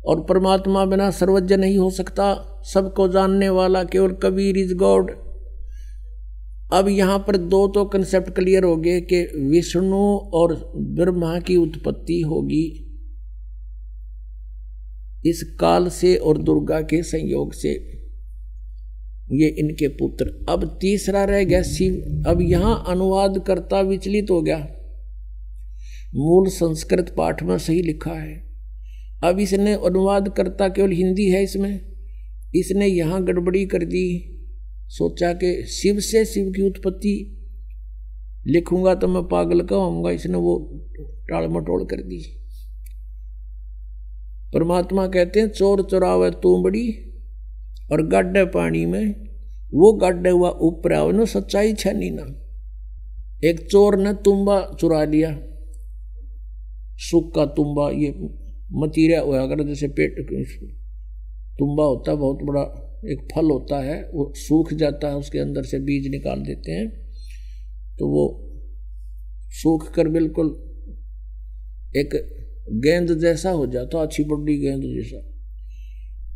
और 0.06 0.24
परमात्मा 0.24 0.86
बिना 0.86 1.12
सर्वज्ञ 1.12 1.56
नहीं 1.56 1.78
हो 1.78 1.90
सकता, 1.90 2.62
सबको 2.74 3.08
जानने 3.08 3.50
वाला 3.50 3.84
केवल 3.84 4.12
कबीर 4.12 4.58
इज़ 4.58 4.76
गॉड 4.76 5.33
अब 6.74 6.88
यहाँ 6.88 7.20
पर 7.20 7.38
दो 7.38 7.68
तो 7.68 7.86
कंसेप्ट 7.86 8.30
क्लियर 8.30 8.64
हो 8.64 8.76
गए 8.78 9.02
कि 9.02 9.22
विष्णु 9.52 10.18
और 10.34 10.74
ब्रह्मा 10.76 11.40
की 11.40 11.56
उत्पत्ति 11.56 12.22
होगी 12.22 12.80
इस 15.26 15.58
काल 15.60 15.90
से 15.90 16.16
और 16.16 16.38
दुर्गा 16.38 16.82
के 16.82 17.04
संयोग 17.04 17.54
से। 17.54 17.70
ये 19.32 19.48
इनके 19.48 19.88
पुत्र। 19.88 20.46
अब 20.50 20.78
तीसरा 20.82 21.24
रह 21.24 21.44
गया 21.44 21.62
शिव। 21.62 22.24
अब 22.28 22.42
यहाँ 22.42 22.84
अनुवाद 22.88 23.44
करता 23.48 23.82
विचलित 23.82 24.32
हो 24.32 24.42
गया। 24.42 24.58
मूल 26.16 26.50
संस्कृत 26.50 27.14
पाठ 27.18 27.44
में 27.44 27.58
सही 27.58 27.82
लिखा 27.82 28.12
है। 28.12 28.36
अब 29.24 29.40
इसने 29.40 29.74
अनुवाद 29.74 30.30
करता 30.30 30.68
केवल 30.68 30.92
हिंदी 30.92 31.30
है 31.30 31.44
इसमें। 31.44 31.80
इसने 32.56 32.88
यहाँ 32.88 33.24
गड़बड़ी 33.24 33.66
कर 33.66 33.86
दी। 33.86 34.33
सोचा 34.94 35.34
कि 35.34 35.52
शिव 35.64 36.00
से 36.00 36.26
शिव 36.26 36.52
की 36.52 36.62
उत्पत्ति 36.62 37.16
लिखूँगा 38.48 38.96
तो 38.96 39.08
मैं 39.08 39.24
पागल 39.24 39.62
कहूँगा 39.62 40.12
इसने 40.12 40.38
वो 40.38 40.56
टाल 41.30 41.48
मटोल 41.48 41.86
कर 41.86 42.02
दी। 42.02 42.20
परमात्मा 44.54 45.08
कहते 45.08 45.40
हैं, 45.40 45.48
चोर 45.48 45.82
चोरावे 45.82 46.30
तू 46.32 46.64
बड़ी 46.64 46.88
और 47.92 48.02
गड्ढे 48.08 48.46
पानी 48.46 48.86
में, 48.86 49.06
वो 49.74 49.92
गड्ढे 49.94 50.30
हुआ 50.30 50.50
ऊपर 50.50 50.94
आओ 50.94 51.12
ना 51.12 51.26
सच्चाई 51.26 51.74
छनी 51.74 52.10
ना। 52.10 52.24
एक 53.50 53.68
चोर 53.72 53.98
ने 53.98 54.14
तुम्बा 54.14 54.60
चुरा 54.80 55.04
लिया। 55.04 55.32
सुख 57.00 57.34
का 57.36 57.46
तुम्बा 57.46 57.90
ये 57.92 58.10
मतीरिया 58.78 59.22
हुआ 59.22 59.46
कर 59.48 59.64
जैसे 59.64 59.88
पेट 59.88 60.16
तुम्बा 61.60 61.84
होता 61.84 62.16
बहुत 62.16 62.44
बड़ा 62.44 62.64
एक 63.04 63.22
फल 63.34 63.50
होता 63.52 63.80
है, 63.80 64.02
वो 64.14 64.32
सूख 64.38 64.74
जाता 64.74 65.08
है, 65.08 65.16
उसके 65.16 65.40
अंदर 65.40 65.64
से 65.64 65.80
बीज 65.80 66.08
निकाल 66.08 66.42
देते 66.42 66.72
हैं 66.72 66.88
तो 68.00 68.08
वो 68.08 68.26
सूख 69.54 69.92
कर 69.94 70.08
बिल्कुल 70.10 70.48
एक 71.96 72.14
गेंद 72.84 73.14
जैसा 73.20 73.52
हो 73.52 73.66
जाता, 73.68 74.02
अच्छी 74.02 74.24
बड़ी 74.24 74.58
गेंद 74.58 74.84
जैसा। 74.84 75.18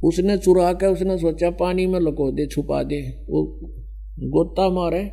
उसने 0.04 0.38
चुरा 0.38 0.72
कर 0.74 0.88
उसने 0.88 1.18
सोचा, 1.18 1.50
पानी 1.52 1.86
में 1.86 2.00
लको 2.00 2.32
दे, 2.32 2.46
छुपा 2.48 2.82
दे, 2.84 3.00
वो 3.30 3.44
गोता 4.28 4.70
मारे 4.70 5.04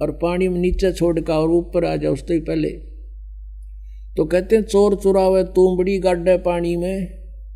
और 0.00 0.10
पानी 0.22 0.48
में 0.48 0.60
नीचे 0.60 0.92
छोड़ 0.92 1.20
का 1.20 1.38
और 1.40 1.50
ऊपर 1.50 1.84
आ 1.84 1.96
जाए 1.96 2.12
उससे 2.12 2.38
पहले। 2.40 2.70
तो 4.16 4.24
कहते 4.24 4.56
हैं, 4.56 4.62
चोर 4.62 4.94
चुरावे 4.96 5.42
तुम 5.50 5.76
बड़ी 5.78 5.98
गड्ढ 5.98 6.28
पानी 6.44 6.76
में, 6.76 7.08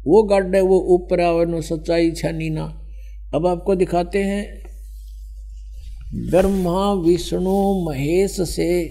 वो 0.06 0.22
गड्ढ 0.24 0.54
है 0.54 0.60
वो 0.62 0.78
ऊपर 0.94 1.20
आवे, 1.20 1.44
नो 1.46 1.60
सच्चाई 1.62 2.10
छानी 2.12 2.50
ना। 2.50 2.66
अब 3.34 3.46
आपको 3.46 3.74
दिखाते 3.74 4.18
हैं। 4.18 4.62
ब्रह्मा, 6.30 6.92
विष्णु, 6.92 7.84
महेश 7.84 8.40
से 8.40 8.84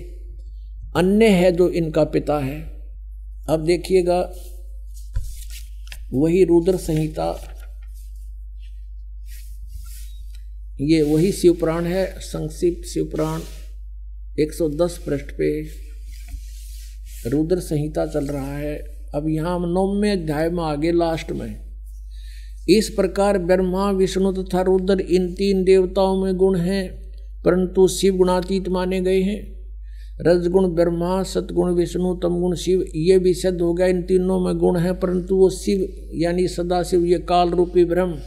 अन्य 0.95 1.27
है 1.27 1.51
जो 1.51 1.69
इनका 1.69 2.03
पिता 2.03 2.39
है। 2.39 2.61
अब 3.49 3.63
देखिएगा, 3.65 4.33
वही 6.13 6.43
रुद्र 6.43 6.77
संहिता। 6.77 7.53
ये 10.81 11.01
वही 11.01 11.31
शिवपुराण 11.31 11.85
है, 11.85 12.19
संक्षिप्त 12.19 12.87
शिवपुराण 12.87 13.41
110 14.39 14.97
पृष्ठ 14.97 15.25
पे 15.25 15.61
रुद्र 17.29 17.59
संहिता 17.59 18.05
चल 18.05 18.27
रहा 18.27 18.57
है। 18.57 18.75
अब 19.15 19.29
यहाँ 19.29 19.59
नौवे 19.59 20.11
अध्याय 20.11 20.49
में 20.49 20.63
आगे 20.63 20.91
लास्ट 20.91 21.31
में। 21.31 21.66
इस 22.67 22.89
प्रकार 22.89 23.37
ब्रह्मा, 23.39 23.89
विष्णु 23.91 24.31
तथा 24.33 24.61
रुद्र 24.61 24.99
इन 25.01 25.27
तीन 25.33 25.63
देवताओं 25.63 26.23
में 26.23 26.35
गुण 26.35 26.55
हैं, 26.55 26.87
परंतु 27.45 27.87
शिव 27.87 28.15
गुणातीत 28.15 28.67
माने 28.69 29.01
गए 29.01 29.21
हैं। 29.21 29.39
रजगुण 30.21 30.67
ब्रह्मा 30.75 31.21
सतगुण 31.23 31.73
विष्णु, 31.73 32.13
तमगुण 32.15 32.55
शिव, 32.55 32.83
ये 32.95 33.17
भी 33.19 33.33
सिद्ध 33.33 33.61
हो 33.61 33.73
गया। 33.73 33.87
इन 33.87 34.01
तीनों 34.01 34.39
में 34.39 34.57
गुण 34.57 34.77
है, 34.77 34.93
परंतु 34.93 35.35
वो 35.35 35.49
शिव, 35.49 35.87
यानी 36.13 36.47
सदा 36.47 36.81
शिव 36.83 37.05
ये 37.05 37.19
काल 37.19 37.49
रूपी 37.49 37.83
ब्रह्म, 37.85 38.17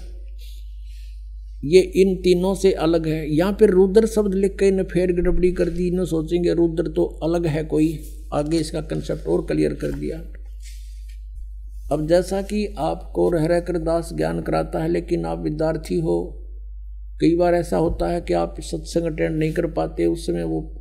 ये 1.65 1.81
इन 1.97 2.15
तीनों 2.17 2.55
से 2.55 2.73
अलग 2.73 3.07
है। 3.07 3.35
यहाँ 3.37 3.53
पे 3.53 3.67
रुद्र 3.67 4.07
शब्द 4.07 4.35
लिख 4.35 4.57
के 4.59 4.69
इन्हें 4.69 4.85
फेर 4.85 5.13
गड़बड़ी 5.13 5.51
कर 5.53 5.69
दी। 5.69 5.89
इन्हें 5.89 6.05
सोचेंगे, 6.07 6.55
रुद्र 6.55 6.89
तो 6.89 7.05
अलग 7.23 7.47
है 7.47 7.65
कोई। 7.65 7.99
आगे 8.35 8.59
इसका 8.59 8.81
कंसेप्ट 8.81 9.27
और 9.27 9.45
क्लियर 9.47 9.75
कर 9.75 9.93
दिया। 9.93 10.23
अब 11.93 12.07
जैसा 12.07 12.43
कि 12.43 12.75
आपको 12.79 13.31
रह 13.31 13.47
रह 13.47 13.61
कर 13.61 13.79
दास 13.79 14.11
ज्ञान 14.17 14.41
कराता 14.41 14.83
है, 14.83 14.89
लेकिन 14.89 15.25
आप 15.25 15.39
विद्यार्थी 15.39 16.01
हो, 16.01 16.47
कई 17.21 17.37
बार 17.37 17.55
ऐसा 17.55 17.77
होता 17.77 18.09
है 18.09 18.21
कि 18.21 18.35
आप 18.35 18.55
सत्संग 18.61 19.05
अटेंड 19.05 19.37
नहीं 19.37 19.53
कर 19.53 19.67
पाते, 19.67 20.07
उस 20.07 20.27
समय 20.27 20.45
वो 20.45 20.77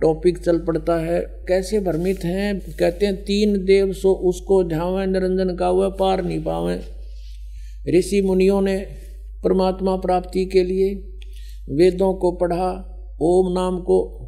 टॉपिक 0.00 0.38
चल 0.38 0.58
पड़ता 0.58 0.96
है। 0.96 1.20
कैसे 1.20 1.80
भ्रमित 1.80 2.24
हैं? 2.24 2.60
कहते 2.60 3.06
हैं, 3.06 3.16
तीन 3.16 3.64
देव 3.64 3.92
सो 3.92 4.12
उसको 4.12 4.64
झावे 4.64 5.06
निरंजन 5.06 5.56
का 5.56 5.66
हुआ 5.66 5.88
पार 5.88 6.24
नहीं 6.24 6.44
पावे। 6.44 6.80
ऋषि 7.98 8.22
मुनियों 8.22 8.60
ने 8.60 8.78
परमात्मा 9.44 9.96
प्राप्ति 9.96 10.44
के 10.44 10.62
लिए 10.62 10.94
वेदों 11.70 12.14
को 12.14 12.32
पढ़ा, 12.32 12.70
ओम 13.20 13.52
नाम 13.52 13.80
को 13.80 14.24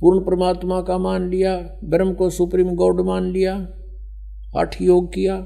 पूर्ण 0.00 0.20
परमात्मा 0.20 0.82
का 0.82 0.98
मान 0.98 1.30
लिया, 1.30 1.78
ब्रह्म 1.84 2.12
को 2.12 2.30
सुप्रीम 2.30 2.74
गॉड 2.74 3.00
मान 3.00 3.24
लिया 3.24 3.75
हठ 4.52 4.80
योग 4.82 5.12
किया, 5.14 5.36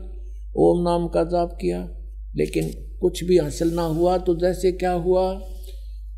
ओम 0.57 0.83
नाम 0.83 1.09
का 1.09 1.25
जाप 1.25 1.59
किया, 1.61 1.89
लेकिन 2.37 2.71
कुछ 3.01 3.25
भी 3.25 3.39
हासिल 3.39 3.75
ना 3.75 3.83
हुआ 3.83 4.17
तो 4.19 4.35
जैसे 4.35 4.73
क्या 4.73 4.93
हुआ? 4.93 5.41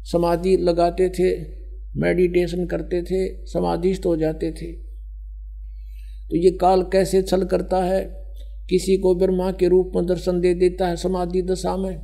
समाधि 0.05 0.57
लगाते 0.57 1.09
थे 1.09 1.31
मेडिटेशन 1.97 2.67
करते 2.67 3.03
थे, 3.03 3.47
समाधिस्थ 3.47 4.07
हो 4.07 4.17
जाते 4.17 4.51
थे। 4.53 4.73
तो 6.29 6.37
ये 6.37 6.51
काल 6.51 6.83
कैसे 6.83 7.23
छल 7.23 7.45
करता 7.45 7.83
है? 7.85 8.01
किसी 8.71 8.97
को 8.97 9.15
ब्रह्मा 9.15 9.51
के 9.53 9.69
रूप 9.69 9.93
में 9.97 10.07
दर्शन 10.07 10.41
दे 10.41 10.55
देता 10.55 10.87
है 10.87 10.97
समाधि 10.97 11.43
दशा 11.43 11.77
में। 11.77 11.99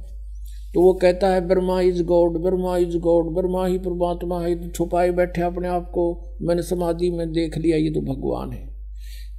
तो 0.74 0.82
वो 0.82 0.92
कहता 0.94 1.28
है, 1.28 1.46
Brahma 1.48 1.80
is 1.80 2.02
God, 2.02 2.38
Brahma 2.38 2.76
is 2.76 2.96
God, 2.98 3.34
Brahma 3.34 3.66
ही 3.66 3.78
परमात्मा 3.78 4.40
है 4.40 4.54
तो 4.54 4.68
छुपाए 4.68 5.10
बैठे 5.10 5.42
अपने 5.42 5.68
आप 5.68 5.90
को, 5.94 6.36
मैंने 6.42 6.62
समाधि 6.62 7.10
में 7.10 7.32
देख 7.32 7.58
लिया, 7.58 7.76
ये 7.76 7.90
तो 7.90 8.00
भगवान 8.00 8.52
है। 8.52 8.67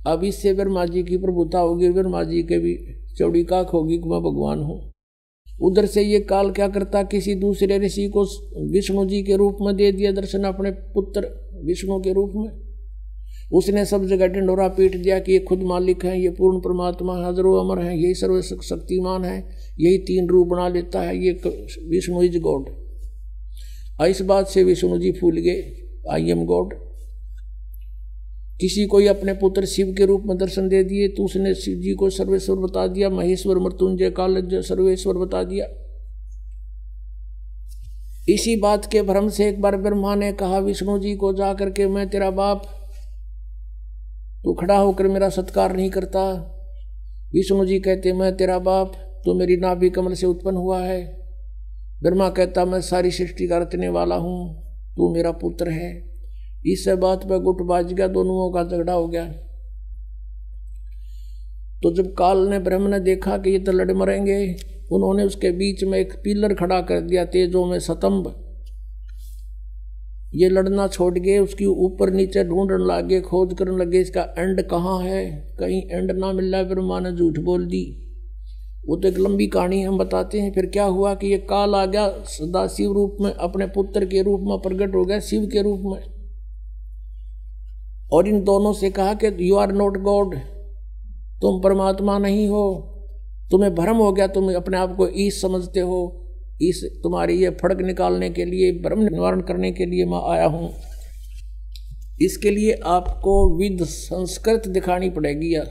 अब 0.10 0.24
इससे 0.24 0.54
ब्रह्मा 0.54 0.86
जी 0.86 1.04
की 1.04 1.18
प्रभुता 1.18 1.60
होगी 1.60 1.90
ब्रह्मा 1.90 2.24
जी 2.24 2.44
के 2.44 2.60
भी 2.60 2.78
चौड़ी 3.18 3.44
काक 3.44 3.70
होगी 3.70 3.98
कि 3.98 4.10
मैं 4.10 4.22
भगवान 4.22 4.60
हूँ। 4.60 4.80
उधर 5.62 5.86
से 5.86 6.02
ये 6.02 6.20
काल 6.20 6.52
क्या 6.52 6.68
करता? 6.68 7.04
किसी 7.04 7.36
दूसरे 7.36 7.78
ऋषि 7.80 8.08
को 8.08 8.24
विष्णु 8.72 9.06
जी 9.06 9.22
के 9.24 9.36
रूप 9.36 9.58
में 9.62 9.76
दे 9.76 9.92
दिया 9.92 10.12
दर्शन 10.12 10.44
अपने 10.44 10.72
पुत्र 10.72 11.30
विष्णु 11.66 12.00
के 12.00 12.14
रूप 12.14 12.34
में। 12.36 12.50
उसने 13.52 13.86
सब 13.86 14.06
जगह 14.06 14.28
ढिंडोरा 14.28 14.68
पीट 14.68 14.96
दिया 14.96 15.20
कि 15.20 15.32
ये 15.32 15.40
खुद 15.40 15.64
मालिक 15.64 16.06
है, 16.06 16.22
ये 16.22 16.30
पूर्ण 16.30 16.60
परमात्मा 16.60 17.16
हजरो 17.28 17.54
अमर 17.56 17.82
है, 17.84 17.98
यही 18.00 18.14
सर्व 18.14 18.42
शक्तिमान 18.42 19.24
है, 19.24 19.38
यही 19.80 19.98
तीन 19.98 20.28
रूप 20.28 20.48
बना 20.48 20.68
लेता 20.68 21.02
है, 21.02 21.18
ये 21.26 21.32
विष्णु 21.90 22.22
इज़ 22.24 22.38
गॉड। 22.40 22.70
इस 24.08 24.22
बात 24.22 24.48
से 24.48 24.64
विष्णु 24.64 24.98
जी 24.98 25.12
फूल 25.12 25.38
गए, 25.38 25.64
आई 26.12 26.30
एम 26.30 26.46
गॉड। 26.46 26.74
किसी 28.60 28.86
को 28.86 28.98
ही 28.98 29.08
अपने 29.08 29.34
पुत्र 29.34 29.66
शिव 29.66 29.94
के 29.98 30.06
रूप 30.06 30.24
में 30.26 30.38
दर्शन 30.38 30.68
दे 30.70 30.84
दिए 30.84 31.08
तो 31.08 31.26
उसने 31.26 31.54
शिव 31.56 31.78
जी 31.80 31.94
को 31.94 32.10
सर्वेश्वर 32.10 32.56
बता 32.56 32.88
दिया, 32.88 33.10
महेश्वर, 33.10 33.58
मृत्युंजय 33.58 34.10
काल 34.10 34.62
सर्वेश्वर 34.62 35.18
बता 35.18 35.44
दिया। 35.44 35.68
इसी 38.34 38.56
बात 38.56 38.86
के 38.86 39.02
भ्रम 39.02 39.30
से 39.30 39.48
एक 39.50 39.62
बार 39.62 39.78
ब्रह्मा 39.78 40.16
ने 40.16 40.32
कहा, 40.32 40.60
विष्णु 40.60 41.00
जी 41.00 41.16
को 41.16 41.34
जा 41.34 41.54
करके 41.54 41.88
मैं 41.88 42.10
तेरा 42.10 42.32
बाप, 42.32 42.66
तू 44.44 44.54
खड़ा 44.54 44.78
होकर 44.78 45.08
मेरा 45.08 45.30
सत्कार 45.30 45.76
नहीं 45.76 45.90
करता। 45.90 46.26
विष्णु 47.34 47.66
जी 47.66 47.80
कहते, 47.80 48.14
मैं 48.14 48.38
तेरा 48.38 48.60
बाप, 48.60 48.92
तू 49.26 49.34
मेरी 49.34 49.58
नाभि 49.58 49.90
कमल 49.90 50.14
से 50.14 50.26
उत्पन्न 50.28 50.58
हुआ 50.58 50.82
है। 50.82 51.04
ब्रह्मा 52.04 52.30
कहता, 52.30 52.66
मैं 52.66 52.82
सारी 52.82 53.12
सृष्टि 53.12 53.48
का 53.48 53.58
रचने 53.58 53.90
वाला 53.90 54.16
हूँ, 54.16 54.64
तू 54.98 55.14
मेरा 55.14 55.32
पुत्र 55.32 55.70
है। 55.70 56.09
इस 56.66 56.86
बात 57.00 57.24
पर 57.24 57.40
गुट 57.40 57.62
बाज 57.62 57.94
गया, 57.94 58.08
दोनों 58.08 58.52
का 58.52 58.64
झगड़ा 58.64 58.94
हो 58.94 59.08
गया। 59.08 59.26
तो 61.84 61.94
जब 61.96 62.14
काल 62.14 62.38
ने 62.48 62.60
ब्रह्म 62.60 62.88
ने 62.88 63.00
देखा 63.00 63.38
कि 63.38 63.50
ये 63.50 63.60
तो 63.60 63.72
लड़ 63.72 63.92
मरेंगे, 63.92 64.56
उन्होंने 64.92 65.24
उसके 65.24 65.52
बीच 65.52 65.84
में 65.84 65.98
एक 66.00 66.14
पिलर 66.14 66.54
खड़ा 66.54 66.82
कर 66.82 67.02
दिया 67.02 67.26
तेजों 67.26 67.66
में 67.66 67.80
सतंभ 67.80 68.36
ये 70.34 70.50
लड़ना 70.50 70.88
छोड़ 70.88 71.18
गए, 71.20 71.38
उसकी 71.40 71.66
ऊपर 71.66 72.12
नीचे 72.14 72.44
ढूँढने 72.44 72.78
लगे, 72.86 73.22
खोज 73.22 73.54
करने 73.60 73.78
लगे, 73.78 74.00
इसका 74.00 74.22
एंड 74.38 74.62
कहाँ 74.62 75.00
है? 75.02 75.26
कहीं 75.60 75.82
एंड 75.82 76.12
ना 76.12 76.32
मिल 76.34 76.56
रहा 76.56 76.64
फिर 76.64 76.80
माँ 76.80 77.00
ने 77.02 77.12
झूठ 77.12 77.40
बोल 77.40 77.66
दी। 77.66 77.82
वो 78.88 78.96
तो 78.96 79.08
एक 79.08 79.18
लंबी 79.18 79.48
कहानी 79.48 79.82
हम 79.82 79.98
बताते 79.98 80.40
हैं, 80.40 80.52
फिर 80.54 80.66
क्या 80.66 80.84
हुआ 80.84 81.14
कि 81.16 81.28
ये 81.28 81.38
काल 81.50 81.76
आ 81.76 81.86
गया 81.86 82.08
सदा 82.28 82.68
शिव 82.68 82.94
रूप 82.94 83.18
में, 83.22 83.32
अपने 83.32 83.68
पुत्र 83.68 84.06
के 84.06 84.22
रूप 84.22 84.42
में 84.42 84.58
प्रकट 84.60 84.96
हो 84.96 85.06
गया, 85.06 85.20
शिव 85.20 85.46
के 85.46 85.62
रूप 85.62 85.82
में। 85.86 86.19
और 88.10 88.28
इन 88.28 88.44
दोनों 88.44 88.74
से 88.74 88.90
कहा 88.92 89.14
कि 89.16 89.36
यू 89.40 89.56
आर 89.58 89.72
नॉट 89.74 89.98
गॉड 90.04 90.36
तुम 91.42 91.62
परमात्मा 91.62 92.18
नहीं 92.20 92.48
हो, 92.48 92.66
तुम्हें 93.52 93.74
भ्रम 93.76 93.98
हो 93.98 94.12
गया, 94.12 94.28
तुम 94.28 94.54
अपने 94.54 94.78
आप 94.78 94.96
को 94.96 95.08
ईश 95.18 95.42
समझते 95.42 95.80
हो 95.82 96.16
इस 96.62 96.84
तुम्हारी 97.04 97.34
ये 97.36 97.50
फड़क 97.62 97.82
निकालने 97.82 98.30
के 98.30 98.46
लिए, 98.46 98.72
भ्रम 98.82 99.00
निवारण 99.02 99.42
करने 99.42 99.72
के 99.72 99.86
लिए 99.86 100.06
मैं 100.06 100.22
आया 100.32 100.46
हूँ। 100.46 100.72
इसके 102.22 102.52
लिए 102.52 102.74
आपको 102.88 103.36
विद 103.58 103.84
संस्कृत 103.84 104.68
दिखानी 104.68 105.10
पड़ेगी, 105.10 105.54
या 105.56 105.64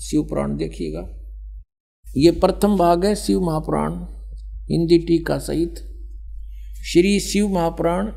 शिव 0.00 0.22
पुराण 0.22 0.56
देखिएगा। 0.56 1.00
ये 2.06 2.30
प्रथम 2.40 2.76
भाग 2.76 3.04
है 3.04 3.14
शिव 3.14 3.40
महापुराण, 3.40 3.94
हिंदी 4.70 4.98
टीका 4.98 5.38
सहित। 5.40 5.84
श्री 6.84 7.18
शिव 7.20 7.48
महापुराण 7.48 8.10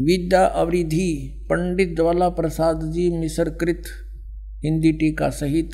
विद्या 0.00 0.44
अवरिधि 0.44 1.40
पंडित 1.44 1.96
ज्वाला 1.96 2.28
प्रसाद 2.28 2.80
जी 2.92 3.10
मिसरकृत 3.10 3.82
हिंदी 4.64 4.92
टीका 4.92 5.30
सहित 5.30 5.70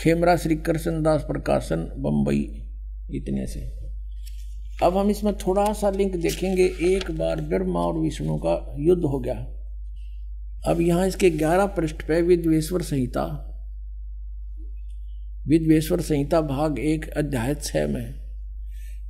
खेमरा 0.00 0.36
श्री 0.36 0.56
कृष्ण 0.56 1.02
दास 1.02 1.22
प्रकाशन 1.22 1.76
बम्बई 1.76 2.40
इतने 3.10 3.46
से। 3.46 3.60
अब 4.86 4.96
हम 4.96 5.10
इसमें 5.10 5.34
थोड़ा 5.34 5.72
सा 5.72 5.90
लिंक 5.90 6.16
देखेंगे। 6.16 6.64
एक 6.64 7.10
बार 7.10 7.40
ब्रह्मा 7.40 7.80
और 7.80 7.98
विष्णु 7.98 8.36
का 8.36 8.74
युद्ध 8.78 9.02
हो 9.02 9.20
गया। 9.20 9.46
अब 10.66 10.80
यहाँ 10.80 11.08
इसके 11.08 11.30
ग्यारह 11.30 11.66
पृष्ठ 11.66 11.96
पे 11.96 12.22
विद्वेश्वर 12.22 12.82
संहिता। 12.82 13.24
विद्वेश्वर 15.48 16.00
संहिता 16.00 16.40
भाग 16.40 16.78
एक, 16.78 17.08
अध्याय 17.08 17.54
छः 17.54 17.86
में। 17.86 18.14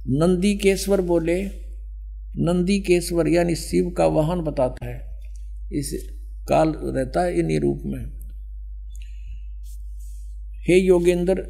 नंदी 0.09 0.55
केश्वर 0.55 1.01
बोले 1.01 1.62
नंदी 2.37 2.81
केश्वर 2.81 3.29
यानी 3.29 3.55
शिव 3.55 3.91
का 3.91 4.07
वाहन 4.07 4.41
बताता 4.41 4.87
है। 4.87 5.21
इस 5.73 6.09
काल 6.49 6.69
रहता 6.69 7.23
है 7.23 7.39
इन्हीं 7.39 7.61
रूप 7.61 7.83
में। 7.87 8.23
हे 10.69 10.79
योगेंद्र, 10.79 11.45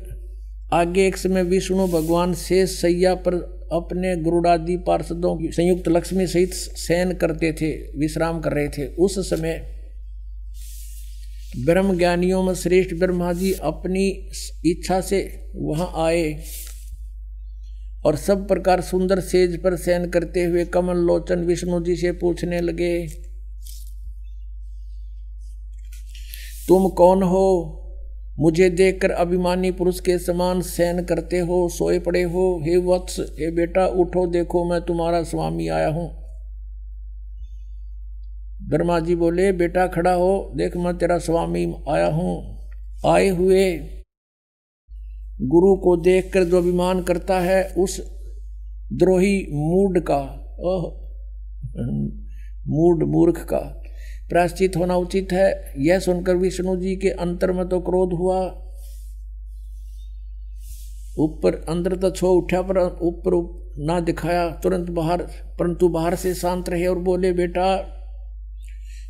आगे 0.73 1.07
एक 1.07 1.17
समय 1.17 1.43
विष्णु 1.43 1.87
भगवान 1.87 2.35
शेष 2.35 2.71
सैया 2.71 3.15
पर 3.15 3.35
अपने 3.73 4.17
गुरुडादि 4.17 4.77
पार्षदों 4.77 5.37
की 5.37 5.53
संयुक्त 5.53 5.89
लक्ष्मी 5.89 6.27
सहित 6.27 6.53
शयन 6.55 7.13
करते 7.13 7.53
थे, 7.53 7.99
विश्राम 7.99 8.41
कर 8.41 8.53
रहे 8.53 8.69
थे। 8.69 8.87
उस 8.87 9.31
समय 9.31 9.79
ब्रह्म 11.65 11.99
ज्ञानियों 11.99 12.43
में 12.43 12.55
श्रेष्ठ 12.55 12.95
ब्रह्मा 12.95 13.33
जी 13.33 13.53
अपनी 13.53 14.31
इच्छा 14.67 15.01
से 15.01 15.51
वहाँ 15.57 15.93
आए। 16.07 16.43
और 18.05 18.17
सब 18.17 18.47
प्रकार 18.49 18.81
सुंदर 18.81 19.21
सेज 19.21 19.63
पर 19.63 19.77
शयन 19.77 20.09
करते 20.11 20.45
हुए 20.45 20.65
कमल 20.65 20.97
लोचन 20.97 21.45
विष्णु 21.45 21.81
जी 21.81 21.97
से 21.97 22.13
पूछने 22.13 22.61
लगे, 22.61 23.07
तुम 26.69 26.89
कौन 26.89 27.23
हो? 27.23 27.79
मुझे 28.41 28.69
देखकर 28.71 29.11
अभिमानी 29.11 29.71
पुरुष 29.71 30.01
के 30.01 30.19
समान 30.19 30.61
सहन 30.61 31.03
करते 31.05 31.39
हो, 31.39 31.69
सोए 31.69 31.99
पड़े 31.99 32.23
हो। 32.23 32.61
हे 32.65 32.77
वत्स, 32.77 33.19
हे 33.21 33.51
बेटा, 33.51 33.87
उठो, 33.87 34.27
देखो, 34.27 34.65
मैं 34.65 34.81
तुम्हारा 34.81 35.23
स्वामी 35.23 35.69
आया 35.69 35.89
हूँ। 35.89 36.09
ब्रह्मा 38.69 39.01
जी 39.01 39.15
बोले, 39.15 39.53
बेटा, 39.53 39.87
खड़ा 39.87 40.13
हो। 40.13 40.53
देख, 40.57 40.77
मैं 40.77 40.99
तेरा 40.99 41.19
स्वामी 41.19 41.65
आया 41.89 42.07
हूँ। 42.07 42.59
आए 43.07 43.29
हुए 43.29 43.65
गुरु 45.43 45.77
को 45.77 45.97
देखकर 45.97 46.45
जो 46.45 46.59
अभिमान 46.59 47.03
करता 47.03 47.41
है, 47.41 47.75
उस 47.79 48.13
द्रोही 48.93 49.47
मूड 49.53 50.01
का, 50.01 50.21
ओह, 50.61 51.03
मूड 52.69 53.03
मूर्ख 53.03 53.45
का 53.45 53.83
प्राश्चित 54.29 54.77
होना 54.77 54.97
उचित 54.97 55.29
है। 55.33 55.75
यह 55.79 55.99
सुनकर 55.99 56.37
विष्णु 56.37 56.77
जी 56.77 56.97
के 56.97 57.09
अंतर 57.09 57.53
में 57.53 57.69
तो 57.69 57.81
क्रोध 57.81 58.13
हुआ। 58.13 58.47
ऊपर 61.19 61.65
अंदर 61.69 61.97
तो 61.97 62.11
छो 62.11 62.33
उठा, 62.33 62.63
पर 62.63 62.79
ऊपर 63.03 63.63
ना 63.79 64.01
दिखाया, 64.01 64.51
तुरंत 64.51 64.91
बाहर, 64.91 65.23
परंतु 65.59 65.89
बाहर 65.89 66.15
से 66.15 66.35
शांत 66.35 66.69
रहे 66.69 66.87
और 66.87 66.99
बोले, 66.99 67.33
बेटा, 67.33 67.77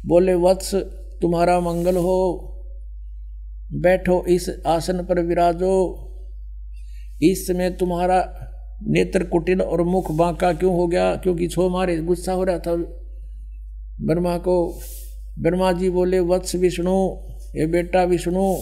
बोले, 0.06 0.34
वत्स, 0.34 0.74
तुम्हारा 1.22 1.60
मंगल 1.60 1.96
हो। 1.96 2.48
बैठो 3.72 4.24
इस 4.24 4.50
आसन 4.66 5.02
पर 5.04 5.20
विराजो। 5.20 6.08
इस 7.22 7.46
समय 7.46 7.70
तुम्हारा 7.70 8.48
नेत्र 8.88 9.24
कुटिल 9.24 9.62
और 9.62 9.82
मुख 9.82 10.10
बांका 10.10 10.52
क्यों 10.52 10.74
हो 10.74 10.86
गया? 10.86 11.16
क्योंकि 11.16 11.48
छो 11.48 11.68
मारे 11.68 11.96
गुस्सा 11.96 12.32
हो 12.32 12.44
रहा 12.44 12.58
था। 12.58 12.76
ब्रह्मा 14.00 14.38
को, 14.38 14.80
ब्रह्मा 15.38 15.72
जी 15.72 15.90
बोले, 15.90 16.20
वत्स 16.20 16.54
विष्णु 16.54 17.16
ये 17.56 17.66
बेटा 17.66 18.04
विष्णु, 18.04 18.56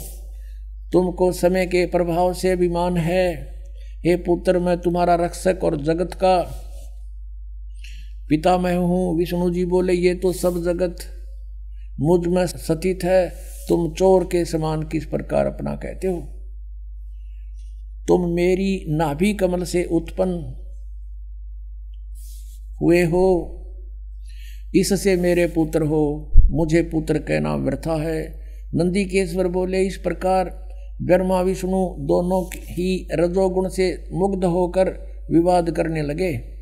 तुमको 0.93 1.32
समय 1.32 1.66
के 1.66 1.87
प्रभाव 1.87 2.32
से 2.32 2.51
अभिमान 2.51 2.97
है। 2.97 3.55
हे 4.07 4.16
पुत्र, 4.16 4.59
मैं 4.59 4.78
तुम्हारा 4.78 5.15
रक्षक 5.15 5.59
और 5.65 5.82
जगत 5.82 6.15
का 6.15 6.39
पिता 8.28 8.59
मैं 8.59 8.77
हूँ। 8.77 9.19
विष्णु 9.19 9.51
जी 9.51 9.65
बोले, 9.65 9.93
ये 9.93 10.15
तो 10.15 10.32
सब 10.32 10.65
जगत 10.65 10.97
मुझमें 12.01 12.47
सतीत 12.47 13.05
है। 13.05 13.32
तुम 13.69 13.93
चोर 13.93 14.24
के 14.24 14.45
समान 14.45 14.82
किस 14.82 15.05
प्रकार 15.07 15.47
अपना 15.47 15.74
कहते 15.74 16.09
हो? 16.09 16.39
तुम 18.09 18.31
मेरी 18.31 18.85
नाभि 18.89 19.32
कमल 19.32 19.64
से 19.64 19.85
उत्पन्न 19.85 20.56
हुए 22.82 23.02
हो। 23.02 23.56
इससे 24.74 25.16
मेरे 25.16 25.47
पुत्र 25.47 25.82
हो। 25.82 26.32
मुझे 26.51 26.82
पुत्र 26.82 27.18
कहना 27.18 27.56
व्यर्था 27.56 28.02
है। 28.02 28.40
नंदी 28.74 29.05
केश्वर 29.05 29.48
बोले, 29.48 29.82
इस 29.82 29.97
प्रकार 29.97 30.68
ब्रह्मा, 31.02 31.40
विष्णु 31.40 31.97
दोनों 31.98 32.51
ही 32.56 33.09
रजोगुण 33.12 33.68
से 33.68 34.09
मुग्ध 34.12 34.44
होकर 34.44 34.89
विवाद 35.31 35.70
करने 35.70 36.02
लगे। 36.02 36.60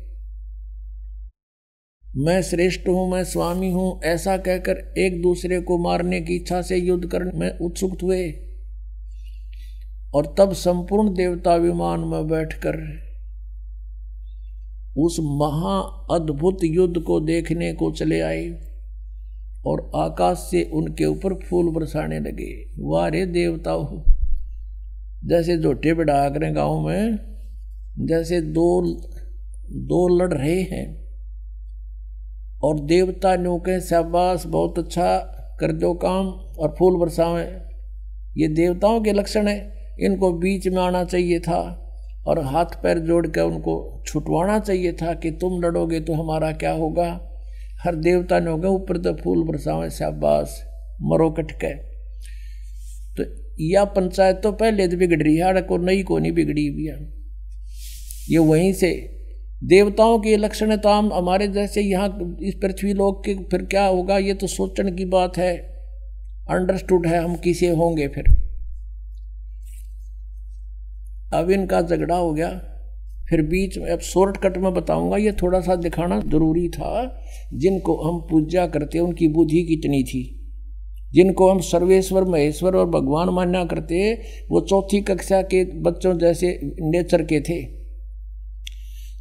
मैं 2.17 2.41
श्रेष्ठ 2.41 2.87
हूँ, 2.87 3.11
मैं 3.11 3.23
स्वामी 3.23 3.71
हूँ, 3.71 4.01
ऐसा 4.03 4.37
कहकर 4.37 4.93
एक 4.97 5.21
दूसरे 5.21 5.61
को 5.61 5.77
मारने 5.77 6.21
की 6.21 6.35
इच्छा 6.35 6.61
से 6.61 6.77
युद्ध 6.77 7.07
करने 7.07 7.31
में 7.35 7.57
उत्सुक 7.57 8.01
हुए। 8.03 8.48
और 10.13 10.35
तब 10.37 10.53
संपूर्ण 10.53 11.13
देवता 11.13 11.55
विमान 11.55 11.99
में 11.99 12.27
बैठकर 12.27 12.77
उस 14.97 15.17
महा 15.19 15.77
अद्भुत 16.15 16.63
युद्ध 16.63 16.99
को 16.99 17.19
देखने 17.19 17.73
को 17.73 17.91
चले 17.91 18.19
आए 18.21 18.49
और 19.65 19.91
आकाश 19.95 20.37
से 20.37 20.63
उनके 20.73 21.05
ऊपर 21.05 21.33
फूल 21.33 21.71
बरसाने 21.73 22.19
लगे। 22.19 22.53
वारे 22.79 23.25
देवता 23.25 23.71
हो 23.71 24.03
जैसे 25.25 25.57
जोटे 25.57 25.93
बढ़ा 25.93 26.29
करें 26.29 26.55
गाँव 26.55 26.87
में, 26.87 27.19
जैसे 27.99 28.41
दो 28.41 28.81
दो 29.71 30.07
लड़ 30.17 30.33
रहे 30.33 30.61
हैं 30.61 30.85
और 32.63 32.79
देवता 32.79 33.35
नो 33.35 33.57
के 33.57 33.79
शाबाश, 33.81 34.45
बहुत 34.45 34.79
अच्छा 34.79 35.17
कर 35.59 35.71
दो 35.71 35.93
काम 35.93 36.27
और 36.59 36.75
फूल 36.79 36.99
बरसावें। 36.99 37.61
ये 38.37 38.47
देवताओं 38.47 39.01
के 39.01 39.11
लक्षण 39.11 39.47
है। 39.47 39.78
इनको 39.99 40.31
बीच 40.33 40.67
में 40.67 40.81
आना 40.81 41.03
चाहिए 41.03 41.39
था 41.39 41.61
और 42.27 42.39
हाथ 42.39 42.81
पैर 42.83 42.99
जोड़ 42.99 43.27
कर 43.27 43.41
उनको 43.41 44.03
छुटवाना 44.07 44.59
चाहिए 44.59 44.91
था 44.93 45.13
कि 45.13 45.31
तुम 45.31 45.61
लड़ोगे 45.61 45.99
तो 45.99 46.13
हमारा 46.13 46.51
क्या 46.51 46.71
होगा? 46.71 47.09
हर 47.83 47.95
देवता 47.95 48.39
ने 48.39 48.51
हो 48.51 48.57
गया 48.57 48.71
ऊपर 48.71 48.97
तो 48.97 49.13
फूल 49.13 49.43
बरसावे, 49.43 49.89
शाबाश, 49.89 50.57
मरो 51.01 51.29
कटके। 51.29 51.73
तो 53.15 53.23
यह 53.63 53.83
पंचायत 53.83 54.39
तो 54.43 54.51
पहले 54.51 54.87
तो 54.87 54.97
बिगड़ 54.97 55.21
रही 55.23 55.35
है 55.35 55.61
को 55.61 55.77
नई 55.77 56.03
को 56.03 56.17
नहीं 56.19 56.31
बिगड़ी 56.31 56.67
हुई 56.67 56.85
है। 56.85 56.97
ये 58.29 58.37
वहीं 58.37 58.73
से 58.73 58.91
देवताओं 59.63 60.19
के 60.19 60.35
लक्षण 60.37 60.75
तो 60.77 60.89
हम 60.89 61.13
हमारे 61.13 61.47
जैसे 61.47 61.81
यहाँ 61.81 62.37
इस 62.43 62.55
पृथ्वी 62.61 62.93
लोक 62.93 63.25
के 63.25 63.33
फिर 63.33 63.65
क्या 63.65 63.85
होगा? 63.85 64.17
ये 64.17 64.33
तो 64.33 64.47
सोचने 64.47 64.91
की 64.91 65.05
बात 65.05 65.37
है। 65.37 65.55
अंडरस्टूड 66.49 67.07
है, 67.07 67.23
हम 67.23 67.35
किसे 67.35 67.69
होंगे 67.69 68.07
फिर? 68.07 68.38
अब 71.33 71.49
इनका 71.49 71.81
झगड़ा 71.81 72.15
हो 72.15 72.33
गया। 72.33 72.49
फिर 73.29 73.41
बीच 73.41 73.77
में, 73.77 73.91
अब 73.91 73.99
शॉर्टकट 73.99 74.57
में 74.57 74.73
बताऊँगा, 74.73 75.17
ये 75.17 75.31
थोड़ा 75.31 75.61
सा 75.61 75.75
दिखाना 75.75 76.19
ज़रूरी 76.19 76.69
था। 76.69 77.21
जिनको 77.53 77.95
हम 77.95 78.21
पूजा 78.21 78.67
करते 78.67 78.99
उनकी 78.99 79.27
बुद्धि 79.27 79.63
कितनी 79.63 80.03
थी। 80.03 80.35
जिनको 81.13 81.49
हम 81.49 81.59
सर्वेश्वर, 81.59 82.23
महेश्वर 82.23 82.75
और 82.75 82.89
भगवान 82.89 83.29
मान्या 83.29 83.65
करते 83.65 84.13
वो 84.51 84.61
चौथी 84.61 85.01
कक्षा 85.01 85.41
के 85.41 85.81
बच्चों 85.81 86.17
जैसे 86.17 86.59
नेचर 86.63 87.21
के 87.21 87.41
थे। 87.41 87.63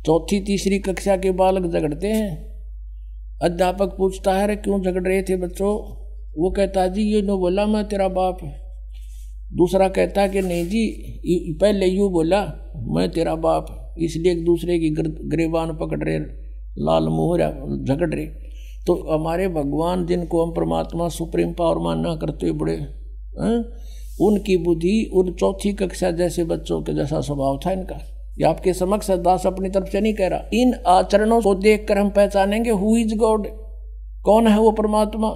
चौथी, 0.07 0.41
तीसरी 0.41 0.79
कक्षा 0.79 1.17
के 1.17 1.31
बालक 1.31 1.73
झगड़ते 1.73 2.07
हैं। 2.07 2.49
अध्यापक 3.43 3.87
पूछता 3.87 4.33
है, 4.35 4.45
अरे 4.45 4.57
क्यों 4.57 4.83
झगड़ 4.83 5.09
रहे 5.09 5.23
थे 5.23 5.37
बच्चों? 5.37 5.75
वो 6.39 6.51
कहता 6.51 6.87
जी, 6.87 7.03
ये 7.03 7.23
नो 7.23 7.39
बोला 7.39 7.67
मैं 7.67 7.89
तेरा 7.89 8.09
बाप 8.09 8.39
दूसरा 9.51 9.89
कहता 9.89 10.21
है 10.21 10.29
कि 10.29 10.41
नहीं 10.43 10.65
जी 10.67 11.57
पहले 11.61 11.87
यूँ 11.87 12.11
बोला, 12.13 12.41
मैं 12.89 13.09
तेरा 13.11 13.35
बाप, 13.37 13.67
इसलिए 13.99 14.33
एक 14.33 14.45
दूसरे 14.45 14.79
की 14.79 14.91
गिरबान 14.91 15.77
पकड़ 15.77 16.03
रहे, 16.05 16.19
लाल 16.79 17.09
मोहरा 17.09 17.49
झगड़ 17.85 18.15
रहे। 18.15 18.27
तो 18.87 18.95
हमारे 19.09 19.49
भगवान 19.51 20.05
जिनको 20.07 20.45
हम 20.45 20.53
परमात्मा 20.55 21.09
सुप्रीम 21.09 21.53
पावर 21.53 21.79
मानना 21.79 22.15
करते 22.17 22.53
बड़े 22.53 22.75
हैं, 22.75 23.59
उनकी 24.21 24.57
बुद्धि 24.57 25.11
उन 25.15 25.33
चौथी 25.35 25.73
कक्षा 25.73 26.11
जैसे 26.11 26.45
बच्चों 26.45 26.81
के 26.83 26.95
जैसा 26.95 27.21
स्वभाव 27.21 27.59
था 27.67 27.73
इनका। 27.73 27.99
ये 28.39 28.45
आपके 28.45 28.73
समक्ष 28.73 29.11
दास 29.11 29.47
अपनी 29.47 29.69
तरफ़ 29.69 29.89
से 29.89 30.01
नहीं 30.01 30.15
कह 30.15 30.29
रहा। 30.29 30.49
इन 30.55 30.75
आचरणों 30.87 31.41
को 31.43 31.55
देखकर 31.57 31.99
हम 31.99 32.11
पहचानेंगे 32.11 32.71
हु 32.73 32.97
इज़ 32.97 33.15
गॉड 33.17 33.47
कौन 34.25 34.47
है 34.47 34.59
वो 34.59 34.71
परमात्मा। 34.73 35.29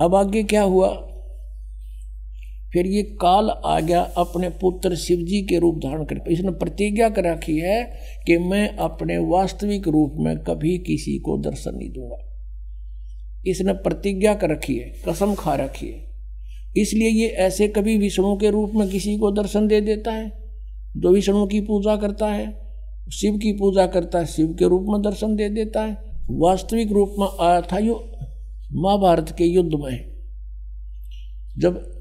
अब 0.00 0.14
आगे 0.14 0.42
क्या 0.44 0.62
हुआ? 0.64 0.88
फिर 2.72 2.86
ये 2.86 3.02
काल 3.02 3.50
आ 3.64 3.80
गया 3.80 4.00
अपने 4.00 4.48
पुत्र 4.48 4.96
शिव 4.96 5.18
जी 5.18 5.42
के 5.42 5.58
रूप 5.58 5.76
धारण 5.76 6.04
कर 6.04 6.30
इसने 6.30 6.50
प्रतिज्ञा 6.50 7.08
कर 7.08 7.24
रखी 7.24 7.58
है 7.58 7.84
कि 8.26 8.38
मैं 8.38 8.76
अपने 8.76 9.18
वास्तविक 9.18 9.88
रूप 9.88 10.14
में 10.18 10.38
कभी 10.38 10.78
किसी 10.78 11.18
को 11.18 11.38
दर्शन 11.38 11.74
नहीं 11.74 11.90
दूँगा। 11.90 12.16
इसने 13.46 13.72
प्रतिज्ञा 13.72 14.34
कर 14.34 14.50
रखी 14.50 14.76
है, 14.76 14.92
कसम 15.08 15.34
खा 15.34 15.54
रखी 15.54 15.86
है। 15.86 16.06
इसलिए 16.76 17.08
ये 17.08 17.28
ऐसे 17.28 17.68
कभी 17.68 17.98
विष्णु 17.98 18.36
के 18.36 18.50
रूप 18.50 18.72
में 18.74 18.88
किसी 18.88 19.16
को 19.18 19.30
दर्शन 19.30 19.66
दे 19.66 19.80
देता 19.80 20.12
है। 20.12 20.32
जो 20.96 21.12
विष्णु 21.12 21.46
की 21.46 21.60
पूजा 21.60 21.96
करता 21.96 22.26
है, 22.26 22.46
शिव 23.12 23.38
की 23.38 23.52
पूजा 23.52 23.86
करता 23.86 24.18
है, 24.18 24.26
शिव 24.26 24.54
के 24.58 24.68
रूप 24.68 24.86
में 24.88 25.02
दर्शन 25.02 25.36
दे 25.36 25.48
देता 25.48 25.82
है। 25.82 25.96
वास्तविक 26.30 26.92
रूप 26.92 27.14
में 27.18 27.28
आया 27.40 27.60
था 27.60 27.78
यो 27.78 27.94
महाभारत 28.72 29.34
के 29.38 29.44
युद्ध 29.44 29.70
में, 29.74 30.12
जब 31.58 31.97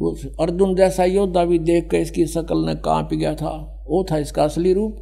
उस 0.00 0.26
अर्जुन 0.40 0.74
जैसा 0.74 1.04
योद्धा 1.04 1.44
भी 1.44 1.58
देख 1.58 1.90
कर 1.90 1.96
इसकी 1.96 2.26
शकल 2.26 2.66
ने 2.66 2.74
काँप 2.74 3.14
गया 3.14 3.34
था। 3.34 3.84
वो 3.88 4.06
था 4.10 4.18
इसका 4.18 4.44
असली 4.44 4.72
रूप। 4.72 4.96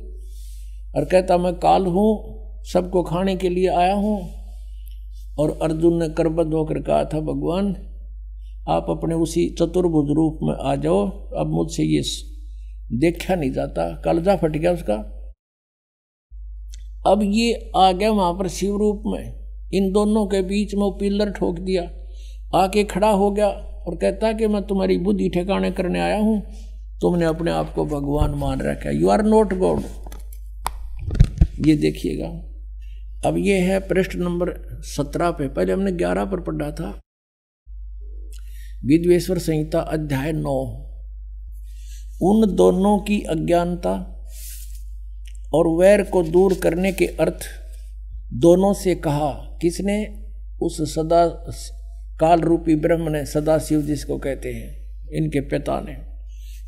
और 0.97 1.05
कहता, 1.05 1.39
मैं 1.39 1.55
काल 1.55 1.87
हूँ, 1.87 2.35
सबको 2.73 3.03
खाने 3.03 3.37
के 3.37 3.49
लिए 3.49 3.69
आया 3.69 3.95
हूँ। 3.95 4.31
और 5.39 5.59
अर्जुन 5.63 5.99
ने 5.99 6.09
करबद्ध 6.09 6.55
होकर 6.55 6.83
कहा, 6.83 7.05
था 7.05 7.21
भगवान, 7.21 7.77
आप 8.69 8.87
अपने 8.91 9.15
उसी 9.15 9.49
चतुर्भुज 9.51 10.11
रूप 10.11 10.39
में 10.43 10.55
आ 10.55 10.77
जाओ। 10.77 11.09
अब 11.37 11.47
मुझसे 11.47 11.83
ये 11.83 12.03
देखा 12.93 13.35
नहीं 13.35 13.53
जाता। 13.53 14.03
कलजा 14.05 14.37
फट 14.37 14.51
गया 14.51 14.73
उसका। 14.73 15.11
अब 17.07 17.21
ये 17.23 17.71
आ 17.77 17.93
गया 17.93 18.11
वहाँ 18.11 18.33
पर 18.33 18.49
शिव 18.49 18.77
रूप 18.77 19.03
में। 19.07 19.45
इन 19.75 19.93
दोनों 19.93 20.27
के 20.27 20.43
बीच 20.43 20.75
में 20.75 20.83
वो 20.83 20.91
पिल्लर 20.91 21.31
ठोक 21.31 21.59
दिया। 21.59 21.91
आके 22.59 22.85
खड़ा 22.85 23.11
हो 23.11 23.31
गया। 23.31 23.74
और 23.87 23.97
कहता 23.97 24.27
है 24.27 24.35
कि 24.35 24.47
मैं 24.47 24.63
तुम्हारी 24.63 24.99
बुद्धि 24.99 25.29
ठिकाने 25.29 25.71
करने 25.71 26.01
आया 26.01 26.19
हूँ। 26.19 26.41
तुमने 27.01 27.25
अपने 27.25 27.51
आप 27.51 27.73
को 27.75 27.85
भगवान 27.85 28.31
मान 28.31 28.61
रखा 28.61 28.91
यू 28.91 29.09
आर 29.09 29.23
नॉट 29.23 29.55
गॉड 29.55 29.83
ये 31.67 31.77
देखिएगा। 31.77 32.29
अब 33.29 33.37
ये 33.39 33.59
है 33.59 33.79
पृष्ठ 33.81 34.17
नंबर 34.17 34.53
सत्रह 34.83 35.31
पे। 35.31 35.49
पहले 35.49 35.73
हमने 35.73 35.93
ग्यारह 35.93 36.25
पर 36.25 36.41
पढ़ा 36.41 36.71
था। 36.71 37.01
विद्वेश्वर 38.87 39.39
संहिता 39.39 39.81
अध्याय 39.81 40.33
नौ। 40.33 40.57
उन 42.23 42.55
दोनों 42.57 42.99
की 42.99 43.21
अज्ञानता 43.21 43.93
और 45.55 45.69
वैर 45.69 46.03
को 46.03 46.23
दूर 46.23 46.55
करने 46.55 46.93
के 46.93 47.07
अर्थ 47.07 47.41
दोनों 48.33 48.73
से 48.75 48.95
कहा, 48.95 49.59
किसने? 49.63 49.97
उस 50.63 50.95
सदा 50.95 51.25
काल 52.21 52.41
रूपी 52.41 52.77
ब्रह्म 52.77 53.11
ने 53.11 53.27
सदा 53.27 53.59
शिव 53.59 53.83
जिसको 53.83 54.19
कहते 54.19 54.53
हैं, 54.53 54.99
इनके 55.13 55.41
पिता 55.41 55.81
ने। 55.81 55.95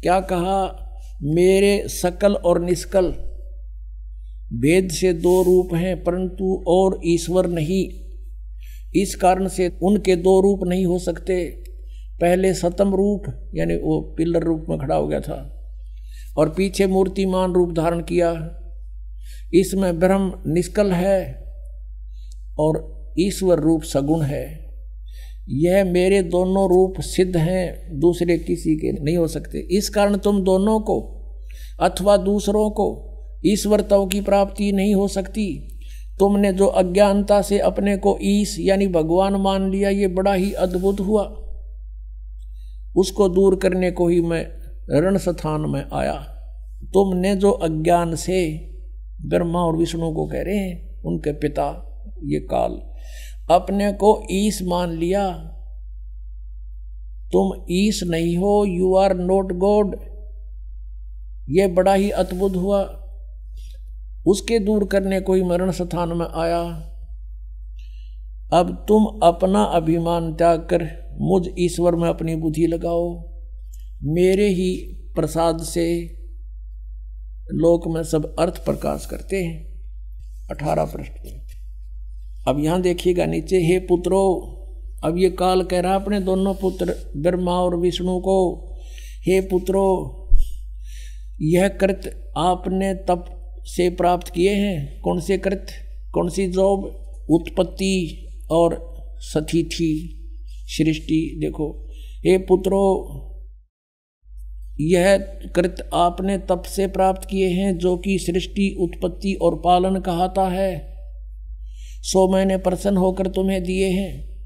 क्या 0.02 0.20
कहा, 0.20 0.82
मेरे 1.22 1.88
सकल 1.88 2.34
और 2.34 2.60
निष्कल 2.60 3.14
वेद 4.52 4.90
से 4.90 5.12
दो 5.12 5.42
रूप 5.42 5.74
हैं, 5.74 6.04
परंतु 6.04 6.64
और 6.68 7.00
ईश्वर 7.04 7.46
नहीं। 7.46 7.88
इस 9.02 9.14
कारण 9.14 9.48
से 9.48 9.78
उनके 9.82 10.16
दो 10.16 10.40
रूप 10.40 10.60
नहीं 10.64 10.86
हो 10.86 10.98
सकते। 10.98 11.64
पहले 12.20 12.54
सतम 12.54 12.94
रूप, 12.94 13.50
यानी 13.54 13.76
वो 13.76 14.14
पिल्लर 14.18 14.42
रूप 14.42 14.66
में 14.68 14.78
खड़ा 14.78 14.94
हो 14.94 15.08
गया 15.08 15.20
था, 15.20 15.52
और 16.38 16.48
पीछे 16.48 16.86
मूर्तिमान 16.86 17.52
रूप 17.52 17.72
धारण 17.72 18.00
किया। 18.00 18.60
इसमें 19.54 19.98
ब्रह्म 19.98 20.32
निष्कल 20.46 20.92
है 20.92 21.44
और 22.58 22.96
ईश्वर 23.18 23.60
रूप 23.60 23.82
सगुण 23.82 24.22
है। 24.22 24.65
यह 25.48 25.84
मेरे 25.84 26.22
दोनों 26.22 26.70
रूप 26.70 26.94
सिद्ध 27.00 27.36
हैं, 27.36 27.98
दूसरे 28.00 28.38
किसी 28.38 28.76
के 28.76 28.92
नहीं 28.92 29.16
हो 29.16 29.28
सकते। 29.28 29.58
इस 29.58 29.88
कारण 29.88 30.16
तुम 30.16 30.42
दोनों 30.42 30.80
को 30.80 31.16
अथवा 31.80 32.16
दूसरों 32.16 32.70
को 32.70 33.12
ईश्वरताओं 33.46 34.06
की 34.06 34.20
प्राप्ति 34.20 34.72
नहीं 34.72 34.94
हो 34.94 35.08
सकती। 35.08 35.78
तुमने 36.18 36.52
जो 36.52 36.66
अज्ञानता 36.66 37.42
से 37.42 37.58
अपने 37.58 37.96
को 37.96 38.18
ईश 38.22 38.56
यानी 38.60 38.86
भगवान 38.86 39.34
मान 39.34 39.70
लिया, 39.70 39.90
ये 39.90 40.06
बड़ा 40.06 40.34
ही 40.34 40.52
अद्भुत 40.52 41.00
हुआ। 41.00 41.22
उसको 42.96 43.28
दूर 43.28 43.56
करने 43.56 43.90
को 43.90 44.08
ही 44.08 44.20
मैं 44.20 44.46
रण 44.90 45.16
स्थान 45.16 45.60
में 45.60 45.84
आया। 45.92 46.32
तुमने 46.84 47.36
जो 47.36 47.50
अज्ञान 47.50 48.14
से 48.14 48.68
ब्रह्मा 49.26 49.58
और 49.58 49.76
विष्णु 49.76 50.12
को 50.12 50.26
कह 50.26 50.42
रहे 50.42 50.56
हैं, 50.56 51.02
उनके 51.02 51.32
पिता 51.32 51.82
ये 52.24 52.40
काल 52.40 52.85
अपने 53.50 53.92
को 53.92 54.26
ईस 54.30 54.58
मान 54.62 54.90
लिया। 54.90 55.32
तुम 57.32 57.66
ईस 57.70 58.00
नहीं 58.04 58.36
हो 58.36 58.64
यू 58.64 58.94
आर 58.96 59.14
नोट 59.14 59.52
गॉड 59.52 59.96
ये 61.50 61.66
बड़ा 61.66 61.94
ही 61.94 62.10
अद्भुत 62.10 62.56
हुआ। 62.56 62.82
उसके 64.26 64.58
दूर 64.58 64.84
करने 64.86 65.20
को 65.20 65.34
ही 65.34 65.42
मरण 65.42 65.70
स्थान 65.70 66.08
में 66.08 66.26
आया। 66.26 66.62
अब 68.52 68.84
तुम 68.88 69.20
अपना 69.22 69.62
अभिमान 69.62 70.34
त्याग 70.34 70.60
कर 70.60 70.82
मुझ 71.20 71.48
ईश्वर 71.58 71.96
में 71.96 72.08
अपनी 72.08 72.36
बुद्धि 72.36 72.66
लगाओ। 72.66 73.28
मेरे 74.02 74.48
ही 74.48 74.92
प्रसाद 75.16 75.62
से 75.62 76.02
लोक 77.52 77.88
में 77.88 78.02
सब 78.02 78.36
अर्थ 78.38 78.64
प्रकाश 78.64 79.06
करते 79.06 79.44
हैं। 79.44 79.84
अठारह 80.50 80.84
पृष्ठ 80.84 81.12
अब 82.48 82.64
यहाँ 82.64 82.80
देखिएगा 82.80 83.26
नीचे, 83.26 83.56
हे 83.56 83.78
पुत्रो, 83.78 84.52
अब 85.04 85.18
ये 85.18 85.30
काल 85.30 85.62
कह 85.62 85.80
रहा 85.80 85.94
अपने 85.94 86.20
दोनों 86.20 86.54
पुत्र, 86.54 87.12
ब्रह्मा 87.16 87.52
और 87.52 87.76
विष्णु 87.76 88.18
को, 88.18 88.70
हे 89.26 89.40
पुत्रो, 89.40 90.12
यह 91.42 91.68
कृत 91.68 92.32
आपने 92.36 92.94
तप 92.94 93.24
से 93.64 93.90
प्राप्त 93.90 94.28
किए 94.28 94.54
हैं? 94.54 95.00
कौन 95.00 95.20
से 95.20 95.38
कृत? 95.38 95.66
कौन 96.14 96.28
सी 96.28 96.46
जॉब? 96.46 97.02
उत्पत्ति 97.30 98.26
और 98.50 98.96
सतिथि 99.18 100.22
सृष्टि। 100.66 101.38
देखो, 101.40 101.88
हे 102.26 102.38
पुत्रो, 102.38 103.22
यह 104.80 105.16
कृत 105.56 105.90
आपने 105.94 106.38
तप 106.38 106.62
से 106.66 106.86
प्राप्त 106.86 107.28
किए 107.28 107.48
हैं, 107.48 107.78
जो 107.78 107.96
कि 107.96 108.18
सृष्टि, 108.18 108.76
उत्पत्ति 108.80 109.34
और 109.34 109.62
पालन 109.64 110.00
कहता 110.00 110.48
है। 110.48 110.95
सो 112.06 112.32
मैंने 112.32 112.56
प्रसन्न 112.56 112.96
होकर 112.96 113.26
तुम्हें 113.26 113.62
दिए 113.62 113.88
हैं। 113.88 114.36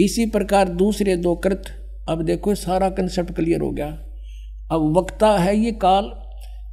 इसी 0.00 0.26
प्रकार 0.26 0.68
दूसरे 0.68 1.16
दो 1.16 1.34
कृत, 1.34 1.64
अब 2.08 2.22
देखो 2.22 2.54
सारा 2.54 2.90
कंसेप्ट 2.90 3.32
क्लियर 3.32 3.60
हो 3.60 3.70
गया। 3.70 3.86
अब 4.72 4.96
वक्ता 4.98 5.36
है 5.38 5.56
ये 5.58 5.72
काल, 5.72 6.04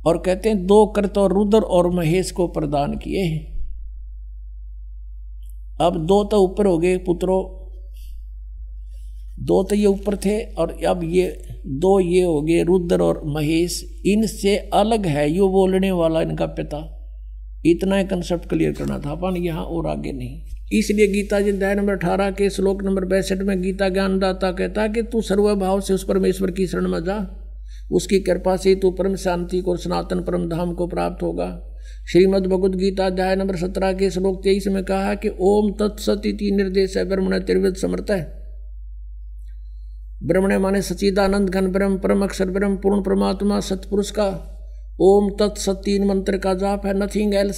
और 0.08 0.18
कहते 0.18 0.50
हैं 0.50 0.66
दो 0.66 0.86
कृत 0.86 1.18
और 1.18 1.34
रुद्र 1.34 1.58
और 1.58 1.90
महेश 1.90 2.32
को 2.32 2.48
प्रदान 2.48 2.98
किए 2.98 3.24
हैं। 3.24 3.64
अब 5.82 6.06
दो 6.06 6.24
तो 6.24 6.44
ऊपर 6.44 6.66
हो 6.66 6.78
गए 6.78 6.98
पुत्रों, 6.98 7.44
दो 9.40 9.64
तो 9.64 9.76
ये 9.76 9.86
ऊपर 9.86 10.16
थे, 10.16 10.40
और 10.44 10.78
अब 10.86 11.04
ये 11.04 11.28
दो 11.66 12.00
ये 12.00 12.24
हो 12.24 12.42
गए 12.42 12.64
रुद्र 12.64 13.02
और 13.02 13.22
महेश। 13.26 13.84
इनसे 14.06 14.58
अलग 14.74 15.06
है, 15.06 15.30
यो 15.32 15.50
बोलने 15.50 15.92
वाला 15.92 16.22
इनका 16.22 16.46
पिता। 16.46 16.95
इतना 17.66 17.98
ही 17.98 18.04
कंसेप्ट 18.04 18.50
क्लियर 18.50 18.72
करना 18.72 19.00
था, 19.00 19.12
अपन 19.12 19.38
यहाँ 19.38 19.64
और 19.64 19.88
आगे 19.88 20.12
नहीं। 20.12 20.42
इसलिए 20.80 21.08
गीता 21.08 21.40
जी 21.40 21.52
अध्याय 21.52 21.76
नंबर 21.76 21.94
अठारह 21.94 22.32
के 22.32 22.50
श्लोक 22.50 22.84
नंबर 22.84 23.06
बैसठ 23.06 23.38
में 23.38 23.62
गीता 23.62 23.90
ज्ञानदाता 23.90 24.52
कहता 24.52 24.82
है 24.82 24.90
कि 24.90 25.02
तू 25.02 25.22
सर्वभाव 25.22 25.82
से 25.82 25.94
उस 25.94 26.04
परमेश्वर 26.04 26.52
की 26.52 26.68
शरण 26.68 26.88
में 26.88 27.04
जा। 27.04 27.42
उसकी 27.92 28.20
कृपा 28.20 28.58
से 28.58 28.76
तू 28.76 28.92
परम 28.92 29.16
शांति 29.16 29.62
को 29.62 29.78
सनातन 29.78 30.20
परम 30.20 30.50
धाम 30.50 30.74
को 30.74 30.88
प्राप्त 30.88 31.24
होगा। 31.24 31.62
श्रीमद 32.12 32.48
भगवद 32.48 32.76
गीता 32.76 33.06
अध्याय 33.06 33.36
नंबर 33.36 33.56
सत्रह 33.56 33.94
के 33.94 34.10
श्लोक 34.10 34.44
तेईस 34.44 34.68
में 34.68 34.84
कहा 34.84 35.16
कि 35.16 35.30
ओम 35.40 35.72
तत्सत 35.72 36.22
निर्देश 36.26 36.98
है, 36.98 37.06
ब्रह्मण 37.06 37.40
त्रिविद 37.40 37.76
समर्थ 37.76 38.12
है। 38.12 38.46
ब्रह्मण 40.24 40.58
माने 40.58 40.82
सचिदानंद 40.82 41.50
घन 41.50 41.68
ब्रह्म, 41.68 41.98
परम 41.98 42.24
अक्षर 42.24 42.50
ब्रह्म, 42.50 42.76
पूर्ण 42.76 43.02
परमात्मा, 43.02 43.60
सतपुरुष 43.60 44.12
का। 44.12 44.55
ओम 45.02 45.30
तत्सत 45.30 45.82
तीन 45.86 46.06
मंत्र 46.08 46.38
का 46.38 46.54
जाप 46.54 46.86
है 46.86 46.94
नथिंग 47.00 47.34
एल्स 47.34 47.58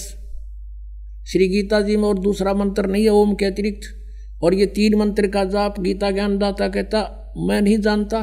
श्री 1.28 1.48
गीता 1.48 1.82
जी 1.82 1.98
में 1.98 2.04
और 2.04 2.20
दूसरा 2.20 2.54
मंत्र 2.54 2.86
नहीं 2.86 3.04
है, 3.04 3.10
ओम 3.10 3.34
के 3.36 3.46
अतिरिक्त। 3.46 3.82
और 4.44 4.54
ये 4.54 4.66
तीन 4.66 4.96
मंत्र 4.96 5.28
का 5.28 5.44
जाप 5.44 5.80
गीता 5.80 6.12
ज्ञानदाता 6.12 6.68
कहता, 6.68 7.34
मैं 7.38 7.62
नहीं 7.62 7.78
जानता। 7.78 8.22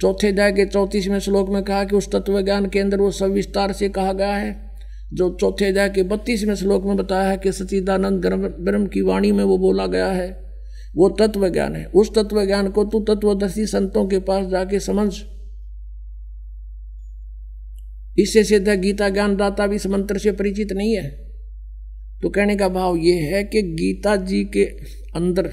चौथे 0.00 0.28
अध्याय 0.28 0.52
के 0.52 0.66
चौंतीसवें 0.66 1.18
श्लोक 1.18 1.48
में 1.48 1.62
कहा 1.62 1.84
कि 1.84 1.96
उस 1.96 2.10
तत्व 2.12 2.40
ज्ञान 2.42 2.68
के 2.68 2.78
अंदर 2.78 3.00
वो 3.00 3.10
सविस्तार 3.10 3.72
से 3.72 3.88
कहा 3.88 4.12
गया 4.12 4.34
है, 4.34 4.70
जो 5.12 5.36
चौथे 5.40 5.64
अध्याय 5.64 5.90
के 5.90 6.02
बत्तीसवें 6.02 6.54
श्लोक 6.54 6.84
में 6.84 6.96
बताया 6.96 7.28
है 7.30 7.36
कि 7.36 7.52
सचिदानंद 7.52 8.26
ब्रह्म 8.60 8.86
की 8.86 9.00
वाणी 9.00 9.32
में 9.32 9.44
वो 9.44 9.58
बोला 9.58 9.86
गया 9.86 10.12
है, 10.12 10.30
वो 10.96 11.08
तत्व 11.08 11.48
ज्ञान 11.48 11.76
है। 11.76 11.84
उस 11.86 12.14
तत्व 12.14 12.44
ज्ञान 12.46 12.68
को 12.68 12.84
तू 12.84 13.00
तत्वदर्शी 13.00 13.66
संतों 13.66 14.06
के 14.06 14.18
पास 14.18 14.46
जाके 14.46 14.80
समझ। 14.80 15.12
इससे 18.18 18.44
सिद्ध 18.44 18.68
है, 18.68 18.76
गीता 18.76 19.08
ज्ञानदाता 19.08 19.66
भी 19.66 19.76
इस 19.76 19.86
मंत्र 19.86 20.18
से 20.18 20.32
परिचित 20.32 20.72
नहीं 20.72 20.96
है। 20.96 21.08
तो 22.22 22.28
कहने 22.28 22.56
का 22.56 22.68
भाव 22.68 22.96
ये 22.96 23.12
है 23.12 23.42
कि 23.44 23.62
गीता 23.62 24.16
जी 24.16 24.44
के 24.44 24.64
अंदर 25.16 25.50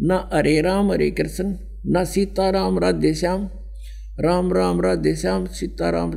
न 0.00 0.28
हरे 0.32 0.60
राम 0.60 0.92
हरे 0.92 1.10
कृष्ण, 1.10 1.54
न 1.86 2.04
सीताराम, 2.04 2.78
राधे 2.78 3.14
श्याम, 3.14 3.48
राम 4.20 4.52
राम, 4.52 4.80
राधे 4.80 5.14
श्याम, 5.16 5.46
सीताराम 5.46 6.12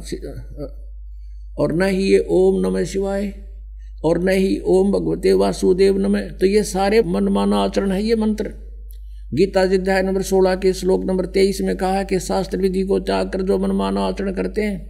और 1.57 1.73
न 1.73 1.87
ही 1.87 2.03
ये 2.03 2.25
ओम 2.29 2.59
नमः 2.67 2.83
शिवाय, 2.83 3.33
और 4.03 4.23
न 4.23 4.29
ही 4.29 4.59
ओम 4.65 4.91
भगवते 4.91 5.33
वासुदेव 5.33 5.97
नमः। 5.97 6.29
तो 6.31 6.45
ये 6.45 6.63
सारे 6.63 7.01
मनमाना 7.03 7.57
आचरण 7.57 7.91
है 7.91 8.03
ये 8.03 8.15
मंत्र। 8.15 8.53
गीता 9.33 9.61
अध्याय 9.61 10.01
नंबर 10.01 10.21
सोलह 10.21 10.55
के 10.55 10.73
श्लोक 10.73 11.03
नंबर 11.05 11.25
तेईस 11.25 11.61
में 11.61 11.75
कहा 11.77 11.93
है 11.93 12.05
कि 12.05 12.19
शास्त्र 12.19 12.57
विधि 12.57 12.83
को 12.83 12.99
त्याग 12.99 13.29
कर 13.29 13.41
जो 13.41 13.57
मनमाना 13.57 14.01
आचरण 14.01 14.33
करते 14.33 14.61
हैं 14.61 14.88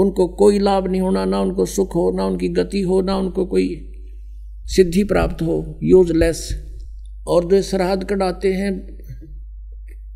उनको 0.00 0.26
कोई 0.28 0.58
लाभ 0.58 0.86
नहीं 0.88 1.00
होना, 1.00 1.24
ना 1.24 1.40
उनको 1.40 1.66
सुख 1.66 1.94
हो, 1.94 2.10
ना 2.16 2.26
उनकी 2.26 2.48
गति 2.48 2.80
हो, 2.80 3.00
ना 3.00 3.16
उनको 3.16 3.46
कोई 3.46 3.68
सिद्धि 4.66 5.04
प्राप्त 5.04 5.42
हो। 5.42 5.78
यूजलेस 5.82 6.48
और 7.28 7.48
जो 7.48 7.62
श्राद्ध 7.62 8.04
कटाते 8.04 8.52
हैं 8.52 8.72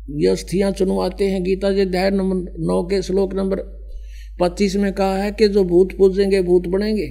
ये 0.09 0.27
अस्थियाँ 0.27 0.71
चुनवाते 0.71 1.25
हैं, 1.25 1.43
गीता 1.43 1.71
जी 1.71 1.81
अध्याय 1.81 2.09
नंबर 2.11 2.51
नौ 2.59 2.83
के 2.83 3.01
श्लोक 3.01 3.33
नंबर 3.33 3.59
पच्चीस 4.39 4.75
में 4.75 4.93
कहा 4.93 5.17
है 5.17 5.31
कि 5.31 5.47
जो 5.47 5.63
भूत 5.63 5.97
पूजेंगे, 5.97 6.41
भूत 6.41 6.67
बनेंगे। 6.67 7.07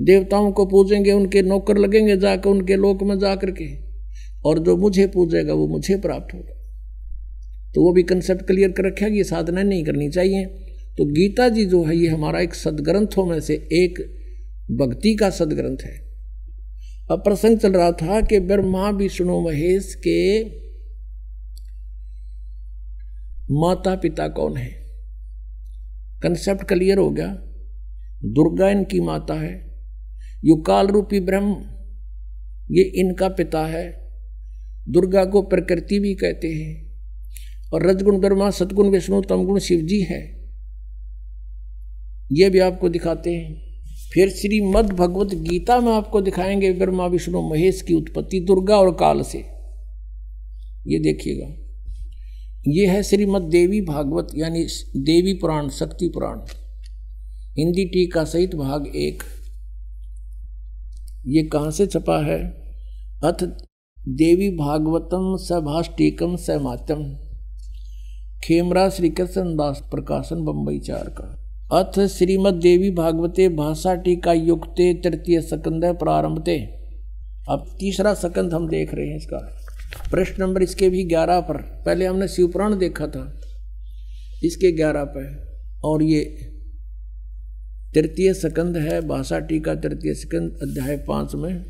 देवताओं 0.00 0.52
को 0.52 0.66
पूजेंगे, 0.66 1.12
उनके 1.12 1.42
नौकर 1.42 1.78
लगेंगे 1.78 2.16
जाकर, 2.16 2.50
उनके 2.50 2.76
लोक 2.76 3.02
में 3.02 3.18
जा 3.18 3.34
करके 3.36 3.66
और 4.44 4.58
जो 4.58 4.76
मुझे 4.76 5.06
पूजेगा, 5.06 5.54
वो 5.54 5.66
मुझे 5.66 5.96
प्राप्त 5.96 6.34
होगा। 6.34 6.54
तो 7.74 7.82
वो 7.82 7.92
भी 7.92 8.02
कंसेप्ट 8.02 8.42
क्लियर 8.42 8.70
कर 8.70 8.86
रखा 8.86 9.08
कि 9.08 9.24
साधना 9.24 9.62
नहीं 9.62 9.84
करनी 9.84 10.08
चाहिए। 10.10 10.44
तो 10.98 11.04
गीता 11.04 11.48
जी 11.48 11.64
जो 11.64 11.84
है, 11.84 11.96
ये 11.96 12.08
हमारा 12.08 12.40
एक 12.40 12.54
सदग्रंथों 12.54 13.26
में 13.26 13.40
से 13.40 13.54
एक 13.54 14.18
भक्ति 14.70 15.14
का 15.14 15.30
सदग्रंथ 15.30 15.76
है। 15.84 16.08
अब 17.10 17.18
प्रसंग 17.18 17.58
चल 17.58 17.72
रहा 17.72 17.92
था 17.92 18.20
कि 18.20 18.40
ब्रह्मा 18.40 18.90
विष्णु 18.90 19.40
महेश 19.40 19.94
के 19.94 20.44
माता 23.50 23.96
पिता 23.96 24.28
कौन 24.28 24.56
है? 24.56 24.68
कंसेप्ट 26.22 26.64
क्लियर 26.64 26.98
हो 26.98 27.10
गया। 27.10 27.34
दुर्गा 28.24 28.70
इनकी 28.70 29.00
माता 29.00 29.34
है। 29.34 29.82
युकाल 30.44 30.86
रूपी 30.86 31.20
ब्रह्म, 31.20 31.56
ये 32.70 32.82
इनका 32.82 33.28
पिता 33.28 33.66
है। 33.66 34.10
दुर्गा 34.88 35.24
को 35.24 35.42
प्रकृति 35.42 35.98
भी 35.98 36.14
कहते 36.14 36.48
हैं। 36.48 37.00
और 37.72 37.86
रजगुण 37.86 38.20
ब्रह्मा, 38.20 38.50
सदगुण 38.50 38.88
विष्णु, 38.88 39.22
तमगुण 39.22 39.58
शिव 39.58 39.80
जी 39.80 40.00
है। 40.00 40.37
ये 42.32 42.50
भी 42.50 42.58
आपको 42.58 42.88
दिखाते 42.88 43.30
हैं। 43.30 43.68
फिर 44.14 44.28
श्रीमद 44.28 44.86
भगवत 44.86 45.34
गीता 45.34 45.80
में 45.80 45.92
आपको 45.92 46.20
दिखाएँगे 46.20 46.72
ब्रह्मा, 46.72 47.06
विष्णु, 47.06 47.48
महेश 47.48 47.82
की 47.82 47.94
उत्पत्ति 47.94 48.40
दुर्गा 48.40 48.76
और 48.76 48.94
काल 48.94 49.22
से। 49.22 49.38
ये 50.86 50.98
देखिएगा। 50.98 51.68
ये 52.68 52.86
है 52.86 53.02
श्रीमद 53.02 53.42
देवी 53.42 53.80
भागवत, 53.80 54.28
यानी 54.34 54.64
देवी 54.96 55.34
पुराण, 55.34 55.68
शक्ति 55.68 56.08
पुराण। 56.08 56.38
हिंदी 57.58 57.84
टीका 57.84 58.24
सहित 58.24 58.54
भाग 58.54 58.86
एक। 58.86 59.22
ये 61.26 61.42
कहाँ 61.42 61.70
से 61.70 61.86
छपा 61.86 62.26
है? 62.26 62.44
अथ 63.24 63.44
देवी 64.08 64.50
भागवतम 64.50 65.36
सभाष्टीकम 65.36 66.36
समात्यम। 66.36 67.16
खेमरा 68.44 68.88
श्री 68.88 69.10
कृष्ण 69.10 69.56
दास 69.56 69.82
प्रकाशन 69.90 70.44
बम्बई 70.44 70.78
चार 70.78 71.04
का। 71.08 71.47
अथ 71.72 72.06
श्रीमद 72.06 72.54
देवी 72.54 72.90
भागवते 72.90 73.48
भाषा 73.48 73.94
टीका 73.94 74.32
युक्ते 74.32 74.94
तृतीय 74.94 75.40
सकंद 75.40 75.84
प्रारंभते। 75.84 76.58
अब 77.48 77.76
तीसरा 77.80 78.14
सकंद 78.14 78.54
हम 78.54 78.68
देख 78.68 78.94
रहे 78.94 79.06
हैं 79.06 79.16
इसका। 79.16 79.60
प्रश्न 80.10 80.42
नंबर 80.42 80.62
इसके 80.62 80.90
भी 80.90 81.04
ग्यारह 81.04 81.40
पर। 81.40 81.56
पहले 81.56 82.06
हमने 82.06 82.28
शिवपुराण 82.28 82.78
देखा 82.78 83.06
था। 83.06 83.40
इसके 84.44 84.72
ग्यारह 84.72 85.04
पर। 85.04 85.52
और 85.84 86.02
ये 86.02 86.20
तृतीय 87.94 88.34
सकंद 88.34 88.76
है, 88.76 89.08
भाषा 89.08 89.38
टीका 89.38 89.74
तृतीय 89.74 90.14
सकंद, 90.14 90.58
अध्याय 90.62 90.96
पाँच 90.96 91.34
में। 91.34 91.64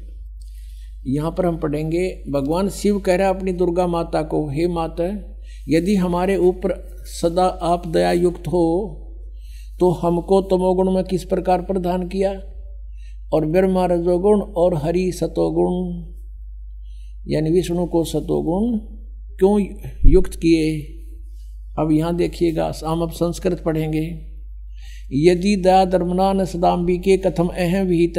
यहाँ 1.06 1.30
पर 1.30 1.46
हम 1.46 1.58
पढ़ेंगे, 1.58 2.24
भगवान 2.30 2.68
शिव 2.68 2.98
कह 2.98 3.16
रहा 3.16 3.28
अपनी 3.28 3.52
दुर्गा 3.52 3.86
माता 3.86 4.22
को, 4.22 4.50
हे 4.50 4.66
माता, 4.66 5.34
यदि 5.68 5.94
हमारे 5.94 6.36
ऊपर 6.36 6.88
सदा 7.04 7.44
आप 7.44 7.88
दया 7.88 8.12
युक्त 8.12 8.48
हो 8.48 9.04
तो 9.80 9.90
हमको 9.90 10.40
तमोगुण 10.40 10.90
में 10.90 11.04
किस 11.04 11.24
प्रकार 11.24 11.62
प्रदान 11.62 12.08
किया? 12.08 12.42
और 13.32 13.46
ब्रह्मा 13.46 13.86
रजोगुण 13.86 14.40
और 14.40 14.74
हरि 14.74 15.12
सतोगुण। 15.12 16.04
यानी 17.28 17.50
विष्णु 17.50 17.86
को 17.86 18.04
सतोगुण 18.04 18.78
क्यों 19.38 19.60
युक्त 20.04 20.34
किए? 20.34 20.80
अब 21.78 21.92
यहाँ 21.92 22.16
देखिएगा, 22.16 22.72
हम 22.86 23.02
अब 23.02 23.10
संस्कृत 23.10 23.62
पढ़ेंगे। 23.64 24.28
यदि 25.12 25.56
दया 25.56 25.84
धर्मना 25.84 26.32
न 26.32 26.44
सदाम्बी 26.44 26.98
के 26.98 27.16
कथम 27.16 27.46
अहम 27.46 27.86
विहित 27.86 28.18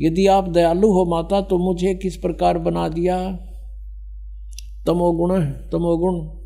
यदि 0.00 0.26
आप 0.26 0.48
दयालु 0.48 0.88
हो 0.88 1.04
माता 1.04 1.40
तो 1.40 1.58
मुझे 1.58 1.94
किस 1.94 2.16
प्रकार 2.16 2.58
बना 2.58 2.88
दिया? 2.88 3.32
तमोगुण 4.86 5.40
तमोगुण। 5.44 6.37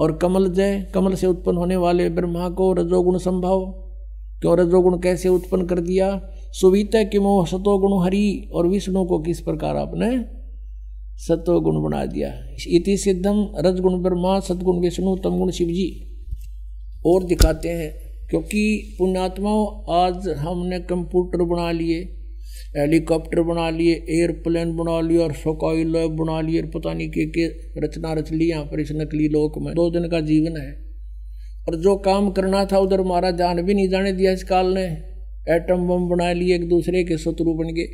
और 0.00 0.16
कमल 0.16 0.48
जय, 0.48 0.86
कमल 0.94 1.14
से 1.14 1.26
उत्पन्न 1.26 1.56
होने 1.56 1.76
वाले 1.76 2.10
ब्रह्मा 2.10 2.48
को 2.48 2.72
रजोगुण 2.72 3.18
संभव। 3.18 3.64
क्यों 4.40 4.58
रजोगुण 4.58 4.98
कैसे 4.98 5.28
उत्पन्न 5.28 5.66
कर 5.66 5.80
दिया? 5.80 6.20
सुवित 6.52 6.90
कि 6.94 7.18
मोह 7.18 7.46
सतोगुण 7.46 8.04
हरि, 8.04 8.50
और 8.52 8.66
विष्णु 8.66 9.04
को 9.04 9.18
किस 9.18 9.40
प्रकार 9.40 9.76
आपने 9.76 10.24
सतोगुण 11.16 11.82
बना 11.82 12.06
दिया? 12.06 12.28
इति 12.68 12.96
सिद्धम 12.96 13.48
रजगुण 13.58 14.02
ब्रह्मा, 14.02 14.40
सदगुण 14.40 14.80
विष्णु, 14.80 15.16
तमगुण 15.16 15.50
शिव 15.50 15.68
जी 15.68 16.16
और 17.06 17.24
दिखाते 17.24 17.68
हैं, 17.68 18.06
क्योंकि 18.30 18.96
पुण्यात्माओं 18.98 19.94
आज 19.94 20.28
हमने 20.28 20.78
कंप्यूटर 20.78 21.44
बना 21.44 21.72
लिए। 21.72 22.15
हेलीकॉप्टर 22.66 23.42
बना 23.42 23.70
लिए, 23.70 23.92
एयरप्लेन 23.94 24.76
बना 24.76 25.00
लिए 25.00 25.18
और 25.18 25.32
सोकाई 25.32 25.84
लैब 25.84 26.10
बना 26.10 26.40
लिए 26.40 26.60
और 26.60 26.66
पता 26.66 26.92
नहीं 26.92 27.08
के 27.08 27.26
के 27.26 27.46
रचना 27.80 28.12
रच 28.12 28.32
ली 28.32 28.48
यहाँ 28.48 28.64
पर 28.64 28.80
इस 28.80 28.92
नकली 28.92 29.28
लोक 29.28 29.58
में। 29.58 29.74
दो 29.74 29.90
दिन 29.90 30.08
का 30.08 30.20
जीवन 30.20 30.56
है। 30.56 30.86
और 31.68 31.80
जो 31.80 31.96
काम 31.96 32.30
करना 32.30 32.64
था 32.64 32.78
उधर 32.78 33.00
हमारा 33.00 33.30
जान 33.30 33.62
भी 33.62 33.74
नहीं 33.74 33.88
जाने 33.88 34.12
दिया 34.12 34.32
इस 34.32 34.44
काल 34.44 34.66
ने। 34.66 34.84
एटम 35.48 35.88
बम 35.88 36.08
बना 36.08 36.32
लिए 36.32 36.54
एक 36.54 36.68
दूसरे 36.68 37.04
के 37.04 37.18
शत्रु 37.18 37.54
बन 37.54 37.74
गए। 37.74 37.86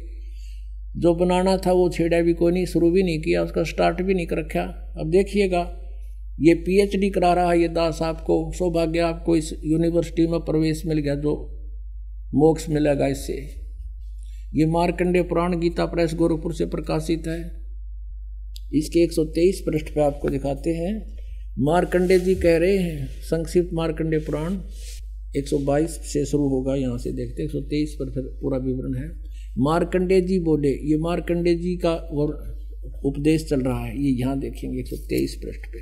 जो 0.97 1.15
बनाना 1.15 1.57
था 1.57 1.73
वो 1.73 1.89
छेड़ा 1.89 2.21
भी 2.21 2.33
कोई 2.33 2.53
नहीं, 2.53 2.67
शुरू 2.67 2.91
भी 2.91 3.03
नहीं 3.03 3.19
किया, 3.19 3.43
उसका 3.43 3.63
स्टार्ट 3.63 4.03
भी 4.03 4.15
नहीं 4.15 4.27
कर 4.27 4.37
रखा। 4.39 4.95
अब 5.01 5.11
देखिएगा, 5.11 5.79
ये 6.41 6.55
पीएचडी 6.55 7.11
करा 7.11 7.33
रहा 7.35 7.51
है 7.51 7.61
ये 7.61 7.69
दास 7.69 8.03
आपको। 8.03 8.53
सौभाग्य 8.53 8.99
आपको 8.99 9.37
इस 9.37 9.55
यूनिवर्सिटी 9.65 10.27
में 10.27 10.41
प्रवेश 10.41 10.83
मिल 10.87 10.99
गया, 10.99 11.15
जो 11.15 11.63
मोक्ष 12.35 12.69
मिलेगा 12.69 13.07
इससे। 13.07 13.62
ये 14.55 14.67
मार्कंडे 14.67 15.23
पुराण 15.23 15.59
गीता 15.61 15.85
प्रेस 15.87 16.15
गोरखपुर 16.15 16.55
से 16.55 16.67
प्रकाशित 16.67 17.27
है। 17.27 17.63
इसके 18.75 19.05
123 19.05 19.61
पृष्ठ 19.61 19.95
पे 19.95 20.01
आपको 20.01 20.29
दिखाते 20.29 20.71
हैं। 20.71 21.17
मार्कंडे 21.59 22.19
जी 22.19 22.35
कह 22.35 22.57
रहे 22.57 22.77
हैं, 22.79 23.07
संक्षिप्त 23.07 23.71
मार्कंडे 23.73 24.19
पुराण 24.19 24.59
122 25.37 25.91
से 25.91 26.25
शुरू 26.25 26.49
होगा, 26.49 26.75
यहाँ 26.75 26.99
से 26.99 27.13
देखते 27.13 27.43
हैं 27.43 27.49
123 27.51 27.95
पर 27.95 28.11
फिर 28.11 28.23
पूरा 28.23 28.59
विवरण 28.59 28.95
है। 28.95 29.09
मार्कंडे 29.59 30.21
जी 30.21 30.39
बोले, 30.39 30.69
ये 30.69 30.99
मार्कंडे 30.99 31.55
जी 31.55 31.77
का 31.77 31.95
उपदेश 33.05 33.47
चल 33.49 33.61
रहा 33.61 33.85
है, 33.85 34.03
ये 34.03 34.11
यहाँ 34.11 34.39
देखेंगे 34.39 34.79
123 34.81 35.35
पृष्ठ 35.35 35.61
पे। 35.61 35.79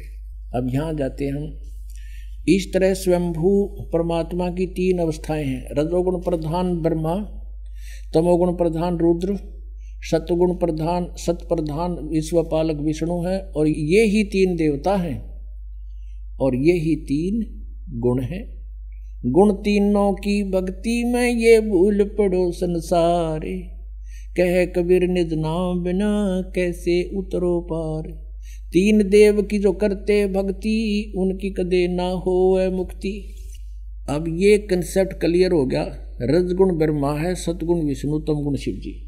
अब 0.58 0.70
यहाँ 0.74 0.94
जाते 0.94 1.24
हैं 1.24 1.32
हम। 1.32 1.58
इस 2.48 2.72
तरह 2.74 2.94
स्वयंभू 2.94 3.66
परमात्मा 3.92 4.50
की 4.50 4.66
तीन 4.66 4.98
अवस्थाएँ 4.98 5.44
हैं। 5.44 5.68
रजोगुण 5.72 6.20
प्रधान 6.20 6.80
ब्रह्मा 6.82 7.36
तमोगुण 8.14 8.52
प्रधान 8.52 8.98
रुद्र, 8.98 9.36
सतगुण 10.02 10.54
प्रधान 10.54 11.06
सत 11.16 11.38
प्रधान 11.48 11.92
विश्वपालक 12.08 12.76
विष्णु 12.76 13.20
है, 13.22 13.40
और 13.56 13.68
ये 13.68 14.04
ही 14.04 14.24
तीन 14.24 14.56
देवता 14.56 14.96
हैं, 14.96 15.18
और 16.40 16.56
ये 16.56 16.72
ही 16.72 16.96
तीन 16.96 17.44
गुण 18.00 18.22
हैं। 18.22 18.44
गुण 19.26 19.52
तीनों 19.52 20.12
की 20.12 20.42
भक्ति 20.50 21.04
में 21.04 21.30
ये 21.32 21.60
भूल 21.60 22.04
पड़ो 22.18 22.50
संसारे, 22.52 23.56
कह 24.36 24.64
कबीर 24.64 25.08
निज 25.08 25.34
नाम 25.34 25.82
बिना 25.82 26.42
कैसे 26.54 27.02
उतरो 27.16 27.60
पार। 27.72 28.10
तीन 28.72 29.08
देव 29.08 29.42
की 29.42 29.58
जो 29.58 29.72
करते 29.72 30.26
भक्ति, 30.26 31.12
उनकी 31.18 31.50
कदे 31.50 31.86
ना 31.88 32.08
हो 32.08 32.70
मुक्ति। 32.72 33.36
अब 34.10 34.24
ये 34.28 34.58
कंसेप्ट 34.58 35.12
क्लियर 35.12 35.52
हो 35.52 35.66
गया। 35.66 36.09
रजगुण 36.22 36.78
ब्रह्मा 36.78 37.14
है 37.14 37.34
सतगुण 37.34 37.86
विष्णु, 37.86 38.18
तमगुण 38.18 38.56
शिव 38.56 38.74
जी 38.74 39.06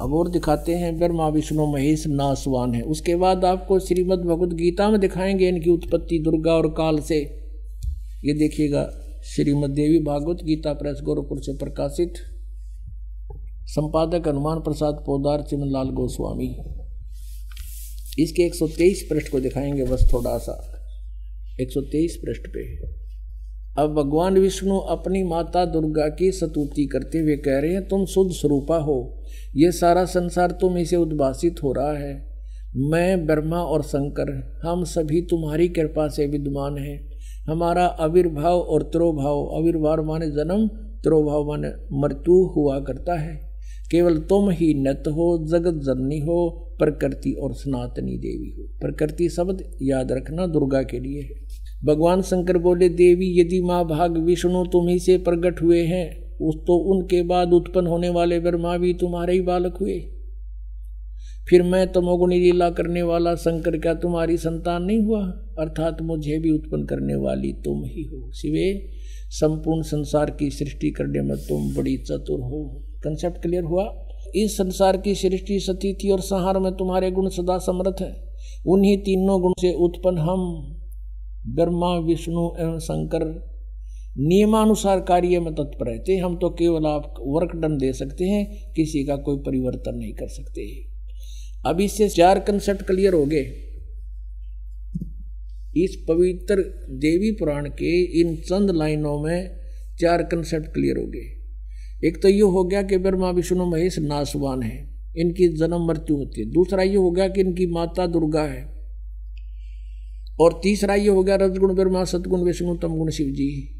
अब 0.00 0.14
और 0.14 0.30
दिखाते 0.30 0.72
हैं, 0.72 0.98
ब्रह्मा, 0.98 1.28
विष्णु, 1.28 1.66
महेश, 1.66 2.06
नासवान 2.06 2.74
है। 2.74 2.82
उसके 2.82 3.16
बाद 3.16 3.44
आपको 3.44 3.78
श्रीमद् 3.78 4.20
भगवद 4.20 4.52
गीता 4.52 4.90
में 4.90 5.00
दिखाएँगे 5.00 5.48
इनकी 5.48 5.70
उत्पत्ति 5.70 6.18
दुर्गा 6.18 6.52
और 6.52 6.68
काल 6.68 6.98
से। 6.98 7.16
ये 8.24 8.32
देखिएगा, 8.32 8.90
श्रीमद 9.24 9.70
देवी 9.70 9.98
भागवत 9.98 10.36
गीता 10.44 10.72
प्रेस 10.72 11.00
गोरखपुर 11.02 11.38
से 11.40 11.52
प्रकाशित। 11.52 12.14
संपादक 13.66 14.28
हनुमान 14.28 14.58
प्रसाद 14.58 14.94
पोदार 14.94 15.42
चिमनलाल 15.42 15.88
गोस्वामी। 15.88 16.56
इसके 18.22 18.42
123 18.42 19.06
पृष्ठ 19.10 19.32
को 19.32 19.40
दिखाएँगे 19.40 19.84
बस 19.84 20.10
थोड़ा 20.12 20.38
सा। 20.38 20.82
123 21.60 22.16
पृष्ठ 22.16 22.42
पे। 22.42 22.99
अब 23.78 23.94
भगवान 23.94 24.38
विष्णु 24.38 24.78
अपनी 24.78 25.22
माता 25.22 25.64
दुर्गा 25.64 26.08
की 26.08 26.32
स्तुति 26.32 26.86
करते 26.86 27.18
हुए 27.18 27.36
कह 27.36 27.58
रहे 27.58 27.72
हैं, 27.72 27.88
तुम 27.88 28.04
शुद्ध 28.04 28.32
स्वरूपा 28.32 28.76
हो। 28.76 29.22
ये 29.56 29.72
सारा 29.72 30.04
संसार 30.04 30.50
तुम 30.50 30.78
इसे 30.78 30.96
उद्भासित 30.96 31.62
हो 31.62 31.72
रहा 31.72 31.92
है। 31.92 32.30
मैं, 32.76 33.26
ब्रह्मा 33.26 33.56
और 33.56 33.82
शंकर, 33.82 34.60
हम 34.64 34.84
सभी 34.84 35.22
तुम्हारी 35.22 35.68
कृपा 35.68 36.08
से 36.08 36.26
विद्यमान 36.26 36.78
हैं। 36.78 37.10
हमारा 37.48 37.86
आविर्भाव 37.86 38.60
और 38.60 38.82
त्रोभाव, 38.82 39.56
आविर्भाव 39.56 40.04
माने 40.04 40.26
जन्म, 40.26 40.66
त्रोभाव 41.02 41.48
माने 41.48 41.68
मृत्यु 41.92 42.44
हुआ 42.44 42.80
करता 42.80 43.14
है। 43.14 43.50
केवल 43.90 44.18
तुम 44.18 44.50
ही 44.50 44.74
नत 44.74 45.04
हो, 45.08 45.46
जगत 45.46 45.74
जननी 45.74 46.18
हो, 46.18 46.66
प्रकृति 46.78 47.32
और 47.32 47.54
सनातनी 47.54 48.16
देवी 48.16 48.56
हो। 48.58 48.78
प्रकृति 48.80 49.28
शब्द 49.28 49.78
याद 49.82 50.12
रखना 50.12 50.46
दुर्गा 50.46 50.82
के 50.82 51.00
लिए 51.00 51.22
है। 51.22 51.59
भगवान 51.84 52.22
शंकर 52.22 52.58
बोले, 52.58 52.88
देवी, 52.88 53.40
यदि 53.40 53.60
माँ 53.60 53.84
भाग 53.84 54.18
विष्णु 54.18 54.64
तुम 54.64 54.88
ही 54.88 54.98
से 54.98 55.18
प्रकट 55.18 55.62
हुए 55.62 55.82
हैं, 55.82 56.38
उस 56.38 56.54
तो 56.54 56.76
उनके 56.76 57.22
बाद 57.22 57.52
उत्पन्न 57.52 57.86
होने 57.86 58.08
वाले 58.08 58.40
ब्रह्मा 58.40 58.76
भी 58.76 58.94
तुम्हारे 58.94 59.32
ही 59.32 59.40
बालक 59.40 59.76
हुए। 59.80 60.00
फिर 61.48 61.62
मैं 61.62 61.92
तमोगुणी 61.92 62.40
लीला 62.40 62.70
करने 62.70 63.02
वाला 63.02 63.34
शंकर 63.34 63.78
क्या 63.78 63.94
तुम्हारी 63.94 64.36
संतान 64.36 64.82
नहीं 64.82 65.00
हुआ? 65.00 65.22
अर्थात 65.58 66.02
मुझे 66.02 66.38
भी 66.38 66.50
उत्पन्न 66.50 66.84
करने 66.84 67.14
वाली 67.14 67.52
तुम 67.52 67.84
ही 67.84 68.02
हो। 68.02 68.30
शिवे, 68.32 68.88
संपूर्ण 69.28 69.82
संसार 69.82 70.30
की 70.30 70.50
सृष्टि 70.50 70.90
करने 70.90 71.22
में 71.22 71.36
तुम 71.36 71.74
बड़ी 71.74 71.96
चतुर 71.96 72.40
हो। 72.40 72.82
कंसेप्ट 73.04 73.42
क्लियर 73.42 73.62
हुआ? 73.62 74.06
इस 74.34 74.56
संसार 74.56 74.96
की 74.96 75.14
सृष्टि 75.14 75.60
सती 75.60 75.94
थी 75.94 76.10
और 76.10 76.20
संहार 76.20 76.58
में 76.58 76.72
तुम्हारे 76.72 77.10
गुण 77.10 77.28
सदा 77.28 77.58
समर्थ 77.58 78.00
है। 78.00 78.28
उन्हीं 78.66 78.98
तीनों 78.98 79.42
गुण 79.42 79.52
से 79.58 79.72
उत्पन्न 79.72 80.18
हम 80.18 80.76
ब्रह्मा, 81.46 81.98
विष्णु 81.98 82.50
एवं 82.60 82.78
शंकर, 82.78 83.50
नियमानुसार 84.18 85.00
कार्य 85.00 85.40
में 85.40 85.54
तत्पर 85.54 85.90
रहते 85.90 86.16
हम 86.16 86.36
तो 86.36 86.50
केवल 86.50 86.86
आप 86.86 87.14
वर्क 87.20 87.56
डन 87.56 87.78
दे 87.78 87.92
सकते 87.92 88.24
हैं, 88.24 88.72
किसी 88.72 89.04
का 89.04 89.16
कोई 89.16 89.36
परिवर्तन 89.36 89.98
नहीं 89.98 90.12
कर 90.12 90.28
सकते। 90.28 90.90
अब 91.66 91.80
इससे 91.80 92.08
चार 92.08 92.40
कंसेप्ट 92.40 92.82
क्लियर 92.82 93.14
हो 93.14 93.26
गए। 93.26 93.66
इस 95.76 96.04
पवित्र 96.08 96.56
देवी 96.90 97.32
पुराण 97.32 97.68
के 97.68 98.20
इन 98.20 98.36
चंद 98.36 98.70
लाइनों 98.70 99.22
में 99.22 99.60
चार 100.00 100.22
कंसेप्ट 100.22 100.66
क्लियर 100.66 100.96
हो 100.96 101.06
गए। 101.06 101.40
एक 102.08 102.22
तो 102.22 102.28
ये 102.28 102.40
हो 102.40 102.64
गया 102.64 102.82
कि 102.82 102.96
ब्रह्मा, 102.96 103.30
विष्णु, 103.30 103.66
महेश 103.66 103.98
नासवान 103.98 104.62
है। 104.62 104.90
इनकी 105.16 105.56
जन्म 105.56 105.86
मृत्यु 105.86 106.16
होती 106.16 106.40
है। 106.40 106.50
दूसरा 106.50 106.82
ये 106.82 106.96
हो 106.96 107.10
गया 107.10 107.28
कि 107.28 107.40
इनकी 107.40 107.66
माता 107.66 108.06
दुर्गा 108.06 108.42
है। 108.42 108.79
और 110.40 110.60
तीसरा 110.62 110.94
ये 110.94 111.08
हो 111.08 111.22
गया 111.24 111.36
रजगुण 111.36 111.74
ब्रह्मा, 111.74 112.04
सदगुण 112.04 112.40
विष्णु, 112.40 112.76
तमगुण 112.76 113.10
शिव 113.10 113.26
जी 113.26 113.78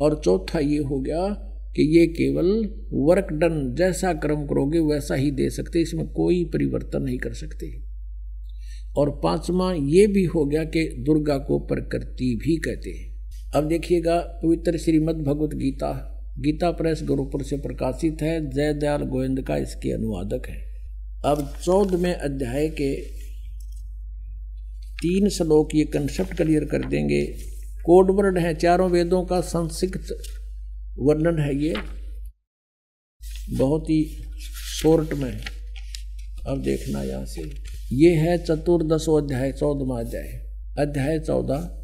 और 0.00 0.20
चौथा 0.24 0.58
ये 0.58 0.78
हो 0.78 1.00
गया 1.00 1.44
कि 1.76 1.98
ये 1.98 2.06
केवल 2.06 2.46
वर्क 2.92 3.32
डन 3.32 3.74
जैसा 3.78 4.12
कर्म 4.12 4.46
करोगे 4.46 4.78
वैसा 4.78 5.14
ही 5.14 5.30
दे 5.30 5.50
सकते, 5.50 5.80
इसमें 5.80 6.06
कोई 6.08 6.44
परिवर्तन 6.44 7.02
नहीं 7.02 7.18
कर 7.18 7.32
सकते। 7.32 7.88
और 8.96 9.10
पांचवा 9.10 9.72
ये 9.72 10.06
भी 10.06 10.24
हो 10.24 10.44
गया 10.44 10.64
कि 10.64 10.84
दुर्गा 11.06 11.38
को 11.38 11.58
प्रकृति 11.58 12.38
भी 12.44 12.56
कहते 12.56 12.90
हैं। 12.90 13.18
अब 13.54 13.68
देखिएगा, 13.68 14.18
पवित्र 14.18 14.78
श्रीमद 14.78 15.16
भगवत 15.16 15.54
गीता। 15.54 16.14
गीता 16.38 16.70
प्रेस 16.70 17.00
गुरुपुर 17.04 17.42
से 17.42 17.56
प्रकाशित 17.56 18.22
है। 18.22 18.50
जय 18.50 18.72
दयाल 18.72 19.02
गोविंद 19.02 19.42
का 19.42 19.56
इसके 19.56 19.90
अनुवादक 19.90 20.48
है। 20.48 20.56
अब 21.24 21.52
चौदहवें 21.64 22.14
अध्याय 22.14 22.68
के 22.68 23.17
तीन 24.98 25.28
श्लोक 25.28 25.68
ये 25.74 25.84
कंसेप्ट 25.84 26.34
क्लियर 26.34 26.64
कर 26.64 26.88
देंगे। 26.88 27.26
कोड 27.84 28.10
वर्ड 28.10 28.38
है, 28.38 28.54
चारों 28.54 28.90
वेदों 28.90 29.24
का 29.24 29.40
संक्षिप्त 29.40 30.22
वर्णन 30.98 31.38
है 31.38 31.56
ये। 31.56 31.74
बहुत 33.56 33.84
ही 33.84 34.04
शोर्ट 34.80 35.12
में 35.12 35.40
अब 36.46 36.62
देखना 36.62 37.02
यहाँ 37.02 37.26
से। 37.26 37.42
ये 37.92 38.14
है 38.14 38.38
चतुर्दशो 38.38 39.14
अध्याय, 39.14 39.52
चौदहवा 39.52 40.00
अध्याय। 40.00 40.48
अध्याय 40.78 41.18
चौदह 41.18 41.74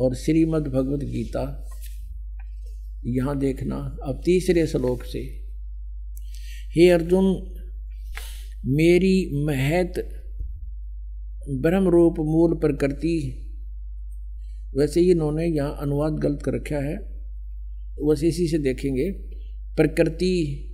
और 0.00 0.14
श्रीमद् 0.14 0.68
भगवद 0.68 1.02
गीता। 1.02 1.68
यहाँ 3.06 3.38
देखना। 3.38 3.96
अब 4.02 4.22
तीसरे 4.24 4.66
श्लोक 4.66 5.04
से। 5.04 5.20
हे 6.70 6.90
अर्जुन, 6.90 7.24
मेरी 8.66 9.44
महत 9.44 10.21
ब्रह्म 11.50 11.88
रूप 11.88 12.14
मूल 12.18 12.54
प्रकृति। 12.54 13.38
वैसे 14.78 15.00
ही 15.00 15.10
इन्होंने 15.10 15.46
यहाँ 15.46 15.76
अनुवाद 15.80 16.12
गलत 16.12 16.42
कर 16.42 16.54
रखा 16.54 16.76
है। 16.76 16.96
वैसे 18.02 18.28
इसी 18.28 18.48
से 18.48 18.58
देखेंगे। 18.58 19.10
प्रकृति 19.76 20.68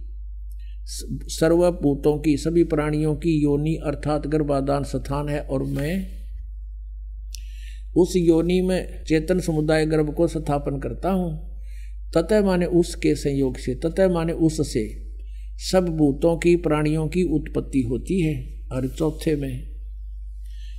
सर्वभूतों 1.28 2.18
की, 2.18 2.36
सभी 2.36 2.64
प्राणियों 2.64 3.16
की 3.16 3.42
योनि 3.42 3.76
अर्थात 3.76 4.26
गर्भाधान 4.26 4.84
स्थान 4.84 5.28
है 5.28 5.40
और 5.40 5.62
मैं 5.62 6.18
उस 7.96 8.12
योनि 8.16 8.60
में 8.60 9.04
चेतन 9.04 9.40
समुदाय 9.40 9.86
गर्भ 9.86 10.14
को 10.14 10.28
स्थापन 10.28 10.78
करता 10.78 11.10
हूँ। 11.10 11.58
ततः 12.14 12.44
माने 12.44 12.66
उसके 12.66 13.14
संयोग 13.14 13.56
से, 13.56 13.74
ततः 13.74 14.08
माने 14.08 14.32
उससे 14.32 15.12
सब 15.56 15.88
भूतों 15.88 16.38
की 16.38 16.56
प्राणियों 16.56 17.08
की 17.08 17.22
उत्पत्ति 17.22 17.82
होती 17.82 18.20
है। 18.20 18.58
और 18.72 18.88
चौथे 18.88 19.36
में 19.36 19.77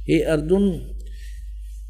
हे 0.10 0.20
अर्जुन, 0.26 0.64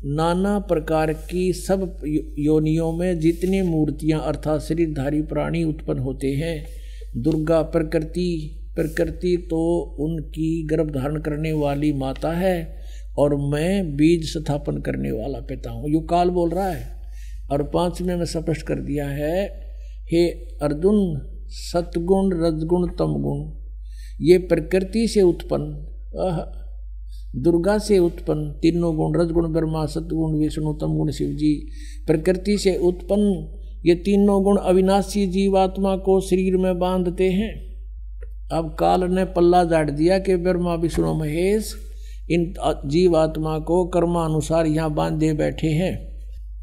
नाना 0.06 0.58
प्रकार 0.60 1.12
की 1.14 1.52
सब 1.54 2.02
योनियों 2.40 2.92
में 2.92 3.20
जितनी 3.20 3.62
मूर्तियाँ 3.62 4.20
अर्थात 4.22 4.62
शरीरधारी 4.62 5.22
प्राणी 5.22 5.64
उत्पन्न 5.64 6.00
होते 6.00 6.32
हैं, 6.34 6.66
दुर्गा 7.18 7.62
प्रकृति 7.62 8.56
प्रकृति 8.76 9.36
तो 9.50 9.62
उनकी 10.00 10.68
गर्भ 10.68 10.90
धारण 10.92 11.20
करने 11.22 11.52
वाली 11.54 11.94
माता 11.94 12.32
है 12.32 12.58
और 13.18 13.36
मैं 13.52 13.96
बीज 13.96 14.28
स्थापन 14.28 14.82
करने 14.82 15.12
वाला 15.12 15.40
पिता 15.40 15.72
हूँ। 15.72 15.90
यू 15.90 16.00
काल 16.10 16.30
बोल 16.30 16.50
रहा 16.50 16.70
है 16.70 16.86
और 17.52 17.64
पाँचवें 17.74 18.08
में 18.08 18.16
मैं 18.16 18.26
स्पष्ट 18.26 18.66
कर 18.68 18.80
दिया 18.82 19.08
है, 19.08 19.46
हे 20.12 20.28
अर्जुन, 20.62 21.20
सतगुण, 21.50 22.32
रजगुण, 22.36 22.88
तमगुण, 23.00 23.44
ये 24.22 24.38
प्रकृति 24.48 25.08
से 25.08 25.22
उत्पन्न। 25.24 26.59
दुर्गा 27.36 27.78
से 27.78 27.98
उत्पन्न 28.00 28.52
तीनों 28.52 28.96
गुण, 28.96 29.22
रजगुण, 29.22 29.52
ब्रह्मा 29.54 29.86
सतगुण 29.86 30.38
विष्णु 30.40 30.74
तम 30.74 30.96
गुण 30.98 31.12
शिव 31.12 31.28
जी, 31.30 31.54
प्रकृति 32.08 32.58
से 32.58 32.76
उत्पन्न 32.78 33.58
ये 33.86 33.96
तीनों 33.96 34.44
गुण 34.44 34.58
अविनाशी 34.58 35.28
जीवात्मा 35.28 35.96
को 35.96 36.20
शरीर 36.22 36.58
में 36.58 36.80
बांधते 36.80 37.30
हैं। 37.32 37.52
अब 38.52 38.76
काल 38.80 39.04
ने 39.04 39.26
पल्ला 39.26 39.64
जाट 39.64 39.90
दिया 39.90 40.20
कि 40.20 40.36
ब्रह्मा, 40.36 40.74
विष्णु, 40.76 41.14
महेश, 41.14 41.74
इन 42.32 42.54
जीवात्मा 42.86 43.58
को 43.60 43.86
कर्मानुसार 43.88 44.66
यहाँ 44.66 44.94
बांधे 44.94 45.34
बैठे 45.34 45.68
हैं। 45.68 45.94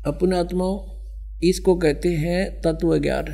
अपने 0.06 0.38
आत्माओं, 0.38 0.78
इसको 1.42 1.74
कहते 1.76 2.08
हैं 2.08 2.60
तत्व 2.60 2.96
ज्ञान 2.98 3.26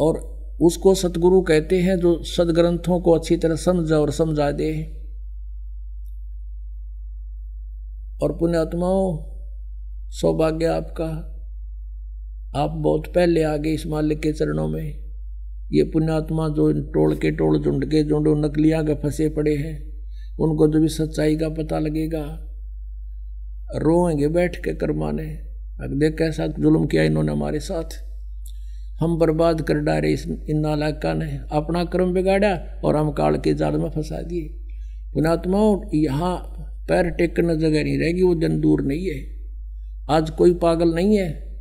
और 0.00 0.18
उसको 0.60 0.94
सतगुरु 0.94 1.40
कहते 1.40 1.76
हैं 1.76 1.96
जो 1.96 2.22
सदग्रंथों 2.24 3.00
को 3.00 3.10
अच्छी 3.10 3.36
तरह 3.36 3.56
समझा 3.56 3.98
और 3.98 4.10
समझा 4.10 4.50
दे। 4.50 4.72
और 8.22 8.32
पुण्यात्माओं, 8.32 9.18
सौभाग्य 10.10 10.64
आपका। 10.64 11.28
आप 12.56 12.70
बहुत 12.70 13.06
पहले 13.14 13.42
आ 13.42 13.56
गए 13.56 13.70
इस 13.70 13.86
मालिक 13.86 14.20
के 14.20 14.32
चरणों 14.32 14.68
में। 14.68 15.02
ये 15.72 15.84
पुण्यात्मा 15.84 16.48
जो 16.48 16.72
टोल 16.72 17.16
के 17.16 17.30
टोल 17.30 17.64
झुंड 17.64 17.84
के 17.84 18.08
झुंड 18.08 18.44
नकलियाँ 18.44 18.86
के 18.86 18.94
फंसे 18.94 19.28
पड़े 19.28 19.56
हैं, 19.56 19.92
उनको 20.40 20.68
जो 20.68 20.80
भी 20.80 20.88
सच्चाई 20.88 21.36
का 21.36 21.48
पता 21.48 21.78
लगेगा। 21.78 22.48
रोएँगे 23.76 24.28
बैठ 24.28 24.56
के 24.56 24.74
कर्माने। 24.74 25.28
अगर 25.80 25.94
देख 25.94 26.18
कैसा 26.18 26.46
जुल्म 26.46 26.86
किया 26.86 27.02
इन्होंने 27.02 27.32
हमारे 27.32 27.60
साथ। 27.60 28.04
हम 29.00 29.18
बर्बाद 29.18 29.62
कर 29.62 29.74
डाले 29.74 30.08
इस 30.08 30.26
इन 30.26 30.58
नालाका 30.60 31.14
ने। 31.14 31.40
अपना 31.52 31.84
कर्म 31.84 32.14
बिगाड़ा 32.14 32.80
और 32.84 32.96
हम 32.96 33.12
काल 33.12 33.36
के 33.36 33.54
जाल 33.54 33.76
में 33.76 33.90
फंसा 33.90 34.22
दिए। 34.22 34.48
पुणात्माओं 35.14 35.82
यहाँ 35.94 36.52
पैर 36.88 37.10
टेकने 37.10 37.56
जगह 37.56 37.84
नहीं 37.84 37.98
रहेगी, 37.98 38.22
वो 38.22 38.34
दिन 38.34 38.60
दूर 38.60 38.82
नहीं 38.82 39.06
है। 39.06 39.20
आज 40.10 40.30
कोई 40.30 40.54
पागल 40.54 40.94
नहीं 40.94 41.18
है। 41.18 41.52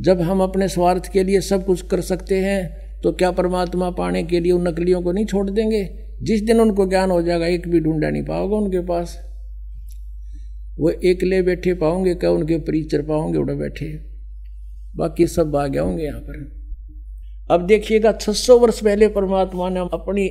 जब 0.00 0.20
हम 0.20 0.40
अपने 0.40 0.68
स्वार्थ 0.68 1.12
के 1.12 1.24
लिए 1.24 1.40
सब 1.40 1.64
कुछ 1.66 1.82
कर 1.82 2.00
सकते 2.00 2.38
हैं 2.38 3.00
तो 3.02 3.12
क्या 3.12 3.30
परमात्मा 3.30 3.90
पाने 3.90 4.22
के 4.22 4.40
लिए 4.40 4.52
उन 4.52 4.68
नकलियों 4.68 5.02
को 5.02 5.12
नहीं 5.12 5.24
छोड़ 5.24 5.50
देंगे? 5.50 5.84
जिस 6.22 6.42
दिन 6.42 6.60
उनको 6.60 6.86
ज्ञान 6.86 7.10
हो 7.10 7.22
जाएगा, 7.22 7.46
एक 7.46 7.68
भी 7.68 7.80
ढूंढा 7.80 8.10
नहीं 8.10 8.22
पाओगे 8.22 8.54
उनके 8.54 8.80
पास। 8.80 9.18
वो 10.78 10.90
एक 10.90 11.22
ले 11.22 11.42
बैठे 11.42 11.74
पाओगे, 11.74 12.14
क्या 12.14 12.30
उनके 12.30 12.58
परिचर 12.58 13.02
पाओगे, 13.02 13.38
उड़े 13.38 13.54
बैठे। 13.54 13.86
बाकी 14.96 15.26
सब 15.26 15.56
आ 15.56 15.66
गया 15.66 15.82
होंगे 15.82 16.04
यहाँ 16.04 16.20
पर। 16.20 16.64
अब 17.50 17.66
देखिएगा 17.66 18.12
600 18.12 18.58
वर्ष 18.58 18.80
पहले 18.80 19.08
परमात्मा 19.08 19.68
ने 19.68 19.80
अपनी 19.80 20.28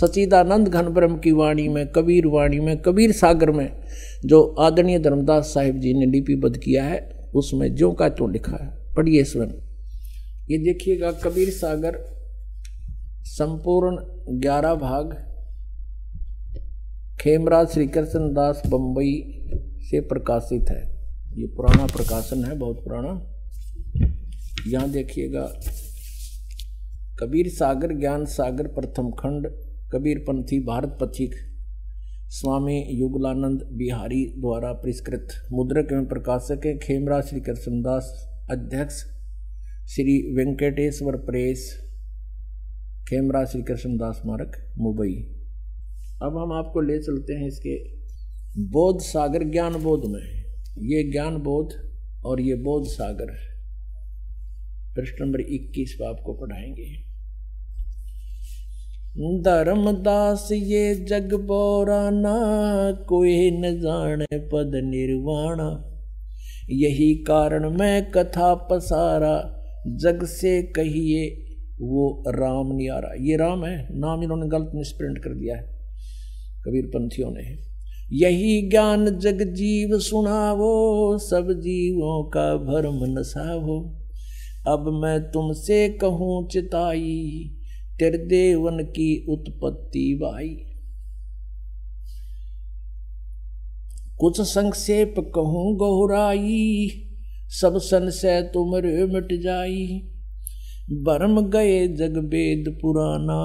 सचिदानंद 0.00 0.68
घन 0.68 0.88
ब्रह्म 0.88 1.18
की 1.18 1.32
वाणी 1.32 1.68
में, 1.68 1.86
कबीर 1.86 2.26
वाणी 2.26 2.60
में, 2.60 2.76
कबीर 2.82 3.12
सागर 3.12 3.50
में, 3.50 3.82
जो 4.24 4.42
आदरणीय 4.58 4.98
धर्मदास 4.98 5.44
साहिब 5.44 5.80
जी 5.80 5.94
ने 5.94 6.06
लिपिबद्ध 6.06 6.56
किया 6.56 6.84
है, 6.84 7.30
उसमें 7.34 7.74
जो 7.74 7.92
का 7.92 8.08
तो 8.08 8.26
लिखा 8.26 8.64
है। 8.64 8.94
पढ़िए 8.94 9.24
स्वयं 9.24 9.48
ये 10.50 10.58
देखिएगा, 10.58 11.10
कबीर 11.12 11.50
सागर, 11.50 11.96
संपूर्ण 13.24 13.96
ग्यारह 14.40 14.74
भाग, 14.74 15.14
खेमराज 17.20 17.68
श्री 17.68 17.86
कृष्ण 17.86 18.32
दास 18.34 18.62
बम्बई 18.66 19.12
से 19.90 20.00
प्रकाशित 20.00 20.70
है। 20.70 20.82
ये 21.38 21.46
पुराना 21.46 21.86
प्रकाशन 21.86 22.44
है, 22.44 22.58
बहुत 22.58 22.84
पुराना। 22.84 23.20
यहाँ 24.68 24.90
देखिएगा, 24.90 25.46
कबीर 27.20 27.48
सागर, 27.48 27.98
ज्ञान 27.98 28.24
सागर 28.24 28.66
प्रथम 28.66 29.10
खंड 29.10 29.48
कबीर 29.92 30.18
पंथी 30.18 30.58
भारत 30.60 30.98
पथिक। 31.00 31.34
स्वामी 32.28 32.86
युगलानंद 32.90 33.60
बिहारी 33.72 34.24
द्वारा 34.38 34.72
पुरस्कृत 34.72 35.28
मुद्रक 35.52 35.92
एवं 35.92 36.06
प्रकाशक 36.06 36.66
है 36.66 36.78
खेमरा 36.78 37.20
श्री 37.20 37.40
कृष्णदास 37.40 38.08
अध्यक्ष 38.50 38.94
श्री 39.86 40.34
वेंकटेश्वर 40.34 41.16
प्रेस, 41.16 41.92
खेमरा 43.08 43.44
श्री 43.44 43.62
कृष्णदास 43.62 44.16
स्मारक, 44.16 44.74
मुंबई। 44.78 45.14
अब 46.22 46.38
हम 46.38 46.52
आपको 46.52 46.80
ले 46.80 46.98
चलते 46.98 47.32
हैं 47.32 47.46
इसके 47.46 47.78
बोध 48.60 49.00
सागर 49.00 49.44
ज्ञान 49.44 49.82
बोध 49.82 50.02
में। 50.06 50.44
ये 50.78 51.10
ज्ञान 51.12 51.36
बोध 51.36 51.80
और 52.24 52.40
ये 52.40 52.54
बोध 52.54 52.86
सागर 52.86 53.34
प्रश्न 54.94 55.24
नंबर 55.24 55.40
इक्कीस 55.40 55.96
पर 56.00 56.06
आपको 56.06 56.34
पढ़ाएँगे। 56.34 57.05
धर्मदास 59.18 60.48
ये 60.52 60.94
जग 60.94 61.34
बोराना 61.34 62.36
कोई 63.08 63.50
न 63.50 63.80
जाने 63.80 64.38
पद 64.38 64.72
निर्वाणा। 64.74 65.68
यही 66.70 67.14
कारण 67.14 67.78
मैं 67.78 68.10
कथा 68.10 68.54
पसारा, 68.54 69.62
जग 69.88 70.24
से 70.24 70.62
कहिए 70.62 71.28
वो 71.80 72.24
राम 72.28 72.76
नियारा। 72.76 73.14
ये 73.20 73.36
राम 73.36 73.64
है, 73.64 73.88
नाम 73.90 74.22
इन्होंने 74.22 74.48
गलत 74.48 74.70
मिसप्रिंट 74.74 75.18
कर 75.18 75.30
दिया 75.30 75.56
है 75.56 75.62
कबीर 76.66 76.86
पंथियों 76.86 77.30
ने। 77.30 77.58
यही 78.12 78.70
ज्ञान 78.70 79.18
जग 79.18 79.42
जीव 79.42 79.98
सुनावो, 79.98 81.18
सब 81.18 81.52
जीवों 81.52 82.24
का 82.24 82.56
भरम 82.56 83.18
नसावो। 83.18 83.80
अब 84.68 85.00
मैं 85.02 85.20
तुमसे 85.30 85.88
कहूँ 85.88 86.48
चिताई 86.48 87.55
देवन 88.02 88.84
की 88.84 89.26
उत्पत्ति 89.28 90.18
बाई 90.22 90.48
कुछ 94.20 94.40
संक्षेप 94.40 95.14
कहूँ 95.18 95.76
गहराई 95.76 96.88
सब 97.48 97.78
संशय 97.78 98.50
तुमरे 98.54 99.06
मिट 99.06 99.42
जाई। 99.42 100.02
बरम 100.90 101.40
गए 101.40 101.88
जग 101.88 102.16
वेद 102.16 102.78
पुराना, 102.82 103.38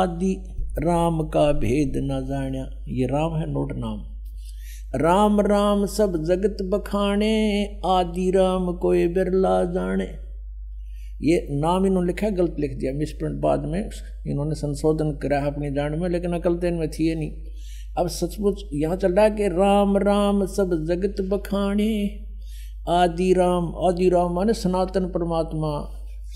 आदि 0.00 0.44
राम 0.78 1.22
का 1.22 1.52
भेद 1.52 1.92
न 1.96 2.26
जाण्या। 2.26 2.84
ये 2.88 3.06
राम 3.06 3.36
है 3.36 3.50
नोट 3.50 3.72
नाम। 3.76 4.02
राम 5.00 5.40
राम 5.40 5.86
सब 5.86 6.24
जगत 6.24 6.56
बखाने 6.62 7.64
आदि 7.86 8.30
राम 8.30 8.72
कोई 8.72 9.08
बिरला 9.08 9.64
जाने 9.64 10.29
ये 11.20 11.46
नाम 11.52 11.86
इन्होंने 11.86 12.06
लिखा 12.06 12.26
है, 12.26 12.32
गलत 12.32 12.56
लिख 12.60 12.76
दिया। 12.78 12.92
मिसप्रिंट 12.92 13.40
बाद 13.40 13.64
में 13.66 13.80
इन्होंने 13.80 14.54
संशोधन 14.54 15.10
करा 15.22 15.40
अपनी 15.46 15.70
जान 15.70 15.98
में, 15.98 16.08
लेकिन 16.08 16.32
अकल 16.32 16.56
तो 16.56 16.66
इनमें 16.66 16.88
थी 16.90 17.14
नहीं। 17.14 17.30
अब 17.98 18.08
सचमुच 18.08 18.62
यहाँ 18.74 18.96
चल 18.96 19.12
रहा 19.12 19.24
है 19.24 19.30
कि 19.30 19.48
राम 19.48 19.96
राम, 19.98 20.44
सब 20.46 20.70
जगत 20.88 21.20
बखाने 21.30 21.92
आदि 22.88 23.32
राम 23.32 23.72
आदि 23.88 24.08
राम 24.08 24.34
माने 24.34 24.52
सनातन 24.52 25.06
परमात्मा, 25.06 25.70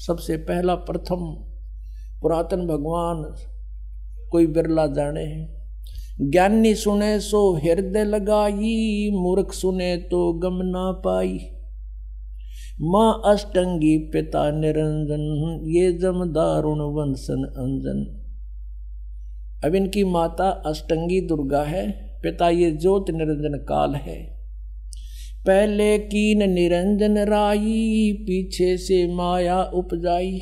सबसे 0.07 0.37
पहला 0.37 0.75
प्रथम 0.75 1.27
पुरातन 2.23 2.67
भगवान, 2.67 3.23
कोई 4.31 4.47
बिरला 4.47 4.87
जाने। 4.87 5.27
ज्ञानी 6.21 6.75
सुने 6.75 7.19
सो 7.21 7.41
हृदय 7.57 8.05
लगाई, 8.05 9.11
मूर्ख 9.15 9.53
सुने 9.53 9.97
तो 10.11 10.33
गम 10.33 10.61
ना 10.63 10.91
पाई। 11.05 11.39
माँ 12.81 13.23
अष्टंगी 13.25 13.99
पिता 13.99 14.51
निरंजन, 14.51 15.61
ये 15.67 15.93
जम 15.93 16.25
दारुण 16.25 16.79
वंशन 16.79 17.45
अंजन। 17.45 18.21
अब 19.65 19.75
इनकी 19.75 20.05
माता 20.05 20.51
अष्टंगी 20.67 21.21
दुर्गा 21.21 21.63
है, 21.63 21.91
पिता 22.23 22.49
ये 22.49 22.71
ज्योत 22.71 23.11
निरंजन 23.11 23.59
काल 23.59 23.95
है। 23.95 24.25
पहले 25.47 25.99
कीन 25.99 26.51
निरंजन 26.51 27.19
राई, 27.19 28.13
पीछे 28.23 28.77
से 28.77 29.15
माया 29.15 29.63
उपजाई। 29.63 30.41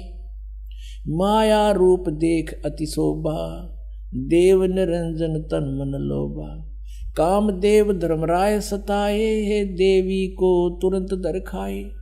माया 1.09 1.71
रूप 1.71 2.05
देख 2.09 2.63
अति 2.67 2.87
शोभा, 2.87 3.77
देव 4.15 4.65
निरंजन 4.65 5.39
तन 5.51 5.79
मन 5.79 5.99
लोभा। 5.99 6.73
काम 7.17 7.51
देव 7.51 7.93
धर्मराय 7.93 8.61
सताए, 8.61 9.65
देवी 9.65 10.27
को 10.27 10.79
तुरंत 10.83 11.09
दरखाए। 11.15 12.02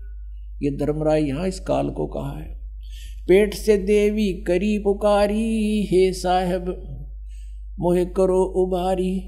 ये 0.63 0.71
धर्मराय 0.71 1.23
यहाँ 1.23 1.49
इस 1.49 1.61
काल 1.61 1.91
को 1.91 2.07
कहा 2.07 2.39
है। 2.39 2.61
पेट 3.29 3.55
से 3.55 3.77
देवी 3.77 4.33
करी 4.33 4.79
पुकारी, 4.79 5.87
हे 5.87 6.13
साहब, 6.13 6.69
मोहे 7.81 8.05
करो 8.05 8.43
उबारी। 8.43 9.19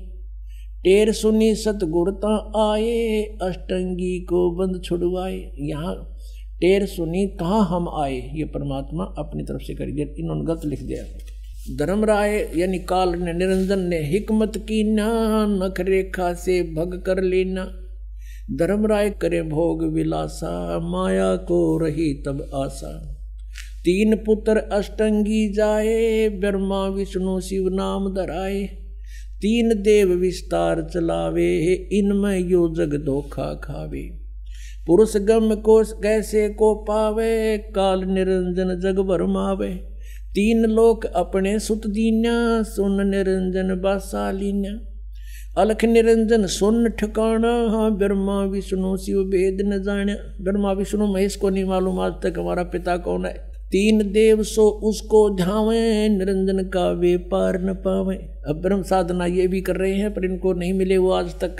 टेर 0.84 1.12
सुनी 1.12 1.54
सतगुरता 1.54 2.52
आए, 2.72 3.22
अष्टंगी 3.42 4.20
को 4.20 4.50
बंद 4.50 4.82
छुड़वाए। 4.84 5.52
यहाँ 5.58 5.94
टेर 6.60 6.86
सुनी 6.86 7.26
कहाँ 7.26 7.64
हम 7.66 7.88
आए, 8.02 8.16
ये 8.34 8.44
परमात्मा 8.44 9.04
अपनी 9.18 9.42
तरफ़ 9.42 9.62
से 9.62 9.74
करी। 9.74 9.92
दिया 9.92 10.14
इन्होंने 10.18 10.44
गलत 10.44 10.64
लिख 10.64 10.82
दिया 10.82 11.04
धर्मराय 11.76 12.50
यानी 12.56 12.78
काल 12.78 13.14
ने, 13.14 13.32
निरंजन 13.32 13.78
ने 13.78 13.98
हिकमत 14.02 14.52
की 14.56 14.82
ना 14.94 15.06
नख 15.48 15.80
रेखा 15.80 16.32
से 16.34 16.62
भग 16.62 17.02
कर 17.06 17.22
लेना। 17.22 17.81
धर्मराय 18.50 19.10
करे 19.10 19.42
भोग 19.42 19.92
विलासा, 19.92 20.78
माया 20.78 21.36
को 21.36 21.78
रही 21.78 22.14
तब 22.14 22.50
आशा। 22.54 23.14
तीन 23.84 24.16
पुत्र 24.16 24.56
अष्टंगी 24.56 25.52
जाए, 25.52 26.28
ब्रह्मा, 26.28 26.88
विष्णु, 26.88 27.40
शिव 27.40 27.68
नाम 27.68 28.14
धराए। 28.14 28.64
तीन 29.40 29.82
देव 29.82 30.08
विस्तार 30.08 30.90
चलावे, 30.94 31.58
इनमें 31.92 32.38
यो 32.38 32.74
जग 32.76 33.02
धोखा 33.06 33.54
खावे। 33.54 34.18
पुरुष 34.86 35.16
गम 35.16 35.54
को 35.54 35.82
कैसे 35.84 36.48
को 36.48 36.74
पावे, 36.74 37.58
काल 37.58 38.04
निरंजन 38.04 38.80
जग 38.80 38.98
भरमावे 38.98 39.92
तीन 40.34 40.64
लोक 40.64 41.04
अपने 41.04 41.58
सुत 41.58 41.86
दीन्या, 41.86 42.62
सुन 42.62 43.08
निरंजन 43.08 43.80
बासालीन्या 43.82 44.91
अलख 45.58 45.84
निरंजन, 45.84 46.46
सुन 46.46 46.88
ठिकाना 46.88 47.48
हाँ 47.48 47.98
ब्रह्मा, 47.98 48.44
विष्णु, 48.44 48.96
शिव, 48.96 49.18
भेद 49.18 49.58
न 49.66 49.82
जाने 49.82 50.14
ब्रह्मा, 50.14 50.72
विष्णु, 50.72 51.06
महेश 51.06 51.36
को 51.36 51.50
नहीं 51.50 51.64
मालूम 51.64 52.00
आज 52.00 52.12
तक 52.12 52.38
हमारा 52.38 52.62
पिता 52.62 52.96
कौन 52.96 53.26
है। 53.26 53.52
तीन 53.52 54.12
देव 54.12 54.42
सो 54.42 54.68
उसको 54.68 55.36
ध्यावे, 55.36 56.08
निरंजन 56.08 56.68
का 56.68 56.90
वे 56.90 57.16
पार 57.16 57.62
न 57.62 57.74
पावे। 57.74 58.16
अब 58.48 58.62
ब्रह्म 58.62 58.82
साधना 58.82 59.26
ये 59.26 59.46
भी 59.46 59.60
कर 59.60 59.76
रहे 59.76 59.94
हैं, 59.94 60.14
पर 60.14 60.24
इनको 60.24 60.52
नहीं 60.52 60.72
मिले 60.72 60.96
वो 60.96 61.10
आज 61.10 61.40
तक। 61.40 61.56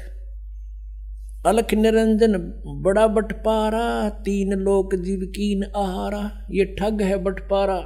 अलख 1.47 1.75
निरंजन, 1.75 2.63
बड़ा 2.67 3.07
बटपारा, 3.07 4.09
तीन 4.09 4.53
लोक 4.53 4.95
जीव 4.95 5.21
कीन 5.21 5.65
आहारा। 5.77 6.47
ये 6.51 6.65
ठग 6.65 7.03
है 7.03 7.23
बटपारा। 7.23 7.79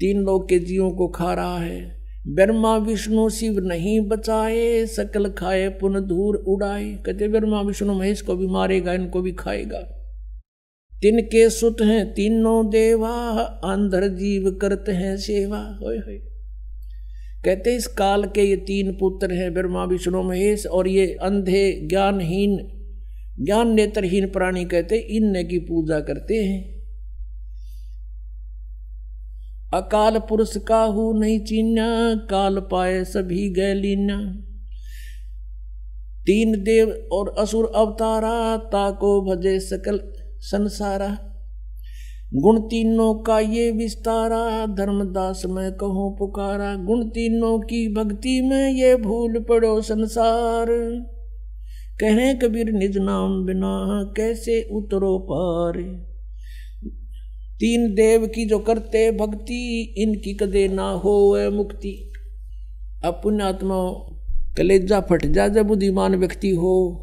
तीन 0.00 0.22
लोक 0.22 0.48
के 0.48 0.58
जीवों 0.58 0.90
को 0.90 1.08
खा 1.08 1.34
रहा 1.34 1.58
है। 1.58 2.03
ब्रह्मा 2.28 2.76
विष्णु 2.76 3.28
शिव 3.30 3.58
नहीं 3.58 4.00
बचाए, 4.00 4.86
सकल 4.86 5.28
खाए, 5.28 5.68
पुन 5.68 6.06
दूर 6.06 6.36
उड़ाए। 6.36 6.98
कहते, 7.06 7.28
ब्रह्मा 7.28 7.60
विष्णु 7.60 7.94
महेश 7.94 8.20
को 8.20 8.36
भी 8.36 8.46
मारेगा, 8.46 8.92
इनको 8.92 9.22
भी 9.22 9.32
खाएगा। 9.32 9.78
तिनके 11.02 11.50
सुत 11.50 11.76
हैं 11.80 12.14
तीनों 12.14 12.70
देवा 12.70 13.40
अंधर 13.64 14.08
जीव 14.08 14.58
करते 14.62 14.92
हैं 14.92 15.16
सेवा। 15.16 15.78
होए 15.82 15.96
होए 15.96 16.18
कहते, 17.44 17.76
इस 17.76 17.86
काल 17.86 18.24
के 18.24 18.42
ये 18.42 18.56
तीन 18.56 18.92
पुत्र 18.92 19.32
हैं 19.32 19.54
ब्रह्मा 19.54 19.84
विष्णु 19.84 20.22
महेश 20.22 20.66
और 20.66 20.88
ये 20.88 21.06
अंधे 21.06 21.88
ज्ञानहीन, 21.88 22.68
ज्ञान 23.40 23.74
नेत्रहीन 23.74 24.26
प्राणी, 24.26 24.64
कहते 24.64 24.96
इन 24.96 25.46
की 25.48 25.58
पूजा 25.58 26.00
करते 26.00 26.34
हैं। 26.34 26.73
अकाल 29.74 30.18
पुरुष 30.18 30.56
काहू 30.56 31.12
नहीं 31.12 31.40
चीन्या 31.40 32.14
काल 32.14 32.58
पाए 32.58 33.04
सभी 33.04 33.50
गैलीना 33.50 34.40
तीन 36.26 36.52
देव 36.52 37.08
और 37.12 37.34
असुर 37.38 37.72
अवतारा, 37.76 38.56
ताको 38.56 39.22
भजे 39.22 39.60
सकल 39.60 40.00
संसारा। 40.40 41.18
गुण 42.34 42.60
तीनों 42.60 43.14
का 43.14 43.40
ये 43.40 43.70
विस्तारा, 43.70 44.66
धर्मदास 44.66 45.42
में 45.46 45.72
कहूँ 45.72 46.16
पुकारा। 46.18 46.74
गुण 46.74 47.04
तीनों 47.04 47.58
की 47.58 47.94
भक्ति 47.94 48.40
में 48.40 48.70
ये 48.70 48.96
भूल 48.96 49.44
पड़ो 49.48 49.80
संसार। 49.82 50.66
कहें 52.00 52.38
कबीर 52.38 52.72
निज 52.72 52.98
नाम 52.98 53.44
बिना, 53.44 54.04
कैसे 54.16 54.68
उतरो 54.72 55.18
पार? 55.30 55.78
तीन 57.60 57.94
देव 57.94 58.26
की 58.26 58.44
जो 58.44 58.58
करते 58.58 59.10
भक्ति, 59.12 59.94
इनकी 59.98 60.34
कदे 60.34 60.68
ना 60.68 60.90
हो 60.90 61.36
मुक्ति। 61.50 62.12
अब 63.04 63.20
पुण्यात्मा 63.22 63.76
कलेजा 64.56 65.00
फट 65.00 65.26
जा 65.26 65.48
जब 65.48 65.66
बुद्धिमान 65.66 66.14
व्यक्ति 66.14 66.50
हो। 66.50 67.00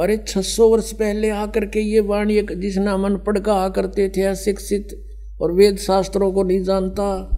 अरे 0.00 0.16
600 0.16 0.68
वर्ष 0.70 0.92
पहले 0.92 1.30
आकर 1.30 1.66
के 1.66 1.80
ये 1.80 2.00
वाणी 2.00 2.42
जिसना 2.42 2.96
मन 2.96 3.16
पढ़ 3.16 3.38
कहा 3.38 3.68
करते 3.68 4.08
थे 4.08 4.22
अशिक्षित 4.22 5.04
और 5.40 5.52
वेद 5.52 5.76
शास्त्रों 5.76 6.32
को 6.32 6.42
नहीं 6.42 6.62
जानता। 6.62 7.32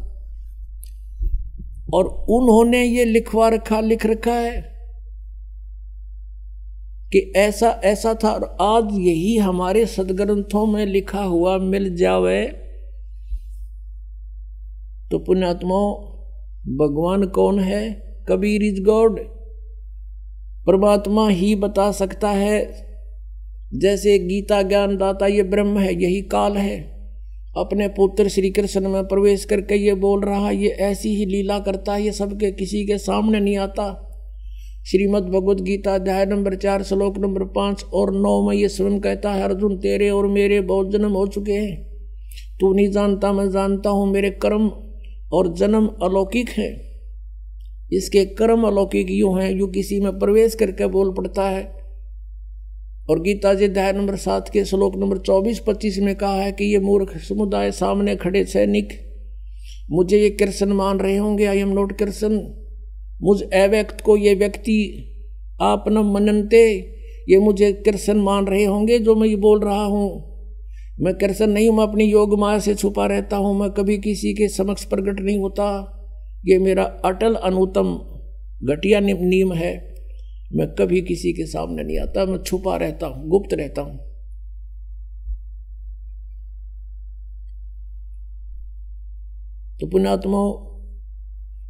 और 1.95 2.07
उन्होंने 2.07 2.85
ये 2.85 3.05
लिखवा 3.05 3.49
रखा, 3.49 3.81
लिख 3.81 4.07
रखा 4.07 4.33
है। 4.33 4.78
कि 7.13 7.33
ऐसा 7.37 7.81
ऐसा 7.85 8.15
था 8.25 8.31
और 8.31 8.57
आज 8.61 8.85
यही 8.93 9.37
हमारे 9.37 9.87
सदग्रंथों 9.87 10.67
में 10.67 10.87
लिखा 10.87 11.23
हुआ 11.23 11.59
मिल 11.59 11.97
जावे। 11.97 12.47
तो 15.11 15.19
पुण्यात्मा 15.19 16.09
भगवान 16.85 17.27
कौन 17.27 17.61
है? 17.61 18.09
Kabir 18.29 18.63
is 18.63 18.83
God. 18.83 19.21
परमात्मा 20.67 21.29
ही 21.29 21.55
बता 21.55 21.93
सकता 21.93 22.31
है। 22.31 22.89
जैसे 23.75 24.19
गीता 24.19 24.63
ज्ञान 24.63 24.97
दाता 24.97 25.27
ये 25.27 25.43
ब्रह्म 25.43 25.79
है, 25.79 26.03
यही 26.03 26.23
काल 26.23 26.57
है। 26.57 26.81
अपने 27.57 27.89
पुत्र 27.89 28.29
श्री 28.29 28.51
कृष्ण 28.51 28.89
में 28.89 29.05
प्रवेश 29.05 29.45
करके 29.45 29.75
ये 29.75 29.95
बोल 29.95 30.25
रहा 30.25 30.51
ये 30.51 30.69
ऐसी 30.69 31.15
ही 31.15 31.27
लीला 31.27 31.59
करता 31.59 31.95
है, 31.95 32.03
ये 32.03 32.13
सबके 32.13 32.53
किसी 32.53 32.87
के 32.87 32.99
सामने 32.99 33.41
नहीं 33.41 33.57
आता। 33.57 34.05
श्रीमद 34.87 35.23
भगवद 35.23 35.61
गीता 35.61 35.95
अध्याय 35.95 36.25
नंबर 36.27 36.55
चार, 36.55 36.83
श्लोक 36.83 37.19
नंबर 37.19 37.43
पाँच 37.45 37.85
और 37.85 38.13
नौ 38.13 38.31
में 38.43 38.55
ये 38.57 38.69
स्वयं 38.69 38.99
कहता 39.01 39.33
है, 39.33 39.43
अर्जुन, 39.43 39.77
तेरे 39.77 40.09
और 40.11 40.27
मेरे 40.27 40.61
बहुत 40.61 40.93
जन्म 40.93 41.13
हो 41.13 41.27
चुके 41.27 41.53
हैं। 41.53 41.77
तू 42.61 42.73
नहीं 42.75 42.89
जानता, 42.89 43.33
मैं 43.33 43.49
जानता 43.51 43.91
हूँ, 43.91 44.07
मेरे 44.13 44.31
कर्म 44.43 44.69
और 45.33 45.53
जन्म 45.55 45.87
अलौकिक 46.03 46.51
है। 46.51 46.69
इसके 47.93 48.25
कर्म 48.35 48.67
अलौकिक 48.67 49.11
यूँ 49.11 49.41
हैं, 49.41 49.51
यूँ 49.51 49.71
किसी 49.71 50.01
में 50.01 50.19
प्रवेश 50.19 50.55
करके 50.55 50.87
बोल 50.87 51.13
पड़ता 51.13 51.49
है। 51.49 51.63
और 53.11 53.21
गीता 53.21 53.53
जी 53.55 53.65
अध्याय 53.65 53.93
नंबर 53.93 54.17
सात 54.17 54.49
के 54.49 54.65
श्लोक 54.65 54.97
नंबर 54.97 55.19
चौबीस, 55.19 55.59
पच्चीस 55.59 55.99
में 55.99 56.15
कहा 56.15 56.41
है 56.43 56.53
कि 56.53 56.65
ये 56.65 56.79
मूर्ख 56.79 57.17
समुदाय 57.19 57.71
सामने 57.73 58.17
खड़े 58.17 58.45
सैनिक, 58.45 58.89
मुझे 59.91 60.19
ये 60.19 60.31
कृष्ण 60.31 60.73
मान 60.75 60.99
रहे 60.99 61.17
होंगे 61.17 61.45
आई 61.45 61.59
एम 61.59 61.69
नोट 61.69 61.99
कृष्ण 61.99 62.41
मुझ 63.21 63.43
अव्यक्त 63.43 64.01
को 64.01 64.17
ये 64.17 64.35
व्यक्ति 64.35 65.05
आप 65.63 65.85
न 65.89 65.99
मननते, 65.99 66.65
ये 67.29 67.39
मुझे 67.39 67.73
कृष्ण 67.73 68.15
मान 68.15 68.47
रहे 68.47 68.65
होंगे 68.65 68.99
जो 68.99 69.15
मैं 69.15 69.29
ये 69.29 69.37
बोल 69.37 69.61
रहा 69.61 69.85
हूँ। 69.85 70.25
मैं 71.01 71.15
कृष्ण 71.15 71.47
नहीं 71.47 71.69
हूँ, 71.69 71.77
मैं 71.77 71.85
अपनी 71.85 72.05
योग 72.05 72.39
माया 72.39 72.59
से 72.59 72.75
छुपा 72.75 73.07
रहता 73.07 73.37
हूँ, 73.37 73.59
मैं 73.61 73.71
कभी 73.71 73.99
किसी 73.99 74.35
के 74.35 74.49
समक्ष 74.49 74.85
प्रकट 74.85 75.21
नहीं 75.21 75.39
होता। 75.39 75.95
ये 76.47 76.59
मेरा 76.59 76.85
अटल 77.05 77.35
अनुतम 77.35 77.95
घटिया 78.65 79.01
नियम 79.01 79.53
है। 79.53 79.73
मैं 80.55 80.67
कभी 80.75 81.01
किसी 81.01 81.33
के 81.33 81.47
सामने 81.47 81.83
नहीं 81.83 81.99
आता, 81.99 82.25
मैं 82.25 82.39
छुपा 82.39 82.77
रहता 82.77 83.07
हूँ, 83.07 83.29
गुप्त 83.29 83.55
रहता 83.55 83.83
हूँ। 83.83 83.99
तो 89.81 89.87
पुण्यात्मा 89.87 90.39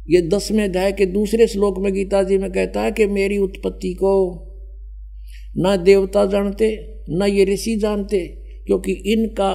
ये 0.09 0.21
दसवें 0.21 0.63
अध्याय 0.63 0.91
के 0.91 1.05
दूसरे 1.05 1.47
श्लोक 1.47 1.79
में 1.79 1.93
गीता 1.93 2.23
जी 2.23 2.37
में 2.37 2.51
कहता 2.51 2.81
है 2.81 2.91
कि 2.91 3.05
मेरी 3.05 3.37
उत्पत्ति 3.37 3.93
को 3.93 4.45
न 5.57 5.83
देवता 5.83 6.25
जानते, 6.25 6.95
न 7.09 7.23
ये 7.23 7.45
ऋषि 7.45 7.75
जानते, 7.75 8.27
क्योंकि 8.65 8.91
इनका 8.91 9.51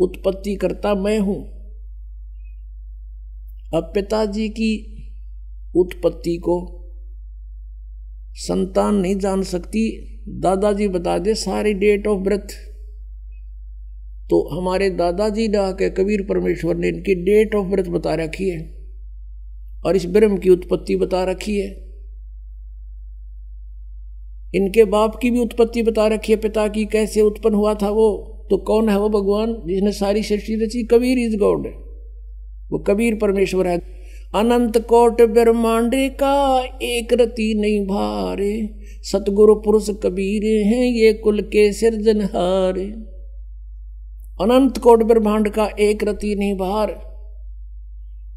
उत्पत्ति 0.00 0.56
करता 0.56 0.94
मैं 0.94 1.18
हूँ। 1.18 1.44
अब 3.74 3.92
पिताजी 3.94 4.48
की 4.48 4.96
उत्पत्ति 5.76 6.36
को 6.36 6.82
संतान 8.32 8.94
नहीं 8.94 9.16
जान 9.16 9.42
सकती। 9.42 10.12
दादाजी 10.28 10.88
बता 10.88 11.18
दे, 11.18 11.34
सारी 11.34 11.74
डेट 11.74 12.06
ऑफ़ 12.06 12.20
बर्थ। 12.20 12.48
तो 14.30 14.60
हमारे 14.60 14.90
दादाजी 14.90 15.48
ने 15.48 15.58
आके 15.58 15.90
कबीर 15.90 16.22
परमेश्वर 16.22 16.76
ने 16.76 16.88
इनकी 16.88 17.14
डेट 17.14 17.54
ऑफ़ 17.54 17.66
बर्थ 17.66 17.88
बता 17.88 18.14
रखी 18.14 18.50
है। 18.50 18.75
और 19.86 19.96
इस 19.96 20.06
ब्रह्म 20.06 20.38
की 20.38 20.50
उत्पत्ति 20.50 20.96
बता 20.96 21.24
रखी 21.24 21.60
है। 21.60 21.86
इनके 24.54 24.84
बाप 24.84 25.16
की 25.16 25.30
भी 25.30 25.40
उत्पत्ति 25.40 25.82
बता 25.82 26.06
रखी 26.06 26.32
है, 26.32 26.38
पिता 26.38 26.68
की 26.68 26.84
कैसे 26.84 27.20
उत्पन्न 27.20 27.54
हुआ 27.54 27.74
था 27.74 27.90
वो? 27.90 28.32
तो 28.50 28.56
कौन 28.56 28.88
है 28.88 28.98
वो 28.98 29.08
भगवान 29.08 29.52
जिसने 29.66 29.92
सारी 29.92 30.22
सृष्टि 30.22 30.54
रची? 30.54 30.86
Kabir 30.86 31.18
is 31.18 31.36
God. 31.36 31.66
वो 32.72 32.78
कबीर 32.78 33.14
परमेश्वर 33.14 33.66
है। 33.66 33.78
अनंत 34.34 34.78
कोट 34.78 35.22
ब्रह्मांड 35.22 35.92
का 35.94 36.64
एक 36.82 37.12
रति 37.12 37.54
नहीं 37.54 37.86
भारे। 37.86 38.68
सतगुरु 38.82 39.54
पुरुष 39.54 39.90
कबीर 39.90 40.66
हैं, 40.66 40.86
ये 40.86 41.12
कुल 41.12 41.40
के 41.40 41.72
सिरजनहार। 41.72 42.78
अनंत 44.40 44.78
कोट 44.78 45.02
ब्रह्मांड 45.02 45.48
का 45.48 45.70
एक 45.80 46.04
रति 46.04 46.34
नहीं 46.34 46.54
भार। 46.54 47.15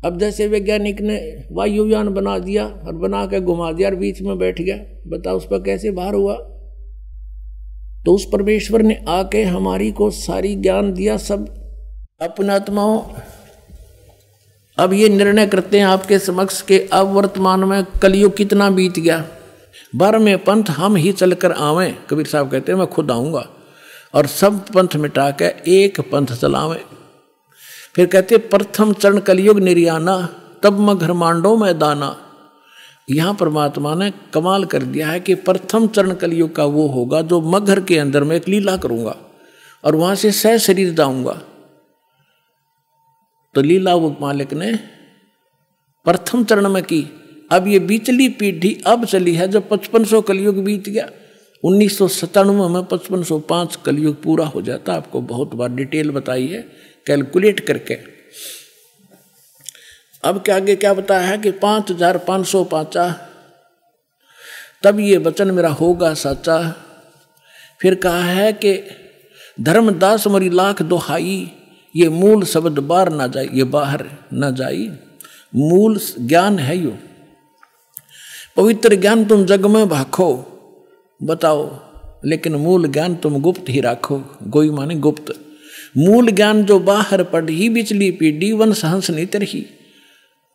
अब 0.05 0.19
जैसे 0.19 0.47
वैज्ञानिक 0.47 1.01
ने 1.01 1.45
वायुयान 1.51 2.09
बना 2.09 2.39
दिया 2.39 2.65
और 2.65 2.93
बना 2.93 3.25
के 3.25 3.39
घुमा 3.39 3.71
दिया 3.71 3.89
और 3.89 3.95
बीच 3.95 4.21
में 4.21 4.37
बैठ 4.37 4.61
गया, 4.61 4.75
बता 5.07 5.33
उस 5.33 5.45
पर 5.45 5.63
कैसे 5.63 5.91
भार 5.91 6.13
हुआ? 6.13 6.35
तो 8.05 8.13
उस 8.15 8.25
परमेश्वर 8.33 8.81
ने 8.81 9.05
आके 9.07 9.43
हमारी 9.43 9.91
को 9.91 10.11
सारी 10.11 10.55
ज्ञान 10.55 10.93
दिया, 10.93 11.17
सब 11.17 11.47
अपनात्माओं 12.21 13.01
अब 14.77 14.93
ये 14.93 15.09
निर्णय 15.09 15.47
करते 15.47 15.79
हैं 15.79 15.85
आपके 15.85 16.19
समक्ष 16.19 16.61
के 16.61 16.79
अब 16.93 17.07
वर्तमान 17.07 17.63
में 17.63 17.83
कलयुग 18.01 18.35
कितना 18.35 18.69
बीत 18.69 18.99
गया। 18.99 19.25
बारहवें 19.95 20.37
पंथ 20.43 20.63
हम 20.69 20.95
ही 20.95 21.11
चलकर 21.11 21.51
आवें, 21.51 21.95
कबीर 22.09 22.25
साहब 22.25 22.51
कहते 22.51 22.71
हैं, 22.71 22.79
मैं 22.79 22.87
खुद 22.87 23.11
आऊँगा 23.11 23.45
और 24.15 24.27
सब 24.27 24.65
पंथ 24.67 24.95
मिटा 24.95 25.29
के 25.31 25.45
एक 25.71 25.99
पंथ 26.01 26.27
चलावें। 26.27 26.98
फिर 27.95 28.05
कहते, 28.05 28.37
प्रथम 28.37 28.93
चरण 28.93 29.19
कलयुग 29.19 29.59
निर्याना, 29.59 30.17
तब 30.63 30.79
मैं 30.79 30.97
घर 30.97 31.11
मांडो 31.13 31.55
में 31.57 31.77
दाना। 31.79 32.15
यहाँ 33.09 33.33
परमात्मा 33.33 33.93
ने 33.95 34.11
कमाल 34.33 34.65
कर 34.65 34.83
दिया 34.85 35.07
है 35.07 35.19
कि 35.19 35.35
प्रथम 35.37 35.87
चरण 35.87 36.13
कलयुग 36.13 36.55
का 36.55 36.65
वो 36.65 36.87
होगा 36.87 37.21
जो 37.21 37.39
मगर 37.43 37.79
के 37.81 37.97
अंदर 37.97 38.23
में 38.23 38.35
एक 38.35 38.47
लीला 38.47 38.75
करूँगा 38.77 39.15
और 39.83 39.95
वहाँ 39.95 40.15
से 40.15 40.31
सह 40.31 40.57
शरीर 40.57 40.93
दाऊँगा 40.93 41.33
तो 43.55 43.61
लीला 43.61 43.93
वो 43.95 44.15
मालिक 44.21 44.53
ने 44.53 44.73
प्रथम 46.05 46.43
चरण 46.43 46.69
में 46.69 46.83
की। 46.83 47.01
अब 47.51 47.67
ये 47.67 47.79
बीचली 47.81 48.27
पीढ़ी 48.29 48.73
अब 48.87 49.05
चली 49.05 49.33
है, 49.35 49.47
जब 49.47 49.67
पचपन 49.69 50.03
सौ 50.03 50.21
कलयुग 50.21 50.63
बीत 50.63 50.89
गया। 50.89 51.09
उन्नीस 51.63 51.97
सौ 51.97 52.07
सत्तानवे 52.09 52.67
में 52.69 52.83
पचपन 52.85 53.23
सौ 53.23 53.39
पाँच 53.49 53.75
कलयुग 53.75 54.21
पूरा 54.23 54.45
हो 54.45 54.61
जाता। 54.61 54.93
आपको 54.93 55.21
बहुत 55.23 55.55
बार 55.55 55.69
डिटेल 55.71 56.11
बताई 56.11 56.47
है। 56.47 56.61
कैलकुलेट 57.09 57.59
करके। 57.67 57.97
अब 60.23 60.41
के 60.45 60.51
आगे 60.51 60.75
क्या 60.75 60.93
बताया 60.93 61.27
है 61.27 61.37
कि 61.37 61.51
पाँच 61.57 61.91
हज़ार 61.91 62.17
पाँच 62.27 62.47
सौ 62.47 62.63
पाँचा। 62.63 63.09
तब 64.83 64.99
ये 64.99 65.17
वचन 65.17 65.51
मेरा 65.51 65.69
होगा 65.71 66.13
साचा। 66.13 66.59
फिर 67.81 67.95
कहा 67.95 68.23
है 68.23 68.51
कि 68.53 68.73
धर्मदास 69.57 70.27
मरी 70.27 70.49
लाख 70.49 70.81
दोहाई, 70.81 71.51
ये 71.95 72.09
मूल 72.09 72.43
शब्द 72.45 72.79
बाहर 72.81 73.09
ना 73.09 73.27
जाए, 73.27 73.47
ये 73.53 73.63
बाहर 73.65 74.05
ना 74.33 74.49
जाए 74.51 74.87
मूल 75.53 75.99
ज्ञान 76.19 76.59
है 76.59 76.77
यो। 76.77 76.97
पवित्र 78.57 78.95
ज्ञान 78.95 79.25
तुम 79.25 79.45
जग 79.45 79.65
में 79.65 79.87
भाखो, 79.89 80.31
बताओ, 81.21 81.63
लेकिन 82.25 82.55
मूल 82.55 82.87
ज्ञान 82.87 83.15
तुम 83.15 83.39
गुप्त 83.41 83.69
ही 83.69 83.81
राखो। 83.81 84.21
गोई 84.47 84.69
माने 84.69 84.95
गुप्त। 84.97 85.33
मूल 85.97 86.31
ज्ञान 86.31 86.63
जो 86.65 86.79
बाहर 86.79 87.23
पढ़ 87.23 87.49
ही 87.49 87.69
बिचली 87.69 88.11
पीढ़ी 88.11 88.51
वन 88.51 88.73
सहंस 88.73 89.09
नितर 89.09 89.43
ही 89.43 89.61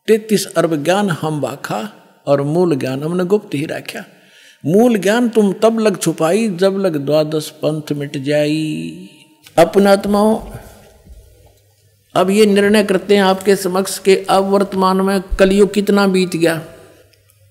तैतीस 0.08 0.46
अरब 0.46 0.82
ज्ञान 0.84 1.10
हम 1.10 1.40
बाखा 1.40 1.80
और 2.26 2.42
मूल 2.42 2.74
ज्ञान 2.76 3.02
हमने 3.02 3.24
गुप्त 3.24 3.54
ही 3.54 3.64
रखा 3.66 4.04
मूल 4.64 4.98
ज्ञान 4.98 5.28
तुम 5.28 5.52
तब 5.52 5.78
लग 5.78 6.00
छुपाई 6.00 6.48
जब 6.48 6.76
लग 6.78 6.96
द्वादश 6.96 7.48
पंथ 7.48 7.92
मिट 7.92 8.16
जाई। 8.16 9.08
अपनात्माओं 9.58 10.38
अब 12.14 12.30
ये 12.30 12.46
निर्णय 12.46 12.84
करते 12.84 13.16
हैं 13.16 13.22
आपके 13.22 13.56
समक्ष 13.56 13.98
के 13.98 14.16
अब 14.30 14.44
वर्तमान 14.44 15.00
में 15.00 15.20
कलयुग 15.38 15.72
कितना 15.74 16.06
बीत 16.06 16.36
गया। 16.36 16.62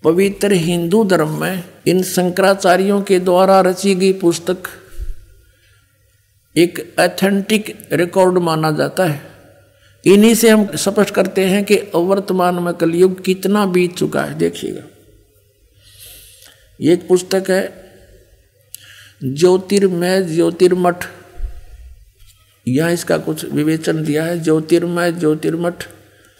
पवित्र 0.03 0.51
हिंदू 0.51 1.03
धर्म 1.03 1.39
में 1.41 1.63
इन 1.87 2.01
शंकराचार्यों 2.03 3.01
के 3.01 3.19
द्वारा 3.19 3.59
रची 3.61 3.95
गई 3.95 4.13
पुस्तक 4.13 4.57
एक 6.55 6.95
अथेंटिक 6.99 7.75
रिकॉर्ड 7.91 8.37
माना 8.37 8.71
जाता 8.71 9.05
है। 9.05 9.21
इन्हीं 10.05 10.33
से 10.35 10.49
हम 10.49 10.67
स्पष्ट 10.75 11.13
करते 11.13 11.45
हैं 11.45 11.63
कि 11.63 11.75
वर्तमान 11.95 12.55
में 12.55 12.73
कलयुग 12.73 13.23
कितना 13.23 13.65
बीत 13.65 13.95
चुका 13.95 14.23
है, 14.23 14.37
देखिएगा। 14.37 14.83
एक 16.91 17.07
पुस्तक 17.07 17.49
है, 17.49 17.63
ज्योतिर्मय 19.23 20.21
ज्योतिर्मठ। 20.23 21.05
यहाँ 22.67 22.91
इसका 22.91 23.17
कुछ 23.17 23.45
विवेचन 23.45 24.03
दिया 24.03 24.23
है, 24.23 24.39
ज्योतिर्मय 24.39 25.11
ज्योतिर्मठ। 25.11 25.83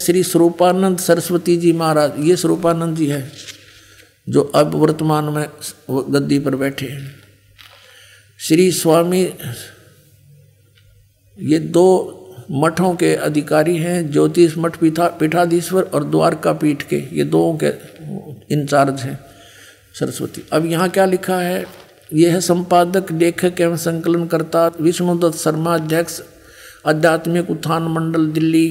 श्री 0.00 0.22
स्वरूपानंद 0.22 0.98
सरस्वती 0.98 1.56
जी 1.56 1.72
महाराज, 1.72 2.12
ये 2.18 2.36
स्वरूपानंद 2.36 2.96
जी 2.96 3.06
है, 3.06 3.30
जो 4.28 4.40
अब 4.54 4.74
वर्तमान 4.74 5.24
में 5.24 5.46
गद्दी 6.10 6.38
पर 6.38 6.56
बैठे 6.56 6.86
हैं। 6.86 7.14
श्री 8.40 8.70
स्वामी 8.72 9.24
ये 11.38 11.58
दो 11.58 12.20
मठों 12.50 12.94
के 12.94 13.14
अधिकारी 13.14 13.76
हैं, 13.76 14.10
ज्योतिष 14.10 14.58
मठ 14.58 14.76
पीठा, 14.76 15.08
पीठाधीश्वर 15.08 15.82
और 15.82 16.04
द्वारका 16.04 16.52
पीठ 16.52 16.82
के, 16.82 16.96
ये 17.12 17.24
दो 17.24 17.58
के 17.64 17.68
इंचार्ज 18.54 19.00
हैं 19.00 19.18
सरस्वती। 20.00 20.42
अब 20.52 20.66
यहाँ 20.66 20.88
क्या 20.90 21.04
लिखा 21.04 21.38
है? 21.38 21.66
यह 22.12 22.32
है 22.32 22.40
संपादक, 22.40 23.12
लेखक 23.12 23.60
एवं 23.60 23.76
संकलनकर्ता 23.76 24.66
विष्णुदत्त 24.80 25.38
शर्मा, 25.38 25.74
अध्यक्ष, 25.74 26.20
आध्यात्मिक 26.86 27.50
उत्थान 27.50 27.82
मंडल, 27.82 28.26
दिल्ली। 28.26 28.68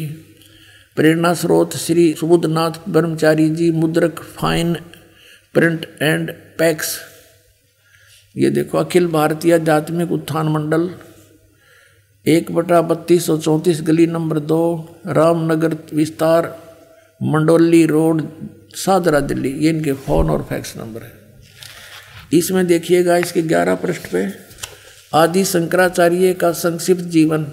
प्रेरणा 0.95 1.33
स्रोत 1.33 1.77
श्री 1.77 2.13
सुबुद्धनाथ 2.13 2.71
ब्रह्मचारी 2.89 3.49
जी, 3.49 3.71
मुद्रक, 3.71 4.19
फाइन, 4.19 4.73
प्रिंट 5.53 5.85
एंड 6.01 6.31
पैक्स। 6.59 6.97
ये 8.37 8.49
देखो, 8.49 8.77
अखिल 8.77 9.07
भारतीय 9.07 9.53
आध्यात्मिक 9.53 10.11
उत्थान 10.11 10.47
मंडल। 10.47 10.89
एक 12.25 12.51
बटा 12.51 12.81
बत्तीस 12.81 13.25
सौ 13.25 13.37
चौंतीस, 13.37 13.81
गली 13.81 14.05
नंबर 14.07 14.39
दो, 14.39 14.59
रामनगर 15.07 15.75
विस्तार, 15.93 16.45
मंडोली 17.21 17.85
रोड, 17.85 18.21
सादरा 18.75 19.19
दिल्ली। 19.19 19.49
ये 19.49 19.69
इनके 19.69 19.93
फ़ोन 19.93 20.29
और 20.29 20.43
फैक्स 20.43 20.75
नंबर 20.77 21.01
है। 21.01 21.11
इसमें 22.33 22.65
देखिएगा 22.67 23.17
इसके 23.17 23.41
ग्यारह 23.41 23.75
पृष्ठ 23.75 24.07
पे, 24.11 24.25
आदि 25.13 25.43
शंकराचार्य 25.45 26.33
का 26.33 26.51
संक्षिप्त 26.51 27.01
जीवन। 27.01 27.45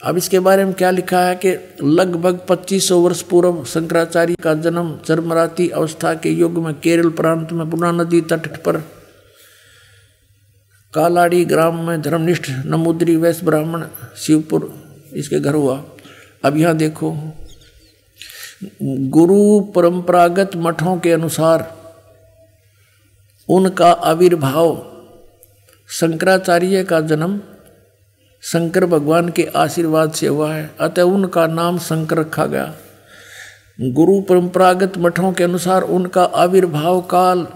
अब 0.00 0.16
इसके 0.16 0.38
बारे 0.38 0.64
में 0.64 0.74
क्या 0.74 0.90
लिखा 0.90 1.20
है 1.20 1.34
कि 1.36 1.56
लगभग 1.82 2.40
2500 2.48 2.98
वर्ष 3.00 3.22
पूर्व 3.22 3.64
शंकराचार्य 3.64 4.34
का 4.34 4.54
जन्म 4.54 4.96
चरमराती 5.06 5.68
अवस्था 5.68 6.14
के 6.14 6.30
युग 6.30 6.58
में 6.58 6.74
केरल 6.74 7.08
प्रांत 7.10 7.52
में 7.52 7.70
पुना 7.70 7.92
नदी 7.92 8.20
तट 8.20 8.46
पर 8.56 8.82
कालाड़ी 10.94 11.44
ग्राम 11.44 11.80
में 11.86 12.00
धर्मनिष्ठ 12.02 12.50
नमुद्री 12.66 13.16
वैश्य 13.16 13.46
ब्राह्मण 13.46 13.84
शिवपुर 14.16 14.72
इसके 15.12 15.40
घर 15.40 15.54
हुआ। 15.54 15.82
अब 16.44 16.56
यहाँ 16.56 16.76
देखो, 16.76 17.10
गुरु 18.82 19.60
परंपरागत 19.74 20.50
मठों 20.56 20.96
के 20.98 21.12
अनुसार 21.12 21.66
उनका 23.48 23.90
आविर्भाव 23.90 24.76
शंकराचार्य 25.88 26.84
का 26.84 27.00
जन्म 27.00 27.40
शंकर 28.42 28.86
भगवान 28.86 29.28
के 29.28 29.48
आशीर्वाद 29.56 30.12
से 30.12 30.26
हुआ 30.26 30.52
है, 30.54 30.70
अतः 30.80 31.02
उनका 31.02 31.46
नाम 31.46 31.78
शंकर 31.78 32.18
रखा 32.18 32.46
गया। 32.46 32.72
गुरु 33.80 34.20
परंपरागत 34.20 34.98
मठों 34.98 35.32
के 35.32 35.44
अनुसार 35.44 35.82
उनका 35.82 36.24
आविर्भाव 36.24 37.00
काल 37.00 37.46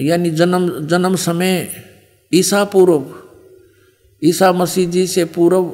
यानी 0.00 0.30
जन्म 0.30 0.86
जन्म 0.86 1.16
समय 1.16 1.70
ईसा 2.34 2.64
पूर्व, 2.64 3.14
ईसा 4.24 4.52
मसीह 4.52 4.88
जी 4.88 5.06
से 5.06 5.24
पूर्व 5.24 5.64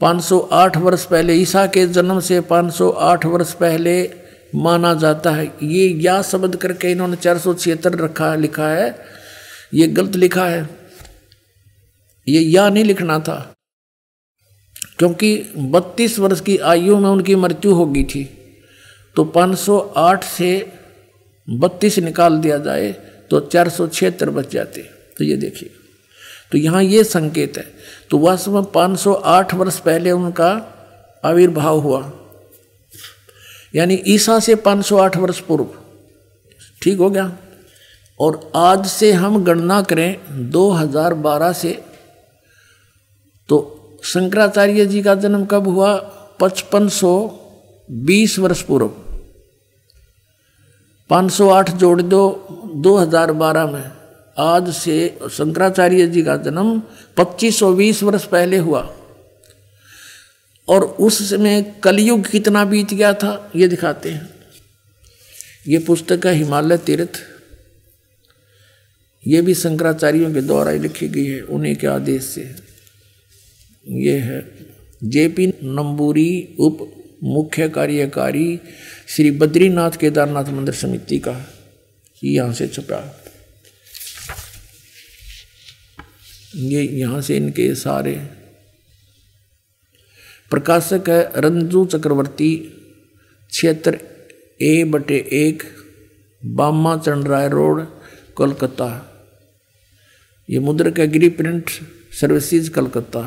508 0.00 0.76
वर्ष 0.76 1.04
पहले, 1.04 1.34
ईसा 1.34 1.66
के 1.66 1.86
जन्म 1.86 2.20
से 2.20 2.40
508 2.40 3.26
वर्ष 3.26 3.52
पहले 3.52 4.10
माना 4.54 4.94
जाता 4.94 5.30
है। 5.30 5.46
ये 5.62 5.88
या 5.88 6.22
शब्द 6.22 6.56
करके 6.56 6.90
इन्होंने 6.90 7.16
चार 7.16 7.38
सौ 7.38 7.54
छिहत्तर 7.54 7.92
रखा, 7.92 8.34
लिखा 8.34 8.68
है। 8.68 8.98
ये 9.74 9.86
गलत 9.86 10.16
लिखा 10.16 10.48
है। 10.48 10.68
ये 12.28 12.40
या 12.40 12.68
नहीं 12.68 12.84
लिखना 12.84 13.18
था। 13.18 13.54
क्योंकि 14.98 15.44
32 15.56 16.18
वर्ष 16.18 16.40
की 16.40 16.56
आयु 16.56 16.98
में 16.98 17.10
उनकी 17.10 17.34
मृत्यु 17.34 17.74
हो 17.74 17.86
गई 17.86 18.04
थी। 18.04 18.38
तो 19.16 19.24
508 19.24 20.24
से 20.24 20.72
32 21.50 21.98
निकाल 21.98 22.38
दिया 22.38 22.58
जाए। 22.58 23.05
तो 23.30 23.40
चार 23.40 23.68
सौ 23.68 23.86
छिहत्तर 23.86 24.30
बच 24.30 24.52
जाते 24.52 24.82
तो 25.18 25.24
ये 25.24 25.36
देखिए। 25.36 25.70
तो 26.52 26.58
यहाँ 26.58 26.82
ये 26.82 27.04
संकेत 27.04 27.58
है। 27.58 27.74
तो 28.10 28.18
वास्तव 28.18 28.54
में 28.54 28.62
508 28.62 29.54
वर्ष 29.54 29.78
पहले 29.78 30.10
उनका 30.10 30.50
आविर्भाव 31.24 31.78
हुआ। 31.78 32.12
यानी 33.74 34.02
ईसा 34.06 34.38
से 34.40 34.54
508 34.54 35.16
वर्ष 35.16 35.40
पूर्व। 35.40 35.66
ठीक 36.82 36.98
हो 36.98 37.10
गया? 37.10 37.36
और 38.20 38.52
आज 38.56 38.86
से 38.86 39.12
हम 39.12 39.44
गणना 39.44 39.82
करें 39.82 40.20
2012 40.50 41.52
से। 41.52 41.82
तो 43.48 43.72
शंकराचार्य 44.04 44.86
जी 44.86 45.02
का 45.02 45.14
जन्म 45.14 45.44
कब 45.46 45.68
हुआ? 45.68 45.96
पचपन 46.40 46.88
सौ 46.88 47.28
बीस 47.90 48.38
वर्ष 48.38 48.62
पूर्व। 48.62 49.05
508 51.10 51.70
जोड़ 51.70 52.02
दो 52.02 52.46
2012 52.76 53.66
में। 53.66 53.90
आज 54.38 54.74
से 54.74 55.18
शंकराचार्य 55.32 56.06
जी 56.06 56.22
का 56.22 56.36
जन्म 56.36 56.82
2520 57.16 58.02
वर्ष 58.02 58.24
पहले 58.24 58.56
हुआ। 58.56 58.96
और 60.68 60.84
उस 60.84 61.30
समय 61.30 61.74
कलयुग 61.82 62.30
कितना 62.30 62.64
बीत 62.64 62.94
गया 62.94 63.12
था, 63.12 63.52
ये 63.56 63.68
दिखाते 63.68 64.10
हैं। 64.10 64.30
ये 65.68 65.78
पुस्तक 65.78 66.26
है 66.26 66.34
हिमालय 66.34 66.76
तीर्थ। 66.76 67.10
ये 69.26 69.42
भी 69.42 69.54
शंकराचार्यों 69.54 70.34
के 70.34 70.40
द्वारा 70.40 70.70
ही 70.70 70.78
लिखी 70.78 71.08
गई 71.08 71.26
है, 71.26 71.40
उन्हीं 71.40 71.76
के 71.76 71.86
आदेश 71.86 72.24
से। 72.24 72.54
ये 73.88 74.18
है, 74.18 74.56
जेपी 75.04 75.46
नंबूरी 75.46 76.56
उप 76.60 76.92
मुख्य 77.24 77.68
कार्यकारी 77.68 78.60
श्री 79.08 79.30
बद्रीनाथ 79.30 79.96
केदारनाथ 80.00 80.48
मंदिर 80.52 80.74
समिति 80.74 81.18
का 81.18 81.32
ही 82.22 82.34
यहाँ 82.36 82.52
से 82.52 82.66
छपा। 82.68 82.98
ये 86.54 86.82
यहाँ 86.82 87.20
से 87.20 87.36
इनके 87.36 87.74
सारे 87.74 88.14
प्रकाशक 90.50 91.08
है, 91.08 91.20
रंजू 91.36 91.84
चक्रवर्ती, 91.86 92.56
क्षेत्र 93.52 93.98
ए 94.60 94.84
बटे 94.84 95.18
एक, 95.32 95.62
बामा 96.42 96.96
चंद्राय 96.98 97.48
रोड, 97.48 97.86
कोलकाता। 98.36 98.90
ये 100.48 100.58
मुद्रक 100.60 101.00
गिरी 101.00 101.28
प्रिंट 101.38 101.70
सर्विसेज़ 102.20 102.70
कलकत्ता 102.70 103.24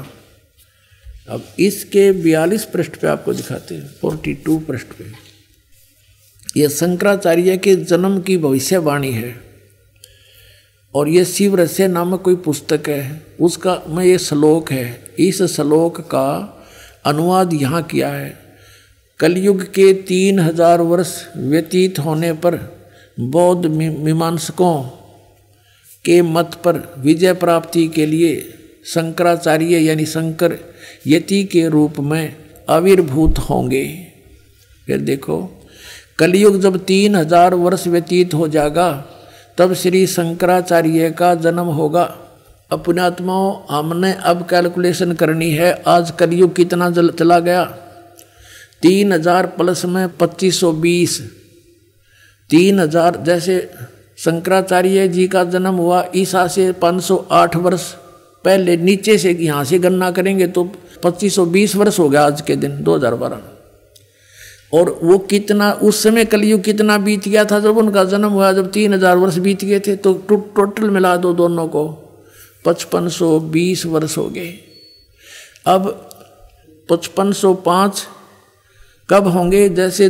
अब 1.29 1.55
इसके 1.59 2.11
बयालीस 2.13 2.65
पृष्ठ 2.65 2.99
पे 3.01 3.07
आपको 3.07 3.33
दिखाते 3.33 3.75
हैं, 3.75 3.87
फोर्टी 4.01 4.33
टू 4.35 4.59
पृष्ठ 4.59 4.93
पे। 4.93 5.11
यह 6.57 6.67
शंकराचार्य 6.69 7.57
के 7.57 7.75
जन्म 7.75 8.19
की 8.19 8.37
भविष्यवाणी 8.37 9.11
है। 9.11 9.35
और 10.95 11.09
ये 11.09 11.23
शिव 11.25 11.55
रहस्य 11.55 11.87
नामक 11.87 12.21
कोई 12.21 12.35
पुस्तक 12.35 12.89
है, 12.89 13.21
उसका 13.39 13.81
में 13.87 14.03
ये 14.05 14.17
श्लोक 14.17 14.71
है। 14.71 15.13
इस 15.19 15.41
श्लोक 15.45 15.99
का 16.01 16.55
अनुवाद 17.05 17.53
यहाँ 17.53 17.81
किया 17.83 18.09
है। 18.09 18.37
कलयुग 19.19 19.61
के 19.63 19.91
तीन 19.93 20.39
हज़ार 20.39 20.81
वर्ष 20.81 21.13
व्यतीत 21.37 21.99
होने 21.99 22.31
पर 22.33 22.55
बौद्ध 23.17 23.65
मीमांसकों 23.65 24.81
के 26.05 26.21
मत 26.21 26.53
पर 26.65 26.77
विजय 26.97 27.33
प्राप्ति 27.33 27.87
के 27.87 28.05
लिए 28.05 28.35
शंकराचार्य 28.85 29.79
यानी 29.79 30.05
शंकर 30.05 30.57
यति 31.07 31.43
के 31.43 31.67
रूप 31.69 31.99
में 31.99 32.35
आविर्भूत 32.69 33.39
होंगे। 33.39 33.85
फिर 34.87 34.97
देखो 34.99 35.41
कलयुग 36.19 36.59
जब 36.61 36.77
तीन 36.85 37.15
हज़ार 37.15 37.53
वर्ष 37.55 37.87
व्यतीत 37.87 38.33
हो 38.33 38.47
जाएगा, 38.47 38.91
तब 39.57 39.73
श्री 39.73 40.05
शंकराचार्य 40.07 41.09
का 41.11 41.33
जन्म 41.35 41.67
होगा। 41.73 42.03
अपने 42.71 43.01
आत्माओं 43.01 43.53
हमने 43.69 44.11
अब 44.13 44.45
कैलकुलेशन 44.49 45.13
करनी 45.13 45.49
है, 45.51 45.71
आज 45.87 46.11
कलयुग 46.11 46.55
कितना 46.55 46.89
जल 46.89 47.09
चला 47.09 47.39
गया? 47.39 47.63
तीन 48.81 49.13
हज़ार 49.13 49.45
प्लस 49.47 49.85
में 49.85 50.17
पच्चीस 50.17 50.59
सौ 50.59 50.71
बीस। 50.73 51.19
तीन 52.49 52.79
हज़ार, 52.79 53.15
जैसे 53.17 53.57
शंकराचार्य 54.17 55.07
जी 55.07 55.27
का 55.27 55.43
जन्म 55.45 55.75
हुआ, 55.75 56.03
ईसा 56.15 56.47
से 56.47 56.71
पाँच 56.73 57.03
सौ 57.03 57.15
आठ 57.31 57.55
वर्ष 57.57 57.91
पहले, 58.45 58.77
नीचे 58.77 59.17
से 59.17 59.31
यहाँ 59.33 59.63
से 59.63 59.79
गणना 59.79 60.11
करेंगे 60.11 60.47
तो 60.47 60.63
2520 61.03 61.75
वर्ष 61.75 61.99
हो 61.99 62.09
गया 62.09 62.25
आज 62.25 62.41
के 62.41 62.55
दिन 62.55 62.77
2012 62.83 63.41
और 64.71 64.89
वो 65.03 65.17
कितना, 65.19 65.71
उस 65.73 66.03
समय 66.03 66.25
कलयुग 66.25 66.61
कितना 66.61 66.97
बीत 66.99 67.27
गया 67.27 67.45
था 67.45 67.59
जब 67.59 67.77
उनका 67.77 68.03
जन्म 68.05 68.29
हुआ, 68.29 68.51
जब 68.53 68.71
तीन 68.71 68.93
हज़ार 68.93 69.17
वर्ष 69.17 69.37
बीत 69.37 69.63
गए 69.65 69.79
थे 69.79 69.95
तो 69.95 70.13
टोटल 70.29 70.89
मिला 70.89 71.15
दो 71.17 71.33
दोनों 71.33 71.67
को। 71.67 71.87
पचपन 72.65 73.07
सौ 73.09 73.39
बीस 73.49 73.85
वर्ष 73.85 74.17
हो 74.17 74.27
गए। 74.29 74.53
अब 75.67 75.87
पचपन 76.89 77.31
सौ 77.31 77.53
पाँच 77.65 78.07
कब 79.09 79.27
होंगे? 79.27 79.67
जैसे 79.69 80.09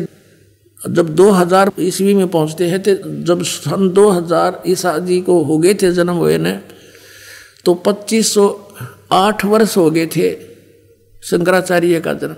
जब 0.81 1.15
2000 1.15 1.72
ईस्वी 1.80 2.14
में 2.14 2.27
पहुँचते 2.27 2.68
हैं 2.68 2.81
तो 2.84 2.94
जब 3.26 3.44
सन 3.44 3.90
2000 3.94 4.61
ईसा 4.68 4.98
जी 4.99 5.19
को 5.22 5.41
हो 5.44 5.57
गए 5.57 5.73
थे 5.73 5.91
जन्म 5.91 6.15
हुए 6.15 6.38
ने 6.38 6.52
तो 7.65 7.73
2508 7.88 9.45
वर्ष 9.45 9.77
हो 9.77 9.90
गए 9.91 10.06
थे 10.07 10.30
शंकराचार्य 11.23 11.99
का 12.02 12.14
जन्म। 12.14 12.36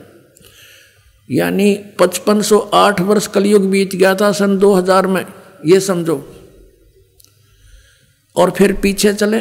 यानी 1.32 1.76
5508 2.00 3.02
वर्ष 3.02 3.28
कलयुग 3.28 3.70
बीत 3.70 3.96
गया 3.96 4.16
था 4.16 4.32
सन 4.32 4.58
2000 4.58 5.08
में, 5.08 5.26
ये 5.66 5.80
समझो। 5.80 6.28
और 8.36 8.52
फिर 8.52 8.74
पीछे 8.74 9.14
चले, 9.14 9.40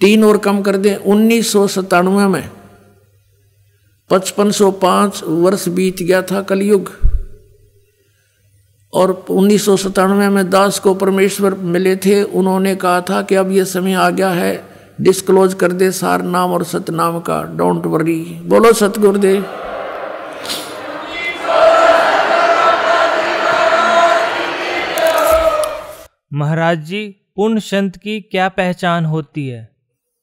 तीन 0.00 0.24
और 0.24 0.38
कम 0.38 0.62
कर 0.62 0.76
दें, 0.76 0.96
उन्नीस 0.96 1.52
सौ 1.52 1.66
सतानवे 1.66 2.26
में। 2.26 2.50
पचपन 4.10 4.50
सौ 4.50 4.70
पाँच 4.70 5.20
वर्ष 5.24 5.68
बीत 5.68 6.02
गया 6.02 6.22
था 6.22 6.42
कलयुग। 6.42 6.92
और 8.94 9.24
उन्नीस 9.30 9.64
सौ 9.64 9.76
सतानवे 9.76 10.28
में 10.28 10.50
दास 10.50 10.78
को 10.78 10.94
परमेश्वर 10.94 11.54
मिले 11.54 11.96
थे, 11.96 12.22
उन्होंने 12.22 12.76
कहा 12.76 13.00
था 13.00 13.22
कि 13.22 13.34
अब 13.34 13.50
यह 13.50 13.64
समय 13.64 13.94
आ 13.94 14.10
गया 14.10 14.30
है 14.30 14.68
डिस्क्लोज 15.00 15.54
कर 15.54 15.72
दे 15.72 15.90
सार 15.90 16.22
नाम 16.22 16.52
और 16.52 16.64
सतनाम 16.64 17.20
का 17.20 17.42
डोंट 17.42 17.86
वरी 17.86 18.20
बोलो 18.22 18.72
सतगुरुदेव। 18.72 19.44
महाराज 26.32 26.78
जी 26.78 27.08
पूर्ण 27.36 27.58
संत 27.58 27.96
की 27.96 28.20
क्या 28.20 28.48
पहचान 28.48 29.04
होती 29.04 29.48
है? 29.48 29.76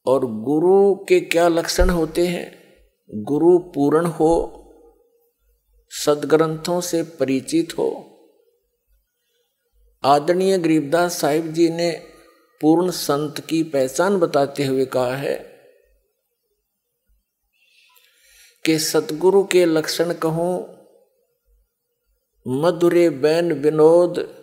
और 0.06 0.26
गुरु 0.26 0.96
के 0.96 1.20
क्या 1.20 1.48
लक्षण 1.48 1.90
होते 1.90 2.28
हैं? 2.28 2.52
गुरु 3.10 3.58
पूर्ण 3.60 4.06
हो, 4.06 4.32
सदग्रंथों 5.92 6.82
से 6.82 7.04
परिचित 7.04 7.78
हो। 7.78 7.90
आदरणीय 10.04 10.58
गरीबदास 10.58 11.20
साहिब 11.20 11.52
जी 11.54 11.70
ने 11.70 11.92
पूर्ण 12.62 12.92
संत 12.92 13.40
की 13.40 13.64
पहचान 13.64 14.20
बताते 14.20 14.66
हुए 14.66 14.86
कहा 14.86 15.16
है 15.16 15.36
कि 18.66 18.80
सतगुरु 18.80 19.44
के 19.44 19.66
लक्षण 19.66 20.14
कहूँ, 20.14 20.56
मधुरे 22.48 23.10
बैन 23.10 23.54
विनोद 23.54 24.37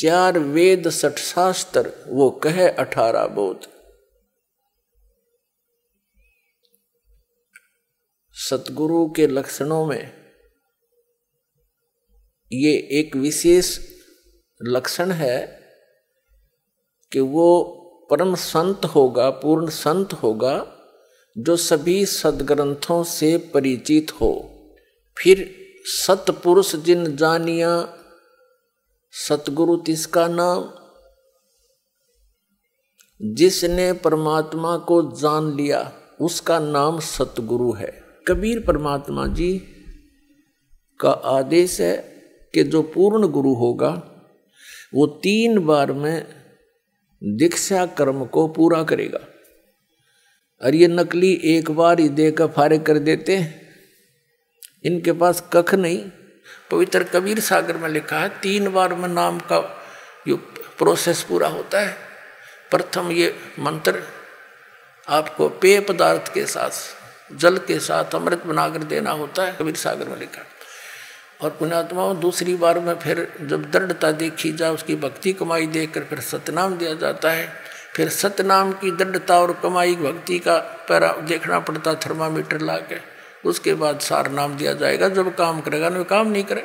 चार 0.00 0.38
वेद 0.38 0.88
सठ 0.88 1.18
शास्त्र, 1.18 1.92
वो 2.06 2.30
कहे 2.30 2.68
अठारह 2.68 3.26
बोध। 3.26 3.60
सतगुरु 8.32 9.10
के 9.10 9.26
लक्षणों 9.26 9.86
में 9.86 10.12
ये 12.52 12.72
एक 12.72 13.16
विशेष 13.16 13.78
लक्षण 14.62 15.10
है 15.10 15.60
कि 17.12 17.20
वो 17.20 17.62
परम 18.10 18.34
संत 18.34 18.84
होगा, 18.84 19.30
पूर्ण 19.30 19.68
संत 19.68 20.12
होगा, 20.12 20.66
जो 21.38 21.56
सभी 21.56 22.06
सदग्रंथों 22.06 23.04
से 23.04 23.38
परिचित 23.38 24.12
हो। 24.12 24.50
फिर 25.18 25.54
सतपुरुष 25.84 26.76
जिन 26.76 27.16
जानिया 27.16 27.96
सतगुरु 29.12 29.76
तिसका 29.76 30.28
नाम। 30.28 30.70
जिसने 33.34 33.92
परमात्मा 33.92 34.76
को 34.76 35.02
जान 35.02 35.56
लिया, 35.56 35.92
उसका 36.20 36.58
नाम 36.58 37.00
सतगुरु 37.00 37.72
है। 37.72 38.02
कबीर 38.28 38.64
परमात्मा 38.66 39.26
जी 39.26 39.58
का 41.00 41.10
आदेश 41.10 41.80
है 41.80 41.96
कि 42.54 42.64
जो 42.64 42.82
पूर्ण 42.82 43.28
गुरु 43.28 43.54
होगा, 43.54 43.90
वो 44.94 45.06
तीन 45.06 45.58
बार 45.58 45.92
में 45.92 46.26
दीक्षा 47.24 47.86
कर्म 47.86 48.24
को 48.24 48.48
पूरा 48.48 48.82
करेगा। 48.82 49.20
और 50.62 50.74
ये 50.74 50.88
नकली 50.88 51.40
एक 51.44 51.70
बार 51.70 52.00
ही 52.00 52.08
देकर 52.08 52.46
फारिग 52.46 52.82
कर 52.82 52.98
देते 52.98 53.54
इनके 54.84 55.12
पास 55.12 55.50
कख 55.52 55.74
नहीं। 55.74 56.10
पवित्र 56.70 57.04
कबीर 57.04 57.40
सागर 57.40 57.76
में 57.76 57.88
लिखा 57.88 58.18
है, 58.18 58.28
तीन 58.28 58.72
बार 58.72 58.94
में 58.94 59.08
नाम 59.08 59.38
का 59.38 59.84
जो 60.28 60.36
प्रोसेस 60.78 61.22
पूरा 61.22 61.48
होता 61.48 61.80
है। 61.80 61.96
प्रथम 62.70 63.10
ये 63.10 63.36
मंत्र, 63.58 64.02
आपको 65.08 65.48
पेय 65.48 65.80
पदार्थ 65.80 66.34
के 66.34 66.46
साथ, 66.46 66.70
जल 67.36 67.58
के 67.58 67.78
साथ 67.78 68.14
अमृत 68.14 68.46
बनाकर 68.46 68.78
देना 68.78 69.10
होता 69.10 69.42
है, 69.42 69.56
कबीर 69.60 69.76
सागर 69.76 70.08
में 70.08 70.16
लिखा। 70.16 70.46
और 71.42 71.50
पुण्यात्माओं, 71.50 72.20
दूसरी 72.20 72.54
बार 72.54 72.80
में 72.80 72.94
फिर 72.94 73.32
जब 73.40 73.70
दृढ़ता 73.70 74.12
देखी 74.12 74.52
जाए, 74.52 74.70
उसकी 74.70 74.96
भक्ति 74.96 75.32
कमाई 75.32 75.66
देखकर 75.66 76.04
फिर 76.04 76.20
सतनाम 76.20 76.76
दिया 76.78 76.94
जाता 76.94 77.30
है। 77.30 77.52
फिर 77.96 78.08
सतनाम 78.08 78.72
की 78.72 78.90
दृढ़ता 78.90 79.40
और 79.40 79.60
कमाई, 79.62 79.94
भक्ति 79.94 80.38
का 80.38 80.58
पैरा 80.58 81.12
देखना 81.12 81.60
पड़ता, 81.60 81.94
थर्मामीटर 81.94 82.60
ला 82.60 82.76
के 82.76 83.19
उसके 83.46 83.74
बाद 83.74 84.00
सार 84.00 84.30
नाम 84.30 84.56
दिया 84.56 84.74
जाएगा। 84.74 85.08
जब 85.08 85.34
काम 85.34 85.60
करेगा, 85.60 85.88
ना 85.88 86.02
काम 86.02 86.30
नहीं 86.30 86.44
करे। 86.44 86.62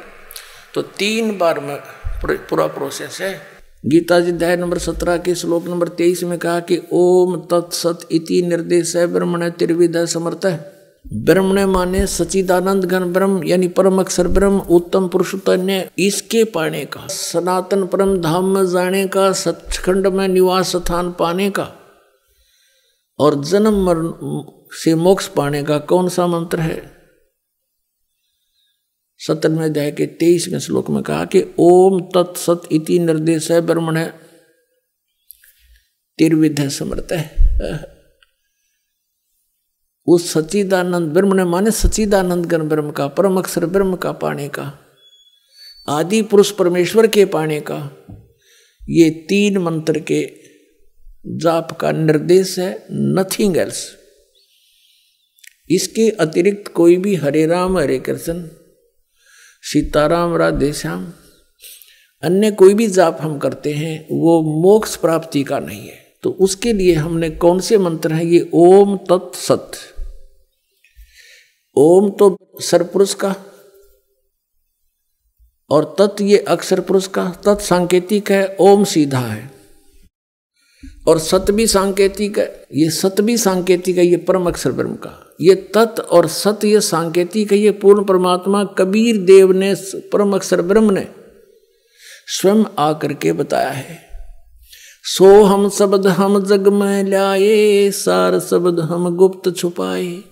तो 0.73 0.81
तीन 0.81 1.37
बार 1.37 1.59
में 1.59 1.77
पूरा 2.25 2.67
प्रोसेस 2.67 3.17
है। 3.21 3.41
गीता 3.85 4.19
जी 4.19 4.31
अध्याय 4.31 4.57
नंबर 4.57 4.77
सत्रह 4.77 5.17
के 5.17 5.35
श्लोक 5.35 5.67
नंबर 5.67 5.87
तेईस 5.87 6.23
में 6.23 6.39
कहा 6.39 6.59
कि, 6.59 6.81
ओम 6.93 7.37
तत्सत 7.37 7.99
इति 8.11 8.41
निर्देश 8.41 8.95
है 8.95 9.07
ब्रह्मण 9.07 9.49
त्रिविद 9.49 10.05
समर्थ। 10.05 10.45
है 10.45 10.75
ब्रह्म 11.13 11.53
ने 11.53 11.65
माने 11.65 12.07
सचिदानंद 12.07 12.85
घन 12.85 13.03
ब्रह्म, 13.03 13.43
यानी 13.43 13.67
परम 13.67 13.99
अक्षर 13.99 14.27
ब्रह्म, 14.27 14.57
उत्तम 14.59 15.07
पुरुषोत्तन्य 15.07 15.89
इसके 15.99 16.43
पाने 16.43 16.85
का, 16.85 17.07
सनातन 17.07 17.85
परम 17.85 18.21
धाम 18.21 18.45
में 18.45 18.67
जाने 18.67 19.07
का, 19.07 19.31
सचखंड 19.31 20.07
में 20.07 20.27
निवास 20.27 20.75
स्थान 20.75 21.11
पाने 21.11 21.49
का। 21.49 21.71
और 23.19 23.43
जन्म 23.43 23.85
मरण 23.85 24.07
से 24.83 24.95
मोक्ष 24.95 25.27
पाने 25.27 25.63
का 25.63 25.79
कौन 25.79 26.09
सा 26.09 26.27
मंत्र 26.27 26.59
है? 26.59 26.95
सत्रहवें 29.17 29.65
अध्याय 29.65 29.91
के 29.91 30.05
तेईसवें 30.05 30.59
श्लोक 30.59 30.89
में 30.89 31.03
कहा 31.03 31.25
कि 31.25 31.43
ओम 31.59 32.01
तत्सत 32.01 32.61
इति 32.71 32.99
निर्देश 32.99 33.51
है 33.51 33.61
ब्रह्मण। 33.61 33.97
है 33.97 34.13
तिरविध 36.17 36.69
समर्थ 36.69 37.07
है। 37.11 37.35
उस 40.07 40.33
सचिदानंद 40.33 41.13
ब्रह्म 41.13 41.35
ने 41.35 41.43
माने 41.43 41.71
सचिदानंद 41.71 42.45
गण 42.45 42.69
ब्रह्म 42.69 42.91
का, 42.91 43.07
परम 43.07 43.37
अक्षर 43.37 43.65
ब्रह्म 43.65 43.95
का 43.95 44.11
पाने 44.11 44.47
का, 44.47 44.79
आदि 45.89 46.21
पुरुष 46.21 46.51
परमेश्वर 46.51 47.07
के 47.07 47.25
पाने 47.25 47.61
का, 47.61 47.91
ये 48.89 49.09
तीन 49.09 49.57
मंत्र 49.57 49.99
के 49.99 50.33
जाप 51.27 51.71
का 51.71 51.91
निर्देश 51.91 52.59
है 52.59 52.85
नथिंग 52.91 53.57
एल्स 53.57 54.04
इसके 55.69 56.09
अतिरिक्त 56.09 56.71
कोई 56.71 56.97
भी 56.97 57.15
हरे 57.15 57.45
राम, 57.45 57.77
हरे 57.77 57.99
कृष्ण, 57.99 58.47
सीताराम, 59.61 60.35
राधे 60.35 60.73
श्याम, 60.73 61.13
अन्य 62.23 62.51
कोई 62.51 62.73
भी 62.73 62.87
जाप 62.87 63.17
हम 63.21 63.37
करते 63.37 63.73
हैं, 63.73 64.07
वो 64.11 64.41
मोक्ष 64.41 64.95
प्राप्ति 64.95 65.43
का 65.43 65.59
नहीं 65.59 65.87
है। 65.87 66.05
तो 66.23 66.29
उसके 66.29 66.73
लिए 66.73 66.93
हमने 66.93 67.29
कौन 67.29 67.59
से 67.59 67.77
मंत्र 67.77 68.13
हैं? 68.13 68.23
ये 68.23 68.49
ओम 68.53 68.97
तत् 68.97 69.09
तत्सत 69.09 69.71
ओम 71.77 72.09
तो 72.09 72.37
सरपुरुष 72.61 73.13
का 73.13 73.35
और 75.69 75.95
तत् 75.99 76.21
ये 76.21 76.37
अक्षर 76.37 76.81
पुरुष 76.81 77.07
का, 77.07 77.29
तत् 77.45 77.61
सांकेतिक 77.61 78.31
है, 78.31 78.55
ओम 78.59 78.83
सीधा 78.83 79.19
है। 79.19 79.51
और 81.07 81.19
सत 81.19 81.45
भी 81.51 81.67
सांकेतिक 81.67 82.39
है, 82.39 82.67
ये 82.73 82.89
सत 82.89 83.21
भी 83.21 83.37
सांकेतिक 83.37 83.97
है, 83.97 84.05
ये 84.05 84.17
परम 84.17 84.47
अक्षर 84.47 84.71
ब्रह्म 84.71 84.95
का। 84.95 85.24
ये 85.41 85.55
तत् 85.55 85.99
और 85.99 86.27
सत, 86.27 86.59
ये 86.63 86.81
सांकेतिक 86.81 87.51
है, 87.51 87.57
ये 87.57 87.71
पूर्ण 87.71 88.03
परमात्मा 88.03 88.63
कबीर 88.63 89.17
देव 89.17 89.51
ने, 89.51 89.75
परम 89.95 90.35
अक्षर 90.35 90.61
ब्रह्म 90.61 90.91
ने 90.91 91.07
स्वयं 92.27 92.63
आकर 92.79 93.13
के 93.13 93.33
बताया 93.33 93.69
है। 93.69 93.99
सो 95.03 95.43
हम 95.43 95.69
शब्द 95.69 96.07
हम 96.07 96.45
जग 96.45 96.67
में 96.67 97.03
लाए, 97.03 97.91
सार 97.91 98.39
शब्द 98.39 98.79
हम 98.79 99.15
गुप्त 99.15 99.55
छुपाए। 99.55 100.23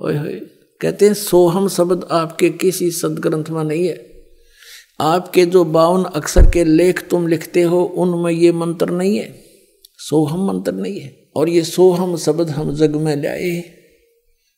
ओए 0.00 0.16
होए, 0.16 0.40
कहते 0.80 1.06
हैं 1.06 1.14
सोहम 1.14 1.68
शब्द 1.68 2.08
आपके 2.10 2.50
किसी 2.50 2.90
सदग्रंथ 2.90 3.44
में 3.50 3.64
नहीं 3.64 3.86
है। 3.86 4.12
आपके 5.00 5.46
जो 5.46 5.64
बावन 5.64 6.04
अक्षर 6.04 6.50
के 6.50 6.64
लेख 6.64 7.08
तुम 7.08 7.26
लिखते 7.26 7.62
हो, 7.62 7.84
उनमें 7.84 8.32
ये 8.32 8.52
मंत्र 8.52 8.90
नहीं 8.90 9.18
है। 9.18 9.44
सोहम 9.98 10.46
मंत्र 10.46 10.72
नहीं 10.72 11.00
है। 11.00 11.23
और 11.36 11.48
ये 11.48 11.62
सोहम 11.62 12.16
शब्द 12.16 12.50
हम 12.50 12.74
जग 12.74 12.96
में 12.96 13.16
लाए, 13.16 13.64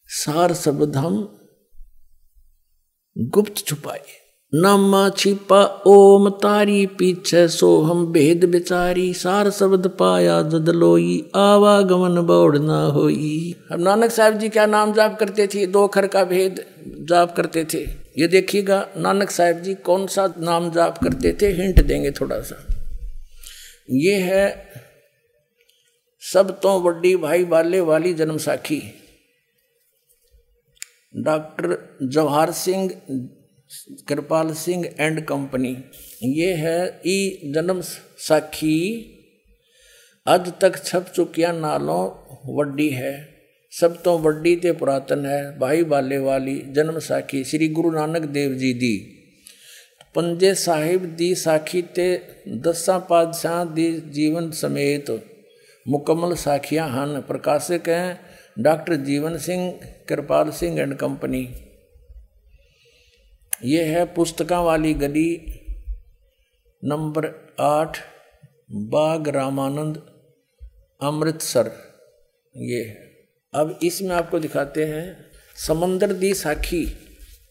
सार 0.07 0.55
शब्द 0.55 0.97
हम 0.97 1.39
गुप्त 3.19 3.57
छुपाए। 3.57 4.03
नामा 4.55 5.09
छिपा, 5.09 5.83
ओम 5.87 6.31
तारी 6.31 6.87
पीछे 6.87 7.49
सो 7.49 7.83
हम 7.83 8.13
भेद 8.13 8.45
बिचारी 8.45 9.15
सार 9.15 9.51
शब्द 9.51 9.87
पाया 9.89 10.43
जद 10.43 10.69
लोई, 10.69 11.31
आवागमन 11.35 12.21
बौड़ 12.21 12.59
ना 12.59 12.85
होई। 12.85 13.55
हम 13.73 13.81
नानक 13.81 14.11
साहब 14.11 14.39
जी 14.39 14.49
क्या 14.49 14.67
नाम 14.67 14.93
जाप 14.93 15.19
करते 15.19 15.47
थे? 15.47 15.67
दो 15.67 15.87
खर 15.87 16.07
का 16.07 16.25
भेद 16.25 16.65
जाप 16.87 17.37
करते 17.37 17.65
थे। 17.65 17.79
ये 18.19 18.29
देखिएगा, 18.29 18.89
नानक 18.97 19.31
साहब 19.31 19.63
जी 19.63 19.75
कौन 19.75 20.07
सा 20.07 20.35
नाम 20.39 20.71
जाप 20.71 20.99
करते 20.99 21.33
थे? 21.43 21.47
हिंट 21.47 21.85
देंगे 21.85 22.11
थोड़ा 22.11 22.41
सा। 22.41 22.67
ये 23.91 24.15
है 24.15 24.66
सब 26.33 26.61
तो 26.61 26.81
बड़ी 26.81 27.17
भाई 27.17 27.45
बाले 27.45 27.81
वाली 27.81 28.15
जन्म 28.15 28.37
साखी। 28.37 28.81
Doctor 31.17 31.99
Jawahar 32.03 32.51
Singh, 32.51 32.89
Kripal 34.09 34.53
Singh 34.55 34.87
and 35.01 35.21
company. 35.27 35.77
ये 36.25 36.53
है 36.53 37.01
ई 37.07 37.53
जन्म 37.55 37.81
साखी। 37.81 38.79
अज 40.27 40.53
तक 40.61 40.85
छप 40.85 41.13
चुकिया 41.15 41.53
नालों 41.53 42.03
वड्डी 42.57 42.89
है। 42.89 43.15
सब 43.73 44.03
तो 44.03 44.19
वड्डी 44.19 44.57
ते 44.57 44.73
पुरातन 44.73 45.27
है। 45.27 45.59
भाई 45.59 45.85
बाले 45.85 46.19
वाली 46.19 46.57
जन्म 46.69 46.99
साखी, 46.99 47.45
श्री 47.45 47.69
गुरु 47.69 47.91
नानक 47.91 48.23
देव 48.31 48.55
जी 48.55 48.73
दी। 48.75 48.97
पंजे 50.15 50.55
साहिब 50.55 51.05
दी 51.05 51.35
साखी 51.35 51.83
ते 51.83 52.23
दसा 52.49 52.99
पातशाह 52.99 53.65
दी 53.65 53.91
जीवन 54.01 54.51
समेत 54.51 55.11
मुकम्मल 55.87 56.35
साखियाँ 56.35 56.89
हन 56.91 57.21
प्रकाशक 57.21 57.89
हैं 57.89 58.63
doctor 58.63 58.95
Jeevan 58.95 59.37
Singh, 59.39 59.71
Kripal 60.09 60.51
Singh 60.51 60.81
and 60.81 60.97
company 60.97 61.43
ये 63.65 63.85
है 63.85 64.05
पुस्तकों 64.15 64.65
वाली 64.65 64.93
गली 64.95 65.31
नंबर 66.83 67.27
आठ, 67.61 67.99
बाग 68.73 69.29
रामानंद, 69.29 69.97
अमृतसर। 71.01 71.71
ये, 72.55 72.83
अब 73.55 73.79
इसमें 73.83 74.15
आपको 74.17 74.39
दिखाते 74.39 74.85
हैं, 74.85 75.31
समंदर 75.57 76.13
दी 76.13 76.33
साखी। 76.35 76.83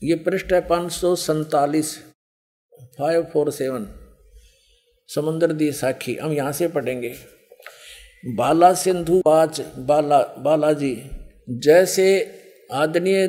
ये 0.04 0.16
पृष्ठ 0.16 0.54
है 0.54 0.62
पाँच 0.68 0.92
सौ 0.92 1.16
सैतालीस 1.16 1.98
फाइव 3.00 3.24
फोर 3.24 3.52
सेवन 3.52 3.88
समंदर 5.10 5.52
दी 5.54 5.72
साखी, 5.72 6.16
हम 6.16 6.34
यहाँ 6.34 6.52
से 6.52 6.68
पढ़ेंगे। 6.68 7.16
बाला 8.28 8.74
सिंधु 8.74 9.22
पाच, 9.26 9.62
बाला, 9.62 10.36
बालाजी, 10.40 10.98
जैसे 11.50 12.28
आदरणीय 12.72 13.28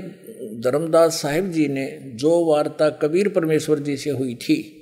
धर्मदास 0.65 1.23
साहिब 1.23 1.51
जी 1.51 1.69
ने 1.69 2.01
जो 2.05 2.45
वार्ता 2.45 2.91
कबीर 2.91 3.29
परमेश्वर 3.29 3.79
जी 3.79 3.97
से 3.97 4.11
हुई 4.11 4.35
थी 4.35 4.73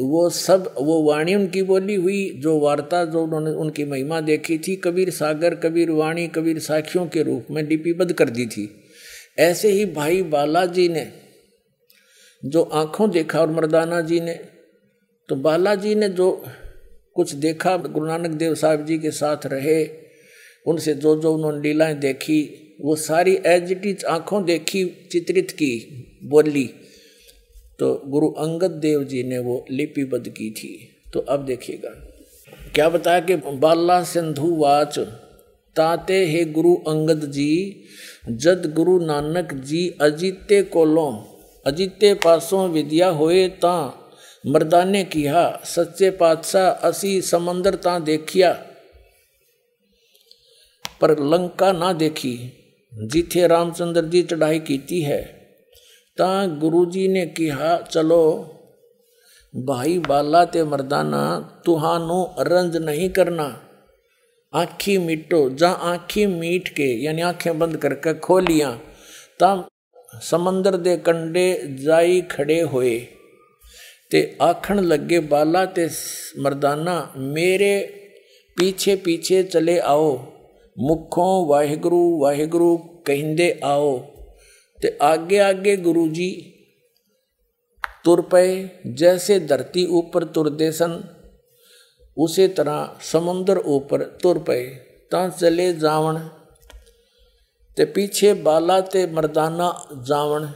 वो 0.00 0.30
सब, 0.30 0.74
वो 0.80 1.02
वाणी 1.02 1.34
उनकी 1.34 1.62
बोली 1.62 1.94
हुई, 1.94 2.30
जो 2.30 2.58
वार्ता 2.58 3.04
जो 3.04 3.22
उन्होंने, 3.22 3.50
उनकी 3.50 3.84
महिमा 3.84 4.20
देखी 4.20 4.58
थी, 4.58 4.76
कबीर 4.76 5.10
सागर, 5.10 5.54
कबीर 5.54 5.90
वाणी, 5.90 6.26
कबीर 6.28 6.58
साखियों 6.58 7.06
के 7.06 7.22
रूप 7.22 7.46
में 7.50 7.62
लिपिबद्ध 7.62 8.12
कर 8.12 8.30
दी 8.30 8.46
थी। 8.46 8.70
ऐसे 9.38 9.68
ही 9.68 9.84
भाई 9.86 10.22
बालाजी 10.22 10.88
ने, 10.88 11.12
जो 12.44 12.62
आँखों 12.62 13.10
देखा 13.10 13.40
और 13.40 13.50
मर्दाना 13.50 14.00
जी 14.00 14.20
ने 14.20 14.40
तो 15.28 15.36
बालाजी 15.36 15.94
ने 15.94 16.08
जो 16.08 16.44
कुछ 17.14 17.34
देखा, 17.34 17.76
गुरु 17.76 18.06
नानक 18.06 18.30
देव 18.30 18.54
साहब 18.54 18.86
जी 18.86 18.98
के 18.98 19.10
साथ 19.10 19.36
रहे, 19.46 19.88
उनसे 20.66 20.94
जो 20.94 21.20
जो 21.20 21.34
उन्होंने 21.34 21.60
लीलाएँ 21.60 21.94
देखी, 21.94 22.58
वो 22.80 22.96
सारी 22.96 23.38
एज 23.46 23.72
इट 23.72 23.86
इज़ 23.86 24.06
आँखों 24.06 24.44
देखी, 24.44 25.08
चित्रित 25.12 25.50
की, 25.50 26.04
बोली। 26.24 26.70
तो 27.78 28.02
गुरु 28.06 28.28
अंगद 28.28 28.70
देव 28.70 29.04
जी 29.04 29.22
ने 29.22 29.38
वो 29.38 29.64
लिपिबद्ध 29.70 30.28
की 30.28 30.50
थी। 30.50 30.88
तो 31.12 31.20
अब 31.20 31.44
देखिएगा। 31.44 31.90
क्या 32.74 32.88
बताया 32.88 33.20
कि 33.20 33.36
बाला 33.36 34.02
सिंधु 34.02 34.56
वाच, 34.56 34.98
ताते 35.76 36.26
हे 36.26 36.44
गुरु 36.44 36.74
अंगद 36.74 37.30
जी, 37.30 37.82
जद 38.28 38.72
गुरु 38.76 38.98
नानक 38.98 39.54
जी 39.54 39.94
अजीते 40.00 40.62
कोलों, 40.62 41.24
अजीते 41.66 42.14
पासों 42.14 42.70
विद्या 42.70 43.08
होए 43.08 43.48
ता 43.48 43.98
मर्दाने 44.46 45.04
किया, 45.04 45.60
सच्चे 45.64 46.10
पातशाह 46.10 46.70
असी 46.70 47.22
समंदर 47.22 47.74
ता 47.74 47.98
देखिया, 47.98 48.52
पर 51.00 51.18
लंका 51.18 51.72
ना 51.72 51.92
देखी, 51.92 52.52
जिथे 52.94 53.46
रामचंद्र 53.46 54.04
जी 54.04 54.22
चढ़ाई 54.22 54.58
की 54.58 55.02
है, 55.02 55.22
ता 56.18 56.46
गुरु 56.46 56.86
जी 56.86 57.08
ने 57.08 57.26
कहा, 57.26 57.76
चलो, 57.76 58.58
भाई 59.56 59.98
बाला 59.98 60.44
ते 60.44 60.64
मर्दाना, 60.64 61.40
तुहानू 61.66 62.34
रंज 62.38 62.76
नहीं 62.76 63.08
करना। 63.08 63.62
आखी 64.54 64.98
मीटो, 64.98 65.50
जा 65.50 65.70
आखी 65.70 66.26
मीट 66.26 66.68
के, 66.68 67.04
यानी 67.04 67.22
आँखें 67.22 67.58
बंद 67.58 67.76
करके 67.76 68.14
खोलिया, 68.14 68.70
ता 69.40 69.68
समंदर 70.22 70.76
दे 70.76 70.96
कंडे 70.96 71.76
जाई 71.80 72.20
खड़े 72.20 72.60
होए। 72.60 73.06
ते 74.12 74.38
आखण 74.42 74.80
लगे 74.80 75.18
बाला 75.20 75.64
ते 75.66 75.88
मर्दाना, 76.38 77.12
मेरे 77.16 77.74
पीछे 78.56 78.96
पीछे 78.96 79.42
चले 79.42 79.78
आओ, 79.78 80.10
मुखों 80.78 81.48
वाहिगुरु 81.48 82.00
वाहिगुरु 82.18 82.76
कहते 82.76 83.60
आओ। 83.64 83.98
ते 84.82 84.98
आगे 85.02 85.38
आगे 85.38 85.76
गुरु 85.76 86.08
जी 86.08 86.30
तुर 88.04 88.20
पे 88.20 88.42
जैसे 88.86 89.40
धरती 89.40 89.86
ऊपर 89.86 90.24
तुरदे 90.24 90.72
सन, 90.72 90.92
उसी 92.16 92.48
तरह 92.48 92.98
समुद्र 93.02 93.58
ऊपर 93.58 94.02
तुर 94.22 94.38
पे 94.38 94.74
ता 95.12 95.28
चले 95.28 95.72
जावण। 95.72 96.18
ते 97.76 97.84
पीछे 97.84 98.34
बाला 98.34 98.80
ते 98.80 99.06
मर्दाना 99.06 99.68
जावण। 100.08 100.46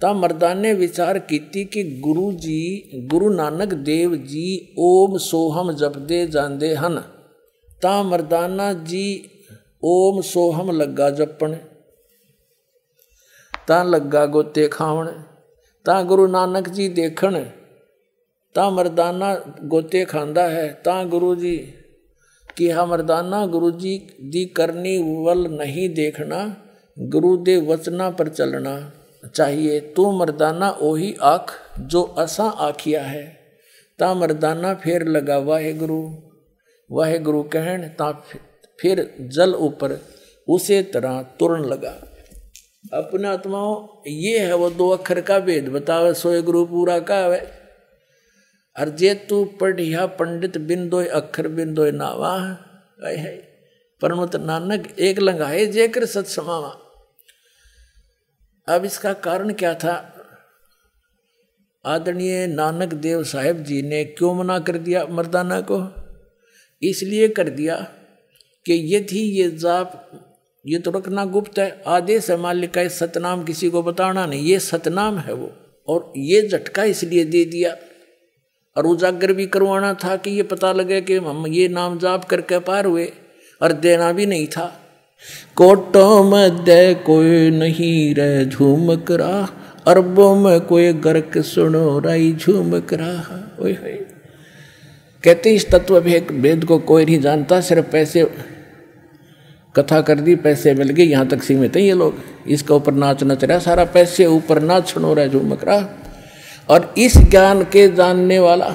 ਤਾਂ 0.00 0.14
ਮਰਦਾਨੇ 0.14 0.72
ਵਿਚਾਰ 0.74 1.18
ਕੀਤੀ 1.18 1.64
ਕਿ 1.64 1.82
ਗੁਰੂ 2.00 2.30
ਜੀ 2.32 2.82
ਗੁਰੂ 3.06 3.28
ਨਾਨਕ 3.30 3.74
ਦੇਵ 3.74 4.14
ਜੀ 4.14 4.74
ਓਮ 4.78 5.16
ਸੋਹਮ 5.16 5.72
ਜਪਦੇ 5.72 6.26
ਜਾਂਦੇ 6.26 6.74
ਹਨ 6.76 7.02
ਤਾਂ 7.82 8.04
ਮਰਦਾਨਾ 8.04 8.72
ਜੀ 8.72 9.28
ਓਮ 9.84 10.20
ਸੋਹਮ 10.20 10.70
ਲੱਗਾ 10.70 11.10
ਜਪਣ 11.10 11.54
ਤਾਂ 13.66 13.84
ਲੱਗਾ 13.84 14.26
ਗੋਤੇ 14.26 14.68
ਖਾਵਣ 14.68 15.08
ਤਾਂ 15.84 16.02
ਗੁਰੂ 16.04 16.26
ਨਾਨਕ 16.26 16.68
ਜੀ 16.68 16.88
ਦੇਖਣ 16.88 17.44
ਤਾਂ 18.54 18.70
ਮਰਦਾਨਾ 18.70 19.34
ਗੋਤੇ 19.64 20.04
ਖਾਂਦਾ 20.04 20.48
ਹੈ 20.50 20.80
ਤਾਂ 20.84 21.04
ਗੁਰੂ 21.04 21.34
ਜੀ 21.34 21.56
ਕਿਹਾ 22.56 22.84
ਮਰਦਾਨਾ 22.84 23.46
ਗੁਰੂ 23.46 23.70
ਜੀ 23.70 24.00
ਦੀ 24.28 24.44
ਕਰਨੀ 24.44 25.22
ਵੱਲ 25.24 25.48
ਨਹੀਂ 25.50 25.88
ਦੇਖਣਾ 25.90 26.50
ਗੁਰੂ 26.98 27.36
ਦੇ 27.44 27.56
ਵਚਨਾਂ 27.60 28.10
ਪਰ 28.10 28.28
ਚੱਲਣਾ 28.28 28.80
चाहिए। 29.25 29.79
तू 29.79 30.11
मर्दाना 30.11 30.69
ओही 30.81 31.15
आख 31.21 31.53
जो 31.79 32.03
असा 32.03 32.43
आखिया 32.43 33.03
है। 33.03 33.23
ता 33.99 34.13
मर्दाना 34.13 34.73
फिर 34.73 35.03
लगा 35.07 35.37
वाहे 35.37 35.73
गुरु 35.73 36.01
वाहे 36.89 37.19
गुरु 37.19 37.43
कहन 37.43 37.87
ता 37.87 38.11
फिर 38.79 39.15
जल 39.21 39.55
ऊपर 39.55 39.99
उसे 40.47 40.81
तरह 40.83 41.21
तुरन 41.39 41.63
लगा। 41.65 41.95
अपने 42.93 43.27
आत्माओं, 43.27 43.87
ये 44.07 44.39
है 44.39 44.55
वो 44.55 44.69
दो 44.69 44.89
अक्षर 44.89 45.21
का 45.21 45.39
भेद। 45.39 45.69
बतावे 45.69 46.13
सोए 46.13 46.41
गुरु 46.41 46.65
पूरा 46.65 46.99
का 46.99 47.15
है 47.15 47.41
और 48.75 48.89
जे 48.89 49.13
तू 49.13 49.45
पढ़िया 49.45 50.05
पंडित 50.05 50.57
बिंदो 50.57 51.03
अक्षर 51.03 51.47
बिंदो 51.47 51.91
नावा। 51.91 52.33
है 53.05 53.35
परमत 54.01 54.35
नानक 54.35 54.87
एक 54.99 55.19
लंगाए 55.19 55.65
जेकर 55.65 56.05
सत्समावा। 56.05 56.75
अब 58.67 58.85
इसका 58.85 59.13
कारण 59.13 59.53
क्या 59.53 59.73
था? 59.73 60.13
आदरणीय 61.85 62.47
नानक 62.47 62.93
देव 62.93 63.23
साहेब 63.23 63.63
जी 63.63 63.81
ने 63.81 64.03
क्यों 64.05 64.33
मना 64.35 64.59
कर 64.59 64.77
दिया 64.77 65.05
मर्दाना 65.05 65.59
को? 65.61 65.77
इसलिए 66.81 67.27
कर 67.27 67.49
दिया 67.49 67.75
कि 68.65 68.73
ये 68.73 69.07
थी 69.11 69.19
ये 69.19 69.49
जाप, 69.51 70.09
ये 70.65 70.79
तो 70.79 70.91
रखना 70.91 71.25
गुप्त 71.25 71.59
है 71.59 71.83
आदेश 71.87 72.29
है 72.29 72.37
मालिक 72.37 72.73
का 72.73 72.87
सतनाम 72.87 73.43
किसी 73.43 73.69
को 73.69 73.83
बताना 73.83 74.25
नहीं। 74.25 74.41
ये 74.41 74.59
सतनाम 74.59 75.17
है 75.17 75.33
वो, 75.33 75.51
और 75.87 76.13
ये 76.17 76.47
झटका 76.47 76.83
इसलिए 76.83 77.25
दे 77.25 77.45
दिया। 77.45 77.75
और 78.75 78.85
उजागर 78.85 79.33
भी 79.33 79.45
करवाना 79.47 79.93
था 79.93 80.15
कि 80.15 80.29
ये 80.29 80.43
पता 80.43 80.73
लगे 80.73 81.01
कि 81.01 81.15
हम 81.15 81.47
ये 81.47 81.67
नाम 81.67 81.97
जाप 81.99 82.25
करके 82.25 82.59
पार 82.59 82.85
हुए, 82.85 83.11
और 83.61 83.71
देना 83.71 84.11
भी 84.11 84.25
नहीं 84.25 84.47
था। 84.47 84.67
कोटों 85.55 86.23
में 86.23 86.63
दे 86.63 86.93
कोई 86.93 87.49
नहीं 87.49 88.15
रह 88.15 88.43
झूमक 88.43 89.11
रहा। 89.11 89.47
अरबों 89.87 90.35
में 90.35 90.59
कोई 90.61 90.93
गर्क 90.93 91.37
सुनो, 91.37 91.99
राई 91.99 92.31
झूमक 92.33 92.93
रहा। 92.93 93.37
कहते 95.23 95.51
इस 95.51 95.69
तत्व 95.69 95.99
भेद 96.01 96.27
भेद 96.31 96.65
को 96.65 96.77
कोई 96.79 97.05
नहीं 97.05 97.19
जानता, 97.19 97.61
सिर्फ़ 97.61 97.91
पैसे 97.91 98.23
कथा 99.75 100.01
कर 100.01 100.19
दी, 100.19 100.35
पैसे 100.35 100.73
मिल 100.73 100.89
गए, 100.89 101.03
यहाँ 101.03 101.27
तक 101.27 101.43
सीमित 101.43 101.75
है 101.75 101.81
ये 101.81 101.93
लोग। 101.93 102.15
इसके 102.47 102.73
ऊपर 102.73 102.93
नाच 102.93 103.23
नच 103.23 103.43
रहा, 103.43 103.59
सारा 103.59 103.85
पैसे 103.85 104.25
ऊपर 104.25 104.61
नाच 104.61 104.87
सुनो 104.87 105.13
रहा 105.13 105.27
झूमक 105.27 105.63
रहा। 105.63 105.87
और 106.69 106.93
इस 106.97 107.17
ज्ञान 107.17 107.63
के 107.63 107.87
जानने 107.87 108.39
वाला, 108.39 108.73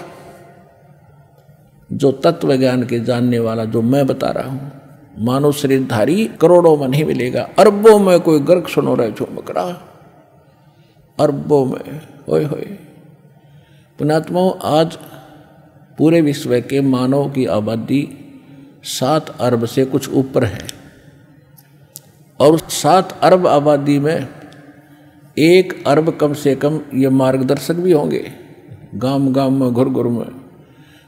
जो 1.92 2.12
तत्व 2.12 2.56
ज्ञान 2.56 2.82
के 2.82 3.00
जानने 3.00 3.38
वाला, 3.38 3.64
जो 3.64 3.82
मैं 3.82 4.06
बता 4.06 4.30
रहा 4.30 4.48
हूँ 4.48 4.81
मानव 5.18 5.52
शरीरधारी 5.52 6.24
करोड़ों 6.40 6.76
में 6.76 6.88
नहीं 6.88 7.04
मिलेगा। 7.04 7.48
अरबों 7.58 7.98
में 7.98 8.20
कोई 8.20 8.40
गर्क 8.40 8.68
सुनो 8.68 8.94
रहे 8.94 9.12
झुमक 9.12 9.50
रहा 9.50 9.80
अरबों 11.18 11.64
में 11.66 12.00
होए 12.28 12.44
होए 12.44 12.64
पुणात्मा 13.98 14.40
आज 14.64 14.96
पूरे 15.98 16.20
विश्व 16.20 16.60
के 16.60 16.80
मानव 16.80 17.30
की 17.30 17.46
आबादी 17.46 18.08
सात 18.84 19.28
अरब 19.40 19.64
से 19.64 19.84
कुछ 19.84 20.08
ऊपर 20.10 20.44
है। 20.44 20.66
और 22.40 22.58
सात 22.58 23.18
अरब 23.22 23.46
आबादी 23.46 23.98
में 23.98 24.28
एक 25.38 25.84
अरब 25.86 26.10
कम 26.10 26.34
से 26.34 26.54
कम 26.54 26.80
ये 26.94 27.08
मार्गदर्शक 27.08 27.74
भी 27.74 27.92
होंगे। 27.92 28.32
गाँव 28.94 29.32
गाँव 29.32 29.50
में 29.50 29.72
घुर 29.72 29.88
घुर 29.88 30.06
में। 30.06 30.26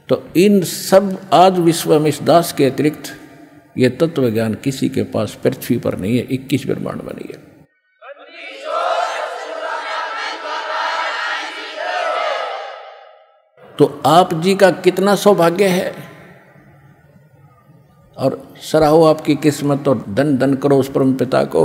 तो 0.09 0.23
इन 0.37 0.61
सब 0.61 1.17
आज 1.33 1.59
विश्व 1.59 1.99
में 1.99 2.09
इस 2.09 2.21
दास 2.23 2.53
के 2.53 2.65
अतिरिक्त 2.65 3.03
ये 3.77 3.89
तत्व 3.89 4.29
ज्ञान 4.29 4.53
किसी 4.53 4.89
के 4.89 5.03
पास 5.03 5.37
पृथ्वी 5.43 5.77
पर 5.77 5.97
नहीं 5.97 6.17
है, 6.17 6.23
इक्कीस 6.23 6.65
ब्रह्मांड 6.65 7.01
में 7.01 7.13
नहीं 7.13 7.33
है। 7.33 7.43
तो 13.79 14.01
आप 14.05 14.33
जी 14.33 14.55
का 14.55 14.69
कितना 14.71 15.15
सौभाग्य 15.15 15.67
है? 15.67 15.93
और 18.17 18.55
सराहो 18.61 19.03
आपकी 19.03 19.35
किस्मत 19.35 19.87
और 19.87 20.05
धन 20.09 20.37
धन 20.37 20.53
करो 20.53 20.77
उस 20.77 20.91
परम 20.91 21.13
पिता 21.13 21.43
को, 21.45 21.63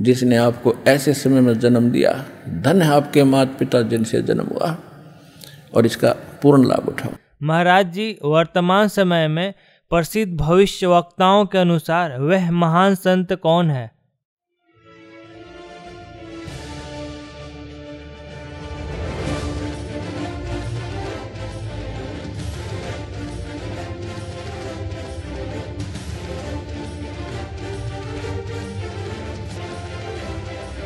जिसने 0.00 0.36
आपको 0.36 0.74
ऐसे 0.86 1.14
समय 1.14 1.40
में 1.40 1.58
जन्म 1.58 1.90
दिया। 1.90 2.12
धन 2.48 2.82
है 2.82 2.90
आपके 2.90 3.24
माता 3.24 3.56
पिता 3.58 3.82
जिनसे 3.82 4.22
जन्म 4.22 4.46
हुआ, 4.46 4.76
और 5.74 5.86
इसका 5.86 6.10
पूर्ण 6.42 6.66
लाभ 6.66 6.88
उठाओ। 6.88 7.12
महाराज 7.42 7.86
जी, 7.86 8.18
वर्तमान 8.24 8.88
समय 8.88 9.28
में 9.28 9.54
प्रसिद्ध 9.90 10.36
भविष्य 10.36 10.86
वक्ताओं 10.86 11.44
के 11.46 11.58
अनुसार, 11.58 12.18
वह 12.20 12.50
महान 12.50 12.94
संत 12.94 13.32
कौन 13.32 13.70
है? 13.70 13.90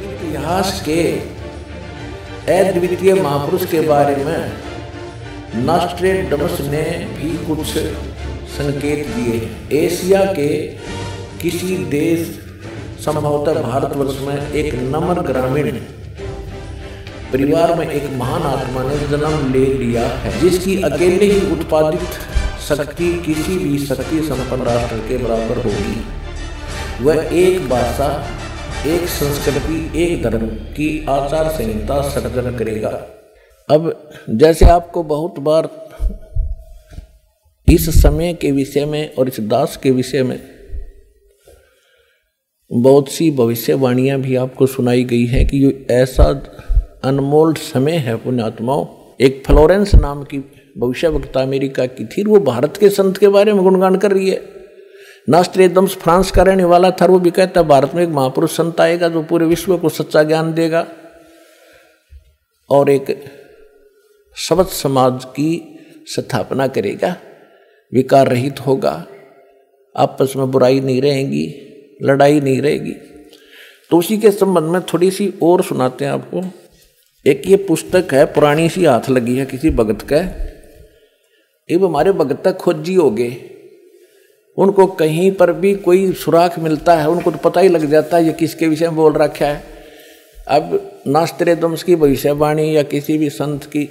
इतिहास 0.02 0.80
के 0.88 1.02
अद्वितीय 2.58 3.14
महापुरुष 3.14 3.64
के 3.70 3.80
बारे 3.88 4.24
में 4.24 5.64
नास्ट्रेडमस 5.64 6.60
ने 6.70 6.84
भी 7.16 7.36
कुछ 7.46 7.76
संकेत 8.52 9.06
दिए। 9.06 9.50
एशिया 9.86 10.24
के 10.24 10.48
किसी 11.42 11.76
देश, 11.76 12.38
संभवतः 13.04 13.62
भारतवर्ष 13.62 14.20
में 14.20 14.52
एक 14.52 14.74
नमन 14.74 15.14
ग्रामीण 15.14 15.70
परिवार 17.32 17.74
में 17.74 17.90
एक 17.90 18.10
महान 18.12 18.42
आत्मा 18.42 18.82
ने 18.82 18.98
जन्म 18.98 19.52
ले 19.52 19.64
लिया 19.64 20.02
है, 20.02 20.40
जिसकी 20.40 20.82
अकेले 20.82 21.24
ही 21.24 21.52
उत्पादित 21.52 22.00
शक्ति 22.68 23.22
किसी 23.26 23.58
भी 23.58 23.78
शक्ति 23.78 24.22
संपन्न 24.22 24.62
राष्ट्र 24.62 24.96
के 24.96 25.16
बराबर 25.16 25.56
होगी। 25.56 26.04
वह 27.04 27.28
एक 27.32 27.68
भाषा, 27.68 28.26
एक 28.86 29.08
संस्कृति, 29.08 29.92
एक 30.02 30.22
धर्म 30.22 30.46
की 30.46 31.06
आचार 31.08 31.48
संहिता 31.48 32.00
सर्जन 32.02 32.56
करेगा। 32.56 32.88
अब, 33.70 34.10
जैसे 34.30 34.64
आपको 34.64 35.02
बहुत 35.02 35.38
बार 35.38 35.81
इस 37.68 38.02
समय 38.02 38.34
के 38.34 38.50
विषय 38.50 38.84
में 38.84 39.14
और 39.14 39.28
इस 39.28 39.40
दास 39.40 39.76
के 39.76 39.90
विषय 39.90 40.22
में 40.22 40.42
बहुत 42.72 43.08
सी 43.08 43.30
भविष्यवाणियाँ 43.30 44.20
भी 44.20 44.36
आपको 44.36 44.66
सुनाई 44.66 45.04
गई 45.04 45.26
हैं 45.26 45.48
कि 45.48 45.56
ये 45.56 45.86
ऐसा 45.90 46.24
अनमोल 47.04 47.54
समय 47.54 47.92
है 47.92 48.16
पुण्यात्माओं, 48.16 48.86
एक 49.20 49.42
फ्लोरेंस 49.46 49.94
नाम 49.94 50.24
की 50.24 50.38
भविष्य 50.78 51.08
वक्ता 51.08 51.42
अमेरिका 51.42 51.86
की 51.86 52.04
थी, 52.04 52.24
वो 52.24 52.40
भारत 52.40 52.76
के 52.76 52.88
संत 52.88 53.18
के 53.18 53.28
बारे 53.28 53.52
में 53.52 53.62
गुणगान 53.62 53.96
कर 53.96 54.12
रही 54.12 54.30
है। 54.30 54.62
एकदम 55.60 55.86
फ्रांस 55.86 56.30
का 56.30 56.42
रहने 56.42 56.64
वाला 56.64 56.90
था, 56.90 57.06
वो 57.06 57.18
भी 57.18 57.30
कहता, 57.30 57.62
भारत 57.62 57.92
में 57.94 58.02
एक 58.02 58.08
महापुरुष 58.08 58.50
संत 58.50 58.80
आएगा 58.80 59.08
जो 59.08 59.22
पूरे 59.22 59.46
विश्व 59.46 59.78
को 59.78 59.88
सच्चा 59.88 60.22
ज्ञान 60.22 60.54
देगा। 60.54 60.86
और 62.70 62.90
एक 62.90 63.24
शब्द 64.36 64.66
समाज 64.66 65.24
की 65.24 65.78
स्थापना 66.06 66.66
करेगा। 66.66 67.16
विकार 67.92 68.28
रहित 68.28 68.60
होगा। 68.60 69.06
आपस 69.96 70.32
में 70.36 70.50
बुराई 70.50 70.80
नहीं 70.80 71.02
रहेगी, 71.02 71.46
लड़ाई 72.02 72.40
नहीं 72.40 72.60
रहेगी। 72.62 72.92
तो 73.90 73.98
उसी 73.98 74.18
के 74.18 74.30
संबंध 74.30 74.64
में 74.64 74.80
थोड़ी 74.82 75.10
सी 75.10 75.32
और 75.42 75.62
सुनाते 75.62 76.04
हैं 76.04 76.12
आपको। 76.12 76.42
एक 77.26 77.42
ये 77.46 77.56
पुस्तक 77.56 78.12
है, 78.12 78.24
पुरानी 78.24 78.68
सी 78.68 78.84
हाथ 78.84 79.10
लगी 79.10 79.36
है 79.36 79.46
किसी 79.46 79.70
भगत 79.70 80.02
का। 80.02 80.16
ये 81.68 81.76
हमारे 81.76 82.12
भगत 82.12 82.42
तक 82.44 82.56
खोजी 82.56 82.94
हो 82.94 83.10
गए 83.10 83.36
उनको 84.58 84.86
कहीं 84.86 85.32
पर 85.32 85.52
भी 85.52 85.74
कोई 85.74 86.12
सुराख 86.12 86.58
मिलता 86.58 86.94
है, 86.94 87.08
उनको 87.08 87.30
तो 87.30 87.38
पता 87.38 87.60
ही 87.60 87.68
लग 87.68 87.84
जाता 87.86 88.16
है 88.16 88.24
ये 88.24 88.32
किसके 88.32 88.66
विषय 88.66 88.86
में 88.86 88.96
बोल 88.96 89.12
रखा 89.12 89.46
है। 89.46 89.64
अब 90.48 91.02
नास्त्रे 91.06 91.54
दम्स 91.56 91.82
की 91.82 91.96
भविष्यवाणी 91.96 92.76
या 92.76 92.82
किसी 92.82 93.18
भी 93.18 93.30
संत 93.30 93.64
की, 93.64 93.88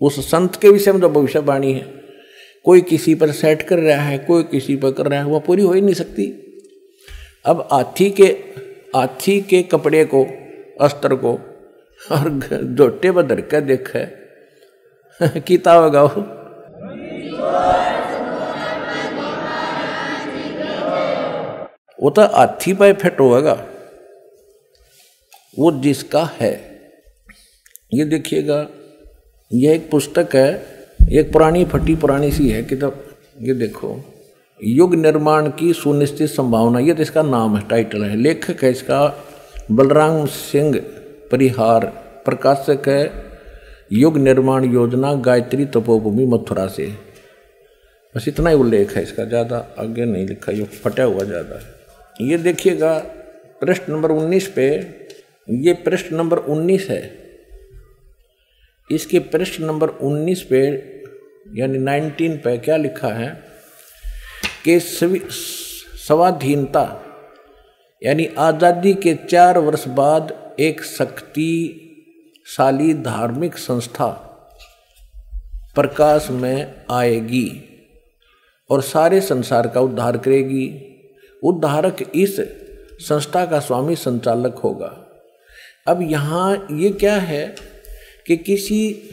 उस 0.00 0.18
संत 0.30 0.56
के 0.56 0.68
विषय 0.68 0.92
में 0.92 1.00
जो 1.00 1.08
भविष्यवाणी 1.08 1.72
है। 1.72 2.03
कोई 2.64 2.80
किसी 2.80 3.14
पर 3.14 3.30
सेट 3.30 3.62
कर 3.62 3.78
रहा 3.78 4.00
है, 4.00 4.18
कोई 4.18 4.42
किसी 4.42 4.76
पर 4.76 4.92
कर 4.92 5.06
रहा 5.06 5.18
है, 5.20 5.26
वह 5.26 5.40
पूरी 5.40 5.62
हो 5.62 5.72
ही 5.72 5.80
नहीं 5.80 5.94
सकती। 5.94 6.40
अब 7.44 7.68
हाथी 7.72 8.10
के 8.10 8.24
हाथी 8.96 9.40
के 9.40 9.62
कपड़े 9.62 10.04
को, 10.04 10.26
अस्त्र 10.80 11.14
को, 11.14 11.32
और 12.12 12.28
जोटे 12.62 13.12
पर 13.12 13.22
धर 13.22 13.40
कर 13.40 13.60
देखे 13.60 14.06
कीता 15.40 15.72
होगा 15.72 16.02
वो। 16.02 16.44
वो 22.02 22.10
तो 22.10 22.22
हाथी 22.22 22.72
पर 22.72 22.92
फिट 22.92 23.20
होगा। 23.20 23.66
वो 25.58 25.72
जिसका 25.72 26.24
है। 26.24 26.80
ये 27.94 28.04
देखिएगा, 28.04 28.68
ये 29.52 29.74
एक 29.74 29.90
पुस्तक 29.90 30.28
है। 30.34 30.73
एक 31.04 31.32
पुरानी 31.32 31.64
फटी 31.64 31.94
पुरानी 31.94 32.30
सी 32.32 32.48
है 32.48 32.62
किताब 32.62 33.02
ये 33.42 33.54
देखो, 33.54 33.88
युग 34.60 34.94
निर्माण 34.94 35.48
की 35.48 35.72
सुनिश्चित 35.72 36.28
संभावना, 36.30 36.78
ये 36.78 36.94
तो 36.94 37.02
इसका 37.02 37.22
नाम 37.22 37.56
है 37.56 37.66
टाइटल 37.68 38.04
है। 38.04 38.16
लेखक 38.16 38.62
है 38.64 38.70
इसका 38.70 39.06
बलराम 39.70 40.24
सिंह 40.26 40.78
परिहार, 41.30 41.86
प्रकाशक 42.24 42.88
है 42.88 43.12
युग 43.92 44.16
निर्माण 44.18 44.64
योजना, 44.64 45.12
गायत्री 45.14 45.64
तपोभूमि, 45.66 46.26
मथुरा 46.26 46.66
से। 46.66 46.86
बस 48.14 48.28
इतना 48.28 48.50
ही 48.50 48.56
उल्लेख 48.56 48.96
है 48.96 49.02
इसका, 49.02 49.24
ज़्यादा 49.24 49.58
आगे 49.78 50.04
नहीं 50.04 50.26
लिखा, 50.26 50.52
ये 50.52 50.64
फटा 50.64 51.04
हुआ 51.04 51.24
ज़्यादा 51.24 51.56
है। 51.56 52.28
ये 52.28 52.38
देखिएगा, 52.38 52.98
पृष्ठ 53.60 53.90
नंबर 53.90 54.12
19 54.12 54.46
पे, 54.46 54.70
ये 55.48 55.72
पृष्ठ 55.84 56.12
नंबर 56.12 56.38
19 56.38 56.88
है। 56.90 57.02
इसके 58.90 59.18
पृष्ठ 59.18 59.60
नंबर 59.60 59.88
19 60.02 60.42
पे 60.42 60.92
यानी 61.46 61.78
19 61.78 62.36
पे 62.44 62.56
क्या 62.58 62.76
लिखा 62.76 63.08
है 63.08 63.28
कि 64.64 64.78
स्वाधीनता, 64.80 66.82
यानी 68.02 68.26
आज़ादी 68.38 68.94
के 68.94 69.14
चार 69.30 69.58
वर्ष 69.58 69.88
बाद 69.88 70.32
एक 70.60 70.82
शक्तिशाली 70.84 72.94
धार्मिक 72.94 73.58
संस्था 73.58 74.08
प्रकाश 75.74 76.28
में 76.32 76.84
आएगी 76.90 77.50
और 78.70 78.82
सारे 78.82 79.20
संसार 79.20 79.68
का 79.68 79.80
उद्धार 79.80 80.16
करेगी। 80.16 80.66
उद्धारक 81.42 82.10
इस 82.14 82.36
संस्था 83.00 83.44
का 83.46 83.60
स्वामी 83.60 83.96
संचालक 83.96 84.54
होगा। 84.54 85.00
अब 85.86 86.02
यहाँ 86.02 86.66
ये 86.72 86.90
क्या 86.92 87.16
है 87.16 87.54
कि 88.26 88.36
किसी 88.36 89.10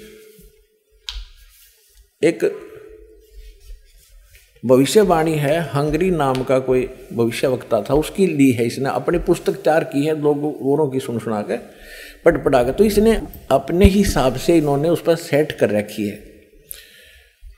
एक 2.21 2.43
भविष्यवाणी 4.63 5.35
है, 5.35 5.59
हंगरी 5.69 6.09
नाम 6.11 6.43
का 6.43 6.57
कोई 6.59 6.87
भविष्य 7.13 7.47
वक्ता 7.47 7.81
था, 7.81 7.93
उसकी 7.93 8.27
ली 8.27 8.51
है, 8.51 8.65
इसने 8.65 8.89
अपनी 8.89 9.19
पुस्तक 9.19 9.53
तैयार 9.53 9.83
की 9.83 10.05
है, 10.05 10.19
लोगों, 10.21 10.53
औरों 10.71 10.89
की 10.89 10.99
सुन 10.99 11.19
सुना 11.19 11.41
के 11.41 11.57
पट 12.25 12.43
पटा 12.45 12.63
के। 12.63 12.71
तो 12.71 12.83
इसने 12.83 13.21
अपने 13.51 13.85
हिसाब 13.85 14.35
से 14.35 14.57
इन्होंने 14.57 14.89
उस 14.89 15.01
पर 15.01 15.15
सेट 15.15 15.51
कर 15.51 15.69
रखी 15.69 16.07
है। 16.07 16.19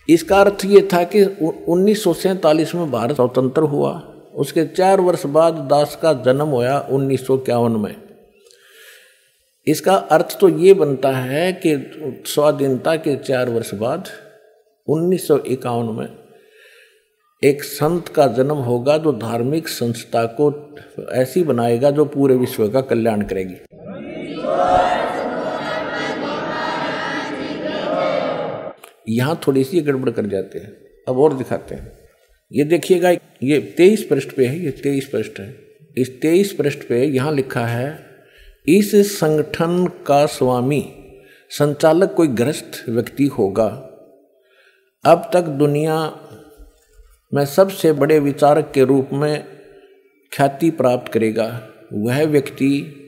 इसका 0.10 0.40
अर्थ 0.42 0.66
ये 0.66 0.88
था 0.94 1.04
कि 1.06 1.24
उन्नीस 1.68 2.08
में 2.76 2.92
भारत 2.92 3.16
स्वतंत्र 3.16 3.62
हुआ, 3.64 3.92
उसके 4.36 4.66
चार 4.68 5.02
वर्ष 5.02 5.26
बाद 5.26 5.54
दास 5.70 5.98
का 6.02 6.14
जन्म 6.26 6.48
होया 6.48 6.80
उन्नीस 6.92 7.26
सौ 7.28 7.38
इक्यावन 7.38 7.80
में। 7.82 7.96
इसका 9.68 9.96
अर्थ 10.12 10.38
तो 10.40 10.50
ये 10.50 10.74
बनता 10.74 11.12
है 11.12 11.52
कि 11.66 11.76
स्वाधीनता 12.28 12.96
के 12.96 13.16
चार 13.18 13.50
वर्ष 13.50 13.74
बाद 13.74 14.08
उन्नीस 14.88 15.28
सौ 15.28 15.38
इक्यावन 15.38 15.96
में 15.96 16.08
एक 17.44 17.64
संत 17.64 18.08
का 18.08 18.28
जन्म 18.28 18.56
होगा 18.56 18.98
जो 18.98 19.12
धार्मिक 19.12 19.68
संस्था 19.68 20.26
को 20.26 20.76
ऐसी 21.12 21.44
बनाएगा 21.44 21.92
जो 21.92 22.06
पूरे 22.06 22.36
विश्व 22.36 22.68
का 22.70 22.82
कल्याण 22.82 23.22
करेगी। 23.22 23.56
यहाँ 29.10 29.40
थोड़ी 29.48 29.64
सी 29.64 29.82
गड़बड़ 29.82 30.10
कर 30.10 30.26
जाते 30.26 30.60
हैं। 30.60 30.72
अब 31.08 31.20
और 31.20 31.34
दिखाते 31.34 31.76
हैं। 31.76 31.92
ये 32.52 32.64
देखिएगा, 32.64 33.12
ये 33.44 33.60
तेईस 33.78 34.04
पृष्ठ 34.04 34.32
पे 34.32 34.46
है, 34.46 34.60
ये 34.60 34.72
तेईस 34.72 35.08
पृष्ठ 35.08 35.40
है। 35.40 35.56
इस 35.98 36.22
तेईस 36.22 36.54
पृष्ठ 36.54 36.80
पे 36.80 37.04
यहाँ 37.06 37.34
लिखा 37.34 37.66
है, 37.66 38.00
इस 38.68 39.20
संगठन 39.20 39.88
का 40.08 40.26
स्वामी 40.26 40.86
संचालक 41.50 42.14
कोई 42.14 42.28
ग्रस्त 42.28 42.90
व्यक्ति 42.90 43.26
होगा। 43.28 43.93
अब 45.06 45.30
तक 45.34 45.42
दुनिया 45.42 45.96
में 47.34 47.46
सबसे 47.46 47.92
बड़े 47.92 48.20
विचारक 48.20 48.72
के 48.76 48.84
रूप 48.84 49.10
में 49.14 49.44
ख्याति 50.32 50.70
प्राप्त 50.72 51.12
करेगा। 51.12 51.48
वह 51.94 52.24
व्यक्ति 52.26 53.00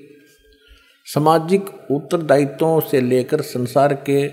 सामाजिक 1.06 1.70
उत्तरदायित्वों 1.92 2.80
से 2.80 3.02
लेकर 3.02 3.42
संसार 3.42 3.94
के 3.94 4.28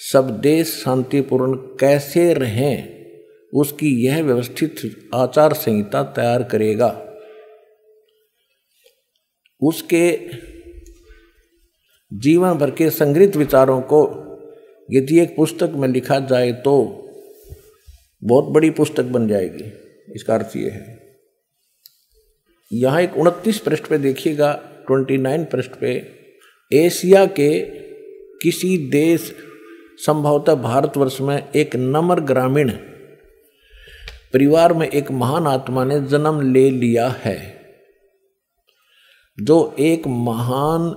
सब 0.00 0.30
देश 0.40 0.74
शांतिपूर्ण 0.84 1.56
कैसे 1.56 2.32
रहें, 2.34 3.06
उसकी 3.52 4.06
यह 4.06 4.22
व्यवस्थित 4.22 5.10
आचार 5.14 5.52
संहिता 5.52 6.02
तैयार 6.02 6.42
करेगा। 6.42 6.88
उसके 9.62 10.16
जीवन 12.12 12.54
भर 12.54 12.70
के 12.70 12.90
संग्रहित 12.90 13.36
विचारों 13.36 13.80
को 13.80 14.27
यदि 14.88 15.18
एक 15.20 15.34
पुस्तक 15.36 15.72
में 15.74 15.88
लिखा 15.88 16.18
जाए 16.20 16.52
तो 16.64 16.74
बहुत 18.22 18.44
बड़ी 18.44 18.70
पुस्तक 18.70 19.04
बन 19.06 19.28
जाएगी, 19.28 19.64
इसका 20.14 20.34
अर्थ 20.34 20.56
ये 20.56 20.70
है। 20.70 20.96
यहाँ 22.70 23.00
एक 23.00 23.16
उनतीस 23.16 23.58
पृष्ठ 23.58 23.86
पे 23.86 23.98
देखिएगा, 23.98 24.52
ट्वेंटी 24.86 25.16
नाइन 25.18 25.44
पृष्ठ 25.44 25.70
पे, 25.70 25.92
एशिया 26.70 27.24
के 27.30 27.60
किसी 28.42 28.76
देश, 28.90 29.32
संभवतः 29.98 30.54
भारतवर्ष 30.54 31.20
में 31.20 31.50
एक 31.52 31.76
नम्र 31.76 32.20
ग्रामीण 32.22 32.70
परिवार 34.32 34.72
में 34.72 34.86
एक 34.88 35.10
महान 35.12 35.46
आत्मा 35.46 35.84
ने 35.84 36.00
जन्म 36.02 36.40
ले 36.52 36.68
लिया 36.70 37.08
है, 37.18 37.36
जो 39.38 39.74
एक 39.78 40.06
महान 40.06 40.88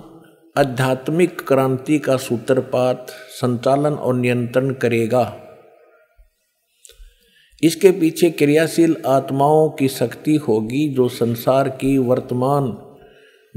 आध्यात्मिक 0.58 1.48
क्रांति 1.48 2.00
का 2.00 2.18
सूत्रपात 2.18 3.08
संचालन 3.30 3.94
और 3.94 4.16
नियंत्रण 4.16 4.74
करेगा। 4.74 5.38
इसके 7.64 7.92
पीछे 7.92 8.30
क्रियाशील 8.30 8.96
आत्माओं 9.08 9.70
की 9.70 9.88
शक्ति 9.88 10.36
होगी 10.36 10.90
जो 10.90 11.08
संसार 11.10 11.70
की 11.70 11.98
वर्तमान 11.98 12.64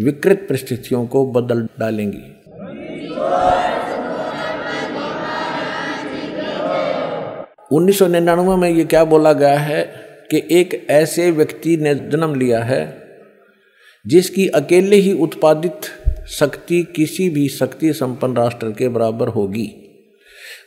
विकृत 0.05 0.47
परिस्थितियों 0.49 1.07
को 1.07 1.27
बदल 1.33 1.69
डालेंगी। 1.81 2.23
उन्नीस 7.77 7.99
सौ 7.99 8.07
निन्यानवे 8.07 8.57
में 8.57 8.71
ये 8.71 8.85
क्या 8.85 9.05
बोला 9.05 9.33
गया 9.33 9.59
है 9.59 9.85
कि 10.31 10.49
एक 10.51 10.87
ऐसे 10.91 11.31
व्यक्ति 11.31 11.77
ने 11.77 11.95
जन्म 11.95 12.35
लिया 12.35 12.65
है 12.65 13.03
जिसकी 14.07 14.49
अकेले 14.49 14.97
ही 14.97 15.13
उत्पादित 15.13 15.81
शक्ति 16.29 16.83
किसी 16.83 17.31
भी 17.31 17.49
शक्ति 17.49 17.93
संपन्न 17.93 18.37
राष्ट्र 18.37 18.71
के 18.71 18.89
बराबर 18.89 19.29
होगी। 19.29 19.75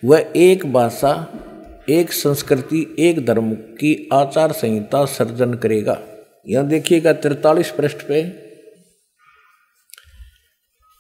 वह 0.05 0.33
एक 0.35 0.73
भाषा, 0.73 1.43
एक 1.89 2.11
संस्कृति, 2.11 2.95
एक 2.99 3.25
धर्म 3.25 3.53
की 3.53 4.09
आचार 4.13 4.51
संहिता 4.51 5.05
सर्जन 5.05 5.53
करेगा। 5.53 6.01
यह 6.47 6.61
देखिएगा 6.61 7.13
तिरतालीस 7.13 7.71
पृष्ठ 7.71 7.97
पे। 7.97 8.47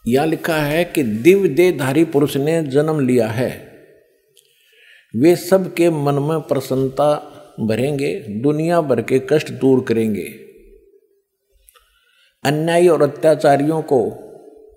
यह 0.07 0.25
लिखा 0.25 0.55
है 0.55 0.85
कि 0.85 1.03
दिव्य 1.03 1.49
देहधारी 1.49 2.05
पुरुष 2.05 2.37
ने 2.37 2.63
जन्म 2.63 2.99
लिया 2.99 3.27
है। 3.27 3.71
वे 5.15 5.35
सबके 5.35 5.89
मन 5.89 6.13
में 6.13 6.39
प्रसन्नता 6.39 7.33
भरेंगे, 7.59 8.15
दुनिया 8.15 8.81
भर 8.81 9.01
के 9.01 9.21
कष्ट 9.29 9.51
दूर 9.51 9.85
करेंगे। 9.87 10.33
अन्यायी 12.43 12.87
और 12.87 13.01
अत्याचारियों 13.01 13.81
को 13.81 14.23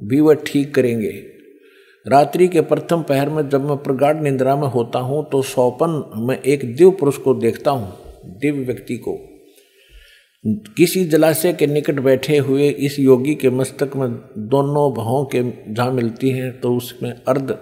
भी 0.01 0.21
वह 0.21 0.35
ठीक 0.47 0.75
करेंगे। 0.75 1.11
रात्रि 2.07 2.49
के 2.49 2.61
प्रथम 2.61 3.03
पहर 3.03 3.29
में 3.29 3.49
जब 3.49 3.65
मैं 3.65 3.77
प्रगाढ़ 3.79 4.17
निंद्रा 4.17 4.55
में 4.57 4.69
होता 4.69 4.99
हूँ 4.99 5.25
तो 5.33 5.43
सौपन 5.45 6.03
में 6.19 6.37
एक 6.37 6.65
दिव्य 6.67 6.91
पुरुष 6.91 7.17
को 7.17 7.35
देखता 7.37 7.71
हूँ, 7.71 7.93
दिव्य 8.39 8.65
व्यक्ति 8.65 8.97
को। 8.99 9.19
किसी 10.77 11.05
जलाशय 11.05 11.53
के 11.53 11.67
निकट 11.67 12.01
बैठे 12.01 12.37
हुए 12.39 12.69
इस 12.69 12.99
योगी 12.99 13.35
के 13.35 13.51
मस्तक 13.51 13.97
में 13.97 14.11
दोनों 14.49 14.93
भावों 14.95 15.25
के 15.27 15.43
जहाँ 15.69 15.93
मिलती 15.93 16.31
हैं 16.31 16.61
तो 16.61 16.75
उसमें 16.77 17.11
अर्ध 17.11 17.57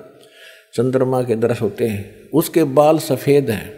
चंद्रमा 0.75 1.23
के 1.23 1.37
दृश्य 1.37 1.65
होते 1.65 1.87
हैं। 1.87 2.29
उसके 2.31 2.65
बाल 2.65 2.99
सफ़ेद 3.01 3.51
हैं। 3.51 3.73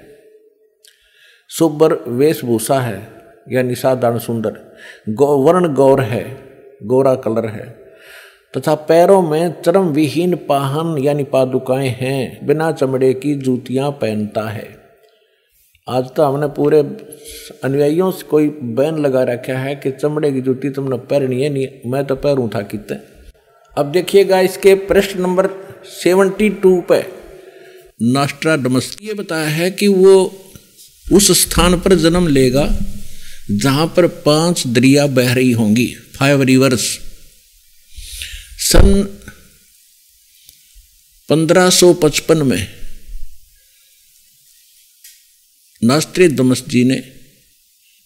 सुबर 1.51 1.95
वेशभूषा 2.09 2.79
है 2.81 3.01
या 3.49 3.63
निषादान 3.63 4.19
सुंदर। 4.19 4.61
गौ 5.09 5.37
वर्ण 5.39 5.73
गौर 5.75 6.01
है, 6.03 6.25
गोरा 6.85 7.15
कलर 7.17 7.47
है। 7.47 7.67
तथा 8.55 8.75
पैरों 8.75 9.21
में 9.23 9.63
चरम 9.63 9.89
विहीन 9.89 10.35
पाहन 10.49 10.97
यानी 10.99 11.25
पादुकाएँ 11.25 11.89
हैं, 11.91 12.47
बिना 12.47 12.71
चमड़े 12.73 13.13
की 13.15 13.35
जूतियाँ 13.35 13.91
पहनता 13.91 14.49
है। 14.49 14.69
आज 15.89 16.11
तो 16.17 16.23
हमने 16.23 16.47
पूरे 16.47 16.81
अनुयायियों 17.65 18.11
से 18.11 18.27
कोई 18.27 18.49
बैन 18.73 18.99
लगा 18.99 19.23
रखा 19.23 19.59
है 19.59 19.75
कि 19.77 19.91
चमड़े 19.91 20.33
की 20.33 20.41
जूती 20.41 20.71
तुमने 20.71 20.97
पहननी 20.97 21.43
है, 21.43 21.49
नहीं, 21.49 21.67
मैं 21.87 22.05
तो 22.07 22.17
पैरूँ 22.17 22.49
था 22.55 22.63
कितने। 22.63 22.99
अब 23.77 23.91
देखिएगा 23.93 24.41
इसके 24.41 24.75
प्रश्न 24.75 25.21
नंबर 25.21 25.49
सेवेंटी 25.93 26.49
टू 26.63 26.81
पे। 26.81 27.01
नास्ट्रा 28.03 28.57
डमस 28.57 28.97
ये 29.03 29.15
बताया 29.15 29.49
है 29.49 29.71
कि 29.71 29.89
वो 29.89 30.15
उस 31.07 31.31
स्थान 31.41 31.79
पर 31.81 31.95
जन्म 31.95 32.27
लेगा 32.29 32.69
जहाँ 33.53 33.87
पर 33.87 34.07
पाँच 34.07 34.67
दरिया 34.67 35.07
बह 35.07 35.33
रही 35.35 35.53
होंगी, 35.53 35.87
फाइव 36.19 36.43
रिवर्स। 36.43 36.89
सन 38.73 39.19
1555 41.31 42.43
में 42.43 42.69
नास्त्रे 45.85 46.29
दमस 46.29 46.65
जी 46.69 46.85
ने 46.85 47.13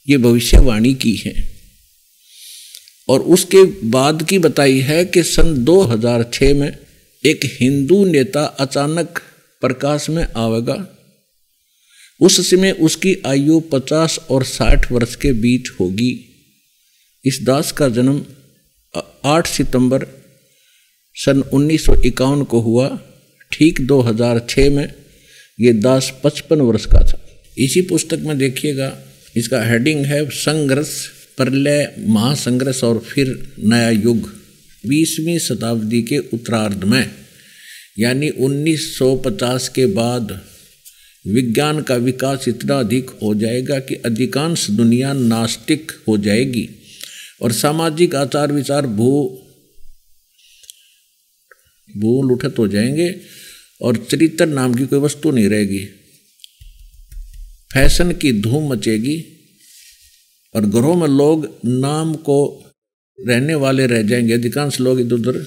ये 0.08 0.18
भविष्यवाणी 0.18 0.94
की 0.94 1.16
है 1.16 1.54
और 3.08 3.20
उसके 3.20 3.64
बाद 3.86 4.26
की 4.28 4.38
बताई 4.38 4.80
है 4.80 5.04
कि 5.04 5.22
सन 5.22 5.64
2006 5.64 6.54
में 6.54 6.78
एक 7.26 7.40
हिंदू 7.44 8.04
नेता 8.04 8.44
अचानक 8.44 9.22
प्रकाश 9.60 10.08
में 10.08 10.28
आवेगा। 10.36 10.88
उस 12.20 12.50
समय 12.50 12.70
उसकी 12.70 13.16
आयु 13.26 13.60
50 13.60 14.18
और 14.18 14.44
60 14.44 14.92
वर्ष 14.92 15.16
के 15.16 15.32
बीच 15.32 15.68
होगी। 15.80 16.12
इस 17.24 17.38
दास 17.42 17.72
का 17.72 17.88
जन्म 17.88 18.26
8 19.24 19.46
सितंबर 19.46 20.23
सन 21.16 21.40
उन्नीस 21.52 21.84
सौ 21.86 21.94
इक्यावन 21.94 22.42
को 22.42 22.60
हुआ, 22.60 22.88
ठीक 23.52 23.80
2006 23.80 24.70
में 24.70 24.92
ये 25.58 25.72
दास 25.72 26.12
पचपन 26.24 26.60
वर्ष 26.60 26.86
का 26.86 27.00
था। 27.00 27.20
इसी 27.58 27.80
पुस्तक 27.82 28.18
में 28.18 28.38
देखिएगा, 28.38 28.92
इसका 29.36 29.62
हेडिंग 29.64 30.04
है, 30.06 30.24
संघर्ष, 30.30 30.94
प्रलय, 31.36 31.94
महासंघर्ष 31.98 32.82
और 32.84 32.98
फिर 32.98 33.52
नया 33.58 33.90
युग, 33.90 34.28
बीसवीं 34.84 35.38
शताब्दी 35.38 36.02
के 36.02 36.18
उत्तरार्ध 36.18 36.84
में, 36.84 37.10
यानी 37.98 38.30
1950 38.30 39.68
के 39.68 39.86
बाद 39.86 40.40
विज्ञान 41.24 41.80
का 41.82 41.94
विकास 41.96 42.48
इतना 42.48 42.78
अधिक 42.78 43.10
हो 43.22 43.34
जाएगा 43.34 43.78
कि 43.78 43.94
अधिकांश 43.94 44.68
दुनिया 44.70 45.12
नास्तिक 45.12 45.92
हो 46.08 46.16
जाएगी 46.18 46.68
और 47.42 47.52
सामाजिक 47.52 48.14
आचार 48.14 48.52
विचार 48.52 48.86
भू 48.86 49.12
भूल 51.96 52.32
उठत 52.32 52.54
हो 52.58 52.68
जाएँगे 52.68 53.20
और 53.82 53.96
चरित्र 53.96 54.46
नाम 54.46 54.74
की 54.74 54.86
कोई 54.86 54.98
वस्तु 54.98 55.30
नहीं 55.30 55.48
रहेगी। 55.48 55.84
फ़ैशन 57.74 58.12
की 58.12 58.32
धूम 58.32 58.72
मचेगी 58.72 59.24
और 60.54 60.66
घरों 60.66 60.94
में 60.94 61.08
लोग 61.08 61.58
नाम 61.64 62.14
को 62.14 62.64
रहने 63.28 63.54
वाले 63.54 63.86
रह 63.86 64.02
जाएँगे। 64.02 64.32
अधिकांश 64.32 64.80
लोग 64.80 65.00
इधर 65.00 65.14
उधर 65.14 65.46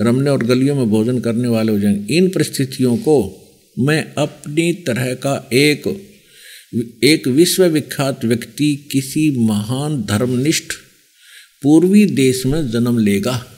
रमने 0.00 0.30
और 0.30 0.42
गलियों 0.42 0.76
में 0.76 0.90
भोजन 0.90 1.20
करने 1.20 1.48
वाले 1.48 1.72
हो 1.72 1.78
जाएँगे। 1.78 2.16
इन 2.16 2.28
परिस्थितियों 2.28 2.96
को 2.96 3.42
मैं 3.78 4.14
अपनी 4.14 4.72
तरह 4.72 5.14
का 5.14 5.48
एक 5.52 6.02
एक 7.04 7.28
विश्वविख्यात 7.28 8.24
व्यक्ति, 8.24 8.88
किसी 8.92 9.46
महान 9.46 10.02
धर्मनिष्ठ 10.02 10.72
पूर्वी 11.62 12.06
देश 12.06 12.46
में 12.46 12.70
जन्म 12.70 12.98
लेगा। 12.98 13.55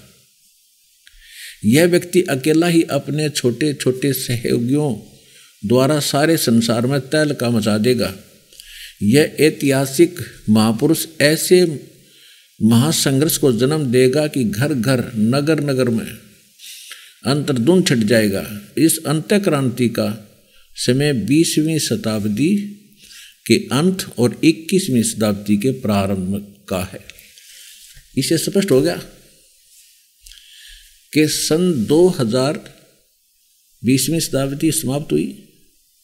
यह 1.64 1.86
व्यक्ति 1.86 2.22
अकेला 2.22 2.66
ही 2.66 2.82
अपने 2.82 3.28
छोटे 3.28 3.74
छोटे 3.74 4.12
सहयोगियों 4.12 4.94
द्वारा 5.66 6.00
सारे 6.00 6.36
संसार 6.36 6.86
में 6.86 7.00
तैल 7.00 7.32
का 7.32 7.50
मचा 7.50 7.78
देगा। 7.78 8.14
यह 9.02 9.36
ऐतिहासिक 9.40 10.16
महापुरुष 10.50 11.06
ऐसे 11.20 11.88
महासंघर्ष 12.62 13.36
को 13.36 13.52
जन्म 13.52 13.92
देगा 13.92 14.26
कि 14.26 14.44
घर 14.44 14.74
घर 14.74 15.12
नगर 15.16 15.60
नगर 15.60 15.88
में 15.88 16.06
अंतर्दुन 17.26 17.82
छट 17.82 17.96
जाएगा। 17.96 18.60
इस 18.78 18.98
अंत 19.06 19.32
क्रांति 19.32 19.88
का 19.88 20.28
समय 20.74 21.12
बीसवीं 21.12 21.78
शताब्दी 21.78 22.56
के 23.46 23.54
अंत 23.54 24.06
और 24.18 24.40
इक्कीसवीं 24.44 25.02
शताब्दी 25.02 25.56
के 25.56 25.70
प्रारंभ 25.70 26.54
का 26.68 26.90
है। 26.92 27.00
इसे 28.18 28.38
स्पष्ट 28.38 28.70
हो 28.70 28.80
गया? 28.80 29.02
कि 31.12 31.28
सन 31.28 31.86
2000 31.88 32.58
बीसवीं 33.84 34.20
शताब्दी 34.20 34.72
समाप्त 34.72 35.12
हुई 35.12 35.44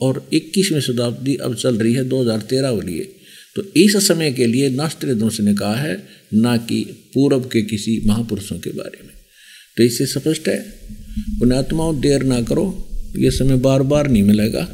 और 0.00 0.28
21वीं 0.32 0.80
शताब्दी 0.80 1.36
अब 1.36 1.54
चल 1.54 1.78
रही 1.78 1.94
है 1.94 2.04
2013 2.08 2.70
वाली 2.70 2.98
है 2.98 3.24
तो 3.56 3.62
इस 3.76 3.96
समय 4.08 4.32
के 4.32 4.46
लिए 4.46 4.68
नास्त्रिदंश 4.70 5.40
ने 5.40 5.54
कहा 5.54 5.74
है, 5.74 6.06
ना 6.34 6.56
कि 6.56 6.84
पूर्व 6.84 7.40
के 7.40 7.62
किसी 7.62 8.02
महापुरुषों 8.06 8.58
के 8.58 8.70
बारे 8.70 8.98
में। 9.02 9.14
तो 9.76 9.82
इससे 9.82 10.06
स्पष्ट 10.06 10.48
है, 10.48 10.60
पुण्यात्माओं 11.38 12.00
देर 12.00 12.22
ना 12.22 12.42
करो, 12.42 12.88
ये 13.16 13.30
समय 13.30 13.56
बार 13.56 13.82
बार 13.82 14.08
नहीं 14.08 14.22
मिलेगा। 14.22 14.68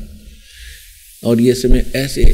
और 1.25 1.41
ये 1.41 1.55
समय 1.55 1.93
ऐसे 1.95 2.25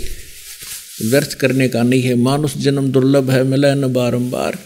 व्यर्थ 1.11 1.35
करने 1.35 1.69
का 1.69 1.83
नहीं 1.83 2.03
है, 2.03 2.15
मानुष 2.15 2.57
जन्म 2.57 2.93
दुर्लभ 2.93 3.31
है 3.31 3.43
मिले 3.45 3.75
न 3.75 3.93
बारंबार, 3.93 4.59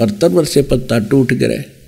और 0.00 0.10
तब 0.10 0.44
से 0.44 0.62
पत्ता 0.62 0.98
टूट 0.98 1.32
गिरे। 1.32 1.79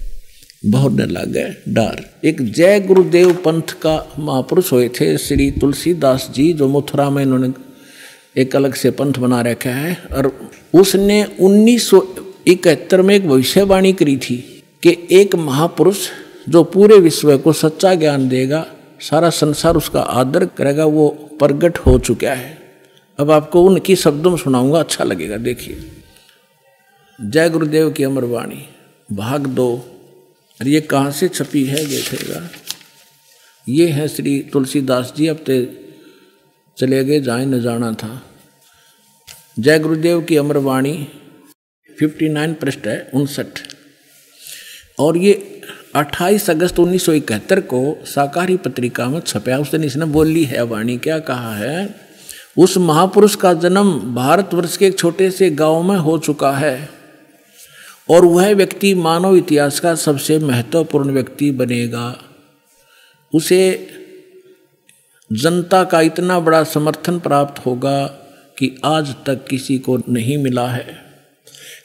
बहुत 0.64 0.92
न 0.92 1.00
लग 1.00 1.32
गए 1.32 1.54
डार। 1.68 2.04
एक 2.24 2.40
जय 2.52 2.80
गुरुदेव 2.80 3.32
पंथ 3.34 3.72
का 3.82 3.94
महापुरुष 4.18 4.72
हुए 4.72 4.88
थे, 4.88 5.16
श्री 5.18 5.50
तुलसीदास 5.50 6.30
जी 6.34 6.52
जो 6.52 6.68
मथुरा 6.68 7.10
में 7.10 7.22
इन्होंने 7.22 7.52
एक 8.36 8.56
अलग 8.56 8.74
से 8.74 8.90
पंथ 8.90 9.12
बना 9.12 9.40
रखा 9.40 9.70
है, 9.70 9.96
और 10.12 10.32
उसने 10.74 11.24
उन्नीस 11.40 11.90
इकहत्तर 12.46 13.02
में 13.02 13.14
एक 13.14 13.28
भविष्यवाणी 13.28 13.92
करी 13.92 14.16
थी 14.16 14.36
कि 14.82 14.96
एक 15.10 15.34
महापुरुष 15.34 16.08
जो 16.48 16.62
पूरे 16.64 16.98
विश्व 16.98 17.36
को 17.38 17.52
सच्चा 17.52 17.94
ज्ञान 17.94 18.28
देगा, 18.28 18.66
सारा 19.00 19.30
संसार 19.30 19.76
उसका 19.76 20.00
आदर 20.00 20.44
करेगा, 20.46 20.84
वो 20.84 21.08
प्रगट 21.40 21.78
हो 21.78 21.98
चुका 21.98 22.30
है। 22.30 22.58
अब 23.18 23.30
आपको 23.30 23.62
उनकी 23.62 23.96
शब्दों 23.96 24.30
में 24.30 24.38
सुनाऊँगा 24.38 24.80
अच्छा 24.80 25.04
लगेगा, 25.04 25.36
देखिए। 25.36 25.76
जय 27.18 27.50
गुरुदेव 27.50 27.90
की 27.90 28.04
अमरवाणी 28.04 28.66
भाग 29.12 29.46
दो। 29.46 29.91
और 30.62 30.68
ये 30.68 30.80
कहाँ 30.80 31.10
से 31.10 31.28
छपी 31.28 31.64
है 31.64 31.84
देखेगा 31.86 32.50
ये 33.68 33.88
है 33.88 34.08
श्री 34.08 34.50
तुलसीदास 34.52 35.12
जी, 35.16 35.26
अब 35.26 35.36
ते 35.36 35.80
चले 36.78 37.04
गए, 37.04 37.20
जाए 37.20 37.44
न 37.44 37.60
जाना 37.60 37.92
था। 37.92 38.22
जय 39.58 39.78
गुरुदेव 39.78 40.20
की 40.20 40.36
अमरवाणी 40.36 41.08
59 42.02 42.54
पृष्ठ 42.54 42.86
है, 42.86 43.10
उनसठ। 43.14 43.46
और 44.98 45.16
ये 45.16 45.62
28 45.94 46.50
अगस्त 46.50 46.78
उन्नीस 46.78 47.06
सौ 47.06 47.12
इकहत्तर 47.12 47.60
को 47.60 47.98
साकारी 48.04 48.56
पत्रिका 48.56 49.08
में 49.08 49.20
छपया 49.20 49.58
उस 49.58 49.70
दिन 49.70 49.84
इसने 49.84 50.04
बोली 50.04 50.44
है, 50.44 50.62
वाणी 50.62 50.98
क्या 50.98 51.18
कहा 51.18 51.56
है? 51.56 51.94
उस 52.58 52.76
महापुरुष 52.76 53.34
का 53.34 53.54
जन्म 53.54 54.14
भारतवर्ष 54.14 54.76
के 54.76 54.86
एक 54.86 54.98
छोटे 54.98 55.30
से 55.30 55.50
गाँव 55.50 55.82
में 55.82 55.96
हो 55.96 56.18
चुका 56.18 56.52
है। 56.52 57.01
और 58.10 58.24
वह 58.24 58.54
व्यक्ति 58.54 58.94
मानव 58.94 59.36
इतिहास 59.36 59.80
का 59.80 59.94
सबसे 59.94 60.38
महत्वपूर्ण 60.38 61.10
व्यक्ति 61.10 61.50
बनेगा। 61.50 62.22
उसे 63.34 63.88
जनता 65.32 65.84
का 65.84 66.00
इतना 66.00 66.40
बड़ा 66.40 66.64
समर्थन 66.64 67.18
प्राप्त 67.18 67.66
होगा 67.66 68.06
कि 68.58 68.80
आज 68.84 69.14
तक 69.26 69.46
किसी 69.46 69.78
को 69.78 69.96
नहीं 69.96 70.38
मिला 70.38 70.68
है। 70.68 70.96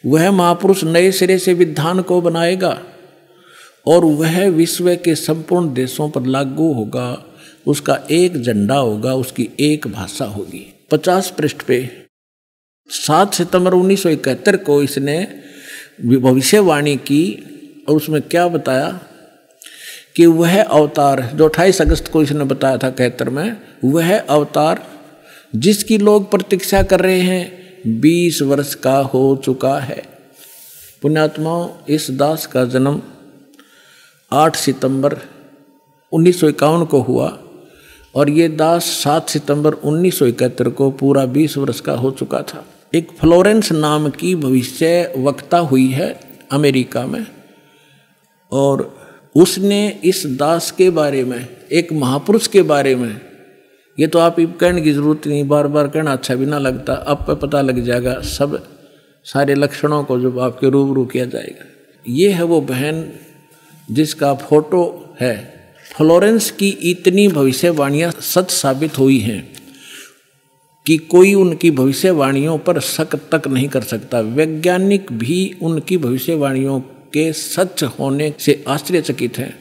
वह 0.06 0.32
महापुरुष 0.32 0.84
नए 0.84 1.12
सिरे 1.12 1.40
से 1.40 1.54
विधान 1.54 2.02
को 2.02 2.22
बनाएगा 2.22 2.84
और 3.88 4.06
वह 4.06 4.50
विश्व 4.50 4.96
के 4.96 5.16
संपूर्ण 5.16 5.74
देशों 5.74 6.10
पर 6.10 6.26
लागू 6.26 6.74
होगा। 6.74 7.26
उसका 7.68 8.00
एक 8.12 8.42
झंडा 8.42 8.76
होगा, 8.76 9.14
उसकी 9.14 9.50
एक 9.60 9.88
भाषा 9.88 10.26
होगी। 10.26 10.74
पचास 10.92 11.34
पृष्ठ 11.38 11.62
पे। 11.62 11.90
सात 12.90 13.34
सितंबर 13.34 13.74
उन्नीस 13.74 14.04
सौ 14.04 14.10
इकहत्तर 14.10 14.58
को 14.58 14.84
इसने 14.84 15.47
भविष्यवाणी 16.00 16.96
की 16.98 17.24
और 17.90 17.96
उसमें 17.96 18.22
क्या 18.22 18.48
बताया 18.48 19.00
कि 20.16 20.26
वह 20.26 20.62
अवतार, 20.64 21.22
जो 21.36 21.48
अट्ठाईस 21.48 21.82
अगस्त 21.82 22.08
को 22.08 22.22
इसने 22.24 22.44
बताया 22.44 22.78
था 22.78 22.90
कहतर 22.90 23.30
में, 23.30 23.58
वह 23.86 24.20
अवतार 24.20 24.84
जिसकी 25.56 25.98
लोग 25.98 26.30
प्रतीक्षा 26.32 26.84
कर 26.84 27.00
रहे 27.00 27.20
हैं, 27.20 28.02
बीस 28.02 28.42
वर्ष 28.42 28.74
का 28.76 28.98
हो 28.98 29.42
चुका 29.46 29.80
है। 29.80 30.04
पुण्यात्माओं, 31.02 31.70
इस 31.90 32.12
दास 32.12 32.46
का 32.46 32.66
जन्म 32.66 33.02
8 34.32 34.56
सितंबर 34.56 35.18
उन्नीस 36.12 36.40
सौ 36.40 36.48
इक्यावन 36.48 36.86
को 36.86 37.02
हुआ 37.02 37.38
और 38.16 38.30
ये 38.30 38.48
दास 38.48 38.86
7 39.04 39.30
सितंबर 39.30 39.74
उन्नीस 39.74 40.20
सौ 40.20 40.26
इकहत्तर 40.26 40.70
को 40.70 40.92
पूरा 40.92 41.26
20 41.26 41.58
वर्ष 41.58 41.80
का 41.80 41.94
हो 41.94 42.12
चुका 42.12 42.42
था। 42.42 42.66
एक 42.94 43.10
फ्लोरेंस 43.12 43.72
नाम 43.72 44.10
की 44.10 44.34
भविष्य 44.36 45.14
वक्ता 45.18 45.58
हुई 45.62 45.88
है 45.88 46.08
अमेरिका 46.52 47.06
में, 47.06 47.26
और 48.52 48.84
उसने 49.36 49.88
इस 50.04 50.26
दास 50.38 50.70
के 50.72 50.90
बारे 50.90 51.24
में, 51.24 51.48
एक 51.72 51.92
महापुरुष 51.94 52.48
के 52.48 52.62
बारे 52.64 52.96
में, 52.96 53.20
ये 53.98 54.08
तो 54.08 54.20
आप 54.20 54.36
कहने 54.40 54.82
की 54.82 54.92
ज़रूरत 54.92 55.28
नहीं 55.28 55.48
बार 55.48 55.68
बार 55.68 55.88
कहना 55.88 56.14
अच्छा 56.14 56.36
भी 56.36 56.46
ना 56.46 56.60
लगता 56.60 56.94
अब 56.94 57.26
पे 57.28 57.36
पता 57.38 57.62
लग 57.62 57.84
जाएगा, 57.86 58.20
सब 58.22 58.62
सारे 59.26 59.56
लक्षणों 59.56 60.04
को 60.04 60.20
जब 60.20 60.40
आपके 60.40 60.70
रूबरू 60.70 61.06
किया 61.06 61.26
जाएगा। 61.26 61.66
ये 62.06 62.32
है 62.32 62.44
वो 62.44 62.62
बहन 62.64 63.04
जिसका 63.90 64.34
फ़ोटो 64.36 65.16
है, 65.22 65.36
फ्लोरेंस 65.92 66.50
की 66.52 66.70
इतनी 66.92 67.28
भविष्यवाणियाँ 67.30 68.12
सच 68.12 68.52
साबित 68.52 68.98
हुई 68.98 69.20
हैं। 69.20 69.57
कि 70.88 70.98
कोई 70.98 71.34
उनकी 71.34 71.72
भविष्यवाणियों 71.72 72.58
पर 72.58 72.80
शक 72.80 73.16
तक 73.32 73.48
नहीं 73.48 73.68
कर 73.68 73.82
सकता। 73.82 74.20
वैज्ञानिक 74.20 75.12
भी 75.12 75.56
उनकी 75.62 75.98
भविष्यवाणियों 75.98 76.80
के 77.14 77.34
सच 77.34 77.84
होने 77.84 78.34
से 78.40 78.64
आश्चर्यचकित 78.68 79.38
हैं। 79.38 79.54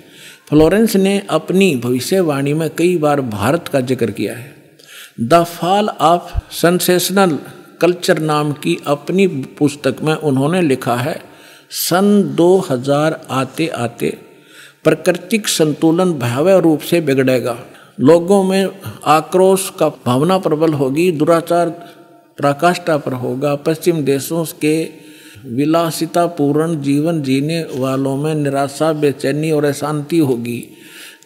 फ्लोरेंस 0.48 0.96
ने 0.96 1.22
अपनी 1.30 1.76
भविष्यवाणी 1.76 2.52
में 2.52 2.70
कई 2.78 2.96
बार 2.96 3.20
भारत 3.20 3.68
का 3.68 3.80
ज़िक्र 3.80 4.10
किया 4.10 4.34
है। 4.34 4.54
The 5.20 5.44
fall 5.44 5.88
of 5.88 6.52
sensational 6.52 7.38
culture 7.80 8.18
नाम 8.18 8.52
की 8.52 8.78
अपनी 8.86 9.26
पुस्तक 9.26 9.96
में 10.02 10.14
उन्होंने 10.14 10.62
लिखा 10.62 10.96
है, 10.96 11.22
सन 11.70 12.22
2000 12.36 13.20
आते 13.30 13.66
आते 13.66 14.18
प्राकृतिक 14.84 15.48
संतुलन 15.48 16.12
भयावह 16.12 16.56
रूप 16.56 16.80
से 16.80 17.00
बिगड़ेगा। 17.00 17.58
लोगों 18.00 18.44
में 18.44 18.68
आक्रोश 19.04 19.70
का 19.70 19.88
भावना 19.88 20.38
प्रबल 20.38 20.72
होगी, 20.72 21.12
दुराचार 21.12 21.68
पराकाष्ठा 22.38 22.96
पर 22.96 23.12
होगा। 23.12 23.54
पश्चिम 23.54 24.04
देशों 24.04 24.44
के 24.44 24.88
विलासितापूर्ण 25.44 26.80
जीवन 26.80 27.22
जीने 27.22 27.66
वालों 27.76 28.16
में 28.16 28.34
निराशा, 28.34 28.92
बेचैनी 28.92 29.50
और 29.50 29.64
अशांति 29.64 30.18
होगी। 30.18 30.68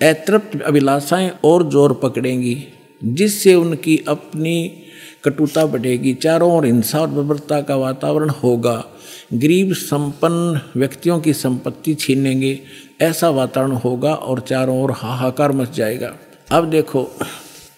अतृप्त 0.03 0.63
अभिलाषाएँ 0.63 1.31
और 1.45 1.71
ज़ोर 1.71 1.93
पकड़ेंगी, 1.93 2.57
जिससे 3.05 3.55
उनकी 3.55 4.05
अपनी 4.09 4.73
कटुता 5.25 5.67
बढ़ेगी। 5.67 6.15
चारों 6.15 6.53
ओर 6.53 6.67
हिंसा 6.67 7.01
और 7.01 7.09
विवरता 7.09 7.61
का 7.61 7.77
वातावरण 7.77 8.31
होगा। 8.31 8.85
गरीब, 9.35 9.73
संपन्न 9.73 10.61
व्यक्तियों 10.77 11.21
की 11.21 11.33
संपत्ति 11.33 11.95
छीनेंगे, 11.95 12.61
ऐसा 13.01 13.31
वातावरण 13.31 13.73
होगा 13.73 14.15
और 14.15 14.41
चारों 14.41 14.83
ओर 14.83 14.91
हाहाकार 14.91 15.53
मच 15.53 15.77
जाएगा। 15.77 16.17
अब 16.51 16.71
देखो, 16.71 17.03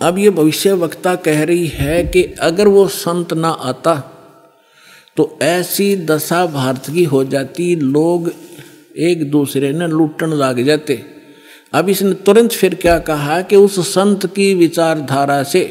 अब 0.01 0.19
ये 0.19 0.31
भविष्य 0.31 0.73
वक्ता 0.73 1.15
कह 1.15 1.43
रही 1.45 1.67
है 1.67 2.03
कि 2.05 2.23
अगर 2.41 2.69
वो 2.69 2.87
संत 2.89 3.33
ना 3.33 3.49
आता 3.49 3.95
तो 5.17 5.39
ऐसी 5.43 5.95
दशा 6.07 6.45
भारत 6.47 6.87
की 6.87 7.05
हो 7.05 7.23
जाती, 7.25 7.75
लोग 7.77 8.33
एक 8.99 9.31
दूसरे 9.31 9.73
ने 9.73 9.87
लूटन 9.87 10.33
लाग 10.33 10.61
जाते। 10.61 11.03
अब 11.73 11.89
इसने 11.89 12.15
तुरंत 12.15 12.53
फिर 12.53 12.75
क्या 12.75 12.99
कहा 12.99 13.41
कि 13.43 13.57
उस 13.57 13.79
संत 13.89 14.27
की 14.27 14.55
विचारधारा 14.55 15.43
से 15.43 15.63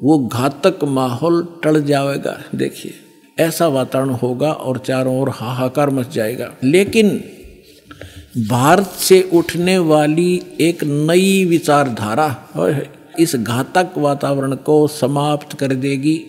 वो 0.00 0.18
घातक 0.18 0.84
माहौल 0.84 1.46
टल 1.62 1.82
जाएगा। 1.82 2.38
देखिए, 2.54 2.94
ऐसा 3.38 3.68
वातावरण 3.68 4.10
होगा 4.14 4.52
और 4.52 4.78
चारों 4.78 5.20
ओर 5.20 5.30
हाहाकार 5.30 5.90
मच 5.90 6.12
जाएगा। 6.14 6.52
लेकिन 6.64 7.08
भारत 8.38 8.86
से 8.86 9.30
उठने 9.32 9.78
वाली 9.78 10.42
एक 10.60 10.84
नई 10.84 11.44
विचारधारा 11.44 12.48
इस 13.18 13.36
घातक 13.36 13.92
वातावरण 13.96 14.54
को 14.54 14.88
समाप्त 14.88 15.58
कर 15.58 15.74
देगी। 15.74 16.24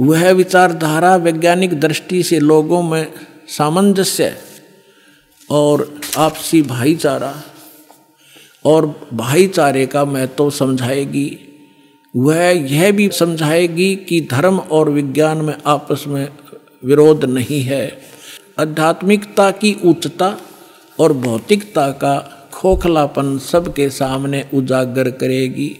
वह 0.00 0.30
विचारधारा 0.30 1.16
वैज्ञानिक 1.16 1.80
दृष्टि 1.80 2.22
से 2.22 2.40
लोगों 2.40 2.82
में 2.82 3.12
सामंजस्य 3.48 4.36
और 5.50 6.00
आपसी 6.18 6.62
भाईचारा 6.62 7.42
और 8.64 9.08
भाईचारे 9.12 9.86
का 9.86 10.04
महत्व 10.04 10.34
तो 10.34 10.50
समझाएगी। 10.50 11.38
वह 12.16 12.42
यह 12.42 12.92
भी 12.92 13.08
समझाएगी 13.08 13.96
कि 13.96 14.20
धर्म 14.20 14.58
और 14.58 14.90
विज्ञान 14.90 15.38
में 15.38 15.54
आपस 15.66 16.04
में 16.06 16.28
विरोध 16.84 17.24
नहीं 17.24 17.62
है। 17.62 18.13
आध्यात्मिकता 18.58 19.50
की 19.52 19.76
उच्चता 19.84 20.36
और 20.98 21.12
भौतिकता 21.18 21.90
का 21.94 22.18
खोखलापन 22.52 23.36
सबके 23.42 23.88
सामने 23.90 24.44
उजागर 24.54 25.10
करेगी। 25.12 25.70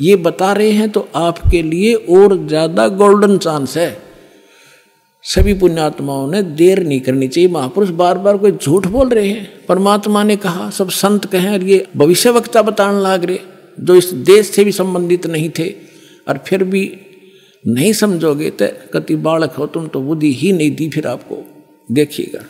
ये 0.00 0.16
बता 0.18 0.52
रहे 0.52 0.70
हैं 0.70 0.88
तो 0.90 1.08
आपके 1.16 1.62
लिए 1.62 1.94
और 1.94 2.36
ज़्यादा 2.46 2.86
गोल्डन 2.90 3.36
चांस 3.38 3.76
है। 3.76 3.90
सभी 5.24 5.54
पुण्यात्माओं 5.54 6.30
ने 6.30 6.42
देर 6.42 6.82
नहीं 6.82 7.00
करनी 7.00 7.28
चाहिए। 7.28 7.50
महापुरुष 7.50 7.88
बार 7.96 8.18
बार 8.18 8.36
कोई 8.36 8.52
झूठ 8.52 8.86
बोल 8.86 9.08
रहे 9.08 9.28
हैं। 9.28 9.66
परमात्मा 9.68 10.22
ने 10.22 10.36
कहा, 10.38 10.70
सब 10.70 10.88
संत 10.90 11.26
कहें 11.26 11.50
और 11.50 11.62
ये 11.64 11.86
भविष्य 11.96 12.30
वक्ता 12.30 12.62
बताने 12.62 13.02
लाग 13.02 13.24
रहे। 13.24 13.38
जो 13.78 13.94
इस 13.94 14.12
देश 14.26 14.50
से 14.50 14.64
भी 14.64 14.72
संबंधित 14.72 15.26
नहीं 15.28 15.50
थे 15.58 15.68
और 16.28 16.38
फिर 16.46 16.64
भी 16.64 16.82
नहीं 17.64 17.92
समझोगे 17.92 18.50
तो 18.52 18.66
कति 18.92 19.16
बालक 19.18 19.52
हो 19.52 19.66
तुम 19.68 19.86
तो 19.88 20.00
बुद्धि 20.02 20.32
ही 20.34 20.52
नहीं 20.52 20.70
दी 20.76 20.88
फिर 20.90 21.06
आपको। 21.06 21.44
देखिएगा। 21.90 22.44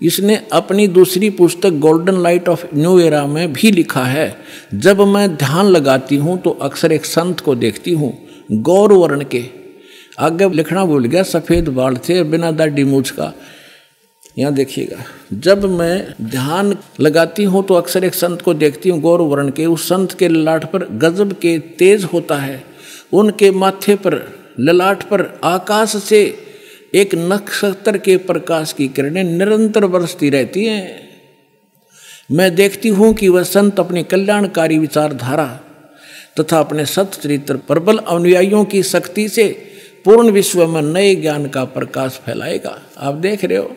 इसने 0.00 0.36
अपनी 0.52 0.86
दूसरी 0.88 1.28
पुस्तक 1.32 1.78
golden 1.80 2.20
light 2.22 2.48
of 2.48 2.64
new 2.74 2.98
era 3.00 3.26
में 3.26 3.52
भी 3.52 3.70
लिखा 3.70 4.04
है। 4.04 4.36
जब 4.76 5.00
मैं 5.08 5.28
ध्यान 5.36 5.66
लगाती 5.66 6.16
हूँ 6.16 6.38
तो 6.38 6.50
अक्सर 6.50 6.92
एक 6.92 7.04
संत 7.06 7.40
को 7.40 7.54
देखती 7.56 7.92
हूँ 7.92 8.12
गौर 8.52 8.92
वर्ण 8.92 9.24
के। 9.24 9.44
आगे 10.18 10.48
लिखना 10.50 10.84
भूल 10.84 11.04
गया, 11.04 11.22
सफ़ेद 11.24 11.68
बाल 11.70 11.96
थे 11.98 12.22
बिना 12.24 12.50
दाढ़ी 12.52 12.84
मूछ 12.84 13.10
का। 13.10 13.32
यहाँ 14.38 14.52
देखिएगा, 14.54 15.04
जब 15.34 15.64
मैं 15.70 16.14
ध्यान 16.22 16.76
लगाती 17.00 17.44
हूँ 17.44 17.64
तो 17.66 17.74
अक्सर 17.74 18.04
एक 18.04 18.14
संत 18.14 18.42
को 18.42 18.54
देखती 18.54 18.88
हूँ 18.88 19.00
गौर 19.00 19.20
वर्ण 19.22 19.50
के। 19.50 19.66
उस 19.66 19.88
संत 19.88 20.12
के 20.12 20.28
ललाट 20.28 20.64
पर 20.72 20.84
गजब 20.94 21.32
के 21.32 21.58
तेज 21.78 22.04
होता 22.04 22.36
है। 22.36 22.62
उनके 23.12 23.50
माथे 23.52 23.94
पर, 23.96 24.14
ललाट 24.60 25.02
पर, 25.02 25.22
आकाश 25.44 25.96
से 25.98 26.45
एक 26.96 27.14
नक्षत्र 27.14 27.98
के 27.98 28.16
प्रकाश 28.16 28.72
की 28.72 28.88
किरणें 28.88 29.22
निरंतर 29.24 29.86
बरसती 29.86 30.30
रहती 30.30 30.64
हैं। 30.64 31.08
मैं 32.30 32.54
देखती 32.54 32.88
हूँ 32.88 33.12
कि 33.14 33.28
वह 33.28 33.42
संत 33.42 33.80
अपनी 33.80 34.02
कल्याणकारी 34.02 34.78
विचारधारा 34.78 35.46
तथा 36.40 36.60
अपने 36.60 36.86
सत 36.86 37.18
चरित्र 37.22 37.56
प्रबल 37.56 37.98
अनुयायियों 37.98 38.64
की 38.64 38.82
शक्ति 38.82 39.28
से 39.28 39.48
पूर्ण 40.04 40.30
विश्व 40.30 40.66
में 40.66 40.80
नए 40.82 41.14
ज्ञान 41.14 41.46
का 41.48 41.64
प्रकाश 41.64 42.20
फैलाएगा। 42.26 42.78
आप 42.98 43.14
देख 43.16 43.44
रहे 43.44 43.58
हो, 43.58 43.76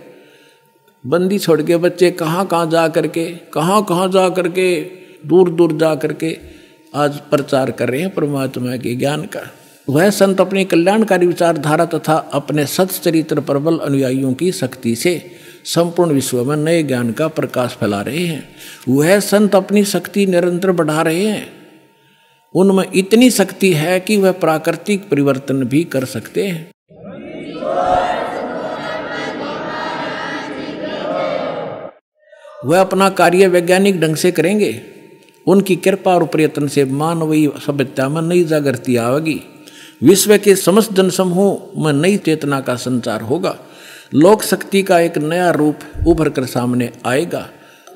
बंदी 1.03 1.39
छोड़ 1.39 1.61
के 1.61 1.77
बच्चे 1.77 2.11
कहाँ 2.11 2.45
कहाँ 2.47 2.69
जा 2.69 2.87
करके, 2.87 3.25
कहाँ 3.53 3.83
कहाँ 3.83 4.07
जा 4.07 4.27
करके, 4.29 4.81
दूर 5.25 5.49
दूर 5.49 5.77
जा 5.77 5.93
करके 5.95 6.37
आज 6.95 7.17
प्रचार 7.29 7.71
कर 7.71 7.89
रहे 7.89 8.01
हैं 8.01 8.13
परमात्मा 8.13 8.75
के 8.77 8.95
ज्ञान 8.95 9.23
का। 9.25 9.41
वह 9.89 10.09
संत 10.09 10.41
अपनी 10.41 10.65
कल्याणकारी 10.65 11.27
विचारधारा 11.27 11.85
तथा 11.85 12.29
अपने 12.33 12.65
सत्चरित्र 12.65 13.39
प्रबल 13.39 13.77
अनुयायियों 13.77 14.33
की 14.33 14.51
शक्ति 14.51 14.95
से 14.95 15.31
संपूर्ण 15.65 16.11
विश्व 16.11 16.45
में 16.45 16.57
नए 16.57 16.83
ज्ञान 16.83 17.11
का 17.11 17.27
प्रकाश 17.27 17.77
फैला 17.79 18.01
रहे 18.01 18.25
हैं। 18.25 18.49
वह 18.89 19.19
संत 19.19 19.55
अपनी 19.55 19.85
शक्ति 19.85 20.25
निरंतर 20.25 20.71
बढ़ा 20.71 21.01
रहे 21.01 21.23
हैं। 21.23 21.51
उनमें 22.55 22.83
इतनी 22.95 23.31
शक्ति 23.31 23.73
है 23.73 23.99
कि 23.99 24.17
वह 24.17 24.31
प्राकृतिक 24.31 25.09
परिवर्तन 25.09 25.63
भी 25.63 25.83
कर 25.83 26.05
सकते 26.05 26.47
हैं। 26.47 26.71
वह 32.65 32.81
अपना 32.81 33.09
कार्य 33.09 33.47
वैज्ञानिक 33.47 34.01
ढंग 34.01 34.15
से 34.15 34.31
करेंगे। 34.31 34.81
उनकी 35.47 35.75
कृपा 35.75 36.15
और 36.15 36.25
प्रयत्न 36.25 36.67
से 36.67 36.85
मानवीय 36.85 37.51
सभ्यता 37.67 38.09
में 38.09 38.21
नई 38.21 38.43
जागृति 38.43 38.95
आवेगी 38.95 39.41
विश्व 40.03 40.37
के 40.37 40.55
समस्त 40.55 40.93
जनसमूह 40.93 41.83
में 41.85 41.93
नई 41.93 42.17
चेतना 42.17 42.61
का 42.61 42.75
संचार 42.75 43.21
होगा। 43.21 43.59
लोक 44.15 44.43
शक्ति 44.43 44.83
का 44.83 44.99
एक 44.99 45.17
नया 45.17 45.51
रूप 45.51 45.75
उभर 46.07 46.29
कर 46.29 46.45
सामने 46.45 46.91
आएगा। 47.05 47.49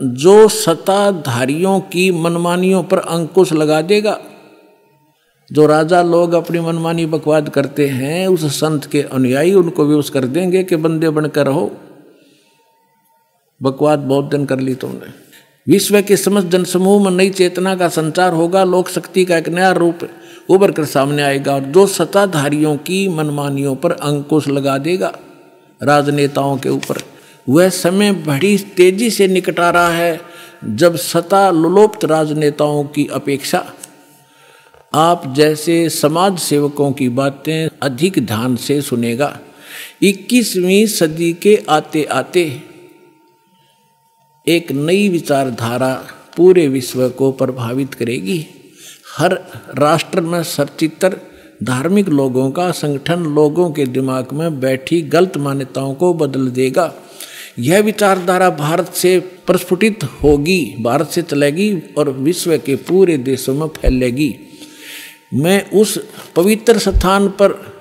जो 0.04 0.48
सत्ताधारियों 0.48 1.80
की 1.80 2.12
मनमानियों 2.12 2.84
पर 2.84 2.98
अंकुश 2.98 3.54
लगा 3.54 3.82
देगा, 3.82 4.20
जो 5.52 5.66
राजा 5.66 6.02
लोग 6.02 6.34
अपनी 6.34 6.60
मनमानी 6.60 7.06
बकवाद 7.06 7.50
करते 7.50 7.88
हैं, 7.88 8.28
उस 8.28 8.60
संत 8.60 8.86
के 8.86 9.02
अनुयायी 9.02 9.54
उनको 9.54 9.86
विवश 9.86 10.10
कर 10.10 10.26
देंगे 10.26 10.64
कि 10.64 10.76
बंदे 10.76 11.10
बनकर 11.10 11.46
रहो। 11.46 11.72
बकवाद 13.62 14.00
बहुत 14.00 14.26
दिन 14.26 14.46
कर 14.46 14.60
ली 14.60 14.76
तुमने। 14.76 15.24
विश्व 15.72 16.02
के 16.02 16.18
समस्त 16.18 16.48
जनसमूह 16.48 17.04
में 17.04 17.12
नई 17.12 17.30
चेतना 17.30 17.76
का 17.76 17.88
संचार 17.88 18.34
होगा। 18.34 18.64
लोक 18.64 18.90
शक्ति 18.90 19.26
का 19.26 19.38
एक 19.38 19.50
नया 19.50 19.72
रूप 19.72 20.00
उभर 20.50 20.72
कर 20.72 20.86
सामने 20.86 21.24
आएगा 21.24 21.54
और 21.54 21.62
जो 21.62 21.88
सत्ताधारियों 21.88 22.78
की 22.78 23.08
मनमानियों 23.08 23.76
पर 23.76 23.92
अंकुश 23.92 24.48
लगा 24.48 24.78
देगा 24.78 25.14
राजनेताओं 25.82 26.58
के 26.58 26.70
ऊपर। 26.70 27.02
वह 27.50 27.70
समय 27.70 28.12
बड़ी 28.12 28.58
तेज़ी 28.58 29.10
से 29.10 29.28
निकट 29.28 29.60
आ 29.60 29.70
रहा 29.70 29.90
है 29.90 30.22
जब 30.66 30.96
सत्ता 30.96 31.52
लुलोप्त 31.52 32.06
राजनेताओं 32.06 32.84
की 32.84 33.08
अपेक्षा। 33.08 33.66
आप 34.94 35.34
जैसे 35.36 35.90
समाज 35.90 36.38
सेवकों 36.40 36.92
की 36.92 37.10
बातें 37.10 37.70
अधिक 37.82 38.26
ध्यान 38.26 38.56
से 38.56 38.82
सुनेगा। 38.82 39.40
21वीं 40.04 40.86
सदी 40.88 41.34
के 41.34 41.64
आते 41.70 42.04
आते 42.04 42.62
एक 44.48 44.72
नई 44.72 45.10
विचारधारा 45.10 45.94
पूरे 46.38 46.68
विश्व 46.68 47.10
को 47.10 47.32
प्रभावित 47.32 47.94
करेगी। 47.94 48.46
हर 49.18 49.34
राष्ट्र 49.78 50.22
में 50.22 50.44
सचित्र 50.44 51.18
धार्मिक 51.64 52.10
लोगों 52.10 52.52
का 52.52 52.72
संगठन 52.72 53.24
लोगों 53.24 53.72
के 53.72 53.86
दिमाग 53.86 54.32
में 54.34 54.60
बैठी 54.60 55.02
गलत 55.02 55.38
मान्यताओं 55.38 55.94
को 55.94 56.14
बदल 56.14 56.48
देगा। 56.48 56.94
यह 57.60 57.82
विचारधारा 57.82 58.50
भारत 58.50 58.94
से 58.94 59.20
प्रस्फुटित 59.20 60.04
होगी, 60.04 60.76
भारत 60.82 61.10
से 61.10 61.22
चलेगी 61.22 61.84
और 61.98 62.10
विश्व 62.10 62.58
के 62.58 62.76
पूरे 62.76 63.18
देशों 63.18 63.54
में 63.54 63.68
फैलेगी। 63.68 64.36
मैं 65.34 65.72
उस 65.72 65.98
पवित्र 66.36 66.78
स्थान 66.78 67.28
पर, 67.30 67.74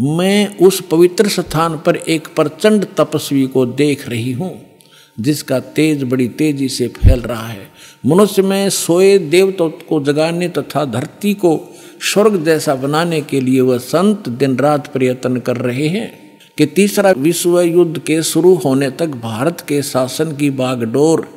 मैं 0.00 0.58
उस 0.58 0.80
पवित्र 0.80 1.28
स्थान 1.28 1.78
पर 1.78 1.96
एक 1.96 2.28
प्रचंड 2.36 2.86
तपस्वी 2.96 3.46
को 3.46 3.66
देख 3.66 4.08
रही 4.08 4.32
हूँ। 4.32 4.77
जिसका 5.20 5.60
तेज, 5.60 6.02
बड़ी 6.02 6.28
तेज़ी 6.28 6.68
से 6.68 6.88
फैल 6.88 7.20
रहा 7.20 7.46
है। 7.46 7.68
मनुष्य 8.06 8.42
में 8.42 8.70
सोए 8.70 9.18
देवता 9.18 9.68
को 9.68 10.04
जगाने 10.04 10.48
तथा 10.48 10.84
धरती 10.84 11.34
को 11.34 11.74
स्वर्ग 12.12 12.44
जैसा 12.44 12.74
बनाने 12.74 13.20
के 13.20 13.40
लिए 13.40 13.60
वह 13.60 13.78
संत 13.78 14.28
दिन 14.28 14.56
रात 14.56 14.92
प्रयत्न 14.92 15.40
कर 15.40 15.56
रहे 15.56 15.88
हैं 15.88 16.38
कि 16.58 16.66
तीसरा 16.66 17.10
विश्व 17.10 17.60
युद्ध 17.60 17.98
के 17.98 18.22
शुरू 18.22 18.54
होने 18.54 18.90
तक 18.90 19.06
भारत 19.06 19.60
के 19.60 19.82
शासन 19.82 20.36
की 20.36 20.50
बागडोर 20.50 21.28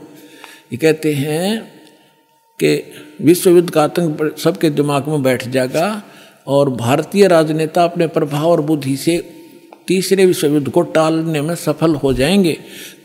ये 0.74 0.77
कहते 0.77 1.14
हैं 1.14 1.61
कि 2.60 2.84
विश्व 3.22 3.50
युद्ध 3.50 3.69
का 3.69 3.84
आतंक 3.84 4.35
सबके 4.38 4.69
दिमाग 4.69 5.08
में 5.08 5.24
बैठ 5.24 5.48
जाएगा 5.48 6.03
और 6.48 6.69
भारतीय 6.69 7.27
राजनेता 7.27 7.84
अपने 7.84 8.08
प्रभाव 8.08 8.50
और 8.50 8.61
बुद्धि 8.61 8.95
से 8.98 9.41
तीसरे 9.92 10.26
विश्व 10.26 10.48
युद्ध 10.48 10.70
को 10.70 10.82
टालने 10.82 11.42
में 11.42 11.56
सफल 11.56 11.95
हो 11.95 12.14
जाएँगे। 12.14 12.58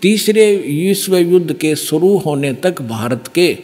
तीसरे 0.02 0.56
विश्व 0.56 1.16
युद्ध 1.16 1.52
के 1.52 1.76
शुरू 1.76 2.16
होने 2.16 2.52
तक 2.52 2.82
भारत 2.82 3.24
के 3.34 3.58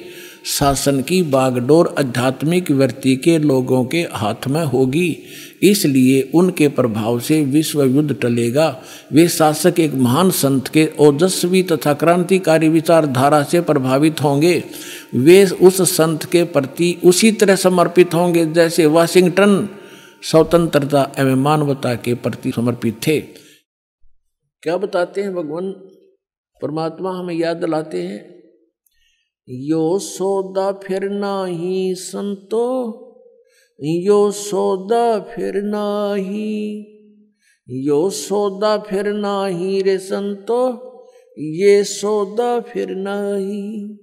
शासन 0.44 1.01
की 1.01 1.23
बागडोर 1.23 1.94
आध्यात्मिक 1.99 2.70
व्यक्ति 2.70 3.17
के 3.17 3.39
लोगों 3.39 3.84
के 3.84 3.99
हाथ 3.99 4.49
में 4.49 4.65
होगी। 4.65 5.18
इसलिए 5.62 6.31
उनके 6.34 6.68
प्रभाव 6.68 7.20
से 7.20 7.42
विश्व 7.42 7.83
युद्ध 7.83 8.17
टलेगा। 8.23 8.83
वे 9.12 9.28
शासक 9.28 9.75
एक 9.81 9.94
महान 9.94 10.31
संत 10.31 10.68
के 10.68 10.89
ओजस्वी 10.99 11.62
तथा 11.62 11.92
क्रांतिकारी 11.92 12.68
विचारधारा 12.68 13.42
से 13.42 13.60
प्रभावित 13.60 14.23
होंगे। 14.23 14.65
वे 15.15 15.47
उस 15.47 15.83
संत 15.83 16.25
के 16.25 16.44
प्रति 16.44 16.99
उसी 17.05 17.33
तरह 17.33 17.57
समर्पित 17.57 18.15
होंगे 18.15 18.47
जैसे 18.47 18.86
वाशिंगटन 18.86 19.68
स्वतंत्रता 20.23 21.12
एवं 21.18 21.36
मानवता 21.36 21.94
के 21.94 22.15
प्रति 22.15 22.52
समर्पित 22.52 23.01
थे। 23.07 23.20
क्या 24.62 24.76
बताते 24.76 25.23
हैं 25.23 25.34
भगवान? 25.34 25.70
परमात्मा 26.62 27.10
हमें 27.10 27.34
याद 27.34 27.57
दिलाते 27.57 28.02
हैं, 28.02 28.20
यो 29.49 29.99
सौदा 29.99 30.73
फिर 30.73 31.09
ना 31.10 31.44
ही 31.44 31.94
संतो, 31.94 32.68
यो 33.81 34.31
सौदा 34.31 35.18
फिर 35.20 35.62
ना 35.62 36.15
ही 36.15 36.89
यो 37.68 38.10
सौदा 38.10 38.78
फिर 38.78 39.12
ना 39.12 39.47
ही 39.47 39.83
रे 39.83 39.99
संतो, 39.99 40.62
ये 41.39 41.84
सौदा 41.84 42.60
फिर 42.60 42.94
ना 42.94 43.18
ही 43.34 43.99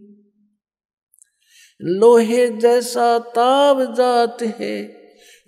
लोहे 1.81 2.47
जैसा 2.49 3.19
ताव 3.19 3.85
जात 3.95 4.41
है 4.41 4.98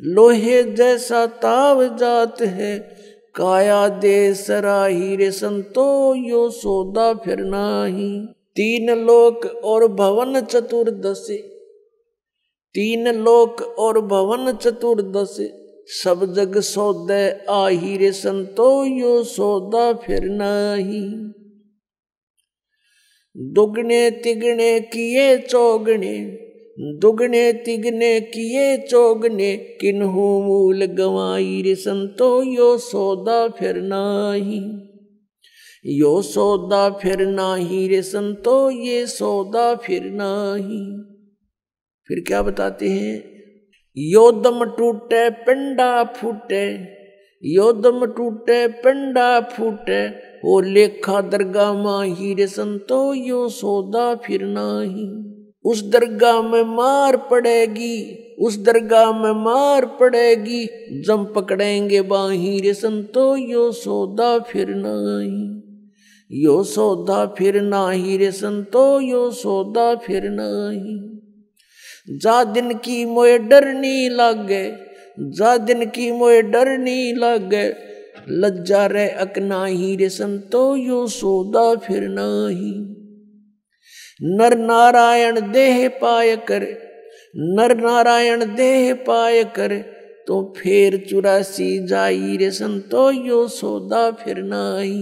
लोहे 0.03 0.63
जैसा 0.63 1.25
ताव 1.25 1.97
जात 1.97 2.41
है। 2.41 2.80
काया 3.35 3.88
दे 3.88 4.33
सराही 4.33 5.15
रे 5.15 5.31
संतो, 5.31 6.15
यो 6.15 6.49
सौदा 6.49 7.13
फिर 7.13 7.38
ही 7.88 8.25
तीन 8.55 8.89
लोक 8.89 9.45
और 9.45 9.88
भवन 9.88 10.41
चतुर्दश। 10.41 11.27
तीन 12.73 13.07
लोक 13.07 13.61
और 13.61 14.01
भवन 14.01 14.51
चतुर्दश। 14.51 15.38
सब 15.88 16.33
जग 16.33 16.59
सौदे 16.59 17.45
आही 17.49 17.97
रे 17.97 18.11
संतो, 18.11 18.85
यो 18.85 19.23
सौदा 19.23 19.93
फिर 19.93 20.23
नाही। 20.23 21.09
दुगने 23.38 24.11
तिगने 24.11 24.80
किए 24.80 25.38
चौगने। 25.38 26.50
दुगने 26.83 27.53
तिगने 27.53 28.19
किए 28.19 28.77
चौगने, 28.77 29.55
किन्हू 29.55 30.41
मूल 30.41 30.85
गवाई 30.85 31.61
रे 31.61 31.75
संतो, 31.75 32.43
यो 32.43 32.77
सौदा 32.77 33.47
फिर 33.47 33.75
नाही। 33.77 34.63
यो 35.85 36.21
सौदा 36.21 36.89
फिर 36.89 37.27
नाही 37.27 37.87
रे 37.87 38.01
संतो, 38.01 38.71
ये 38.71 39.05
सौदा 39.05 39.75
फिर 39.75 40.01
नाही। 40.03 41.03
फिर 42.07 42.23
क्या 42.27 42.41
बताते 42.41 42.89
हैं? 42.89 43.23
योदम 43.97 44.65
टूटे, 44.65 45.29
पिंडा 45.29 46.03
फूटे। 46.03 46.77
योदम 47.45 48.05
टूटे, 48.05 48.67
पिंडा 48.67 49.39
फूटे। 49.39 50.09
ओ 50.45 50.59
लेखा 50.59 51.21
दरगाह 51.21 51.73
माही 51.73 52.33
रे 52.33 52.47
संतो, 52.47 53.13
यो 53.13 53.49
सौदा 53.49 54.15
फिर 54.15 54.41
नाही। 54.43 55.31
उस 55.65 55.83
दरगाह 55.83 56.41
में 56.41 56.64
मार 56.64 57.17
पड़ेगी, 57.17 58.17
उस 58.40 58.57
दरगाह 58.57 59.11
में 59.11 59.43
मार 59.43 59.85
पड़ेगी। 59.85 60.65
जम 61.01 61.25
पकड़ेंगे 61.35 62.01
बाही 62.01 62.59
रे 62.59 62.73
संतो 62.73 63.35
यो 63.35 63.72
सौदा 63.72 64.40
फिर 64.40 64.67
नाही। 64.69 65.61
यो 66.43 66.64
सौदा 66.64 67.25
फिर 67.25 67.61
नाही 67.61 68.17
रे 68.17 68.31
संतो 68.31 68.99
यो 68.99 69.31
सौदा 69.31 69.95
फिर 69.95 70.30
नाही। 70.30 70.99
जा 72.17 72.43
दिन 72.43 72.73
की 72.73 73.06
मोए 73.06 73.38
डरनी 73.38 74.09
लागे, 74.09 74.73
जा 75.19 75.57
दिन 75.57 75.85
की 75.85 76.11
मोए 76.11 76.41
डरनी 76.41 77.14
लागे। 77.14 77.73
लज्जा 78.30 78.85
रे 78.85 79.09
अकना 79.09 79.65
ही 79.65 79.95
रे 79.95 80.09
संतो 80.09 80.75
यो 80.75 81.07
सौदा 81.07 81.75
फिर 81.75 82.07
नाही। 82.07 83.00
नर 84.22 84.58
नारायण 84.58 85.40
देह 85.51 85.88
पाय 86.01 86.35
कर, 86.48 86.64
नर 87.35 87.75
नारायण 87.77 88.43
देह 88.56 88.93
पाय 89.08 89.43
कर 89.56 89.77
तो 90.27 90.41
फेर 90.58 90.98
चुरासी 91.09 91.88
जाई 91.88 92.38
रे 92.38 92.50
संतो 92.51 93.09
यो 93.11 93.48
सौदा 93.48 94.09
फिर 94.11 94.41
नाही। 94.43 95.00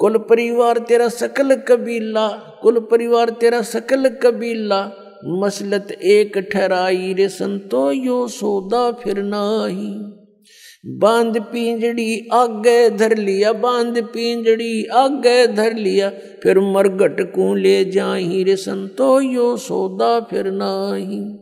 कुल 0.00 0.18
परिवार 0.18 0.78
तेरा 0.78 1.08
सकल 1.08 1.54
कबीला, 1.68 2.26
कुल 2.62 2.78
परिवार 2.90 3.30
तेरा 3.40 3.60
सकल 3.62 4.08
कबीला, 4.22 4.80
मसलत 5.42 5.92
एक 5.92 6.38
ठहराई 6.52 7.12
रे 7.14 7.28
संतो 7.28 7.90
यो 7.92 8.26
सौदा 8.28 8.90
फिर 8.92 9.22
नाही। 9.22 9.94
बाँध 10.86 11.38
पिंजड़ी 11.38 12.28
आगे 12.32 12.90
धर 12.90 13.16
लिया, 13.16 13.52
बाँध 13.52 14.02
पिंजड़ी 14.02 14.84
आगे 14.84 15.46
धर 15.46 15.74
लिया, 15.74 16.10
फिर 16.42 16.60
मरगट 16.60 17.20
को 17.20 17.54
ले 17.54 17.84
जाही 17.84 18.44
रे 18.44 18.56
संतो, 18.56 19.20
यो 19.20 19.56
सौदा 19.56 20.20
फिर 20.20 20.50
नाही। 20.50 21.38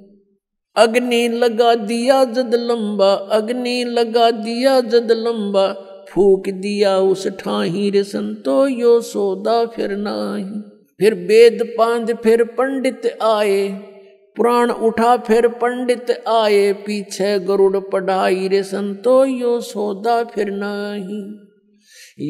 अग्नि 0.76 1.28
लगा 1.28 1.74
दिया 1.74 2.24
जद 2.24 2.50
लंबा, 2.54 3.12
अग्नि 3.12 3.84
लगा 3.84 4.30
दिया 4.30 4.80
जद 4.80 5.08
लंबा, 5.10 5.72
फूक 6.10 6.48
दिया 6.48 6.98
उस 6.98 7.28
ठाही 7.28 7.90
रे 7.90 8.04
संतो, 8.04 8.66
यो 8.66 9.00
सौदा 9.00 9.64
फिर 9.66 9.96
नाही। 9.96 10.60
फिर 10.98 11.14
वेद 11.14 11.74
पांध 11.78 12.16
फिर 12.16 12.44
पंडित 12.44 13.18
आए 13.22 13.91
पुराण 14.36 14.70
उठा 14.70 15.16
फिर 15.16 15.48
पंडित 15.48 16.10
आए 16.28 16.72
पीछे 16.72 17.38
गरुड़ 17.38 17.76
पढ़ाई 17.76 18.48
रे 18.48 18.62
संतो, 18.62 19.24
यो 19.24 19.60
सौदा 19.60 20.24
फिर 20.24 20.50
नाही। 20.50 21.22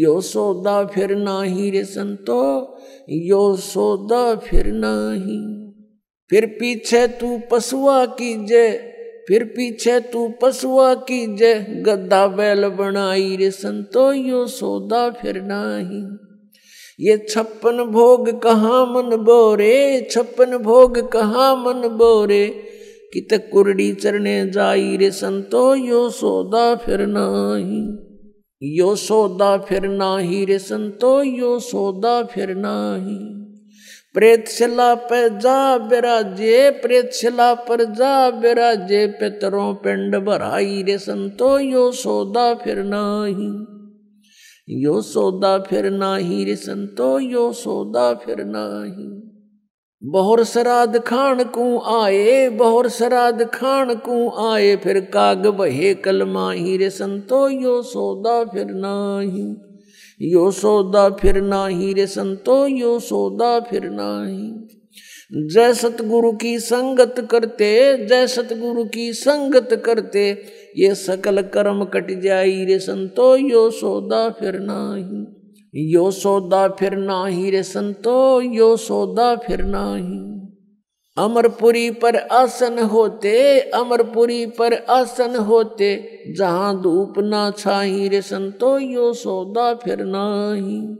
यो 0.02 0.20
सौदा 0.20 0.84
फिर 0.84 1.16
नाही 1.16 1.70
रे 1.70 1.84
संतो, 1.84 2.42
यो 3.08 3.56
सौदा 3.56 4.34
फिर 4.34 4.66
नाही। 4.66 5.39
फिर 6.31 6.47
पीछे 6.47 7.06
तू 7.06 7.40
पशुआ 7.50 8.05
कीजे 8.05 8.89
फिर 9.28 9.44
पीछे 9.44 10.00
तू 10.00 10.28
पशुआ 10.42 10.94
कीजे 10.94 11.55
गद्दा 11.86 12.26
बैल 12.26 12.68
बनाई 12.68 13.36
रे 13.36 13.50
संतो, 13.50 14.12
यो 14.12 14.47
सौदा 14.47 15.10
फिर 15.10 15.42
नाही। 15.42 16.02
ये 17.00 17.26
छप्पन 17.30 17.84
भोग 17.84 18.40
कहाँ 18.42 18.86
मन 18.86 19.16
बोरे? 19.16 20.08
छप्पन 20.10 20.58
भोग 20.58 21.12
कहाँ 21.12 21.56
मन 21.56 21.88
बोरे? 21.88 22.46
कित 23.12 23.50
कुरड़ी 23.52 23.92
चरने 23.92 24.48
जाई 24.48 24.96
रे 24.96 25.10
संतो, 25.10 25.74
यो 25.74 26.10
सौदा 26.10 26.74
फिर 26.74 27.06
नाही। 27.06 27.98
यो 28.62 28.96
सौदा 28.96 29.56
फिर 29.56 29.88
नाही 29.88 30.44
रे 30.44 30.58
संतो, 30.58 31.22
यो 31.22 31.58
सौदा 31.58 32.22
फिर 32.22 32.54
नाही। 32.54 33.42
प्रेत 34.14 34.48
शिला 34.48 34.94
पे 34.94 35.30
जा 35.30 35.78
बिराजे, 35.78 36.70
प्रेत 36.70 37.12
शिला 37.12 37.54
पर 37.54 37.84
जा 37.84 38.30
बिराजे, 38.30 39.06
पितरों 39.06 39.74
पिंड 39.74 40.16
भराई 40.16 40.82
रे 40.82 40.98
संतो, 40.98 41.58
यो 41.58 41.92
सौदा 41.92 42.54
फिर 42.54 42.78
नाही। 42.78 43.81
यो 44.68 45.00
सौदा 45.00 45.58
फिर 45.58 45.91
नाही 45.91 46.44
रे 46.44 46.57
संतो, 46.57 47.18
यो 47.18 47.52
सौदा 47.52 48.15
फिर 48.15 48.36
नाही। 48.44 49.28
बहुर 50.05 50.44
श्राद्ध 50.44 50.99
खान 50.99 51.44
को 51.44 51.78
आए, 51.78 52.49
बहुर 52.49 52.89
श्राद्ध 52.89 53.44
खान 53.44 53.94
को 53.94 54.47
आए, 54.49 54.76
फिर 54.76 55.00
काग 55.00 55.47
बहे 55.47 55.94
कल 55.94 56.24
माही 56.24 56.76
रे 56.76 56.91
संतो, 56.91 57.49
यो 57.49 57.82
सौदा 57.82 58.44
फिर 58.44 58.66
नाही। 58.66 59.57
यो 60.32 60.50
सौदा 60.50 61.10
फिर 61.10 61.42
नाही 61.42 61.92
रे 61.92 62.07
संतो, 62.07 62.66
यो 62.66 62.99
सौदा 62.99 63.60
फिर 63.60 63.91
नाही। 63.91 64.55
जय 65.34 65.74
सतगुरु 65.74 66.32
की 66.32 66.58
संगत 66.58 67.28
करते, 67.30 67.98
जय 68.06 68.26
सतगुरु 68.26 68.84
की 68.84 69.12
संगत 69.12 69.82
करते, 69.86 70.42
ये 70.76 70.94
सकल 70.94 71.42
कर्म 71.42 71.84
कट 71.84 72.20
जाई 72.20 72.64
रे 72.64 72.78
संतो, 72.78 73.36
यो 73.36 73.70
सौदा 73.70 74.30
फिर 74.30 74.58
नाही। 74.60 75.26
यो 75.92 76.10
सौदा 76.10 76.68
फिर 76.68 76.96
नाही 76.96 77.50
रे 77.50 77.62
संतो, 77.62 78.40
यो 78.40 78.76
सौदा 78.76 79.36
फिर 79.36 79.62
नाही। 79.62 80.32
अमरपुरी 81.18 81.90
पर 81.90 82.16
आसन 82.16 82.78
होते, 82.78 83.60
अमरपुरी 83.60 84.46
पर 84.46 84.74
आसन 84.74 85.36
होते, 85.36 86.08
जहाँ 86.38 86.82
धूप 86.82 87.14
ना 87.18 87.52
छाही 87.58 88.08
रे 88.08 88.22
संतो, 88.22 88.78
यो 88.78 89.12
सौदा 89.12 89.74
फिर 89.74 89.96
नाही। 90.00 90.96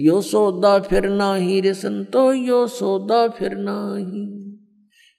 यो 0.00 0.20
सौदा 0.20 0.78
फिर 0.78 1.08
नाही 1.08 1.60
रे 1.60 1.74
संतो, 1.74 2.32
यो 2.32 2.66
सौदा 2.66 3.28
फिर 3.28 3.50
नाही। 3.54 4.34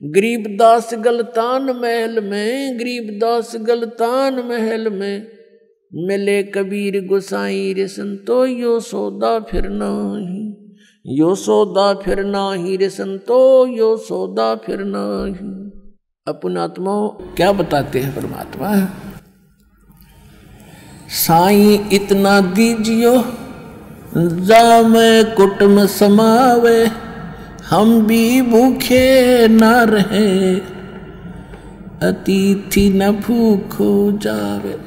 गरीबदास 0.03 0.89
गलतान 0.93 1.63
महल 1.63 2.23
में, 2.23 2.79
गरीब 2.79 3.03
गरीबदास 3.03 3.55
गलतान 3.55 4.33
महल 4.35 4.89
में। 4.89 5.27
मिले 5.93 6.43
कबीर 6.43 7.05
गुसाई 7.05 7.73
रे 7.73 7.87
संतो, 7.87 8.45
यो 8.45 8.79
सौदा 8.79 9.39
फिर 9.39 9.69
नाही। 9.69 10.53
यो 11.19 11.35
सौदा 11.35 11.93
फिर 11.93 12.23
नाही 12.25 12.77
रे 12.77 12.89
संतो, 12.89 13.67
यो 13.67 13.97
सौदा 13.97 14.55
फिर 14.55 14.77
नाही। 14.81 15.71
अपन 16.27 16.57
आत्मा 16.57 17.07
क्या 17.07 17.51
बताते 17.51 17.99
हैं 17.99 18.15
परमात्मा? 18.15 18.89
साई, 21.07 21.89
इतना 21.93 22.41
दीजियो। 22.41 23.23
जा 24.13 24.81
मैं 24.81 25.35
कुटुम 25.35 25.85
समावे, 25.85 26.85
हम 27.69 28.01
भी 28.07 28.41
भूखे 28.41 29.47
न 29.47 29.63
रहे। 29.89 30.55
अतिथि 32.01 32.89
न 32.89 33.11
भूखो 33.17 34.11
जावे, 34.17 34.77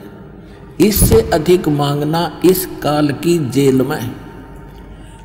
इससे 0.80 1.20
अधिक 1.30 1.68
मांगना 1.68 2.40
इस 2.44 2.64
काल 2.82 3.10
की 3.24 3.38
जेल 3.50 3.82
में 3.82 4.10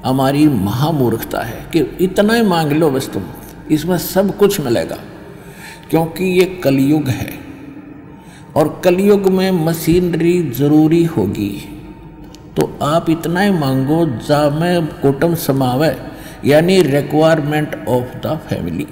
हमारी 0.05 0.47
महामूर्खता 0.47 1.41
है 1.41 1.65
कि 1.73 1.79
इतना 2.01 2.33
ही 2.33 2.41
मांग 2.41 2.71
लो 2.71 2.89
बस 2.91 3.09
तुम, 3.13 3.23
इसमें 3.71 3.97
सब 3.97 4.35
कुछ 4.37 4.59
मिलेगा, 4.61 4.97
क्योंकि 5.89 6.23
ये 6.39 6.45
कलयुग 6.63 7.07
है। 7.09 7.33
और 8.55 8.81
कलयुग 8.83 9.27
में 9.29 9.65
मशीनरी 9.65 10.41
ज़रूरी 10.51 11.03
होगी। 11.05 11.51
तो 12.57 12.79
आप 12.81 13.09
इतना 13.09 13.41
ही 13.41 13.51
मांगो, 13.51 14.05
जा 14.05 14.49
में 14.49 14.87
कुटुम 14.87 15.35
समावे, 15.35 15.97
यानी 16.45 16.81
रिक्वायरमेंट 16.81 17.87
ऑफ़ 17.87 18.27
द 18.27 18.39
फैमिली 18.49 18.87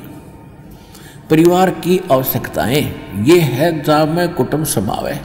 परिवार 1.29 1.69
की 1.69 2.01
आवश्यकताएँ, 2.11 2.93
ये 3.23 3.39
है 3.39 3.83
जहाँ 3.83 4.05
में 4.05 4.33
कुटुंब 4.33 4.63
समावे। 4.63 5.19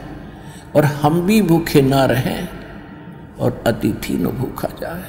और 0.77 0.85
हम 0.85 1.20
भी 1.20 1.43
भूखे 1.43 1.83
ना 1.83 2.05
रहें, 2.05 2.49
और 3.41 3.65
अतिथि 3.67 4.15
न 4.15 4.27
भूखा 4.27 4.69
जाए। 4.81 5.05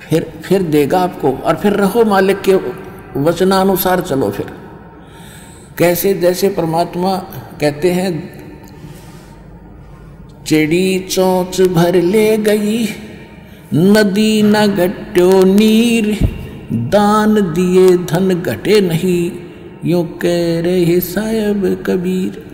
फिर 0.00 0.40
फिर 0.44 0.62
देगा 0.62 1.00
आपको, 1.00 1.32
और 1.32 1.56
फिर 1.56 1.72
रहो 1.72 2.04
मालिक 2.04 2.40
के 2.40 2.54
वचनानुसार 3.20 4.00
चलो 4.00 4.30
फिर। 4.30 4.46
कैसे 5.78 6.14
जैसे 6.14 6.48
परमात्मा 6.48 7.16
कहते 7.60 7.92
हैं 7.92 8.37
चिड़ी 10.48 10.98
चौंच 10.98 11.60
भर 11.60 12.02
ले 12.02 12.36
गई। 12.36 12.88
नदी 13.74 14.42
न 14.42 14.66
घट्यो 14.66 15.44
नीर। 15.44 16.18
दान 16.72 17.34
दिए 17.34 17.98
धन 17.98 18.28
घटे 18.28 18.80
नहीं। 18.80 19.32
यो 19.84 20.02
कह 20.02 20.60
रहे 20.60 21.00
साहब 21.00 21.84
कबीर। 21.86 22.46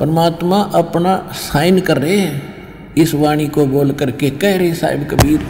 परमात्मा 0.00 0.62
अपना 0.62 1.30
साइन 1.32 1.80
कर 1.80 1.98
रहे 1.98 2.16
हैं। 2.16 2.54
इस 2.98 3.14
वाणी 3.14 3.46
को 3.46 3.66
बोल 3.66 3.92
करके 3.92 4.30
कह 4.30 4.56
रहे 4.56 4.74
साहेब 4.74 5.08
कबीर 5.10 5.40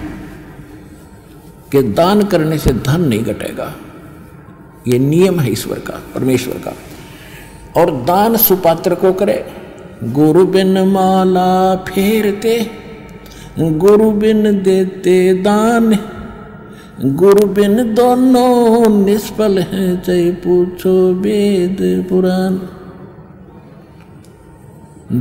कि 1.72 1.82
दान 1.82 2.22
करने 2.22 2.58
से 2.58 2.72
धन 2.72 3.00
नहीं 3.00 3.20
घटेगा। 3.20 3.74
ये 4.88 4.98
नियम 4.98 5.40
है 5.40 5.52
ईश्वर 5.52 5.78
का, 5.78 6.02
परमेश्वर 6.14 6.54
का। 6.54 6.76
और 7.80 7.90
दान 7.90 8.36
सुपात्र 8.36 8.94
को 8.94 9.12
करे। 9.12 9.67
गुरु 10.04 10.44
बिन 10.46 10.78
माला 10.78 11.76
फेरते, 11.76 12.70
गुरु 13.58 14.10
बिन 14.10 14.62
देते 14.62 15.34
दान। 15.34 15.98
गुरु 17.14 17.46
बिन 17.46 17.94
दोनों 17.94 19.04
निष्फल 19.04 19.58
है 19.58 20.00
चाहे 20.00 20.30
पूछो 20.30 20.92
वेद 21.14 22.06
पुराण। 22.10 22.58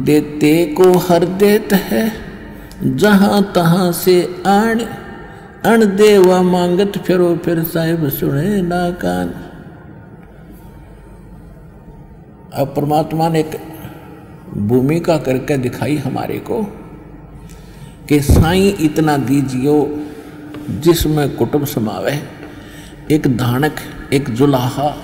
देते 0.04 0.66
को 0.78 0.92
हर 0.98 1.26
देत 1.26 1.74
है, 1.74 2.12
जहाँ 2.86 3.42
तहां 3.56 3.92
से 3.92 4.22
आण। 4.48 4.80
अण 5.66 5.86
देवा 5.96 6.42
मांगत 6.42 6.98
फिरो, 6.98 7.36
फिर 7.36 7.64
साहिब 7.64 8.10
सुने 8.10 8.62
ना 8.62 8.90
कान 8.92 9.34
अब 12.54 12.74
परमात्मा 12.76 13.30
ने 13.30 13.44
भूमिका 14.60 15.18
करके 15.18 15.58
दिखाई 15.58 15.96
हमारे 15.96 16.40
को 16.40 16.62
कि 18.10 18.20
साई 18.22 18.68
इतना 18.68 19.18
दीजियो 19.18 19.76
जिसमें 20.70 21.36
कुटुंब 21.36 21.66
समावे। 21.66 22.20
एक 23.12 23.28
धानक, 23.38 23.76
एक 24.14 24.30
जुलाहा, 24.30 24.96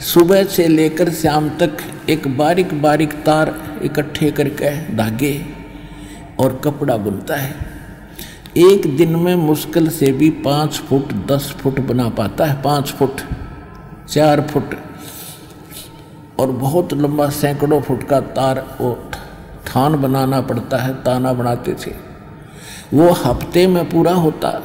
सुबह 0.00 0.44
से 0.44 0.68
लेकर 0.68 1.10
शाम 1.10 1.48
तक 1.48 1.76
एक 2.08 2.28
बारीक 2.36 2.82
बारीक 2.82 3.12
तार 3.12 3.54
इकट्ठे 3.82 4.30
करके 4.30 4.70
धागे 4.96 5.46
और 6.38 6.60
कपड़ा 6.64 6.96
बुनता 6.96 7.36
है। 7.36 7.54
एक 8.56 8.96
दिन 8.96 9.16
में 9.16 9.34
मुश्किल 9.34 9.88
से 9.88 10.12
भी 10.12 10.30
पाँच 10.30 10.78
फुट, 10.78 11.12
दस 11.26 11.54
फुट 11.60 11.80
बना 11.80 12.08
पाता 12.08 12.44
है। 12.44 12.62
पाँच 12.62 12.90
फुट, 12.90 13.20
चार 14.08 14.40
फुट 14.40 14.74
और 16.38 16.50
बहुत 16.50 16.92
लंबा 16.94 17.28
सैकड़ों 17.28 17.80
फुट 17.80 18.02
का 18.02 18.20
तार 18.20 18.76
वो 18.80 19.10
थान 19.66 19.96
बनाना 19.96 20.40
पड़ता 20.40 20.78
है, 20.78 20.94
ताना 20.94 21.32
बनाते 21.32 21.74
थे। 21.74 21.92
वो 22.94 23.10
हफ़्ते 23.10 23.66
में 23.66 23.88
पूरा 23.90 24.12
होता। 24.12 24.62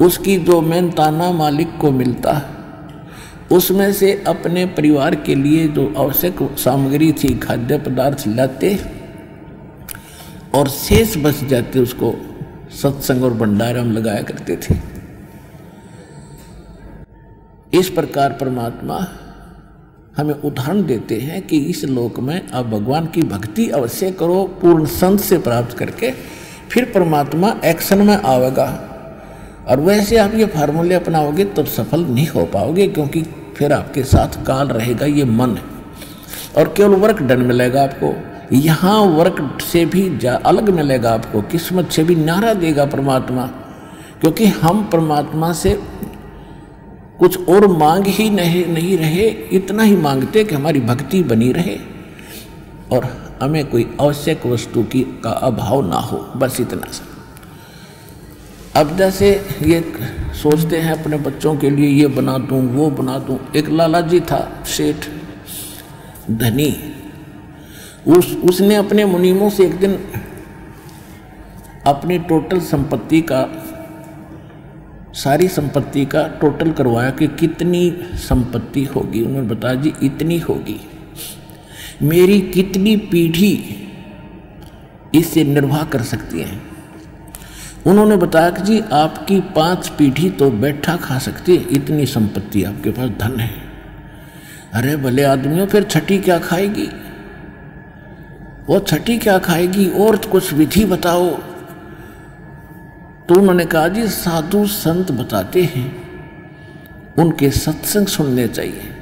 उसकी 0.00 0.36
जो 0.36 0.60
मेन 0.60 0.90
ताना 0.90 1.30
मालिक 1.32 1.78
को 1.80 1.90
मिलता। 1.90 2.42
उसमें 3.52 3.92
से 3.92 4.24
अपने 4.26 4.66
परिवार 4.66 5.14
के 5.14 5.34
लिए 5.34 5.68
जो 5.68 5.94
आवश्यक 5.98 6.38
सामग्री 6.42 7.12
थी, 7.12 7.34
खाद्य 7.34 7.78
पदार्थ 7.78 8.24
लाते 8.26 8.78
और 10.54 10.68
शेष 10.68 11.16
बच 11.16 11.44
जाते, 11.44 11.78
उसको 11.78 12.14
सत्संग 12.82 13.24
और 13.24 13.34
भंडारा 13.34 13.82
में 13.82 13.92
लगाया 13.92 14.22
करते 14.22 14.56
थे। 14.56 14.74
इस 17.78 17.88
प्रकार 17.90 18.32
परमात्मा 18.32 19.06
हमें 20.16 20.34
उदाहरण 20.34 20.84
देते 20.86 21.16
हैं 21.16 21.40
कि 21.46 21.58
इस 21.64 21.84
लोक 21.84 22.18
में 22.20 22.48
अब 22.48 22.70
भगवान 22.70 23.06
की 23.06 23.22
भक्ति 23.22 23.68
अवश्य 23.68 24.10
करो, 24.10 24.42
पूर्ण 24.62 24.84
संत 24.86 25.20
से 25.20 25.38
प्राप्त 25.38 25.76
करके 25.78 26.10
फिर 26.70 26.84
परमात्मा 26.94 27.54
एक्शन 27.64 28.02
में 28.02 28.14
आवेगा 28.14 28.66
और 29.68 29.80
वैसे 29.80 30.16
आप 30.16 30.34
ये 30.34 30.46
फार्मूले 30.46 30.94
अपनाओगे, 30.94 31.44
तब 31.46 31.66
सफल 31.66 32.04
नहीं 32.04 32.26
हो 32.26 32.44
पाओगे, 32.44 32.86
क्योंकि 32.88 33.22
फिर 33.56 33.72
आपके 33.72 34.02
साथ 34.04 34.44
काल 34.46 34.68
रहेगा, 34.68 35.06
ये 35.06 35.24
मन 35.24 35.58
और 36.56 36.72
केवल 36.76 36.96
वर्क 36.96 37.22
डन 37.22 37.42
मिलेगा 37.42 37.82
आपको। 37.82 38.14
यहाँ 38.52 39.00
वर्क 39.08 39.58
से 39.62 39.84
भी 39.86 40.26
अलग 40.26 40.68
मिलेगा 40.70 41.10
आपको, 41.10 41.42
किस्मत 41.42 41.90
से 41.90 42.04
भी 42.04 42.14
नारा 42.16 42.52
देगा 42.54 42.84
परमात्मा। 42.86 43.46
क्योंकि 44.20 44.46
हम 44.46 44.82
परमात्मा 44.84 45.52
से 45.52 45.78
कुछ 47.18 47.48
और 47.48 47.66
मांग 47.66 48.04
ही 48.06 48.30
नहीं 48.30 48.66
नहीं 48.66 48.98
रहे, 48.98 49.28
इतना 49.28 49.82
ही 49.82 49.96
मांगते 49.96 50.44
कि 50.44 50.54
हमारी 50.54 50.80
भक्ति 50.80 51.22
बनी 51.22 51.52
रहे। 51.52 51.78
और 52.92 53.28
हमें 53.42 53.66
कोई 53.66 53.96
आवश्यक 54.00 54.46
वस्तु 54.46 54.82
की, 54.82 55.00
का 55.02 55.30
अभाव 55.30 55.90
ना 55.90 55.96
हो, 55.96 56.18
बस 56.36 56.60
इतना 56.60 56.92
सा। 56.92 57.04
अब 58.80 58.96
जैसे 58.96 59.48
ये 59.62 59.92
सोचते 60.42 60.76
हैं 60.76 61.02
अपने 61.02 61.16
बच्चों 61.16 61.56
के 61.56 61.70
लिए, 61.70 61.88
ये 61.88 62.06
बना 62.06 62.38
दूँ, 62.38 62.74
वो 62.74 62.90
बना 62.90 63.18
दूँ। 63.18 63.38
एक 63.56 63.68
लाला 63.68 64.00
जी 64.00 64.20
था, 64.20 64.62
सेठ 64.66 64.96
धनी। 66.30 66.76
उस, 68.06 68.36
उसने 68.36 68.74
अपने 68.74 69.04
मुनीमों 69.04 69.50
से 69.50 69.66
एक 69.66 69.78
दिन 69.78 69.98
अपनी 71.86 72.18
टोटल 72.18 72.60
संपत्ति 72.60 73.20
का 73.20 73.64
सारी 75.24 75.48
संपत्ति 75.48 76.06
का 76.06 76.28
टोटल 76.28 76.72
करवाया 76.72 77.10
कि 77.10 77.26
कितनी 77.26 77.96
संपत्ति 78.14 78.84
होगी। 78.84 79.22
उन्होंने 79.22 79.48
बताया, 79.48 79.74
जी, 79.74 79.92
इतनी 80.02 80.38
होगी। 80.38 80.80
मेरी 82.02 82.40
कितनी 82.40 82.96
पीढ़ी 82.96 83.64
इससे 85.14 85.44
निर्वाह 85.44 85.84
कर 85.84 86.02
सकती 86.02 86.40
है? 86.40 86.60
उन्होंने 87.86 88.16
बताया 88.16 88.50
कि, 88.50 88.62
जी, 88.62 88.80
आपकी 88.92 89.40
पाँच 89.40 89.88
पीढ़ी 89.88 90.30
तो 90.30 90.50
बैठा 90.50 90.96
खा 90.96 91.18
सकती 91.18 91.56
है। 91.56 91.62
इतनी 91.62 92.06
संपत्ति 92.06 92.64
आपके 92.64 92.90
पास 92.90 93.10
धन 93.10 93.40
है। 93.40 93.54
अरे, 94.74 94.96
भले 94.96 95.22
आदमियों 95.22 95.66
फिर 95.66 95.82
छठी 95.82 96.18
क्या 96.18 96.38
खाएगी? 96.38 96.88
वो 98.66 98.78
छठी 98.78 99.18
क्या 99.18 99.38
खाएगी? 99.38 99.86
और 99.86 100.16
कुछ 100.16 100.52
विधि 100.52 100.84
बताओ। 100.84 101.38
तो 103.28 103.34
उन्होंने 103.34 103.64
कहा, 103.64 103.88
जी, 103.88 104.08
साधु 104.08 104.66
संत 104.66 105.10
बताते 105.12 105.62
हैं, 105.62 106.08
उनके 107.18 107.50
सत्संग 107.50 108.06
सुनने 108.06 108.48
चाहिए। 108.48 108.94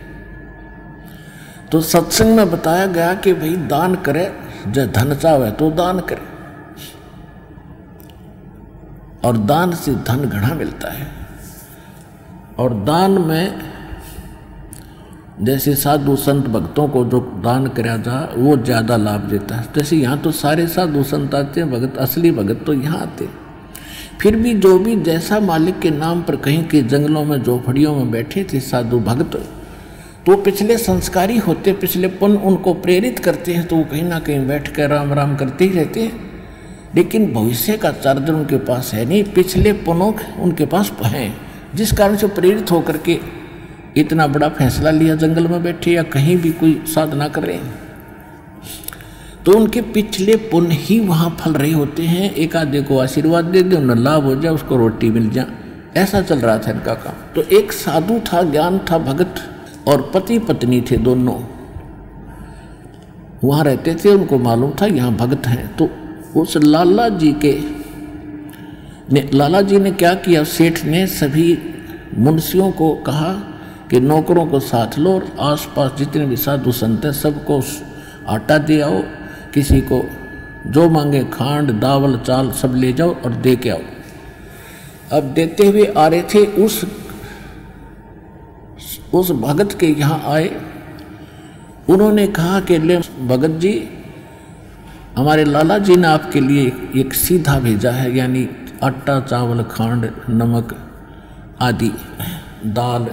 तो 1.72 1.80
सत्संग 1.80 2.36
में 2.36 2.50
बताया 2.50 2.86
गया 2.86 3.14
कि 3.14 3.32
भाई, 3.32 3.56
दान 3.56 3.94
करे, 3.94 4.32
जब 4.68 4.92
धन 4.92 5.14
चाहे 5.14 5.50
तो 5.50 5.70
दान 5.70 6.00
करे। 6.00 6.34
और 9.24 9.36
दान 9.36 9.72
से 9.72 9.94
धन 9.94 10.24
घड़ा 10.24 10.54
मिलता 10.54 10.92
है। 10.92 11.06
और 12.58 12.74
दान 12.74 13.10
में 13.10 13.60
जैसे 15.40 15.74
साधु 15.74 16.16
संत 16.16 16.46
भक्तों 16.46 16.88
को 16.88 17.04
जो 17.04 17.20
दान 17.44 17.66
कराया 17.66 17.96
जा, 17.96 18.28
वो 18.36 18.56
ज़्यादा 18.56 18.96
लाभ 18.96 19.20
देता 19.20 19.56
है। 19.56 19.72
जैसे 19.76 19.96
यहाँ 19.96 20.18
तो 20.18 20.32
सारे 20.32 20.66
साधु 20.66 21.02
संत 21.04 21.34
आते 21.34 21.60
हैं, 21.60 21.70
भगत, 21.70 21.96
असली 21.96 22.30
भगत 22.30 22.62
तो 22.66 22.72
यहाँ 22.72 23.00
आते 23.00 23.24
हैं। 23.24 23.45
फिर 24.20 24.36
भी 24.36 24.54
जो 24.54 24.78
भी 24.78 24.96
जैसा 24.96 25.40
मालिक 25.40 25.78
के 25.80 25.90
नाम 25.90 26.22
पर 26.22 26.36
कहीं 26.36 26.64
के 26.64 26.82
जंगलों 26.82 27.24
में, 27.24 27.42
झोपड़ियों 27.42 27.94
में 27.96 28.10
बैठे 28.10 28.44
थे, 28.44 28.60
साधु 28.60 28.98
भक्त 28.98 29.36
तो 30.26 30.36
पिछले 30.36 30.76
संस्कारी 30.78 31.36
होते, 31.38 31.72
पिछले 31.72 32.08
पुण्य 32.08 32.36
उनको 32.36 32.74
प्रेरित 32.74 33.18
करते 33.18 33.52
हैं 33.52 33.66
तो 33.66 33.76
वो 33.76 33.84
कहीं 33.84 34.02
ना 34.02 34.18
कहीं 34.18 34.46
बैठ 34.46 34.68
कर 34.68 34.90
राम 34.90 35.12
राम 35.12 35.36
करते 35.36 35.64
ही 35.64 35.70
रहते 35.70 36.02
हैं। 36.02 36.24
लेकिन 36.94 37.32
भविष्य 37.32 37.76
का 37.76 37.92
चार्जर 37.92 38.32
उनके 38.32 38.56
पास 38.56 38.90
है 38.94 39.04
नहीं, 39.04 39.24
पिछले 39.24 39.72
पुनों 39.72 40.12
उनके 40.42 40.66
पास 40.66 40.92
हैं। 41.02 41.36
जिस 41.74 41.92
कारण 41.92 42.16
से 42.16 42.26
प्रेरित 42.26 42.70
होकर 42.70 42.96
के 42.96 43.18
इतना 43.96 44.26
बड़ा 44.26 44.48
फैसला 44.48 44.90
लिया, 44.90 45.14
जंगल 45.14 45.48
में 45.48 45.62
बैठे 45.62 45.92
या 45.92 46.02
कहीं 46.02 46.36
भी 46.36 46.50
कोई 46.50 46.82
साधना 46.86 47.28
कर 47.28 47.42
रहे 47.42 47.56
हैं। 47.56 47.85
तो 49.46 49.52
उनके 49.52 49.80
पिछले 49.80 50.36
पुण्य 50.36 50.68
ही 50.70 51.00
वहाँ 51.00 51.36
फल 51.40 51.52
रहे 51.52 51.72
होते 51.72 52.02
हैं। 52.02 52.34
एक 52.34 52.56
आधे 52.56 52.82
को 52.82 52.98
आशीर्वाद 52.98 53.44
दे 53.44 53.62
दे, 53.62 53.76
उन्हें 53.76 53.96
लाभ 53.96 54.24
हो 54.24 54.36
जाए, 54.36 54.52
उसको 54.52 54.76
रोटी 54.76 55.10
मिल 55.10 55.30
जाए। 55.30 55.46
ऐसा 55.96 56.22
चल 56.22 56.38
रहा 56.38 56.58
था 56.58 56.70
इनका 56.70 56.94
काम। 56.94 57.14
तो 57.34 57.42
एक 57.56 57.72
साधु 57.72 58.20
था, 58.32 58.42
ज्ञान 58.42 58.78
था, 58.78 58.98
भगत 58.98 59.34
और 59.88 60.10
पति 60.14 60.38
पत्नी 60.38 60.80
थे 60.80 60.96
दोनों। 60.96 61.40
वहाँ 63.44 63.64
रहते 63.64 63.94
थे, 63.94 64.10
उनको 64.10 64.38
मालूम 64.38 64.72
था, 64.82 64.86
यहाँ 64.86 65.12
भगत 65.12 65.46
हैं। 65.46 65.76
तो 65.76 65.90
उस 66.40 66.56
लाला 66.56 67.08
जी 67.08 67.32
के 67.32 67.60
ने, 69.12 69.30
लाला 69.34 69.60
जी 69.60 69.78
ने 69.78 69.92
क्या 69.92 70.14
किया? 70.14 70.44
सेठ 70.44 70.84
ने 70.84 71.06
सभी 71.06 71.58
मुंशियों 72.18 72.70
को 72.72 72.94
कहा 72.94 73.32
कि 73.90 74.00
नौकरों 74.00 74.46
को 74.46 74.60
साथ 74.60 74.98
लो 74.98 75.14
और 75.14 75.36
आसपास 75.40 75.92
जितने 75.98 76.26
भी 76.26 76.36
साधु 76.36 76.72
संत 76.72 77.04
हैं, 77.04 77.12
सबको 77.12 77.62
आटा 78.28 78.58
दे 78.58 78.80
आओ 78.80 79.02
किसी 79.56 79.80
को 79.80 80.04
जो 80.66 80.88
मांगे, 80.90 81.24
खांड, 81.24 81.80
दावल, 81.80 82.18
चाल 82.18 82.52
सब 82.52 82.74
ले 82.74 82.92
जाओ 82.92 83.14
और 83.14 83.32
दे 83.32 83.56
के 83.56 83.70
आओ। 83.70 83.80
अब 85.12 85.24
देते 85.24 85.66
हुए 85.66 85.86
आ 85.98 86.06
रहे 86.06 86.22
थे 86.22 86.46
उस 86.46 86.84
उस 89.14 89.30
भगत 89.30 89.72
के 89.72 89.86
यहाँ 89.86 90.22
आए। 90.32 90.60
उन्होंने 91.88 92.26
कहा 92.26 92.60
कि, 92.60 92.78
ले 92.78 92.98
भगत 93.26 93.50
जी, 93.50 93.88
हमारे 95.16 95.44
लाला 95.44 95.78
जी 95.78 95.96
ने 95.96 96.08
आपके 96.08 96.40
लिए 96.40 96.72
एक 96.96 97.14
सीधा 97.14 97.60
भेजा 97.60 97.90
है, 97.90 98.16
यानी 98.16 98.48
आटा, 98.84 99.20
चावल, 99.20 99.62
खांड, 99.62 100.10
नमक 100.30 100.92
आदि, 101.60 101.92
दाल 102.66 103.08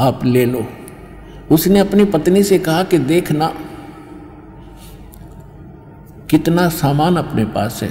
आप 0.00 0.24
ले 0.24 0.46
लो। 0.46 0.66
उसने 1.50 1.78
अपनी 1.78 2.04
पत्नी 2.04 2.42
से 2.42 2.58
कहा 2.58 2.82
कि 2.82 2.98
देखना 2.98 3.54
कितना 6.34 6.68
सामान 6.68 7.16
अपने 7.16 7.44
पास 7.44 7.82
है। 7.82 7.90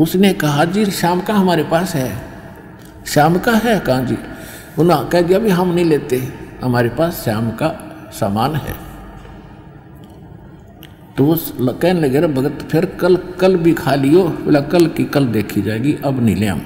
उसने 0.00 0.32
कहा, 0.32 0.64
जी 0.64 0.84
शाम 0.84 1.20
का 1.20 1.34
हमारे 1.34 1.64
पास 1.64 1.94
है। 1.94 2.20
शाम 3.06 3.38
का 3.38 3.52
है 3.52 3.80
कहा 3.80 4.00
जी? 4.00 4.18
उन्होंने 4.78 5.08
कह 5.08 5.20
दिया 5.20 5.38
भी 5.38 5.50
हम 5.50 5.74
नहीं 5.74 5.84
लेते। 5.84 6.32
हमारे 6.64 6.88
पास 6.88 7.24
श्याम 7.24 7.50
का 7.50 7.96
सामान 8.12 8.54
है। 8.54 8.72
तो 11.16 11.24
वो 11.24 11.36
कहने 11.72 12.00
लगे 12.00 12.20
रे 12.20 12.26
भगत, 12.26 12.68
फिर 12.70 12.86
कल 12.86 13.16
कल 13.16 13.56
भी 13.56 13.72
खा 13.72 13.94
लियो। 13.94 14.22
बोला, 14.22 14.60
कल 14.60 14.86
की, 14.86 15.04
कल 15.04 15.26
देखी 15.26 15.62
जाएगी, 15.62 15.98
अब 16.04 16.24
नहीं 16.24 16.36
ले 16.36 16.46
हम। 16.46 16.62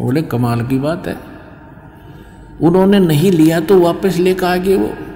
बोले, 0.00 0.22
कमाल 0.22 0.66
की 0.66 0.78
बात 0.78 1.08
है। 1.08 1.16
उन्होंने 2.62 2.98
नहीं 2.98 3.32
लिया 3.32 3.60
तो 3.60 3.80
वापस 3.80 4.16
लेकर 4.16 4.46
आ 4.46 4.56
गए 4.56 4.76
वो। 4.76 5.11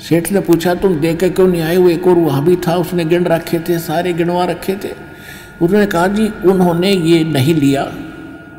सेठ 0.00 0.32
ने 0.32 0.40
पूछा, 0.40 0.74
तुम 0.74 0.94
दे 0.94 1.14
के 1.14 1.30
क्यों 1.30 1.48
नहीं 1.48 1.62
आए 1.62 1.76
वो 1.76 1.88
एक 1.88 2.06
और 2.06 2.14
वहाँ 2.14 2.44
भी 2.44 2.56
था, 2.56 2.76
उसने 2.76 3.04
गिन 3.04 3.24
रखे 3.24 3.58
थे, 3.58 3.78
सारे 3.78 4.12
गिनवा 4.12 4.44
रखे 4.44 4.74
थे। 4.74 4.88
उन्होंने 5.62 5.86
कहा, 5.86 6.06
जी, 6.06 6.28
उन्होंने 6.28 6.90
ये 6.90 7.24
नहीं 7.24 7.54
लिया। 7.54 7.82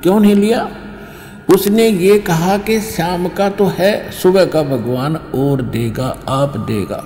क्यों 0.04 0.20
नहीं 0.20 0.36
लिया? 0.36 0.70
उसने 1.54 1.88
ये 1.88 2.20
कहा 2.20 2.58
कि 2.58 2.80
शाम 2.82 3.28
का 3.28 3.50
तो 3.50 3.66
है, 3.66 4.12
सुबह 4.12 4.46
का 4.46 4.64
भगवान 4.64 5.16
और 5.16 5.62
देगा, 5.62 6.18
आप 6.28 6.58
देगा। 6.58 7.04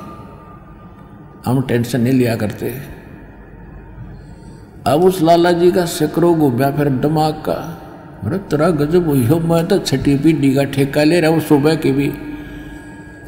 हम 1.45 1.61
टेंशन 1.61 2.01
नहीं 2.01 2.13
लिया 2.13 2.35
करते। 2.35 2.73
अब 4.87 5.03
उस 5.03 5.21
लाला 5.21 5.51
जी 5.51 5.71
का 5.71 5.85
सिकरो 5.85 6.33
गुब्या 6.33 6.71
फिर 6.71 6.89
दिमाग 6.89 7.33
का। 7.33 7.77
अरे 8.23 8.37
तेरा 8.37 8.69
गजब 8.69 9.07
हुई 9.07 9.25
हो, 9.25 9.39
मैं 9.39 9.67
तो 9.67 9.79
छठी 9.79 10.17
पीढ़ी 10.17 10.53
का 10.53 10.63
ठेका 10.63 11.03
ले 11.03 11.19
रहा 11.19 11.31
हूँ, 11.31 11.39
सुबह 11.39 11.75
की 11.75 11.91
भी। 11.91 12.13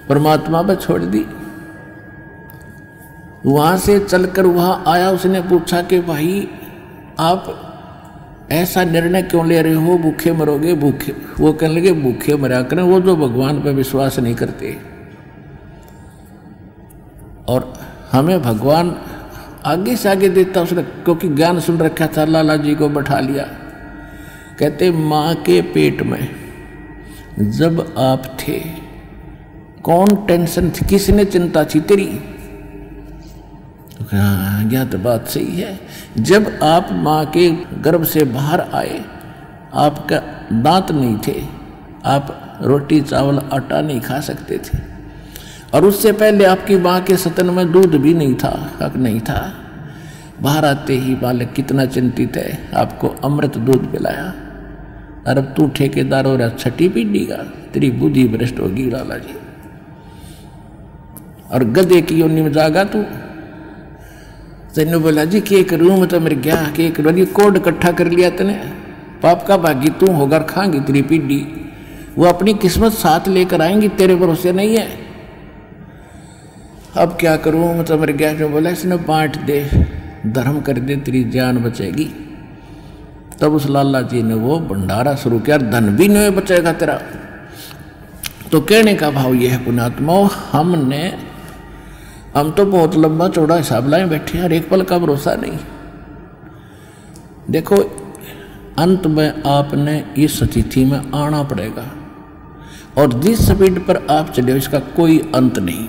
परमात्मा 0.09 0.61
पर 0.61 0.75
छोड़ 0.75 1.01
दी। 1.01 1.25
वहाँ 3.45 3.77
से 3.77 3.99
चलकर 3.99 4.45
वहाँ 4.45 4.83
आया, 4.87 5.09
उसने 5.09 5.41
पूछा 5.41 5.81
कि 5.81 5.99
भाई, 5.99 6.47
आप 7.19 7.69
ऐसा 8.51 8.83
निर्णय 8.83 9.21
क्यों 9.21 9.47
ले 9.47 9.61
रहे 9.61 9.73
हो? 9.73 9.97
भूखे 9.97 10.31
मरोगे, 10.31 10.73
भूखे, 10.73 11.15
वो 11.39 11.53
कहने 11.53 11.73
लगे, 11.73 11.93
भूखे 11.93 12.35
मरा 12.35 12.61
करें, 12.61 12.83
वो 12.83 12.99
जो 12.99 13.15
भगवान 13.15 13.63
पर 13.63 13.71
विश्वास 13.71 14.19
नहीं 14.19 14.35
करते। 14.35 14.77
और 17.47 17.73
हमें 18.11 18.41
भगवान 18.41 18.95
आगे 19.65 19.95
से 19.95 20.09
आगे 20.09 20.29
देता, 20.29 20.61
उसने, 20.61 20.83
क्योंकि 20.83 21.29
ज्ञान 21.29 21.59
सुन 21.59 21.77
रखा 21.77 22.07
था, 22.07 22.25
लाला 22.25 22.55
जी 22.55 22.75
को 22.75 22.89
बैठा 22.89 23.19
लिया। 23.19 23.43
कहते, 24.59 24.91
माँ 24.91 25.35
के 25.35 25.61
पेट 25.61 26.01
में 26.01 26.27
जब 27.39 27.95
आप 27.97 28.37
थे 28.47 28.82
कौन 29.83 30.15
टेंशन 30.27 30.69
थी? 30.69 30.85
किसने 30.85 31.25
चिंता 31.25 31.63
थी 31.63 31.79
तेरी? 31.79 32.19
यह 34.75 34.83
तो 34.83 34.97
बात 34.97 35.27
सही 35.27 35.61
है। 35.61 35.79
जब 36.17 36.59
आप 36.63 36.89
माँ 36.91 37.25
के 37.25 37.51
गर्भ 37.81 38.03
से 38.03 38.23
बाहर 38.23 38.61
आए, 38.61 39.05
आपका 39.73 40.17
दांत 40.61 40.91
नहीं 40.91 41.17
थे। 41.27 41.43
आप 42.05 42.57
रोटी, 42.61 43.01
चावल, 43.01 43.39
आटा 43.53 43.81
नहीं 43.81 44.01
खा 44.01 44.19
सकते 44.19 44.57
थे। 44.57 44.79
और 45.73 45.85
उससे 45.85 46.11
पहले 46.11 46.45
आपकी 46.45 46.75
माँ 46.75 47.01
के 47.01 47.17
सतन 47.17 47.49
में 47.49 47.71
दूध 47.71 47.95
भी 47.95 48.13
नहीं 48.13 48.35
था, 48.35 48.71
हक 48.81 48.95
नहीं 48.95 49.19
था। 49.19 49.53
बाहर 50.41 50.65
आते 50.65 50.93
ही 50.93 51.15
बालक 51.15 51.53
कितना 51.55 51.85
चिंतित 51.85 52.37
है। 52.37 52.71
आपको 52.75 53.07
अमृत 53.07 53.57
दूध 53.57 53.91
पिलाया। 53.91 54.33
अब 55.27 55.53
तू 55.57 55.67
ठेकेदार 55.67 56.25
हो 56.25 56.35
रहा 56.35 56.49
छठी 56.49 56.89
पीढ़ी 56.89 57.25
का, 57.25 57.35
तेरी 57.73 57.91
बुद्धि 57.91 58.27
भ्रष्ट 58.27 58.59
होगी, 58.59 58.89
लाला 58.89 59.17
जी। 59.17 59.42
और 61.53 61.63
गधे 61.63 62.01
की 62.01 62.15
योनि 62.15 62.41
में 62.41 62.51
जागा 62.51 62.83
तू। 62.83 63.03
तेने 64.75 64.97
बोला, 64.97 65.25
जी 65.25 65.41
के 65.41 65.55
एक 65.55 65.73
रूम 65.73 66.05
तो 66.05 66.19
मेरे 66.19 66.35
गया 66.35 66.73
के 66.75 66.85
एक 66.85 67.01
बड़ी 67.01 67.25
कोड 67.25 67.57
इकट्ठा 67.57 67.91
कर 67.91 68.07
लिया 68.07 68.29
तेने। 68.29 68.53
पाप 69.23 69.45
का 69.47 69.57
भागी 69.57 69.89
तू 69.89 70.11
होगा 70.11 70.39
खांगी 70.39 70.79
तेरी 70.79 71.01
पीढ़ी। 71.01 71.71
वो 72.17 72.25
अपनी 72.25 72.53
किस्मत 72.53 72.91
साथ 72.91 73.27
लेकर 73.27 73.61
आएँगी, 73.61 73.87
तेरे 73.87 74.15
भरोसे 74.15 74.51
नहीं 74.51 74.77
है। 74.77 74.87
अब 76.97 77.17
क्या 77.19 77.37
करूँ? 77.37 77.79
मतलब 77.79 77.99
मेरे 77.99 78.13
गया 78.13 78.33
जो 78.33 78.49
बोला, 78.49 78.69
इसने 78.69 78.95
बांट 78.95 79.37
दे, 79.37 79.69
धर्म 80.27 80.61
कर 80.61 80.73
दे, 80.73 80.95
तेरी 80.95 81.23
जान 81.23 81.57
बचेगी। 81.57 82.11
तब 83.41 83.53
उस 83.53 83.69
लाला 83.69 84.01
जी 84.01 84.23
ने 84.23 84.33
वो 84.33 84.59
भंडारा 84.59 85.15
शुरू 85.15 85.39
किया 85.39 85.57
धन 85.57 85.95
भी 85.95 86.07
नहीं 86.07 86.29
बचेगा 86.29 86.73
तेरा। 86.73 87.01
तो 88.51 88.61
कहने 88.61 88.95
का 88.95 89.11
भाव 89.11 89.33
यह 89.33 89.51
है 89.51 89.65
पुणात्मा 89.65 90.29
हमने 90.51 91.32
हम 92.35 92.51
तो 92.51 92.65
बहुत 92.65 92.95
लंबा 92.95 93.27
चौड़ा 93.29 93.55
हिसाब 93.55 93.87
लाए 93.89 94.05
बैठे 94.07 94.37
हैं 94.37 94.49
एक 94.51 94.69
पल 94.69 94.81
का 94.83 94.97
भरोसा 94.97 95.33
नहीं। 95.35 95.57
देखो, 97.49 97.75
अंत 98.79 99.05
में 99.07 99.43
आपने 99.47 100.03
इस 100.17 100.39
स्थिति 100.39 100.85
में 100.85 101.11
आना 101.15 101.41
पड़ेगा 101.43 101.85
और 102.97 103.13
जिस 103.21 103.45
स्पीड 103.47 103.79
पर 103.87 104.05
आप 104.11 104.29
चले 104.29 104.55
इसका 104.57 104.79
कोई 104.95 105.19
अंत 105.35 105.59
नहीं। 105.59 105.87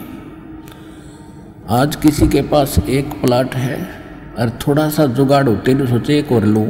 आज 1.73 1.97
किसी 1.97 2.29
के 2.29 2.43
पास 2.45 2.79
एक 2.81 3.13
प्लाट 3.23 3.55
है 3.57 3.79
और 4.39 4.51
थोड़ा 4.67 4.89
सा 4.91 5.07
जुगाड़ 5.09 5.47
होते 5.49 5.75
तो 5.75 5.87
सोचे 5.87 6.19
एक 6.19 6.33
और 6.33 6.45
लूँ। 6.47 6.69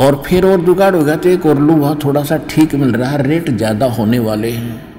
और 0.00 0.22
फिर 0.26 0.46
और 0.46 0.60
जुगाड़ 0.62 0.94
हो 0.94 1.02
गया 1.04 1.16
तो 1.16 1.28
एक 1.28 1.46
और 1.46 1.58
लूँ, 1.58 1.76
वहाँ 1.76 1.98
थोड़ा 2.04 2.22
सा 2.24 2.36
ठीक 2.50 2.74
मिल 2.74 2.92
रहा 2.92 3.10
है, 3.10 3.22
रेट 3.22 3.50
ज़्यादा 3.50 3.86
होने 3.90 4.18
वाले 4.20 4.50
हैं। 4.50 4.93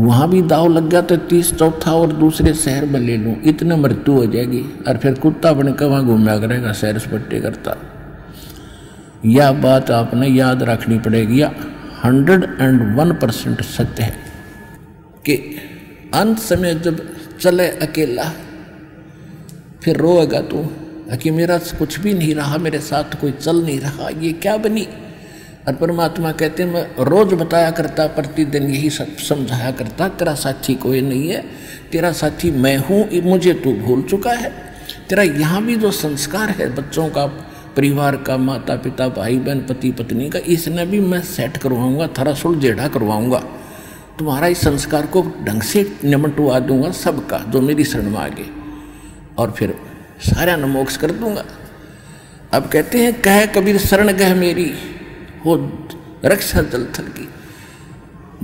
वहाँ 0.00 0.28
भी 0.30 0.40
दाव 0.42 0.68
लग 0.68 0.88
गया 0.88 1.00
तो 1.02 1.16
तीस 1.28 1.52
चौथा 1.54 1.92
और 1.92 2.12
दूसरे 2.14 2.52
शहर 2.54 2.84
में 2.84 2.98
ले 3.00 3.16
लूँ। 3.16 3.34
इतने 3.44 3.76
मृत्यु 3.76 4.14
हो 4.14 4.26
जाएगी 4.26 4.60
और 4.88 4.96
फिर 4.96 5.14
कुत्ता 5.14 5.52
बनकर 5.52 5.86
वहाँ 5.86 6.04
घूमया 6.04 6.38
करेगा, 6.38 6.72
सैर 6.72 6.98
सपट्टे 6.98 7.40
करता। 7.40 7.76
यह 9.26 9.52
बात 9.60 9.90
आपने 9.90 10.28
याद 10.28 10.62
रखनी 10.62 10.98
पड़ेगी। 10.98 11.40
या 11.40 11.52
हंड्रेड 12.04 12.44
एंड 12.60 12.96
वन 12.98 13.12
परसेंट 13.12 13.62
सत्य 13.62 14.02
है 14.02 14.14
कि 15.26 15.34
अंत 16.14 16.38
समय 16.38 16.74
जब 16.74 17.00
चले 17.40 17.68
अकेला, 17.78 18.32
फिर 19.82 19.96
रोएगा 19.96 20.40
तू 20.42 20.68
कि 21.22 21.30
मेरा 21.30 21.58
कुछ 21.78 21.98
भी 22.00 22.12
नहीं 22.14 22.34
रहा, 22.34 22.56
मेरे 22.58 22.78
साथ 22.80 23.20
कोई 23.20 23.32
चल 23.32 23.62
नहीं 23.62 23.78
रहा, 23.80 24.08
ये 24.20 24.32
क्या 24.32 24.56
बनी? 24.56 24.86
और 25.68 25.74
परमात्मा 25.74 26.30
कहते 26.32 26.64
मैं 26.64 27.04
रोज 27.04 27.32
बताया 27.34 27.70
करता, 27.70 28.06
प्रतिदिन 28.06 28.62
यही 28.62 28.90
सब 28.90 29.16
समझाया 29.18 29.70
करता, 29.70 30.08
तेरा 30.08 30.34
साथी 30.34 30.74
कोई 30.74 31.00
नहीं 31.00 31.28
है, 31.28 31.44
तेरा 31.92 32.12
साथी 32.12 32.50
मैं 32.50 32.76
हूँ 32.78 33.08
मुझे 33.22 33.52
तू 33.54 33.72
भूल 33.74 34.02
चुका 34.02 34.32
है। 34.32 34.50
तेरा 35.08 35.22
यहाँ 35.22 35.62
भी 35.62 35.76
जो 35.76 35.90
संस्कार 35.90 36.50
है, 36.50 36.68
बच्चों 36.74 37.08
का, 37.08 37.26
परिवार 37.76 38.16
का 38.16 38.36
माता 38.36 38.76
पिता 38.76 39.08
भाई 39.08 39.38
बहन 39.38 39.60
पति 39.60 39.90
पत्नी 39.92 40.28
का, 40.30 40.38
इसने 40.38 40.86
भी 40.86 41.00
मैं 41.00 41.20
सेट 41.22 41.56
करवाऊँगा, 41.56 42.06
थरा 42.18 42.34
सुलझेड़ा 42.34 42.88
करवाऊँगा। 42.88 43.38
तुम्हारा 44.18 44.46
इस 44.46 44.60
संस्कार 44.60 45.06
को 45.06 45.22
ढंग 45.44 45.62
से 45.62 45.90
निमटवा 46.04 46.58
दूँगा 46.60 46.90
सबका, 46.90 47.38
जो 47.38 47.60
मेरी 47.60 47.84
शरण 47.84 48.10
में 48.10 48.18
आगे 48.18 48.44
और 49.38 49.50
फिर 49.50 49.74
सारा 50.22 50.56
नमोक्ष 50.56 50.96
कर 50.96 51.10
दूँगा। 51.10 51.44
अब 52.52 52.68
कहते 52.68 52.98
हैं, 52.98 53.12
कह 53.22 53.44
कबीर 53.46 53.78
शरण 53.78 54.12
गह 54.12 54.34
मेरी 54.34 54.72
हो 55.44 55.56
रक्षा 56.24 56.62
जल 56.62 56.86
थल 56.98 57.04
की 57.10 57.28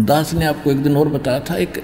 दास 0.00 0.32
ने 0.34 0.44
आपको 0.46 0.70
एक 0.70 0.82
दिन 0.82 0.96
और 0.96 1.08
बताया 1.08 1.40
था, 1.40 1.56
एक 1.56 1.82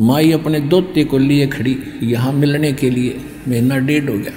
माई 0.00 0.32
अपने 0.32 0.60
दोते 0.62 1.04
को 1.04 1.18
लिए 1.18 1.46
खड़ी 1.48 1.76
यहाँ 2.04 2.32
मिलने 2.32 2.72
के 2.72 2.90
लिए 2.90 3.20
महीना 3.48 3.78
डेढ़ 3.78 4.08
हो 4.10 4.16
गया। 4.18 4.32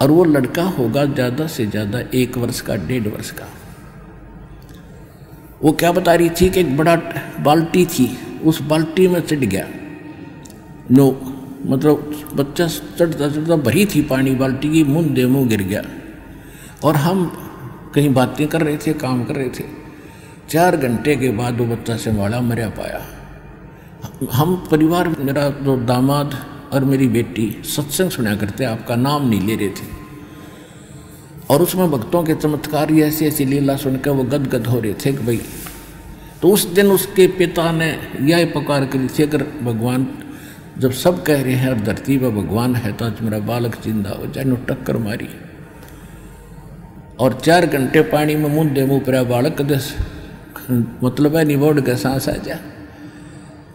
और 0.00 0.10
वो 0.10 0.24
लड़का 0.24 0.62
होगा 0.70 1.04
ज़्यादा 1.06 1.46
से 1.46 1.66
ज़्यादा 1.66 2.00
एक 2.14 2.36
वर्ष 2.38 2.60
का, 2.60 2.76
डेढ़ 2.78 3.08
वर्ष 3.08 3.30
का। 3.30 3.46
वो 5.62 5.72
क्या 5.72 5.92
बता 5.92 6.14
रही 6.14 6.30
थी 6.30 6.48
कि 6.50 6.60
एक 6.60 6.76
बड़ा 6.76 6.96
बाल्टी 7.40 7.84
थी, 7.88 8.08
उस 8.44 8.60
बाल्टी 8.64 9.08
में 9.08 9.20
चढ़ 9.20 9.44
गया। 9.46 9.66
नो 10.90 11.10
मतलब 11.66 12.30
बच्चा 12.34 12.66
चढ़ता 12.66 13.28
चढ़ता 13.28 13.56
भरी 13.58 13.86
थी 13.86 14.02
पानी, 14.04 14.34
बाल्टी 14.34 14.70
की 14.70 14.84
मुँह 14.84 15.08
दे 15.08 15.26
मुँह 15.26 15.48
गिर 15.48 15.62
गया। 15.64 15.82
और 16.84 16.96
हम 16.96 17.24
कहीं 17.94 18.12
बातें 18.14 18.46
कर 18.48 18.62
रहे 18.62 18.76
थे, 18.76 18.92
काम 18.94 19.24
कर 19.24 19.34
रहे 19.34 19.48
थे। 19.50 19.64
चार 20.50 20.76
घंटे 20.76 21.16
के 21.16 21.30
बाद 21.30 21.60
वो 21.60 21.66
बच्चा 21.66 21.96
से 21.96 22.12
माड़ा 22.12 22.40
मरा 22.40 22.68
पाया। 22.78 23.00
हम 24.32 24.54
परिवार 24.70 25.08
मेरा 25.20 25.48
जो 25.60 25.76
दामाद 25.84 26.34
और 26.72 26.84
मेरी 26.84 27.08
बेटी 27.08 27.46
सत्संग 27.66 28.10
सुना 28.10 28.34
करते, 28.36 28.64
आपका 28.64 28.96
नाम 28.96 29.28
नहीं 29.28 29.40
ले 29.40 29.56
रहे 29.56 29.68
थे। 29.70 29.90
और 31.50 31.62
उसमें 31.62 31.90
भक्तों 31.90 32.22
के 32.22 32.34
चमत्कार 32.34 32.92
ऐसी 32.92 33.26
ऐसी 33.26 33.44
लीला 33.44 33.76
सुनकर 33.76 34.10
वो 34.10 34.24
गदगद 34.24 34.66
हो 34.66 34.80
रहे 34.80 34.94
थे 34.94 35.12
कि 35.12 35.24
भाई 35.24 35.40
तो 36.42 36.48
उस 36.48 36.64
दिन 36.66 36.90
उसके 36.90 37.26
पिता 37.28 37.70
ने 37.72 37.86
यह 38.22 38.44
पुकार 38.52 38.84
करी 38.86 39.08
थी, 39.08 39.22
अगर 39.22 39.42
भगवान 39.62 40.06
जब 40.78 40.92
सब 40.92 41.22
कह 41.22 41.42
रहे 41.42 41.54
हैं, 41.54 41.68
अब 41.68 41.84
धरती 41.84 42.18
पर 42.18 42.30
भगवान 42.32 42.74
है 42.76 42.92
तो 42.92 43.04
आज 43.04 43.20
मेरा 43.20 43.38
बालक 43.46 43.80
ज़िंदा 43.84 44.10
हो 44.10 44.26
जाए 44.26 44.44
टक्कर 44.68 44.96
मारी। 44.98 45.28
और 47.22 47.34
चार 47.44 47.66
घंटे 47.66 48.00
पानी 48.02 48.34
में 48.34 48.48
मुँह 48.50 48.70
दे 48.70 48.84
मुँह 48.86 49.00
पर 49.00 49.22
बालक 49.24 49.62
दस 49.62 49.94
मतलब 50.70 51.36
है 51.36 51.44
निबोड 51.44 51.80
का 51.80 51.94
सांस 51.94 52.28
आ 52.28 52.32
जा। 52.32 52.58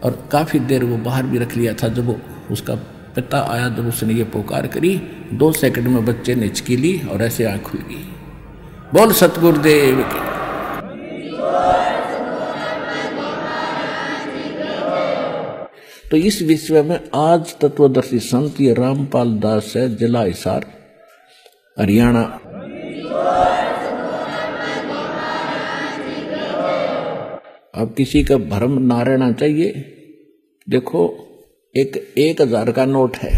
और 0.04 0.28
काफ़ी 0.32 0.58
देर 0.60 0.84
वो 0.84 0.96
बाहर 0.96 1.22
भी 1.22 1.38
रख 1.38 1.56
लिया 1.56 1.72
था, 1.72 1.88
जब 1.88 2.20
उसका 2.50 2.74
पिता 3.14 3.40
आया, 3.50 3.68
जब 3.68 3.88
उसने 3.88 4.14
ये 4.14 4.24
पुकार 4.24 4.66
करी, 4.66 4.96
दो 5.32 5.52
सेकंड 5.52 5.88
में 5.88 6.04
बच्चे 6.04 6.34
ने 6.34 6.44
हिचकी 6.44 6.76
ली 6.76 7.00
और 7.12 7.22
ऐसे 7.22 7.44
आँख 7.44 7.62
खुल 7.62 7.80
गई। 7.80 8.04
बोल, 8.94 9.12
सतगुरुदेव 9.12 10.02
की। 10.02 10.26
तो 16.10 16.16
इस 16.16 16.42
विषय 16.42 16.82
में 16.82 17.00
आज 17.14 17.54
तत्वदर्शी 17.60 18.18
संत 18.18 18.60
ये 18.60 18.74
रामपाल 18.74 19.38
दास 19.38 19.72
है, 19.76 19.96
जिला 19.96 20.22
हिसार, 20.22 20.66
हरियाणा। 21.78 22.40
अब 27.74 27.94
किसी 27.96 28.22
का 28.24 28.36
भ्रम 28.36 28.78
ना 28.82 29.02
रहना 29.02 29.32
चाहिए। 29.32 29.72
देखो, 30.68 31.02
एक 31.74 31.96
एक 32.18 32.40
हज़ार 32.42 32.70
का 32.72 32.84
नोट 32.84 33.16
है। 33.16 33.30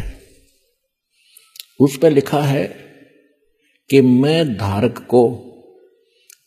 उस 1.81 1.97
पर 1.97 2.10
लिखा 2.10 2.41
है 2.42 2.65
कि 3.91 4.00
मैं 4.00 4.57
धारक 4.57 4.99
को 4.99 5.23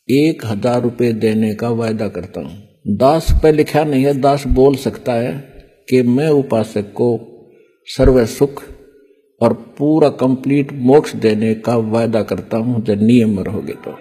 एक 0.10 0.46
हज़ार 0.46 0.82
रुपये 0.82 1.12
देने 1.14 1.54
का 1.56 1.70
वायदा 1.70 2.08
करता 2.08 2.42
हूँ। 2.42 2.96
दास 2.98 3.28
पे 3.44 3.52
लिखा 3.52 3.84
नहीं 3.84 4.06
है, 4.06 4.14
दास 4.14 4.48
बोल 4.48 4.76
सकता 4.76 5.14
है 5.14 5.34
कि 5.90 6.02
मैं 6.02 6.30
उपासक 6.30 6.92
को 6.94 7.10
सर्व 7.88 8.26
सुख 8.26 8.64
और 9.44 9.54
पूरा 9.54 10.10
कंप्लीट 10.10 10.74
मोक्ष 10.74 11.14
देने 11.16 11.56
का 11.56 11.76
वायदा 11.76 12.24
करता 12.24 12.58
हूँ, 12.58 12.86
जब 12.86 13.02
नियम 13.02 13.40
रहोगे 13.40 13.74
तो। 13.74 13.92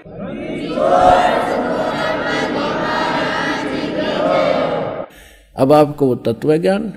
अब 5.56 5.72
आपको 5.72 6.06
वो 6.06 6.14
तत्व 6.14 6.56
ज्ञान, 6.56 6.92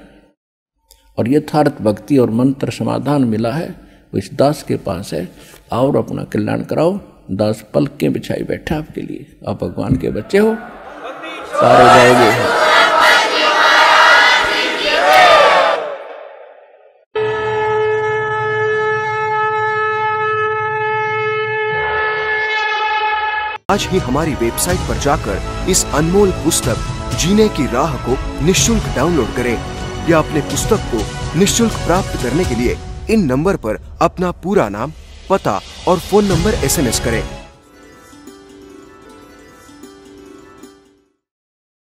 और 1.20 1.30
यथार्थ 1.30 1.82
भक्ति 1.82 2.18
और 2.18 2.30
मंत्र 2.30 2.72
समाधान 2.72 3.24
मिला 3.24 3.52
है, 3.52 3.70
वो 4.14 4.18
इस 4.18 4.30
दास 4.34 4.64
के 4.64 4.76
पास 4.76 5.14
है। 5.14 5.30
और 5.72 5.98
अपना 5.98 6.24
कल्याण 6.24 6.62
कराओ। 6.62 7.00
दास 7.32 7.66
पलकें 7.74 8.14
बिछाई 8.14 8.44
बैठा 8.44 8.76
आपके 8.76 9.02
लिए। 9.02 9.40
आप 9.48 9.64
भगवान 9.64 9.96
के 9.96 10.10
बच्चे 10.10 10.38
हो। 10.38 10.56
सारे 11.56 12.14
जाओगे। 12.14 12.75
आज 23.76 23.86
ही 23.92 23.98
हमारी 24.00 24.34
वेबसाइट 24.34 24.80
पर 24.80 24.98
जाकर 25.04 25.70
इस 25.70 25.84
अनमोल 25.96 26.30
पुस्तक, 26.44 26.78
जीने 27.22 27.48
की 27.50 27.66
राह 27.66 27.96
को 28.06 28.16
निशुल्क 28.46 28.84
डाउनलोड 28.96 29.34
करें 29.36 29.58
या 30.10 30.20
अपने 30.20 30.42
पुस्तक 30.52 30.86
को 30.92 31.40
निशुल्क 31.40 31.74
प्राप्त 31.86 32.22
करने 32.24 32.46
के 32.46 32.56
लिए 32.56 32.78
इन 33.10 33.26
नंबर 33.26 33.56
पर 33.66 33.80
अपना 34.02 34.32
पूरा 34.44 34.70
नाम, 34.70 34.94
पता 35.30 35.60
और 35.88 36.00
फ़ोन 36.00 36.26
नंबर 36.26 36.54
एसएमएस 36.66 37.00
करें। 37.00 37.24